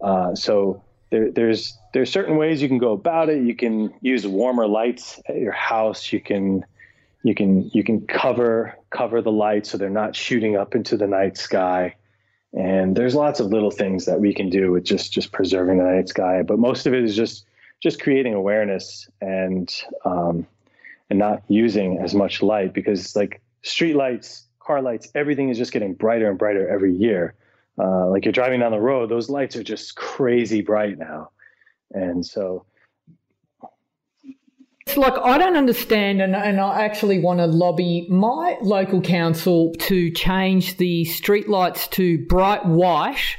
Uh, 0.00 0.34
so 0.34 0.82
there, 1.10 1.30
there's 1.30 1.78
there's 1.92 2.10
certain 2.10 2.36
ways 2.36 2.62
you 2.62 2.68
can 2.68 2.78
go 2.78 2.92
about 2.92 3.28
it. 3.28 3.42
You 3.42 3.54
can 3.54 3.94
use 4.00 4.26
warmer 4.26 4.66
lights 4.66 5.20
at 5.28 5.36
your 5.36 5.52
house. 5.52 6.12
You 6.12 6.20
can 6.20 6.64
you 7.22 7.34
can 7.34 7.70
you 7.72 7.84
can 7.84 8.06
cover 8.06 8.76
cover 8.90 9.22
the 9.22 9.30
lights 9.30 9.70
so 9.70 9.78
they're 9.78 9.90
not 9.90 10.16
shooting 10.16 10.56
up 10.56 10.74
into 10.74 10.96
the 10.96 11.06
night 11.06 11.36
sky. 11.36 11.94
And 12.54 12.96
there's 12.96 13.14
lots 13.14 13.40
of 13.40 13.46
little 13.46 13.70
things 13.70 14.04
that 14.04 14.20
we 14.20 14.34
can 14.34 14.50
do 14.50 14.72
with 14.72 14.84
just 14.84 15.12
just 15.12 15.32
preserving 15.32 15.78
the 15.78 15.84
night 15.84 16.08
sky. 16.08 16.42
But 16.42 16.58
most 16.58 16.86
of 16.86 16.94
it 16.94 17.02
is 17.02 17.16
just 17.16 17.46
just 17.82 18.00
creating 18.00 18.34
awareness 18.34 19.08
and 19.20 19.74
um, 20.04 20.46
and 21.10 21.18
not 21.18 21.42
using 21.48 21.98
as 21.98 22.14
much 22.14 22.42
light 22.42 22.72
because 22.74 23.16
like 23.16 23.40
street 23.62 23.94
lights, 23.96 24.46
car 24.60 24.82
lights, 24.82 25.10
everything 25.14 25.48
is 25.48 25.58
just 25.58 25.72
getting 25.72 25.94
brighter 25.94 26.28
and 26.28 26.38
brighter 26.38 26.68
every 26.68 26.94
year. 26.94 27.34
uh, 27.78 28.06
like 28.08 28.24
you're 28.24 28.32
driving 28.32 28.60
down 28.60 28.72
the 28.72 28.80
road, 28.80 29.08
those 29.08 29.30
lights 29.30 29.56
are 29.56 29.62
just 29.62 29.96
crazy 29.96 30.60
bright 30.60 30.98
now. 30.98 31.30
And 31.92 32.24
so 32.24 32.64
it's 34.92 34.98
like 34.98 35.14
I 35.24 35.38
don't 35.38 35.56
understand, 35.56 36.20
and, 36.20 36.36
and 36.36 36.60
I 36.60 36.82
actually 36.84 37.18
want 37.18 37.38
to 37.40 37.46
lobby 37.46 38.06
my 38.10 38.58
local 38.60 39.00
council 39.00 39.72
to 39.80 40.10
change 40.10 40.76
the 40.76 41.06
streetlights 41.06 41.88
to 41.92 42.18
bright 42.26 42.66
white 42.66 43.36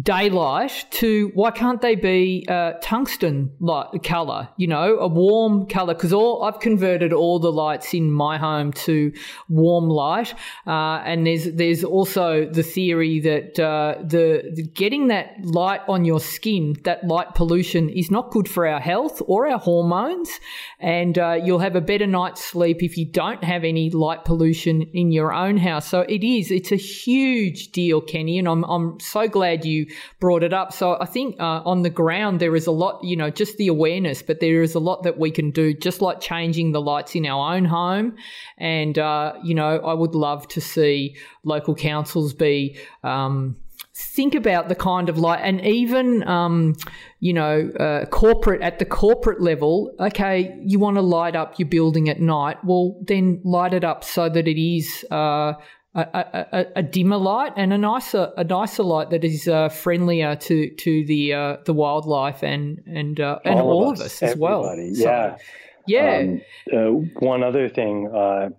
daylight 0.00 0.86
to 0.90 1.30
why 1.34 1.50
can't 1.50 1.82
they 1.82 1.94
be 1.94 2.46
uh, 2.48 2.72
tungsten 2.80 3.50
light 3.60 3.88
color 4.02 4.48
you 4.56 4.66
know 4.66 4.96
a 4.98 5.08
warm 5.08 5.66
color 5.66 5.92
because 5.94 6.12
all 6.12 6.42
i've 6.44 6.60
converted 6.60 7.12
all 7.12 7.38
the 7.38 7.52
lights 7.52 7.92
in 7.92 8.10
my 8.10 8.38
home 8.38 8.72
to 8.72 9.12
warm 9.48 9.88
light 9.88 10.32
uh, 10.66 11.02
and 11.04 11.26
there's 11.26 11.52
there's 11.52 11.84
also 11.84 12.48
the 12.50 12.62
theory 12.62 13.20
that 13.20 13.58
uh, 13.58 13.96
the, 14.02 14.50
the, 14.54 14.62
getting 14.62 15.08
that 15.08 15.34
light 15.44 15.80
on 15.88 16.04
your 16.04 16.20
skin 16.20 16.76
that 16.84 17.04
light 17.06 17.34
pollution 17.34 17.88
is 17.90 18.10
not 18.10 18.30
good 18.30 18.48
for 18.48 18.66
our 18.66 18.80
health 18.80 19.20
or 19.26 19.48
our 19.48 19.58
hormones 19.58 20.30
and 20.78 21.18
uh, 21.18 21.32
you'll 21.42 21.58
have 21.58 21.76
a 21.76 21.80
better 21.80 22.06
night's 22.06 22.42
sleep 22.42 22.82
if 22.82 22.96
you 22.96 23.04
don't 23.04 23.44
have 23.44 23.64
any 23.64 23.90
light 23.90 24.24
pollution 24.24 24.82
in 24.94 25.12
your 25.12 25.32
own 25.32 25.56
house. 25.56 25.86
So 25.86 26.00
it 26.02 26.24
is 26.24 26.50
it's 26.50 26.72
a 26.72 26.76
huge 26.76 27.72
deal 27.72 28.00
kenny 28.00 28.38
and 28.38 28.48
i'm, 28.48 28.64
I'm 28.64 28.98
so 29.00 29.28
glad 29.28 29.64
you 29.64 29.79
brought 30.18 30.42
it 30.42 30.52
up. 30.52 30.72
So 30.72 30.96
I 31.00 31.06
think 31.06 31.40
uh, 31.40 31.62
on 31.64 31.82
the 31.82 31.90
ground 31.90 32.40
there 32.40 32.56
is 32.56 32.66
a 32.66 32.72
lot, 32.72 33.02
you 33.04 33.16
know, 33.16 33.30
just 33.30 33.56
the 33.56 33.68
awareness, 33.68 34.22
but 34.22 34.40
there 34.40 34.62
is 34.62 34.74
a 34.74 34.80
lot 34.80 35.02
that 35.02 35.18
we 35.18 35.30
can 35.30 35.50
do, 35.50 35.74
just 35.74 36.00
like 36.00 36.20
changing 36.20 36.72
the 36.72 36.80
lights 36.80 37.14
in 37.14 37.26
our 37.26 37.54
own 37.54 37.64
home. 37.64 38.16
And 38.58 38.98
uh, 38.98 39.34
you 39.42 39.54
know, 39.54 39.78
I 39.78 39.94
would 39.94 40.14
love 40.14 40.48
to 40.48 40.60
see 40.60 41.16
local 41.44 41.74
councils 41.74 42.34
be. 42.34 42.78
Um, 43.04 43.56
think 44.00 44.34
about 44.34 44.68
the 44.68 44.74
kind 44.74 45.08
of 45.08 45.18
light 45.18 45.40
and 45.42 45.60
even 45.62 46.26
um, 46.26 46.74
you 47.18 47.32
know 47.32 47.70
uh, 47.78 48.06
corporate 48.06 48.62
at 48.62 48.78
the 48.78 48.84
corporate 48.84 49.40
level 49.40 49.94
okay 50.00 50.56
you 50.62 50.78
want 50.78 50.96
to 50.96 51.02
light 51.02 51.36
up 51.36 51.58
your 51.58 51.68
building 51.68 52.08
at 52.08 52.20
night 52.20 52.56
well 52.64 52.98
then 53.06 53.40
light 53.44 53.74
it 53.74 53.84
up 53.84 54.04
so 54.04 54.28
that 54.28 54.46
it 54.48 54.60
is 54.60 55.04
uh, 55.10 55.52
a, 55.94 56.46
a, 56.52 56.66
a, 56.76 56.82
dimmer 56.82 57.16
light 57.16 57.52
and 57.56 57.72
a 57.72 57.78
nicer 57.78 58.32
a 58.36 58.44
nicer 58.44 58.82
light 58.84 59.10
that 59.10 59.24
is 59.24 59.48
uh, 59.48 59.68
friendlier 59.68 60.36
to 60.36 60.70
to 60.76 61.04
the 61.06 61.34
uh, 61.34 61.56
the 61.64 61.72
wildlife 61.72 62.44
and 62.44 62.80
and 62.86 63.18
uh, 63.18 63.40
and 63.44 63.58
all, 63.58 63.70
all 63.70 63.90
of 63.90 64.00
us, 64.00 64.22
us 64.22 64.22
as 64.22 64.36
well. 64.36 64.72
Yeah, 64.76 65.36
so, 65.36 65.42
yeah. 65.86 66.18
Um, 66.18 66.40
uh, 66.72 66.90
one 67.18 67.42
other 67.42 67.68
thing, 67.68 68.08
uh, 68.14 68.50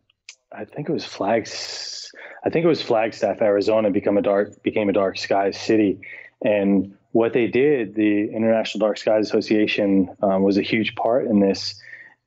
I 0.52 0.66
think 0.66 0.90
it 0.90 0.91
was 0.91 1.06
Flags. 1.06 2.12
I 2.44 2.49
think 2.49 2.66
it 2.66 2.68
was 2.68 2.82
Flagstaff, 2.82 3.41
Arizona, 3.41 3.91
become 3.91 4.18
a 4.18 4.22
dark 4.22 4.62
became 4.64 4.90
a 4.90 4.94
dark 4.94 5.18
skies 5.18 5.58
city, 5.58 6.02
and 6.44 6.94
what 7.14 7.34
they 7.34 7.48
did, 7.48 7.95
the 7.95 8.30
International 8.34 8.80
Dark 8.80 8.98
Skies 8.98 9.28
Association 9.28 10.10
um, 10.22 10.44
was 10.44 10.58
a 10.58 10.62
huge 10.62 10.95
part 10.95 11.28
in 11.28 11.40
this, 11.40 11.82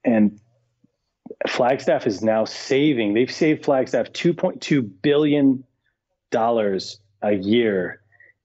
and 0.05 0.39
Flagstaff 1.49 2.07
is 2.07 2.23
now 2.23 2.45
saving, 2.45 3.15
they've 3.15 3.31
saved 3.31 3.65
Flagstaff 3.65 4.13
$2.2 4.13 4.91
billion 5.03 5.65
a 6.33 7.33
year 7.33 8.01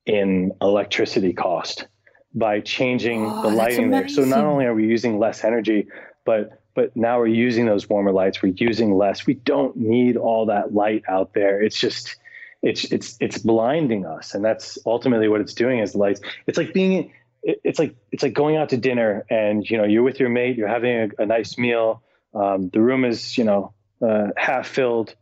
in 0.06 0.52
electricity 0.62 1.34
cost 1.34 1.88
by 2.34 2.60
changing 2.60 3.26
oh, 3.26 3.42
the 3.42 3.50
lighting 3.50 3.90
there. 3.90 4.08
So 4.08 4.24
not 4.24 4.46
only 4.46 4.66
are 4.66 4.74
we 4.74 4.86
using 4.86 5.20
less 5.20 5.44
energy, 5.44 5.88
but 6.26 6.62
but 6.76 6.96
now 6.96 7.18
we're 7.18 7.28
using 7.28 7.66
those 7.66 7.90
warmer 7.90 8.12
lights. 8.12 8.42
We're 8.42 8.54
using 8.56 8.96
less. 8.96 9.26
We 9.26 9.34
don't 9.34 9.76
need 9.76 10.16
all 10.16 10.46
that 10.46 10.74
light 10.74 11.04
out 11.10 11.34
there. 11.34 11.62
It's 11.62 11.80
just 11.80 12.16
it's 12.62 12.86
it's 12.86 13.18
it's 13.20 13.38
blinding 13.40 14.06
us, 14.06 14.36
and 14.36 14.46
that's 14.46 14.78
ultimately 14.86 15.28
what 15.28 15.42
it's 15.42 15.54
doing. 15.54 15.80
Is 15.80 15.94
the 15.94 15.98
lights. 15.98 16.22
It's 16.48 16.58
like 16.58 16.74
being 16.74 17.12
it's 17.44 17.80
like 17.80 17.96
it's 18.12 18.24
like 18.24 18.34
going 18.34 18.58
out 18.58 18.70
to 18.70 18.78
dinner, 18.78 19.26
and 19.30 19.68
you 19.68 19.78
know 19.78 19.84
you're 19.84 20.04
with 20.04 20.20
your 20.20 20.30
mate, 20.30 20.58
you're 20.58 20.68
having 20.68 21.12
a, 21.18 21.24
a 21.24 21.26
nice 21.26 21.58
meal, 21.58 22.04
um, 22.34 22.70
the 22.70 22.82
room 22.82 23.06
is, 23.06 23.38
you 23.38 23.44
know, 23.44 23.74
uh, 24.02 24.28
half 24.38 24.68
filled, 24.68 25.16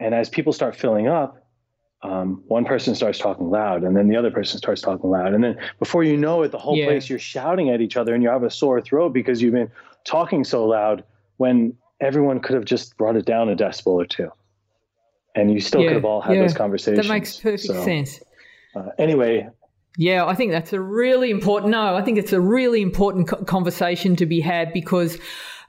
and 0.00 0.14
as 0.14 0.28
people 0.28 0.52
start 0.52 0.76
filling 0.76 1.08
up, 1.08 1.38
um, 2.02 2.42
one 2.48 2.64
person 2.64 2.94
starts 2.94 3.18
talking 3.18 3.50
loud, 3.50 3.84
and 3.84 3.96
then 3.96 4.08
the 4.08 4.16
other 4.16 4.30
person 4.30 4.58
starts 4.58 4.80
talking 4.80 5.10
loud, 5.10 5.34
and 5.34 5.44
then 5.44 5.58
before 5.78 6.02
you 6.02 6.16
know 6.16 6.42
it, 6.42 6.50
the 6.50 6.58
whole 6.58 6.76
yeah. 6.76 6.86
place 6.86 7.08
you're 7.08 7.18
shouting 7.18 7.70
at 7.70 7.80
each 7.80 7.96
other, 7.96 8.14
and 8.14 8.22
you 8.22 8.28
have 8.28 8.42
a 8.42 8.50
sore 8.50 8.80
throat 8.80 9.10
because 9.10 9.40
you've 9.40 9.54
been 9.54 9.70
talking 10.04 10.44
so 10.44 10.64
loud 10.64 11.04
when 11.36 11.76
everyone 12.00 12.40
could 12.40 12.54
have 12.54 12.64
just 12.64 12.96
brought 12.96 13.16
it 13.16 13.24
down 13.24 13.48
a 13.48 13.56
decibel 13.56 13.92
or 13.92 14.06
two, 14.06 14.30
and 15.36 15.52
you 15.52 15.60
still 15.60 15.80
yeah, 15.80 15.88
could 15.88 15.96
have 15.96 16.04
all 16.04 16.20
had 16.20 16.34
yeah, 16.34 16.42
those 16.42 16.54
conversations. 16.54 17.06
That 17.06 17.12
makes 17.12 17.38
perfect 17.38 17.62
so, 17.62 17.84
sense. 17.84 18.20
Uh, 18.74 18.88
anyway, 18.98 19.48
yeah, 19.96 20.24
I 20.24 20.34
think 20.34 20.52
that's 20.52 20.72
a 20.72 20.80
really 20.80 21.30
important. 21.30 21.70
No, 21.70 21.94
I 21.94 22.02
think 22.02 22.18
it's 22.18 22.32
a 22.32 22.40
really 22.40 22.80
important 22.80 23.46
conversation 23.46 24.16
to 24.16 24.26
be 24.26 24.40
had 24.40 24.72
because 24.72 25.18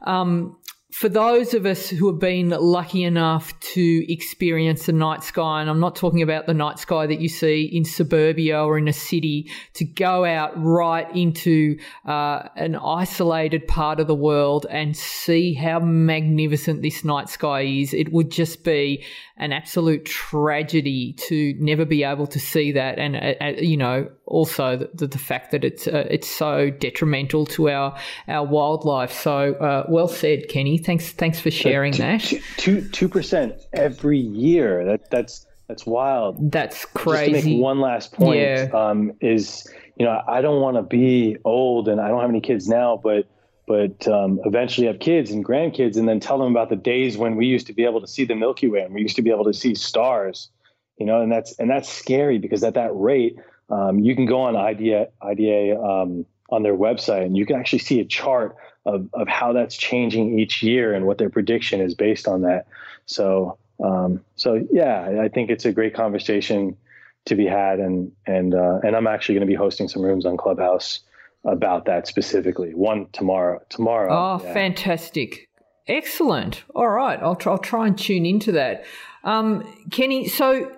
um, 0.02 0.58
for 0.94 1.10
those 1.10 1.56
of 1.56 1.66
us 1.66 1.90
who 1.90 2.06
have 2.06 2.20
been 2.20 2.50
lucky 2.50 3.04
enough 3.04 3.60
to 3.62 4.14
experience 4.14 4.86
the 4.86 4.92
night 4.92 5.24
sky, 5.24 5.60
and 5.60 5.68
I'm 5.68 5.80
not 5.80 5.96
talking 5.96 6.22
about 6.22 6.46
the 6.46 6.54
night 6.54 6.78
sky 6.78 7.08
that 7.08 7.20
you 7.20 7.30
see 7.30 7.64
in 7.64 7.84
suburbia 7.84 8.64
or 8.64 8.78
in 8.78 8.88
a 8.88 8.94
city, 8.94 9.50
to 9.74 9.86
go 9.86 10.24
out 10.24 10.52
right 10.56 11.10
into 11.16 11.80
uh, 12.06 12.48
an 12.56 12.76
isolated 12.76 13.68
part 13.68 14.00
of 14.00 14.06
the 14.06 14.14
world 14.14 14.68
and 14.70 14.96
see 14.96 15.56
how 15.56 15.80
magnificent 15.80 16.84
this 16.84 17.04
night 17.04 17.28
sky 17.28 17.62
is, 17.62 17.92
it 17.96 18.14
would 18.14 18.30
just 18.30 18.64
be 18.64 19.04
an 19.38 19.52
absolute 19.52 20.06
tragedy 20.06 21.14
to 21.14 21.56
never 21.58 21.86
be 21.86 22.04
able 22.04 22.28
to 22.28 22.40
see 22.40 22.72
that, 22.72 23.00
and 23.00 23.16
uh, 23.16 23.34
uh, 23.44 23.54
you 23.58 23.76
know 23.76 24.08
also 24.28 24.88
the, 24.94 25.08
the 25.08 25.18
fact 25.18 25.52
that 25.52 25.64
it's 25.64 25.88
uh, 25.88 26.08
it's 26.10 26.30
so 26.30 26.70
detrimental 26.70 27.48
to 27.48 27.70
our 27.70 27.98
our 28.28 28.46
wildlife. 28.46 29.12
So 29.12 29.56
uh, 29.56 29.88
well 29.90 30.08
said, 30.08 30.50
Kenny. 30.50 30.83
Thanks 30.84 31.12
thanks 31.12 31.40
for 31.40 31.52
sharing 31.52 31.94
two, 31.94 32.02
that. 32.02 32.22
Two 32.58 32.88
two 32.90 33.10
percent 33.10 33.56
every 33.74 34.20
year. 34.20 34.86
That 34.86 35.10
that's 35.10 35.46
that's 35.68 35.86
wild. 35.86 36.52
That's 36.52 36.86
crazy. 36.86 37.32
Just 37.32 37.44
to 37.44 37.50
make 37.52 37.62
one 37.62 37.80
last 37.80 38.14
point, 38.14 38.40
yeah. 38.40 38.68
um, 38.74 39.14
is 39.22 39.68
you 39.98 40.06
know 40.06 40.22
I 40.28 40.42
don't 40.42 40.62
want 40.62 40.78
to 40.78 40.84
be 40.84 41.38
old, 41.46 41.88
and 41.88 42.00
I 42.00 42.08
don't 42.10 42.22
have 42.22 42.30
any 42.30 42.42
kids 42.42 42.68
now, 42.68 43.00
but 43.02 43.28
but 43.66 44.08
um, 44.08 44.40
eventually 44.46 44.88
have 44.88 45.00
kids 45.00 45.32
and 45.32 45.44
grandkids 45.44 45.98
and 45.98 46.08
then 46.08 46.20
tell 46.20 46.38
them 46.38 46.52
about 46.52 46.70
the 46.70 46.76
days 46.76 47.18
when 47.18 47.36
we 47.36 47.46
used 47.46 47.68
to 47.68 47.74
be 47.74 47.86
able 47.86 48.02
to 48.02 48.08
see 48.08 48.26
the 48.26 48.36
milky 48.36 48.68
way 48.68 48.82
and 48.82 48.94
we 48.94 49.02
used 49.02 49.16
to 49.16 49.22
be 49.22 49.30
able 49.30 49.46
to 49.46 49.54
see 49.54 49.74
stars 49.74 50.50
you 50.98 51.06
know 51.06 51.22
and 51.22 51.32
that's 51.32 51.58
and 51.60 51.70
that's 51.70 51.90
scary 51.90 52.38
because 52.38 52.64
at 52.64 52.74
that 52.74 52.92
rate 52.94 53.38
um, 53.70 54.00
you 54.00 54.16
can 54.16 54.26
go 54.26 54.42
on 54.42 54.56
IDA, 54.56 55.08
IDA 55.22 55.80
um, 55.80 56.26
on 56.50 56.64
their 56.64 56.76
website 56.76 57.26
and 57.26 57.38
you 57.38 57.46
can 57.46 57.56
actually 57.56 57.80
see 57.80 58.00
a 58.00 58.06
chart 58.06 58.56
of, 58.86 59.08
of 59.14 59.28
how 59.28 59.54
that's 59.54 59.76
changing 59.76 60.38
each 60.40 60.62
year 60.62 60.94
and 60.94 61.06
what 61.06 61.18
their 61.18 61.30
prediction 61.30 61.82
is 61.82 61.96
based 61.96 62.28
on 62.28 62.42
that 62.42 62.68
so 63.06 63.58
um, 63.84 64.24
so 64.36 64.66
yeah 64.72 65.22
I 65.22 65.28
think 65.28 65.50
it's 65.50 65.66
a 65.66 65.72
great 65.72 65.94
conversation 65.94 66.78
to 67.26 67.36
be 67.36 67.46
had 67.46 67.80
and 67.80 68.12
and 68.28 68.54
uh, 68.54 68.80
and 68.84 68.96
I'm 68.96 69.08
actually 69.08 69.36
going 69.36 69.48
to 69.48 69.52
be 69.52 69.56
hosting 69.56 69.88
some 69.88 70.02
rooms 70.02 70.26
on 70.26 70.38
Clubhouse 70.38 71.00
about 71.46 71.86
that 71.86 72.08
specifically. 72.08 72.74
One 72.74 73.08
tomorrow. 73.12 73.62
Tomorrow. 73.70 74.12
Oh, 74.12 74.44
yeah. 74.44 74.54
fantastic! 74.54 75.50
Excellent. 75.88 76.64
All 76.76 76.90
right, 76.90 77.20
I'll 77.22 77.36
try, 77.36 77.52
I'll 77.54 77.58
try 77.58 77.88
and 77.88 77.98
tune 77.98 78.26
into 78.26 78.54
that. 78.54 78.86
Um, 79.24 79.64
Kenny, 79.92 80.28
so 80.28 80.72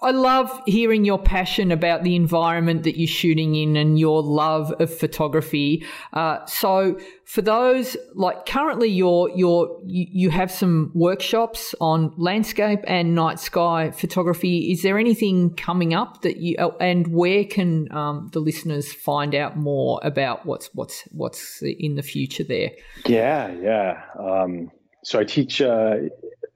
I 0.00 0.10
love 0.10 0.60
hearing 0.66 1.04
your 1.04 1.18
passion 1.18 1.70
about 1.70 2.02
the 2.02 2.16
environment 2.16 2.82
that 2.82 2.98
you're 2.98 3.06
shooting 3.06 3.54
in 3.54 3.76
and 3.76 3.98
your 3.98 4.22
love 4.22 4.72
of 4.80 4.92
photography. 4.94 5.84
Uh, 6.12 6.44
so, 6.46 6.98
for 7.24 7.40
those 7.40 7.96
like 8.14 8.44
currently, 8.44 8.88
you're, 8.88 9.30
you're, 9.34 9.80
you 9.84 10.30
have 10.30 10.50
some 10.50 10.90
workshops 10.94 11.74
on 11.80 12.12
landscape 12.16 12.80
and 12.86 13.14
night 13.14 13.38
sky 13.38 13.90
photography. 13.90 14.70
Is 14.72 14.82
there 14.82 14.98
anything 14.98 15.54
coming 15.54 15.94
up 15.94 16.22
that 16.22 16.38
you 16.38 16.56
oh, 16.58 16.76
and 16.78 17.06
where 17.06 17.44
can 17.44 17.90
um, 17.92 18.28
the 18.32 18.40
listeners 18.40 18.92
find 18.92 19.34
out 19.34 19.56
more 19.56 20.00
about 20.02 20.44
what's 20.44 20.68
what's 20.74 21.02
what's 21.12 21.62
in 21.62 21.94
the 21.94 22.02
future 22.02 22.44
there? 22.44 22.72
Yeah, 23.06 23.52
yeah. 23.52 24.02
Um, 24.18 24.70
so 25.04 25.18
I 25.18 25.24
teach 25.24 25.62
uh, 25.62 25.96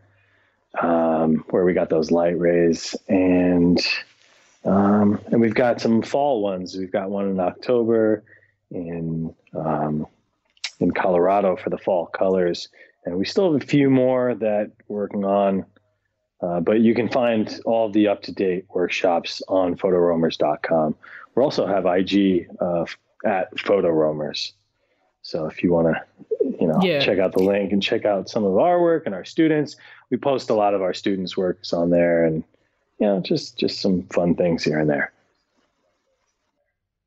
um, 0.82 1.44
where 1.50 1.64
we 1.64 1.72
got 1.72 1.88
those 1.88 2.10
light 2.10 2.38
rays, 2.38 2.96
and 3.08 3.78
um, 4.64 5.20
and 5.26 5.40
we've 5.40 5.54
got 5.54 5.80
some 5.80 6.02
fall 6.02 6.42
ones. 6.42 6.76
We've 6.76 6.92
got 6.92 7.10
one 7.10 7.28
in 7.28 7.40
October 7.40 8.24
in 8.70 9.34
um, 9.54 10.06
in 10.80 10.90
Colorado 10.92 11.56
for 11.56 11.70
the 11.70 11.78
fall 11.78 12.06
colors, 12.06 12.68
and 13.04 13.16
we 13.16 13.24
still 13.24 13.52
have 13.52 13.62
a 13.62 13.66
few 13.66 13.90
more 13.90 14.34
that 14.34 14.72
we're 14.86 15.00
working 15.00 15.24
on. 15.24 15.64
Uh, 16.40 16.60
but 16.60 16.80
you 16.80 16.94
can 16.94 17.08
find 17.08 17.60
all 17.64 17.90
the 17.90 18.06
up 18.06 18.22
to 18.22 18.32
date 18.32 18.64
workshops 18.68 19.42
on 19.48 19.76
photoroamers.com. 19.76 20.94
We 21.34 21.42
also 21.42 21.66
have 21.66 21.84
IG 21.84 22.48
uh, 22.60 22.84
at 23.24 23.54
photoroamers. 23.56 24.52
So 25.22 25.46
if 25.46 25.62
you 25.62 25.72
want 25.72 25.88
to, 25.88 26.56
you 26.60 26.68
know, 26.68 26.78
yeah. 26.80 27.00
check 27.00 27.18
out 27.18 27.32
the 27.32 27.42
link 27.42 27.72
and 27.72 27.82
check 27.82 28.04
out 28.04 28.28
some 28.28 28.44
of 28.44 28.56
our 28.56 28.80
work 28.80 29.04
and 29.06 29.14
our 29.14 29.24
students, 29.24 29.76
we 30.10 30.16
post 30.16 30.48
a 30.48 30.54
lot 30.54 30.74
of 30.74 30.82
our 30.82 30.94
students' 30.94 31.36
works 31.36 31.72
on 31.72 31.90
there, 31.90 32.24
and 32.24 32.44
you 33.00 33.06
know, 33.06 33.20
just 33.20 33.58
just 33.58 33.80
some 33.80 34.04
fun 34.04 34.34
things 34.36 34.64
here 34.64 34.78
and 34.78 34.88
there. 34.88 35.12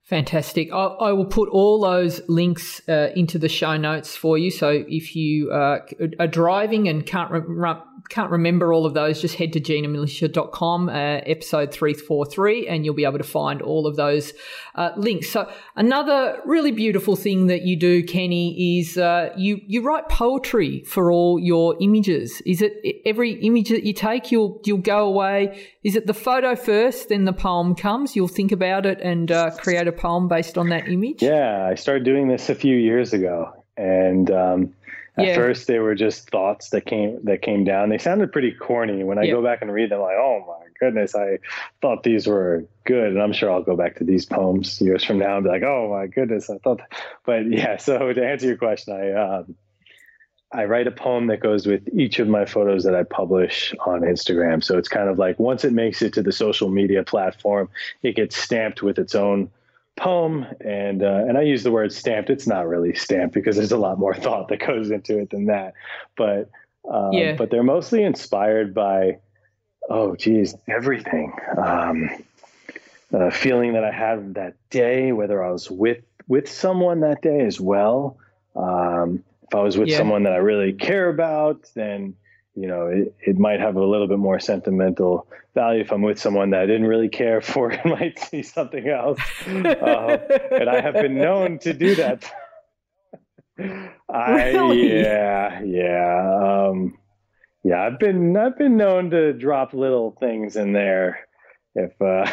Fantastic. 0.03 0.73
I, 0.73 0.85
I, 0.85 1.11
will 1.13 1.25
put 1.25 1.47
all 1.49 1.79
those 1.79 2.21
links 2.27 2.81
uh, 2.89 3.11
into 3.15 3.39
the 3.39 3.47
show 3.47 3.77
notes 3.77 4.15
for 4.15 4.37
you. 4.37 4.51
So 4.51 4.83
if 4.87 5.15
you 5.15 5.51
uh, 5.51 5.79
are 6.19 6.27
driving 6.27 6.89
and 6.89 7.05
can't 7.05 7.31
re- 7.31 7.75
can't 8.09 8.29
remember 8.29 8.73
all 8.73 8.85
of 8.85 8.93
those, 8.93 9.21
just 9.21 9.35
head 9.35 9.53
to 9.53 9.61
ginamilicia.com, 9.61 10.89
uh, 10.89 10.91
episode 10.91 11.71
343, 11.71 12.67
and 12.67 12.83
you'll 12.83 12.93
be 12.93 13.05
able 13.05 13.17
to 13.17 13.23
find 13.23 13.61
all 13.61 13.87
of 13.87 13.95
those 13.95 14.33
uh, 14.75 14.91
links. 14.97 15.29
So 15.29 15.49
another 15.77 16.41
really 16.45 16.71
beautiful 16.71 17.15
thing 17.15 17.47
that 17.47 17.61
you 17.61 17.77
do, 17.77 18.03
Kenny, 18.03 18.79
is 18.79 18.97
uh, 18.97 19.29
you, 19.37 19.61
you 19.65 19.81
write 19.81 20.09
poetry 20.09 20.83
for 20.83 21.09
all 21.09 21.39
your 21.39 21.77
images. 21.79 22.41
Is 22.45 22.61
it 22.61 22.73
every 23.05 23.33
image 23.45 23.69
that 23.69 23.83
you 23.83 23.93
take, 23.93 24.29
you'll, 24.29 24.59
you'll 24.65 24.79
go 24.79 25.07
away? 25.07 25.65
Is 25.83 25.95
it 25.95 26.05
the 26.05 26.13
photo 26.13 26.55
first, 26.55 27.09
then 27.09 27.23
the 27.23 27.33
poem 27.33 27.75
comes? 27.75 28.15
You'll 28.15 28.27
think 28.27 28.51
about 28.51 28.85
it 28.85 28.99
and 29.01 29.31
uh, 29.31 29.51
create 29.51 29.87
a 29.87 29.90
poem 29.91 30.27
based 30.27 30.57
on 30.57 30.69
that 30.69 30.88
image? 30.88 31.22
Yeah, 31.22 31.68
I 31.69 31.76
started 31.76 32.03
doing 32.03 32.27
this 32.27 32.49
a 32.49 32.55
few 32.55 32.76
years 32.76 33.13
ago. 33.13 33.53
And 33.77 34.30
um, 34.30 34.73
at 35.18 35.27
yeah. 35.27 35.35
first, 35.35 35.68
they 35.68 35.80
were 35.80 35.95
just 35.95 36.30
thoughts 36.30 36.69
that 36.69 36.85
came 36.85 37.19
that 37.23 37.41
came 37.41 37.63
down. 37.63 37.89
They 37.89 37.97
sounded 37.97 38.31
pretty 38.31 38.51
corny. 38.51 39.03
When 39.03 39.18
I 39.18 39.23
yeah. 39.23 39.34
go 39.34 39.43
back 39.43 39.61
and 39.61 39.72
read 39.73 39.91
them, 39.91 40.01
like, 40.01 40.18
oh 40.18 40.43
my 40.47 40.68
goodness, 40.80 41.15
I 41.15 41.39
thought 41.81 42.03
these 42.03 42.27
were 42.27 42.65
good. 42.85 43.07
And 43.07 43.22
I'm 43.22 43.34
sure 43.34 43.51
I'll 43.51 43.63
go 43.63 43.76
back 43.76 43.97
to 43.97 44.03
these 44.03 44.26
poems 44.26 44.80
years 44.81 45.03
from 45.03 45.19
now 45.19 45.35
and 45.35 45.43
be 45.43 45.49
like, 45.49 45.63
oh 45.63 45.89
my 45.91 46.07
goodness, 46.07 46.49
I 46.49 46.57
thought. 46.59 46.77
That. 46.77 46.91
But 47.26 47.51
yeah, 47.51 47.77
so 47.77 48.13
to 48.13 48.26
answer 48.26 48.47
your 48.47 48.57
question, 48.57 48.93
I 48.93 49.11
um, 49.13 49.55
I 50.53 50.65
write 50.65 50.88
a 50.88 50.91
poem 50.91 51.27
that 51.27 51.39
goes 51.39 51.65
with 51.65 51.88
each 51.93 52.19
of 52.19 52.27
my 52.27 52.45
photos 52.45 52.84
that 52.84 52.93
I 52.93 53.03
publish 53.03 53.73
on 53.85 54.01
Instagram. 54.01 54.63
So 54.63 54.77
it's 54.77 54.89
kind 54.89 55.07
of 55.07 55.18
like 55.18 55.39
once 55.39 55.63
it 55.63 55.72
makes 55.72 56.01
it 56.01 56.13
to 56.13 56.22
the 56.22 56.34
social 56.34 56.69
media 56.69 57.03
platform, 57.03 57.69
it 58.03 58.15
gets 58.15 58.35
stamped 58.35 58.84
with 58.84 58.99
its 58.99 59.15
own 59.15 59.49
poem 60.01 60.47
and 60.59 61.03
uh, 61.03 61.23
and 61.27 61.37
I 61.37 61.43
use 61.43 61.63
the 61.63 61.71
word 61.71 61.93
stamped. 61.93 62.29
It's 62.29 62.47
not 62.47 62.67
really 62.67 62.93
stamped 62.95 63.33
because 63.33 63.55
there's 63.55 63.71
a 63.71 63.77
lot 63.77 63.99
more 63.99 64.15
thought 64.25 64.47
that 64.49 64.59
goes 64.59 64.91
into 64.91 65.19
it 65.19 65.29
than 65.29 65.45
that. 65.45 65.73
But 66.17 66.49
um, 66.89 67.13
yeah. 67.13 67.35
but 67.35 67.51
they're 67.51 67.63
mostly 67.63 68.03
inspired 68.03 68.73
by 68.73 69.19
oh 69.89 70.15
geez 70.15 70.55
everything. 70.67 71.33
Um, 71.57 72.09
the 73.11 73.29
feeling 73.31 73.73
that 73.73 73.83
I 73.83 73.91
had 73.91 74.35
that 74.35 74.55
day, 74.69 75.11
whether 75.11 75.43
I 75.43 75.51
was 75.51 75.69
with 75.69 76.03
with 76.27 76.49
someone 76.49 77.01
that 77.01 77.21
day 77.21 77.45
as 77.45 77.59
well. 77.59 78.17
Um, 78.55 79.23
if 79.47 79.55
I 79.55 79.61
was 79.61 79.77
with 79.77 79.89
yeah. 79.89 79.97
someone 79.97 80.23
that 80.23 80.33
I 80.33 80.37
really 80.37 80.73
care 80.73 81.09
about, 81.09 81.69
then 81.75 82.15
you 82.55 82.67
know, 82.67 82.87
it, 82.87 83.13
it 83.21 83.39
might 83.39 83.59
have 83.59 83.75
a 83.75 83.83
little 83.85 84.07
bit 84.07 84.19
more 84.19 84.39
sentimental 84.39 85.27
value 85.53 85.81
if 85.81 85.91
I'm 85.91 86.01
with 86.01 86.19
someone 86.19 86.49
that 86.51 86.61
I 86.61 86.65
didn't 86.65 86.87
really 86.87 87.09
care 87.09 87.41
for 87.41 87.71
and 87.71 87.91
might 87.91 88.19
see 88.19 88.43
something 88.43 88.87
else. 88.87 89.19
Uh, 89.47 90.17
and 90.51 90.69
I 90.69 90.81
have 90.81 90.95
been 90.95 91.15
known 91.15 91.59
to 91.59 91.73
do 91.73 91.95
that. 91.95 92.31
I 94.09 94.49
really? 94.49 95.01
yeah 95.01 95.61
yeah 95.61 96.67
um, 96.69 96.97
yeah 97.63 97.85
I've 97.85 97.99
been 97.99 98.35
I've 98.35 98.57
been 98.57 98.75
known 98.75 99.11
to 99.11 99.33
drop 99.33 99.73
little 99.73 100.17
things 100.19 100.55
in 100.55 100.73
there 100.73 101.19
if 101.75 101.91
uh, 102.01 102.25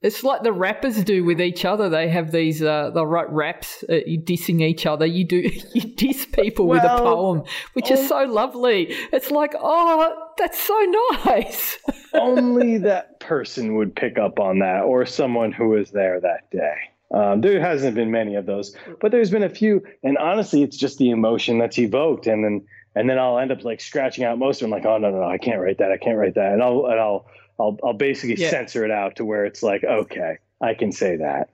It's 0.02 0.24
like 0.24 0.42
the 0.42 0.52
rappers 0.52 1.04
do 1.04 1.24
with 1.24 1.42
each 1.42 1.66
other. 1.66 1.90
They 1.90 2.08
have 2.08 2.32
these 2.32 2.62
uh, 2.62 2.90
the 2.90 3.06
right 3.06 3.30
raps 3.30 3.84
uh, 3.88 4.00
dissing 4.24 4.62
each 4.62 4.86
other. 4.86 5.04
You 5.04 5.24
do 5.24 5.50
you 5.74 5.82
diss 5.82 6.26
people 6.26 6.66
well, 6.66 6.82
with 6.82 6.90
a 6.90 6.96
poem, 7.02 7.42
which 7.74 7.90
oh, 7.90 7.94
is 7.94 8.08
so 8.08 8.24
lovely. 8.24 8.86
It's 9.12 9.30
like, 9.30 9.54
oh, 9.58 10.32
that's 10.38 10.58
so 10.58 10.78
nice. 11.24 11.78
only 12.14 12.78
that 12.78 13.20
person 13.20 13.74
would 13.74 13.94
pick 13.94 14.18
up 14.18 14.40
on 14.40 14.60
that, 14.60 14.84
or 14.84 15.04
someone 15.04 15.52
who 15.52 15.68
was 15.68 15.90
there 15.90 16.18
that 16.20 16.50
day. 16.50 16.76
Um, 17.12 17.40
there 17.40 17.60
hasn't 17.60 17.94
been 17.94 18.10
many 18.10 18.36
of 18.36 18.46
those, 18.46 18.74
but 19.00 19.10
there's 19.10 19.30
been 19.30 19.42
a 19.42 19.50
few. 19.50 19.82
And 20.02 20.16
honestly, 20.16 20.62
it's 20.62 20.76
just 20.76 20.96
the 20.96 21.10
emotion 21.10 21.58
that's 21.58 21.78
evoked, 21.78 22.26
and 22.26 22.42
then 22.42 22.66
and 22.94 23.08
then 23.08 23.18
I'll 23.18 23.38
end 23.38 23.52
up 23.52 23.64
like 23.64 23.82
scratching 23.82 24.24
out 24.24 24.38
most 24.38 24.62
of 24.62 24.62
them. 24.62 24.70
Like, 24.70 24.86
oh 24.86 24.96
no, 24.96 25.10
no, 25.10 25.18
no, 25.18 25.28
I 25.28 25.36
can't 25.36 25.60
write 25.60 25.78
that. 25.78 25.92
I 25.92 25.98
can't 25.98 26.16
write 26.16 26.36
that, 26.36 26.52
and 26.52 26.62
I'll 26.62 26.86
and 26.86 26.98
I'll 26.98 27.26
I'll 27.60 27.78
I'll 27.84 27.92
basically 27.92 28.42
yeah. 28.42 28.50
censor 28.50 28.84
it 28.84 28.90
out 28.90 29.16
to 29.16 29.24
where 29.24 29.44
it's 29.44 29.62
like, 29.62 29.84
okay, 29.84 30.38
I 30.60 30.74
can 30.74 30.92
say 30.92 31.16
that. 31.16 31.50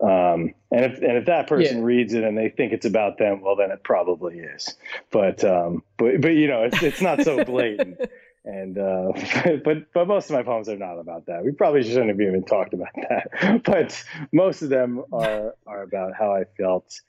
Um, 0.00 0.54
and 0.70 0.84
if 0.84 0.98
and 0.98 1.16
if 1.16 1.26
that 1.26 1.48
person 1.48 1.78
yeah. 1.78 1.84
reads 1.84 2.14
it 2.14 2.22
and 2.22 2.38
they 2.38 2.50
think 2.50 2.72
it's 2.72 2.86
about 2.86 3.18
them, 3.18 3.40
well, 3.40 3.56
then 3.56 3.70
it 3.70 3.82
probably 3.82 4.38
is. 4.38 4.76
But 5.10 5.42
um, 5.44 5.82
but 5.96 6.20
but 6.20 6.34
you 6.34 6.46
know, 6.46 6.62
it's 6.62 6.82
it's 6.82 7.00
not 7.00 7.22
so 7.22 7.44
blatant. 7.44 8.00
and 8.44 8.78
uh, 8.78 9.12
but 9.64 9.92
but 9.92 10.06
most 10.06 10.30
of 10.30 10.36
my 10.36 10.42
poems 10.42 10.68
are 10.68 10.76
not 10.76 10.98
about 10.98 11.26
that. 11.26 11.44
We 11.44 11.50
probably 11.52 11.82
shouldn't 11.82 12.08
have 12.08 12.20
even 12.20 12.44
talked 12.44 12.74
about 12.74 12.88
that. 12.94 13.62
But 13.64 14.04
most 14.32 14.62
of 14.62 14.68
them 14.68 15.02
are 15.12 15.54
are 15.66 15.82
about 15.82 16.14
how 16.14 16.32
I 16.32 16.44
felt 16.56 17.00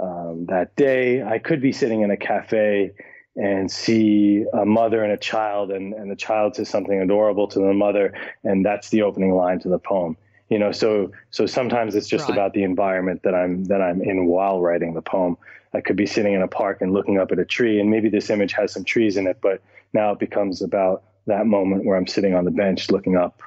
um, 0.00 0.46
that 0.48 0.74
day. 0.74 1.22
I 1.22 1.38
could 1.38 1.60
be 1.60 1.70
sitting 1.70 2.02
in 2.02 2.10
a 2.10 2.16
cafe 2.16 2.92
and 3.36 3.70
see 3.70 4.44
a 4.52 4.64
mother 4.64 5.02
and 5.02 5.12
a 5.12 5.16
child 5.16 5.70
and, 5.70 5.94
and 5.94 6.10
the 6.10 6.16
child 6.16 6.56
says 6.56 6.68
something 6.68 7.00
adorable 7.00 7.48
to 7.48 7.58
the 7.58 7.72
mother 7.72 8.12
and 8.44 8.64
that's 8.64 8.90
the 8.90 9.02
opening 9.02 9.34
line 9.34 9.58
to 9.60 9.68
the 9.68 9.78
poem. 9.78 10.16
You 10.50 10.58
know 10.58 10.70
so 10.70 11.12
so 11.30 11.46
sometimes 11.46 11.94
it's 11.94 12.08
just 12.08 12.28
right. 12.28 12.34
about 12.34 12.52
the 12.52 12.62
environment 12.62 13.22
that 13.22 13.34
i'm 13.34 13.64
that 13.64 13.80
i'm 13.80 14.02
in 14.02 14.26
while 14.26 14.60
writing 14.60 14.92
the 14.92 15.00
poem. 15.00 15.38
I 15.72 15.80
could 15.80 15.96
be 15.96 16.04
sitting 16.04 16.34
in 16.34 16.42
a 16.42 16.48
park 16.48 16.82
and 16.82 16.92
looking 16.92 17.18
up 17.18 17.32
at 17.32 17.38
a 17.38 17.46
tree 17.46 17.80
and 17.80 17.90
maybe 17.90 18.10
this 18.10 18.28
image 18.28 18.52
has 18.52 18.70
some 18.72 18.84
trees 18.84 19.16
in 19.16 19.26
it 19.26 19.38
but 19.40 19.62
now 19.94 20.12
it 20.12 20.18
becomes 20.18 20.60
about 20.60 21.04
that 21.26 21.46
moment 21.46 21.86
where 21.86 21.96
i'm 21.96 22.06
sitting 22.06 22.34
on 22.34 22.44
the 22.44 22.50
bench 22.50 22.90
looking 22.90 23.16
up. 23.16 23.42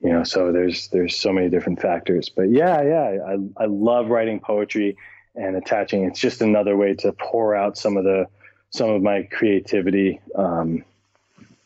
You 0.00 0.12
know 0.12 0.24
so 0.24 0.50
there's 0.50 0.88
there's 0.88 1.14
so 1.14 1.30
many 1.30 1.50
different 1.50 1.82
factors. 1.82 2.30
But 2.30 2.50
yeah 2.50 2.80
yeah 2.80 3.18
i 3.26 3.62
i 3.62 3.66
love 3.66 4.08
writing 4.08 4.40
poetry 4.40 4.96
and 5.34 5.56
attaching. 5.56 6.04
It's 6.04 6.18
just 6.18 6.40
another 6.40 6.74
way 6.74 6.94
to 6.94 7.12
pour 7.12 7.54
out 7.54 7.76
some 7.76 7.98
of 7.98 8.04
the 8.04 8.26
some 8.70 8.90
of 8.90 9.02
my 9.02 9.22
creativity. 9.24 10.20
Um, 10.34 10.84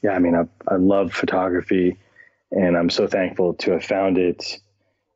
yeah, 0.02 0.12
I 0.12 0.18
mean, 0.18 0.34
I, 0.34 0.46
I 0.68 0.76
love 0.76 1.12
photography, 1.12 1.98
and 2.50 2.76
I'm 2.76 2.90
so 2.90 3.06
thankful 3.06 3.54
to 3.54 3.72
have 3.72 3.84
found 3.84 4.18
it. 4.18 4.60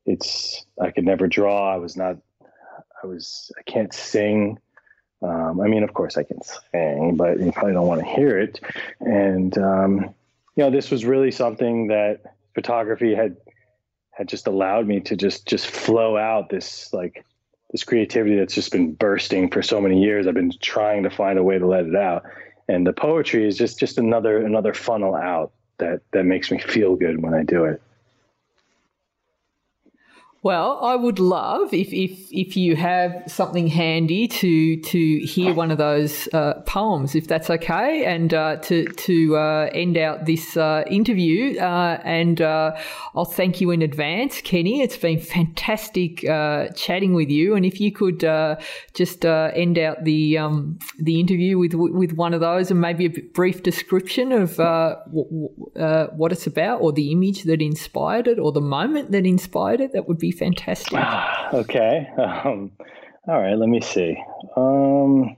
It's 0.06 0.66
I 0.80 0.90
could 0.90 1.04
never 1.04 1.26
draw. 1.26 1.72
I 1.72 1.76
was 1.76 1.96
not. 1.96 2.16
I 3.02 3.06
was. 3.06 3.50
I 3.58 3.62
can't 3.62 3.92
sing. 3.92 4.58
Um, 5.22 5.60
I 5.60 5.68
mean, 5.68 5.82
of 5.82 5.94
course, 5.94 6.18
I 6.18 6.22
can 6.22 6.40
sing, 6.42 7.16
but 7.16 7.40
you 7.40 7.50
probably 7.52 7.72
don't 7.72 7.86
want 7.86 8.02
to 8.02 8.06
hear 8.06 8.38
it. 8.38 8.60
And 9.00 9.56
um, 9.56 10.14
you 10.56 10.64
know, 10.64 10.70
this 10.70 10.90
was 10.90 11.04
really 11.04 11.30
something 11.30 11.88
that 11.88 12.34
photography 12.54 13.14
had 13.14 13.36
had 14.10 14.28
just 14.28 14.46
allowed 14.46 14.86
me 14.86 15.00
to 15.00 15.16
just 15.16 15.46
just 15.46 15.66
flow 15.66 16.16
out 16.16 16.48
this 16.48 16.92
like 16.92 17.24
this 17.74 17.82
creativity 17.82 18.36
that's 18.36 18.54
just 18.54 18.70
been 18.70 18.92
bursting 18.94 19.50
for 19.50 19.60
so 19.60 19.80
many 19.80 20.00
years. 20.00 20.28
I've 20.28 20.34
been 20.34 20.52
trying 20.62 21.02
to 21.02 21.10
find 21.10 21.40
a 21.40 21.42
way 21.42 21.58
to 21.58 21.66
let 21.66 21.86
it 21.86 21.96
out, 21.96 22.22
and 22.68 22.86
the 22.86 22.92
poetry 22.92 23.48
is 23.48 23.58
just 23.58 23.80
just 23.80 23.98
another 23.98 24.46
another 24.46 24.72
funnel 24.72 25.16
out 25.16 25.50
that 25.78 26.00
that 26.12 26.22
makes 26.22 26.52
me 26.52 26.60
feel 26.60 26.94
good 26.94 27.20
when 27.20 27.34
I 27.34 27.42
do 27.42 27.64
it. 27.64 27.82
Well, 30.44 30.78
I 30.82 30.94
would 30.94 31.20
love 31.20 31.72
if, 31.72 31.90
if 31.90 32.30
if 32.30 32.54
you 32.54 32.76
have 32.76 33.22
something 33.26 33.66
handy 33.66 34.28
to 34.28 34.76
to 34.76 35.18
hear 35.20 35.54
one 35.54 35.70
of 35.70 35.78
those 35.78 36.28
uh, 36.34 36.60
poems, 36.66 37.14
if 37.14 37.26
that's 37.26 37.48
okay, 37.48 38.04
and 38.04 38.34
uh, 38.34 38.56
to 38.56 38.84
to 38.84 39.38
uh, 39.38 39.70
end 39.72 39.96
out 39.96 40.26
this 40.26 40.54
uh, 40.58 40.84
interview. 40.86 41.58
Uh, 41.58 41.98
and 42.04 42.42
uh, 42.42 42.76
I'll 43.14 43.24
thank 43.24 43.62
you 43.62 43.70
in 43.70 43.80
advance, 43.80 44.42
Kenny. 44.42 44.82
It's 44.82 44.98
been 44.98 45.18
fantastic 45.18 46.18
chatting 46.76 47.14
with 47.14 47.30
you. 47.30 47.54
And 47.54 47.64
if 47.64 47.80
you 47.80 47.90
could 47.90 48.20
just 48.92 49.24
end 49.24 49.78
out 49.78 50.04
the 50.04 50.36
um, 50.36 50.78
the 50.98 51.20
interview 51.20 51.56
with 51.56 51.72
with 51.72 52.12
one 52.12 52.34
of 52.34 52.40
those, 52.40 52.70
and 52.70 52.82
maybe 52.82 53.06
a 53.06 53.08
brief 53.32 53.62
description 53.62 54.30
of 54.30 54.58
w- 54.58 55.48
what 56.18 56.32
it's 56.32 56.46
about, 56.46 56.82
or 56.82 56.92
the 56.92 57.12
image 57.12 57.44
that 57.44 57.62
inspired 57.62 58.28
it, 58.28 58.38
or 58.38 58.52
the 58.52 58.60
moment 58.60 59.10
that 59.12 59.24
inspired 59.24 59.80
it, 59.80 59.94
that 59.94 60.06
would 60.06 60.18
be 60.18 60.33
fantastic. 60.34 60.98
okay. 61.54 62.08
Um, 62.18 62.72
all 63.26 63.40
right. 63.40 63.56
Let 63.56 63.68
me 63.68 63.80
see. 63.80 64.16
Um, 64.56 65.36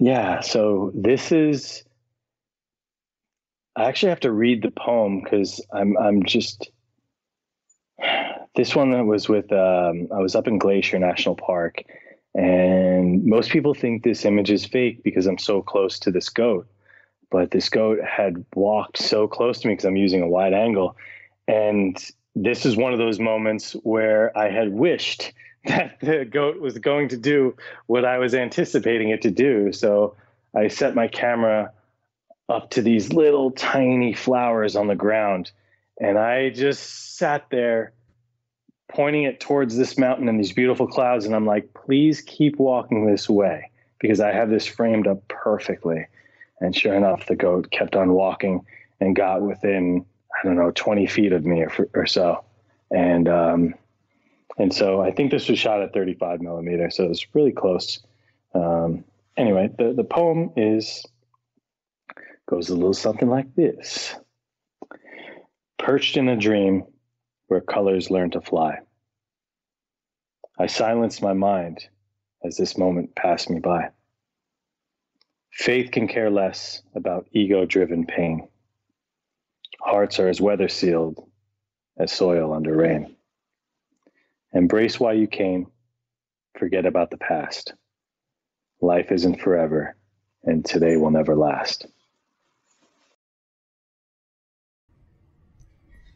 yeah. 0.00 0.40
So 0.40 0.92
this 0.94 1.32
is. 1.32 1.84
I 3.76 3.86
actually 3.86 4.10
have 4.10 4.20
to 4.20 4.30
read 4.30 4.62
the 4.62 4.70
poem 4.70 5.22
because 5.22 5.60
I'm 5.72 5.96
I'm 5.96 6.24
just. 6.24 6.70
This 8.56 8.76
one 8.76 8.92
that 8.92 9.04
was 9.04 9.28
with 9.28 9.52
um, 9.52 10.08
I 10.14 10.18
was 10.18 10.36
up 10.36 10.46
in 10.46 10.58
Glacier 10.58 10.98
National 10.98 11.34
Park, 11.34 11.82
and 12.34 13.24
most 13.24 13.50
people 13.50 13.74
think 13.74 14.04
this 14.04 14.24
image 14.24 14.50
is 14.50 14.64
fake 14.64 15.02
because 15.02 15.26
I'm 15.26 15.38
so 15.38 15.60
close 15.60 15.98
to 16.00 16.12
this 16.12 16.28
goat 16.28 16.68
but 17.34 17.50
this 17.50 17.68
goat 17.68 17.98
had 18.00 18.44
walked 18.54 18.96
so 18.96 19.26
close 19.26 19.58
to 19.58 19.66
me 19.66 19.72
because 19.72 19.86
I'm 19.86 19.96
using 19.96 20.22
a 20.22 20.28
wide 20.28 20.52
angle. 20.52 20.96
And 21.48 21.98
this 22.36 22.64
is 22.64 22.76
one 22.76 22.92
of 22.92 23.00
those 23.00 23.18
moments 23.18 23.72
where 23.82 24.30
I 24.38 24.50
had 24.50 24.72
wished 24.72 25.32
that 25.64 25.98
the 26.00 26.24
goat 26.24 26.60
was 26.60 26.78
going 26.78 27.08
to 27.08 27.16
do 27.16 27.56
what 27.86 28.04
I 28.04 28.18
was 28.18 28.36
anticipating 28.36 29.08
it 29.08 29.22
to 29.22 29.32
do. 29.32 29.72
So 29.72 30.14
I 30.54 30.68
set 30.68 30.94
my 30.94 31.08
camera 31.08 31.72
up 32.48 32.70
to 32.70 32.82
these 32.82 33.12
little 33.12 33.50
tiny 33.50 34.12
flowers 34.12 34.76
on 34.76 34.86
the 34.86 34.94
ground. 34.94 35.50
And 36.00 36.16
I 36.16 36.50
just 36.50 37.16
sat 37.16 37.46
there 37.50 37.94
pointing 38.86 39.24
it 39.24 39.40
towards 39.40 39.76
this 39.76 39.98
mountain 39.98 40.28
and 40.28 40.38
these 40.38 40.52
beautiful 40.52 40.86
clouds. 40.86 41.24
And 41.24 41.34
I'm 41.34 41.46
like, 41.46 41.74
please 41.74 42.20
keep 42.20 42.60
walking 42.60 43.06
this 43.06 43.28
way 43.28 43.72
because 43.98 44.20
I 44.20 44.30
have 44.30 44.50
this 44.50 44.68
framed 44.68 45.08
up 45.08 45.26
perfectly. 45.26 46.06
And 46.60 46.74
sure 46.74 46.94
enough, 46.94 47.26
the 47.26 47.36
goat 47.36 47.70
kept 47.70 47.96
on 47.96 48.12
walking 48.12 48.64
and 49.00 49.16
got 49.16 49.42
within, 49.42 50.04
I 50.32 50.46
don't 50.46 50.56
know, 50.56 50.70
20 50.70 51.06
feet 51.06 51.32
of 51.32 51.44
me 51.44 51.62
or, 51.62 51.72
or 51.94 52.06
so. 52.06 52.44
And, 52.90 53.28
um, 53.28 53.74
and 54.56 54.72
so 54.72 55.00
I 55.00 55.10
think 55.10 55.30
this 55.30 55.48
was 55.48 55.58
shot 55.58 55.82
at 55.82 55.92
35 55.92 56.40
millimeter. 56.40 56.90
So 56.90 57.04
it 57.04 57.08
was 57.08 57.26
really 57.34 57.52
close. 57.52 58.00
Um, 58.54 59.04
anyway, 59.36 59.70
the, 59.76 59.92
the 59.92 60.04
poem 60.04 60.52
is, 60.56 61.04
goes 62.48 62.68
a 62.70 62.74
little 62.74 62.94
something 62.94 63.28
like 63.28 63.54
this. 63.54 64.14
Perched 65.78 66.16
in 66.16 66.28
a 66.28 66.36
dream 66.36 66.84
where 67.48 67.60
colors 67.60 68.10
learn 68.10 68.30
to 68.30 68.40
fly. 68.40 68.78
I 70.58 70.66
silenced 70.66 71.20
my 71.20 71.32
mind 71.32 71.88
as 72.44 72.56
this 72.56 72.78
moment 72.78 73.14
passed 73.16 73.50
me 73.50 73.58
by. 73.58 73.88
Faith 75.54 75.92
can 75.92 76.08
care 76.08 76.30
less 76.30 76.82
about 76.96 77.28
ego 77.32 77.64
driven 77.64 78.04
pain. 78.06 78.48
Hearts 79.80 80.18
are 80.18 80.28
as 80.28 80.40
weather 80.40 80.68
sealed 80.68 81.30
as 81.96 82.10
soil 82.10 82.52
under 82.52 82.76
rain. 82.76 83.14
Embrace 84.52 84.98
why 84.98 85.12
you 85.12 85.28
came, 85.28 85.68
forget 86.58 86.86
about 86.86 87.10
the 87.10 87.18
past. 87.18 87.72
Life 88.80 89.12
isn't 89.12 89.40
forever, 89.40 89.96
and 90.42 90.64
today 90.64 90.96
will 90.96 91.12
never 91.12 91.36
last. 91.36 91.86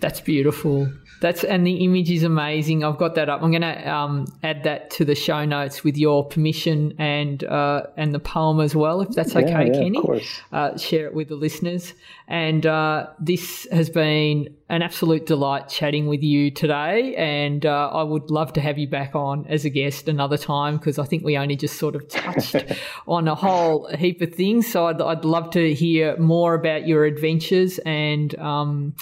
That's 0.01 0.21
beautiful. 0.21 0.93
That's 1.21 1.43
and 1.43 1.67
the 1.67 1.85
image 1.85 2.09
is 2.13 2.23
amazing. 2.23 2.85
I've 2.85 2.99
got 2.99 3.17
that 3.17 3.29
up. 3.29 3.43
I'm 3.43 3.51
going 3.51 3.63
to 3.63 3.93
um, 3.93 4.27
add 4.45 4.63
that 4.63 4.91
to 4.91 5.05
the 5.05 5.17
show 5.17 5.45
notes 5.45 5.83
with 5.83 5.97
your 5.97 6.25
permission 6.25 6.95
and 6.99 7.43
uh, 7.43 7.83
and 7.97 8.15
the 8.15 8.21
poem 8.21 8.61
as 8.61 8.77
well, 8.77 9.01
if 9.01 9.09
that's 9.11 9.35
okay, 9.35 9.67
yeah, 9.67 9.73
Kenny. 9.73 9.99
Of 9.99 10.05
course. 10.05 10.41
Uh, 10.53 10.79
share 10.79 11.07
it 11.07 11.15
with 11.15 11.29
the 11.29 11.35
listeners. 11.35 11.95
And 12.29 12.65
uh, 12.65 13.09
this 13.19 13.67
has 13.73 13.91
been 13.91 14.55
an 14.69 14.83
absolute 14.83 15.27
delight 15.27 15.69
chatting 15.69 16.07
with 16.07 16.23
you 16.23 16.53
today. 16.53 17.17
And 17.17 17.67
uh, 17.67 17.91
I 17.93 18.05
would 18.05 18.31
love 18.31 18.53
to 18.53 18.61
have 18.61 18.79
you 18.79 18.87
back 18.87 19.17
on 19.17 19.47
as 19.49 19.65
a 19.65 19.71
guest 19.71 20.07
another 20.07 20.37
time 20.37 20.77
because 20.77 21.01
I 21.01 21.05
think 21.05 21.25
we 21.25 21.37
only 21.37 21.57
just 21.57 21.77
sort 21.77 21.97
of 21.97 22.09
touched 22.09 22.55
on 23.09 23.27
a 23.27 23.35
whole 23.35 23.89
heap 23.97 24.21
of 24.21 24.33
things. 24.33 24.71
So 24.71 24.87
I'd, 24.87 25.03
I'd 25.03 25.25
love 25.25 25.51
to 25.53 25.75
hear 25.75 26.17
more 26.19 26.55
about 26.55 26.87
your 26.87 27.05
adventures 27.05 27.81
and. 27.81 28.39
Um, 28.39 28.95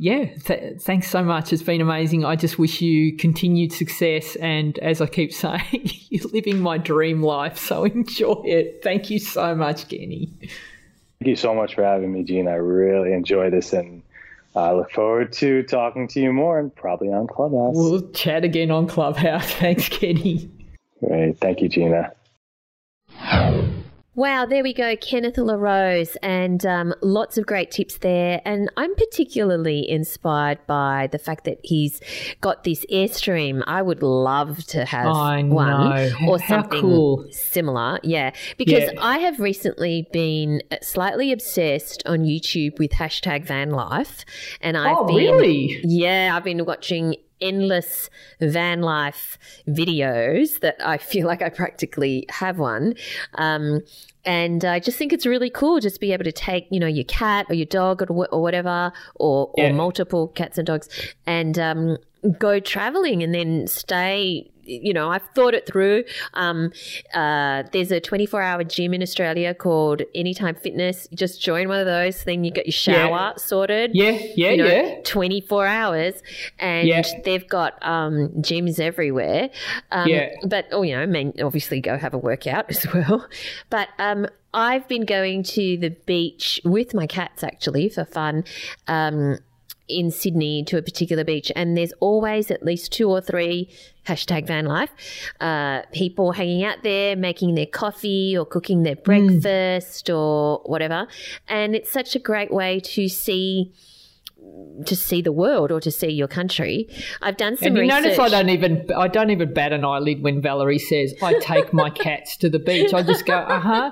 yeah, 0.00 0.26
th- 0.26 0.80
thanks 0.80 1.10
so 1.10 1.24
much. 1.24 1.52
It's 1.52 1.62
been 1.62 1.80
amazing. 1.80 2.24
I 2.24 2.36
just 2.36 2.56
wish 2.56 2.80
you 2.80 3.16
continued 3.16 3.72
success. 3.72 4.36
And 4.36 4.78
as 4.78 5.00
I 5.00 5.06
keep 5.06 5.32
saying, 5.34 5.90
you're 6.08 6.28
living 6.30 6.60
my 6.60 6.78
dream 6.78 7.22
life. 7.22 7.58
So 7.58 7.84
enjoy 7.84 8.42
it. 8.44 8.80
Thank 8.82 9.10
you 9.10 9.18
so 9.18 9.56
much, 9.56 9.88
Kenny. 9.88 10.32
Thank 10.40 11.30
you 11.30 11.36
so 11.36 11.52
much 11.52 11.74
for 11.74 11.82
having 11.82 12.12
me, 12.12 12.22
Gene. 12.22 12.46
I 12.46 12.54
really 12.54 13.12
enjoy 13.12 13.50
this 13.50 13.72
and 13.72 14.02
I 14.54 14.72
look 14.72 14.92
forward 14.92 15.32
to 15.34 15.64
talking 15.64 16.06
to 16.08 16.20
you 16.20 16.32
more 16.32 16.60
and 16.60 16.74
probably 16.74 17.08
on 17.08 17.26
Clubhouse. 17.26 17.74
We'll 17.74 18.08
chat 18.12 18.44
again 18.44 18.70
on 18.70 18.86
Clubhouse. 18.86 19.50
Thanks, 19.54 19.88
Kenny. 19.88 20.48
Great. 21.00 21.38
Thank 21.38 21.60
you, 21.60 21.68
Gina. 21.68 22.12
Wow, 24.18 24.46
there 24.46 24.64
we 24.64 24.72
go, 24.74 24.96
Kenneth 24.96 25.38
LaRose, 25.38 26.16
and 26.24 26.66
um, 26.66 26.92
lots 27.02 27.38
of 27.38 27.46
great 27.46 27.70
tips 27.70 27.98
there. 27.98 28.40
And 28.44 28.68
I'm 28.76 28.96
particularly 28.96 29.88
inspired 29.88 30.58
by 30.66 31.08
the 31.12 31.20
fact 31.20 31.44
that 31.44 31.58
he's 31.62 32.00
got 32.40 32.64
this 32.64 32.84
Airstream. 32.92 33.62
I 33.68 33.80
would 33.80 34.02
love 34.02 34.64
to 34.66 34.84
have 34.84 35.06
I 35.06 35.44
one 35.44 35.90
know. 35.90 36.10
or 36.26 36.40
something 36.40 36.80
cool. 36.80 37.26
similar. 37.30 38.00
Yeah, 38.02 38.32
because 38.56 38.90
Yeah. 38.92 38.98
I 39.00 39.18
have 39.18 39.38
recently 39.38 40.08
been 40.12 40.62
slightly 40.82 41.30
obsessed 41.30 42.02
on 42.04 42.24
YouTube 42.24 42.76
with 42.80 42.90
hashtag 42.90 43.44
van 43.44 43.70
life, 43.70 44.24
and 44.60 44.76
I've 44.76 44.96
Oh, 44.98 45.04
been 45.06 45.16
really? 45.36 45.80
yeah, 45.84 46.32
I've 46.34 46.42
been 46.42 46.64
watching 46.64 47.14
endless 47.40 48.10
van 48.40 48.80
life 48.82 49.38
videos 49.68 50.60
that 50.60 50.76
I 50.84 50.98
feel 50.98 51.26
like 51.26 51.42
I 51.42 51.48
practically 51.48 52.26
have 52.30 52.58
one. 52.58 52.94
Um, 53.34 53.80
and 54.24 54.64
I 54.64 54.78
just 54.80 54.98
think 54.98 55.12
it's 55.12 55.24
really 55.24 55.48
cool 55.50 55.80
just 55.80 55.96
to 55.96 56.00
be 56.00 56.12
able 56.12 56.24
to 56.24 56.32
take, 56.32 56.66
you 56.70 56.80
know, 56.80 56.86
your 56.86 57.04
cat 57.04 57.46
or 57.48 57.54
your 57.54 57.66
dog 57.66 58.02
or, 58.02 58.26
or 58.26 58.42
whatever, 58.42 58.92
or, 59.14 59.52
Yeah. 59.56 59.70
or 59.70 59.72
multiple 59.72 60.28
cats 60.28 60.58
and 60.58 60.66
dogs, 60.66 60.88
and 61.26 61.58
um, 61.58 61.96
go 62.38 62.60
traveling 62.60 63.22
and 63.22 63.34
then 63.34 63.66
stay. 63.66 64.50
You 64.68 64.92
know, 64.92 65.10
I've 65.10 65.26
thought 65.34 65.54
it 65.54 65.66
through. 65.66 66.04
Um, 66.34 66.72
uh, 67.14 67.62
there's 67.72 67.90
a 67.90 68.00
24 68.00 68.42
hour 68.42 68.64
gym 68.64 68.92
in 68.94 69.02
Australia 69.02 69.54
called 69.54 70.02
Anytime 70.14 70.54
Fitness. 70.54 71.08
You 71.10 71.16
just 71.16 71.40
join 71.40 71.68
one 71.68 71.80
of 71.80 71.86
those, 71.86 72.24
then 72.24 72.44
you 72.44 72.50
get 72.50 72.66
your 72.66 72.72
shower 72.72 73.32
sorted 73.36 73.92
Yeah, 73.94 74.10
yeah, 74.36 74.50
you 74.50 74.56
know, 74.58 74.66
yeah. 74.66 74.94
24 75.04 75.66
hours 75.66 76.22
and 76.58 76.86
Yeah. 76.86 77.02
they've 77.24 77.46
got 77.48 77.78
um, 77.86 78.28
gyms 78.40 78.78
everywhere. 78.78 79.50
Um, 79.90 80.08
Yeah. 80.08 80.30
But, 80.46 80.66
oh, 80.70 80.82
you 80.82 80.94
know, 80.96 81.02
I 81.02 81.06
mean, 81.06 81.32
obviously 81.42 81.80
go 81.80 81.96
have 81.96 82.14
a 82.14 82.18
workout 82.18 82.66
as 82.70 82.86
well. 82.92 83.26
But 83.70 83.88
um, 83.98 84.26
I've 84.52 84.86
been 84.88 85.04
going 85.04 85.42
to 85.44 85.76
the 85.76 85.90
beach 85.90 86.60
with 86.64 86.94
my 86.94 87.06
cats 87.06 87.42
actually 87.42 87.88
for 87.88 88.04
fun. 88.04 88.44
Um, 88.86 89.38
in 89.88 90.10
Sydney 90.10 90.64
to 90.64 90.76
a 90.76 90.82
particular 90.82 91.24
beach, 91.24 91.50
and 91.56 91.76
there's 91.76 91.92
always 92.00 92.50
at 92.50 92.64
least 92.64 92.92
two 92.92 93.08
or 93.08 93.20
three 93.20 93.68
hashtag 94.06 94.46
van 94.46 94.64
life 94.64 94.90
uh, 95.40 95.82
people 95.92 96.32
hanging 96.32 96.64
out 96.64 96.82
there 96.82 97.14
making 97.14 97.54
their 97.54 97.66
coffee 97.66 98.36
or 98.36 98.46
cooking 98.46 98.82
their 98.82 98.96
breakfast 98.96 100.08
or 100.08 100.60
whatever. 100.64 101.06
And 101.46 101.74
it's 101.74 101.90
such 101.90 102.16
a 102.16 102.18
great 102.18 102.52
way 102.52 102.80
to 102.80 103.08
see 103.08 103.72
to 104.86 104.96
see 104.96 105.20
the 105.20 105.32
world 105.32 105.70
or 105.70 105.80
to 105.80 105.90
see 105.90 106.08
your 106.08 106.28
country. 106.28 106.88
I've 107.20 107.36
done 107.36 107.56
some 107.56 107.68
And 107.68 107.76
you 107.76 107.82
research. 107.82 108.02
notice 108.04 108.18
I 108.18 108.28
don't 108.28 108.48
even 108.48 108.86
I 108.96 109.08
don't 109.08 109.30
even 109.30 109.52
bat 109.52 109.72
an 109.72 109.84
eyelid 109.84 110.22
when 110.22 110.40
Valerie 110.40 110.78
says 110.78 111.14
I 111.22 111.38
take 111.40 111.72
my 111.72 111.90
cats 112.04 112.36
to 112.38 112.48
the 112.48 112.58
beach. 112.58 112.94
I 112.94 113.02
just 113.02 113.26
go, 113.26 113.34
uh 113.34 113.60
huh, 113.60 113.90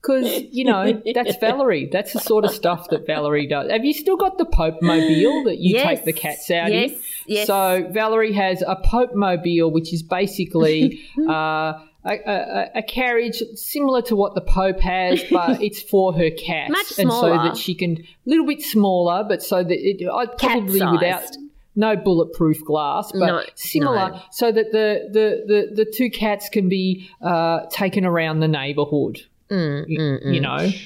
because 0.00 0.42
you 0.50 0.64
know 0.64 1.02
that's 1.14 1.36
Valerie. 1.40 1.88
That's 1.90 2.12
the 2.12 2.20
sort 2.20 2.44
of 2.44 2.50
stuff 2.50 2.88
that 2.90 3.06
Valerie 3.06 3.46
does. 3.46 3.70
Have 3.70 3.84
you 3.84 3.92
still 3.92 4.16
got 4.16 4.38
the 4.38 4.44
Pope 4.44 4.80
Mobile 4.80 5.44
that 5.44 5.58
you 5.58 5.76
Yes, 5.76 5.86
take 5.86 6.04
the 6.04 6.12
cats 6.12 6.50
out 6.50 6.72
yes, 6.72 6.90
in? 6.92 6.98
yes. 7.26 7.46
So 7.46 7.88
Valerie 7.90 8.32
has 8.32 8.62
a 8.62 8.76
Pope 8.76 9.14
Mobile, 9.14 9.70
which 9.70 9.92
is 9.92 10.02
basically 10.02 11.00
uh, 11.28 11.80
a, 12.04 12.14
a, 12.26 12.70
a, 12.76 12.82
carriage 12.82 13.42
similar 13.54 14.00
to 14.02 14.16
what 14.16 14.34
the 14.34 14.40
Pope 14.40 14.80
has, 14.80 15.22
but 15.30 15.62
it's 15.62 15.82
for 15.82 16.14
her 16.14 16.30
cats. 16.30 16.70
Much 16.70 16.86
smaller. 16.86 17.32
and 17.32 17.40
so 17.40 17.48
that 17.48 17.56
she 17.56 17.74
can 17.74 17.98
a 17.98 18.04
little 18.24 18.46
bit 18.46 18.62
smaller, 18.62 19.24
but 19.24 19.42
so 19.42 19.62
that 19.62 19.78
it 19.78 20.08
I 20.08 20.26
probably 20.26 20.80
without 20.80 21.36
no 21.78 21.94
bulletproof 21.96 22.64
glass, 22.64 23.12
but 23.12 23.26
no, 23.26 23.42
similar, 23.54 24.10
no. 24.10 24.20
so 24.32 24.50
that 24.50 24.72
the, 24.72 25.08
the, 25.12 25.44
the, 25.46 25.84
the 25.84 25.90
two 25.90 26.10
cats 26.10 26.48
can 26.48 26.68
be 26.68 27.08
uh, 27.22 27.66
taken 27.70 28.04
around 28.04 28.40
the 28.40 28.48
neighbourhood. 28.48 29.20
Mm, 29.50 29.84
you, 29.88 29.98
mm, 29.98 30.34
you 30.34 30.40
know. 30.40 30.50
Mm. 30.50 30.80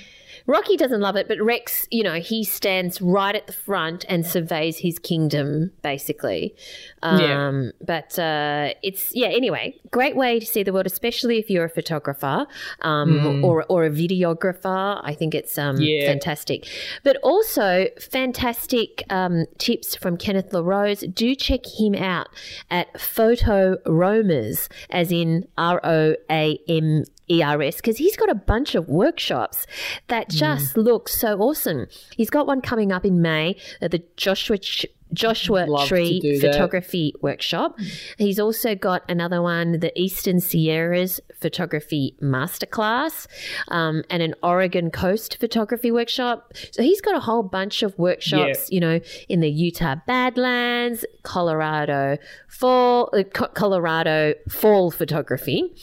Rocky 0.47 0.77
doesn't 0.77 1.01
love 1.01 1.15
it, 1.15 1.29
but 1.29 1.41
Rex, 1.41 1.87
you 1.91 2.03
know, 2.03 2.15
he 2.15 2.43
stands 2.43 3.01
right 3.01 3.37
at 3.37 3.47
the 3.47 3.53
front 3.53 4.05
and 4.09 4.27
surveys 4.27 4.79
his 4.79 4.99
kingdom, 4.99 5.71
basically. 5.83 6.57
Um, 7.03 7.21
yeah. 7.21 7.71
But 7.81 8.19
uh, 8.19 8.75
it's, 8.83 9.15
yeah, 9.15 9.29
anyway, 9.29 9.77
great 9.93 10.17
way 10.17 10.41
to 10.41 10.47
see 10.47 10.65
the 10.65 10.73
world, 10.73 10.87
especially 10.87 11.39
if 11.39 11.49
you're 11.49 11.65
a 11.65 11.71
photographer 11.71 12.47
um, 12.81 13.21
mm. 13.21 13.45
or, 13.45 13.65
or 13.69 13.85
a 13.85 13.91
videographer. 13.91 15.01
I 15.05 15.15
think 15.15 15.35
it's 15.35 15.57
um, 15.59 15.77
yeah. 15.81 16.07
fantastic. 16.07 16.67
But 17.05 17.19
also, 17.23 17.87
fantastic 18.01 19.05
um, 19.11 19.47
tips 19.59 19.95
from 19.95 20.17
Kenneth 20.17 20.53
LaRose. 20.53 21.01
Do 21.03 21.37
check 21.37 21.61
him 21.79 21.95
out 21.95 22.29
at 22.69 23.01
Photo 23.01 23.77
Roamers, 23.87 24.69
as 24.91 25.13
in 25.13 25.47
R 25.57 25.81
O 25.85 26.17
A 26.29 26.59
M 26.69 27.05
ERS 27.41 27.77
because 27.77 27.99
he's 27.99 28.17
got 28.17 28.31
a 28.31 28.35
bunch 28.35 28.75
of 28.75 28.89
workshops 28.89 29.67
that 30.09 30.29
mm. 30.29 30.35
just 30.35 30.75
mm. 30.75 30.85
look 30.85 31.09
so 31.09 31.39
awesome. 31.39 31.87
He's 32.17 32.31
got 32.31 32.47
one 32.47 32.61
coming 32.61 32.93
up 32.93 33.05
in 33.05 33.23
May 33.23 33.57
at 33.81 33.91
the 33.91 34.03
Joshua 34.17 34.59
Ch- 34.59 34.87
Joshua 35.13 35.67
Love 35.69 35.89
Tree 35.89 36.39
Photography 36.41 37.13
that. 37.15 37.23
Workshop. 37.23 37.79
He's 38.19 38.39
also 38.39 38.75
got 38.75 39.03
another 39.09 39.43
one, 39.43 39.81
the 39.81 39.99
Eastern 40.01 40.41
Sierras 40.41 41.21
Photography 41.41 42.17
Masterclass, 42.23 43.27
um, 43.69 44.03
and 44.11 44.23
an 44.23 44.35
Oregon 44.43 44.91
Coast 44.91 45.39
Photography 45.39 45.91
Workshop. 45.91 46.53
So 46.71 46.83
he's 46.83 47.01
got 47.01 47.15
a 47.15 47.21
whole 47.21 47.43
bunch 47.43 47.83
of 47.83 47.99
workshops, 47.99 48.71
yeah. 48.71 48.75
you 48.75 48.81
know, 48.81 49.01
in 49.29 49.41
the 49.41 49.51
Utah 49.51 49.97
Badlands, 50.07 51.05
Colorado 51.23 52.19
Fall, 52.49 53.11
uh, 53.13 53.25
Colorado 53.25 54.35
Fall 54.49 54.91
Photography. 54.91 55.75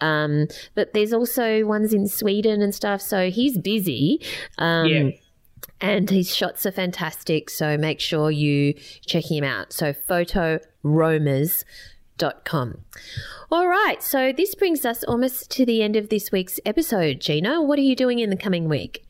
Um, 0.00 0.48
but 0.74 0.92
there's 0.94 1.12
also 1.12 1.64
ones 1.64 1.92
in 1.92 2.06
Sweden 2.08 2.62
and 2.62 2.74
stuff. 2.74 3.00
So 3.00 3.30
he's 3.30 3.58
busy. 3.58 4.20
Um, 4.58 4.86
yeah 4.86 5.10
and 5.80 6.10
his 6.10 6.34
shots 6.34 6.66
are 6.66 6.72
fantastic. 6.72 7.50
So 7.50 7.76
make 7.76 8.00
sure 8.00 8.30
you 8.30 8.74
check 9.06 9.30
him 9.30 9.44
out. 9.44 9.72
So 9.72 9.92
photoroamers.com. 9.92 12.78
All 13.50 13.68
right, 13.68 14.02
so 14.02 14.32
this 14.32 14.56
brings 14.56 14.84
us 14.84 15.04
almost 15.04 15.50
to 15.52 15.64
the 15.64 15.80
end 15.82 15.94
of 15.94 16.08
this 16.08 16.32
week's 16.32 16.58
episode. 16.64 17.20
Gina, 17.20 17.62
what 17.62 17.78
are 17.78 17.82
you 17.82 17.94
doing 17.94 18.18
in 18.18 18.30
the 18.30 18.36
coming 18.36 18.68
week? 18.68 19.06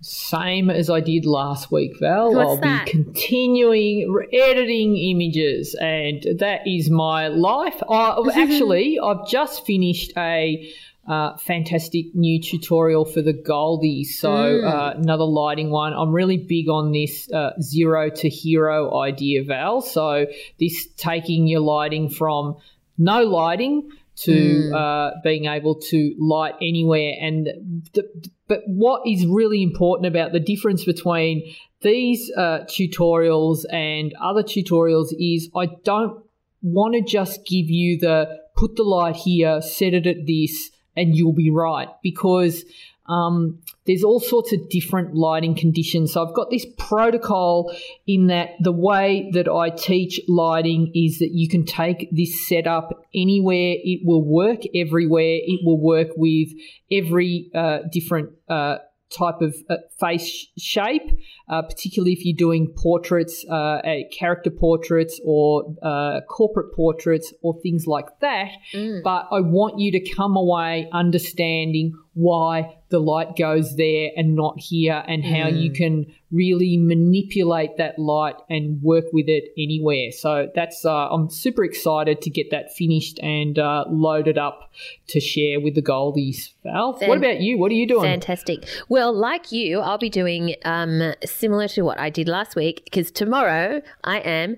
Same 0.00 0.70
as 0.70 0.88
I 0.88 1.00
did 1.00 1.26
last 1.26 1.72
week, 1.72 1.98
Val. 1.98 2.32
What's 2.32 2.48
I'll 2.48 2.56
that? 2.58 2.84
be 2.84 2.92
continuing 2.92 4.28
editing 4.32 4.96
images, 4.96 5.74
and 5.74 6.24
that 6.38 6.60
is 6.66 6.88
my 6.88 7.26
life. 7.26 7.82
I, 7.90 8.16
actually, 8.36 9.00
I've 9.02 9.26
just 9.26 9.66
finished 9.66 10.12
a 10.16 10.72
uh, 11.08 11.36
fantastic 11.38 12.14
new 12.14 12.40
tutorial 12.40 13.04
for 13.04 13.22
the 13.22 13.32
Goldie. 13.32 14.04
So 14.04 14.28
mm. 14.28 14.64
uh, 14.64 14.98
another 14.98 15.24
lighting 15.24 15.70
one. 15.70 15.94
I'm 15.94 16.12
really 16.12 16.36
big 16.36 16.68
on 16.68 16.92
this 16.92 17.30
uh, 17.32 17.50
zero 17.60 18.10
to 18.10 18.28
hero 18.28 19.00
idea, 19.00 19.42
Val. 19.44 19.80
So 19.80 20.26
this 20.60 20.88
taking 20.96 21.46
your 21.46 21.60
lighting 21.60 22.10
from 22.10 22.56
no 22.98 23.22
lighting 23.22 23.88
to 24.16 24.70
mm. 24.72 25.22
being 25.22 25.46
able 25.46 25.76
to 25.76 26.14
light 26.18 26.54
anywhere. 26.60 27.14
And 27.20 27.48
the, 27.94 28.04
but 28.48 28.60
what 28.66 29.02
is 29.06 29.24
really 29.26 29.62
important 29.62 30.06
about 30.06 30.32
the 30.32 30.40
difference 30.40 30.84
between 30.84 31.54
these 31.80 32.30
uh, 32.36 32.60
tutorials 32.64 33.64
and 33.72 34.12
other 34.20 34.42
tutorials 34.42 35.08
is 35.18 35.48
I 35.56 35.68
don't 35.84 36.22
want 36.60 36.94
to 36.94 37.02
just 37.02 37.46
give 37.46 37.70
you 37.70 37.98
the 37.98 38.40
put 38.56 38.74
the 38.76 38.82
light 38.82 39.16
here, 39.16 39.62
set 39.62 39.94
it 39.94 40.06
at 40.06 40.26
this 40.26 40.70
and 40.96 41.14
you'll 41.14 41.32
be 41.32 41.50
right 41.50 41.88
because 42.02 42.64
um, 43.08 43.58
there's 43.86 44.04
all 44.04 44.20
sorts 44.20 44.52
of 44.52 44.68
different 44.68 45.14
lighting 45.14 45.54
conditions. 45.54 46.12
So 46.12 46.26
I've 46.26 46.34
got 46.34 46.50
this 46.50 46.66
protocol 46.76 47.74
in 48.06 48.26
that 48.26 48.50
the 48.60 48.72
way 48.72 49.30
that 49.32 49.48
I 49.48 49.70
teach 49.70 50.20
lighting 50.28 50.92
is 50.94 51.18
that 51.20 51.30
you 51.32 51.48
can 51.48 51.64
take 51.64 52.08
this 52.12 52.46
setup 52.46 53.06
anywhere. 53.14 53.76
It 53.82 54.00
will 54.04 54.22
work 54.22 54.60
everywhere. 54.74 55.38
It 55.40 55.60
will 55.64 55.80
work 55.80 56.08
with 56.16 56.48
every 56.92 57.50
uh, 57.54 57.78
different 57.90 58.32
uh, 58.48 58.78
type 59.10 59.40
of 59.40 59.54
uh, 59.70 59.76
face 59.98 60.48
shape, 60.58 61.02
uh, 61.48 61.62
particularly 61.62 62.12
if 62.12 62.24
you're 62.24 62.36
doing 62.36 62.72
portraits, 62.76 63.44
uh, 63.50 63.80
character 64.12 64.50
portraits, 64.50 65.20
or 65.24 65.74
uh, 65.82 66.20
corporate 66.28 66.74
portraits, 66.74 67.32
or 67.42 67.58
things 67.62 67.86
like 67.86 68.06
that. 68.20 68.50
Mm. 68.72 69.02
But 69.02 69.28
I 69.30 69.40
want 69.40 69.78
you 69.78 69.92
to 69.92 70.00
come 70.10 70.36
away 70.36 70.88
understanding 70.92 71.94
why 72.18 72.76
the 72.88 72.98
light 72.98 73.36
goes 73.36 73.76
there 73.76 74.10
and 74.16 74.34
not 74.34 74.58
here, 74.58 75.04
and 75.06 75.24
how 75.24 75.48
mm. 75.48 75.62
you 75.62 75.70
can 75.70 76.06
really 76.32 76.76
manipulate 76.76 77.76
that 77.76 77.96
light 77.96 78.34
and 78.50 78.82
work 78.82 79.04
with 79.12 79.28
it 79.28 79.44
anywhere. 79.56 80.10
So 80.10 80.48
that's 80.52 80.84
uh, 80.84 81.08
I'm 81.10 81.30
super 81.30 81.64
excited 81.64 82.20
to 82.22 82.30
get 82.30 82.50
that 82.50 82.74
finished 82.74 83.20
and 83.20 83.56
uh, 83.56 83.84
loaded 83.88 84.36
up 84.36 84.72
to 85.08 85.20
share 85.20 85.60
with 85.60 85.76
the 85.76 85.82
Goldies. 85.82 86.54
Val, 86.64 86.94
Fan- 86.94 87.08
what 87.08 87.18
about 87.18 87.40
you? 87.40 87.56
What 87.56 87.70
are 87.70 87.76
you 87.76 87.86
doing? 87.86 88.02
Fantastic. 88.02 88.66
Well, 88.88 89.12
like 89.12 89.52
you, 89.52 89.78
I'll 89.78 89.98
be 89.98 90.10
doing 90.10 90.56
um, 90.64 91.14
similar 91.24 91.68
to 91.68 91.82
what 91.82 92.00
I 92.00 92.10
did 92.10 92.28
last 92.28 92.56
week 92.56 92.82
because 92.84 93.12
tomorrow 93.12 93.80
I 94.02 94.18
am 94.18 94.56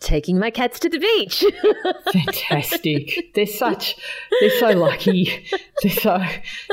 taking 0.00 0.38
my 0.38 0.50
cats 0.50 0.78
to 0.80 0.88
the 0.88 0.98
beach. 0.98 1.44
Fantastic. 2.12 3.32
They're 3.34 3.46
such, 3.46 3.96
they're 4.40 4.58
so 4.58 4.70
lucky. 4.70 5.46
They're 5.82 5.92
so, 5.92 6.22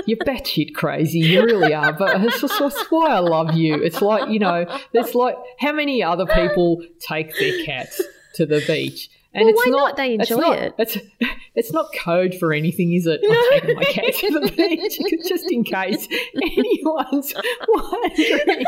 you're 0.05 0.19
batshit 0.19 0.73
crazy. 0.75 1.19
You 1.19 1.43
really 1.43 1.73
are. 1.73 1.93
But 1.93 2.21
it's 2.23 2.41
just, 2.41 2.59
that's 2.59 2.85
why 2.91 3.07
I 3.07 3.19
love 3.19 3.53
you. 3.53 3.75
It's 3.75 4.01
like, 4.01 4.29
you 4.29 4.39
know, 4.39 4.65
it's 4.93 5.15
like, 5.15 5.35
how 5.59 5.71
many 5.71 6.03
other 6.03 6.25
people 6.25 6.83
take 6.99 7.37
their 7.39 7.65
cats 7.65 8.01
to 8.35 8.45
the 8.45 8.63
beach? 8.67 9.09
And 9.35 9.47
well, 9.47 9.53
it's 9.53 9.65
why 9.65 9.69
not, 9.69 9.77
not? 9.77 9.97
They 9.97 10.13
enjoy 10.13 10.23
it's 10.23 10.31
not, 10.31 10.57
it. 10.57 10.75
It's, 10.77 10.97
it's 11.55 11.71
not 11.73 11.87
code 11.93 12.35
for 12.35 12.53
anything, 12.53 12.93
is 12.93 13.05
it? 13.05 13.19
No. 13.21 13.29
I'm 13.29 13.59
taking 13.59 13.75
my 13.75 13.83
cat 13.83 14.13
to 14.15 14.39
the 14.39 14.51
beach 14.55 15.27
just 15.27 15.51
in 15.51 15.65
case 15.65 16.07
anyone's 16.41 17.33
wondering. 17.67 18.65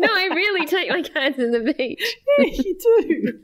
no, 0.00 0.08
I 0.10 0.30
really 0.34 0.66
take 0.66 0.90
my 0.90 1.02
cat 1.02 1.36
to 1.36 1.50
the 1.50 1.72
beach. 1.72 2.16
Yeah, 2.38 2.46
you 2.46 2.78
do. 2.78 3.42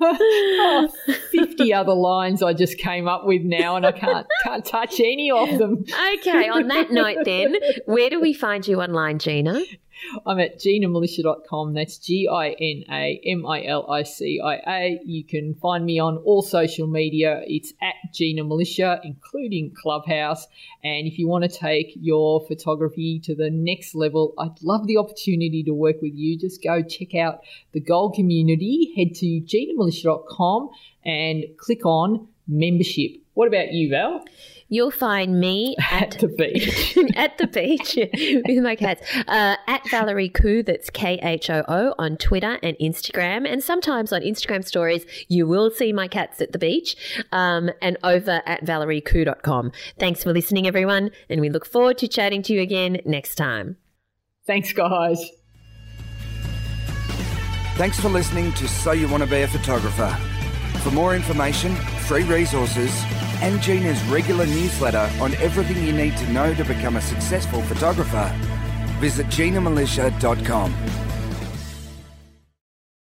oh, 0.00 0.88
50 1.32 1.74
other 1.74 1.92
lines 1.92 2.42
I 2.42 2.54
just 2.54 2.78
came 2.78 3.06
up 3.08 3.26
with 3.26 3.42
now, 3.42 3.76
and 3.76 3.84
I 3.84 3.92
can't 3.92 4.26
can't 4.42 4.64
touch 4.64 5.00
any 5.00 5.30
of 5.30 5.58
them. 5.58 5.84
Okay, 6.14 6.48
on 6.48 6.68
that 6.68 6.90
note, 6.90 7.18
then, 7.24 7.56
where 7.84 8.08
do 8.08 8.20
we 8.20 8.32
find 8.32 8.66
you 8.66 8.80
online, 8.80 9.18
Gina? 9.18 9.60
I'm 10.26 10.38
at 10.38 10.58
ginamilicia.com. 10.58 11.74
That's 11.74 11.98
G 11.98 12.28
I 12.28 12.50
N 12.50 12.84
A 12.90 13.20
M 13.24 13.46
I 13.46 13.64
L 13.64 13.90
I 13.90 14.02
C 14.02 14.40
I 14.42 14.54
A. 14.66 15.00
You 15.04 15.24
can 15.24 15.54
find 15.54 15.84
me 15.84 15.98
on 15.98 16.18
all 16.18 16.42
social 16.42 16.86
media. 16.86 17.42
It's 17.46 17.72
at 17.82 17.94
Gina 18.12 18.44
Milicia, 18.44 19.00
including 19.04 19.74
Clubhouse. 19.74 20.46
And 20.84 21.06
if 21.06 21.18
you 21.18 21.28
want 21.28 21.44
to 21.44 21.50
take 21.50 21.92
your 21.96 22.46
photography 22.46 23.20
to 23.24 23.34
the 23.34 23.50
next 23.50 23.94
level, 23.94 24.34
I'd 24.38 24.62
love 24.62 24.86
the 24.86 24.96
opportunity 24.96 25.62
to 25.64 25.72
work 25.74 26.02
with 26.02 26.14
you. 26.14 26.38
Just 26.38 26.62
go 26.62 26.82
check 26.82 27.14
out 27.14 27.40
the 27.72 27.80
Gold 27.80 28.14
community. 28.14 28.92
Head 28.96 29.14
to 29.16 29.40
ginamilicia.com 29.40 30.70
and 31.04 31.44
click 31.58 31.84
on 31.84 32.28
membership. 32.48 33.12
What 33.34 33.48
about 33.48 33.72
you, 33.72 33.90
Val? 33.90 34.24
You'll 34.68 34.90
find 34.90 35.40
me 35.40 35.76
at, 35.90 36.14
at 36.14 36.20
the 36.20 36.28
beach. 36.28 36.98
at 37.16 37.38
the 37.38 37.46
beach 37.46 37.96
with 38.46 38.62
my 38.62 38.76
cats. 38.76 39.02
Uh, 39.26 39.56
at 39.66 39.88
Valerie 39.90 40.30
Khoo, 40.30 40.64
that's 40.64 40.90
K 40.90 41.18
H 41.22 41.50
O 41.50 41.64
O, 41.68 41.94
on 41.98 42.16
Twitter 42.16 42.58
and 42.62 42.76
Instagram. 42.80 43.50
And 43.50 43.62
sometimes 43.62 44.12
on 44.12 44.22
Instagram 44.22 44.64
stories, 44.66 45.06
you 45.28 45.46
will 45.46 45.70
see 45.70 45.92
my 45.92 46.08
cats 46.08 46.40
at 46.40 46.52
the 46.52 46.58
beach 46.58 46.96
um, 47.32 47.70
and 47.80 47.96
over 48.02 48.42
at 48.46 48.64
valeriekhoo.com. 48.64 49.72
Thanks 49.98 50.22
for 50.22 50.32
listening, 50.32 50.66
everyone. 50.66 51.10
And 51.28 51.40
we 51.40 51.50
look 51.50 51.66
forward 51.66 51.98
to 51.98 52.08
chatting 52.08 52.42
to 52.42 52.52
you 52.52 52.60
again 52.60 53.00
next 53.04 53.36
time. 53.36 53.76
Thanks, 54.46 54.72
guys. 54.72 55.30
Thanks 57.76 58.00
for 58.00 58.08
listening 58.08 58.52
to 58.52 58.66
So 58.68 58.92
You 58.92 59.06
Want 59.08 59.22
to 59.22 59.28
Be 59.28 59.42
a 59.42 59.48
Photographer. 59.48 60.08
For 60.82 60.90
more 60.92 61.14
information, 61.14 61.74
free 62.06 62.22
resources, 62.22 63.04
and 63.42 63.60
Gina's 63.60 64.02
regular 64.04 64.46
newsletter 64.46 65.10
on 65.20 65.34
everything 65.34 65.84
you 65.84 65.92
need 65.92 66.16
to 66.16 66.30
know 66.32 66.54
to 66.54 66.64
become 66.64 66.96
a 66.96 67.00
successful 67.00 67.62
photographer, 67.62 68.32
visit 69.00 69.26
ginamilicia.com. 69.26 71.05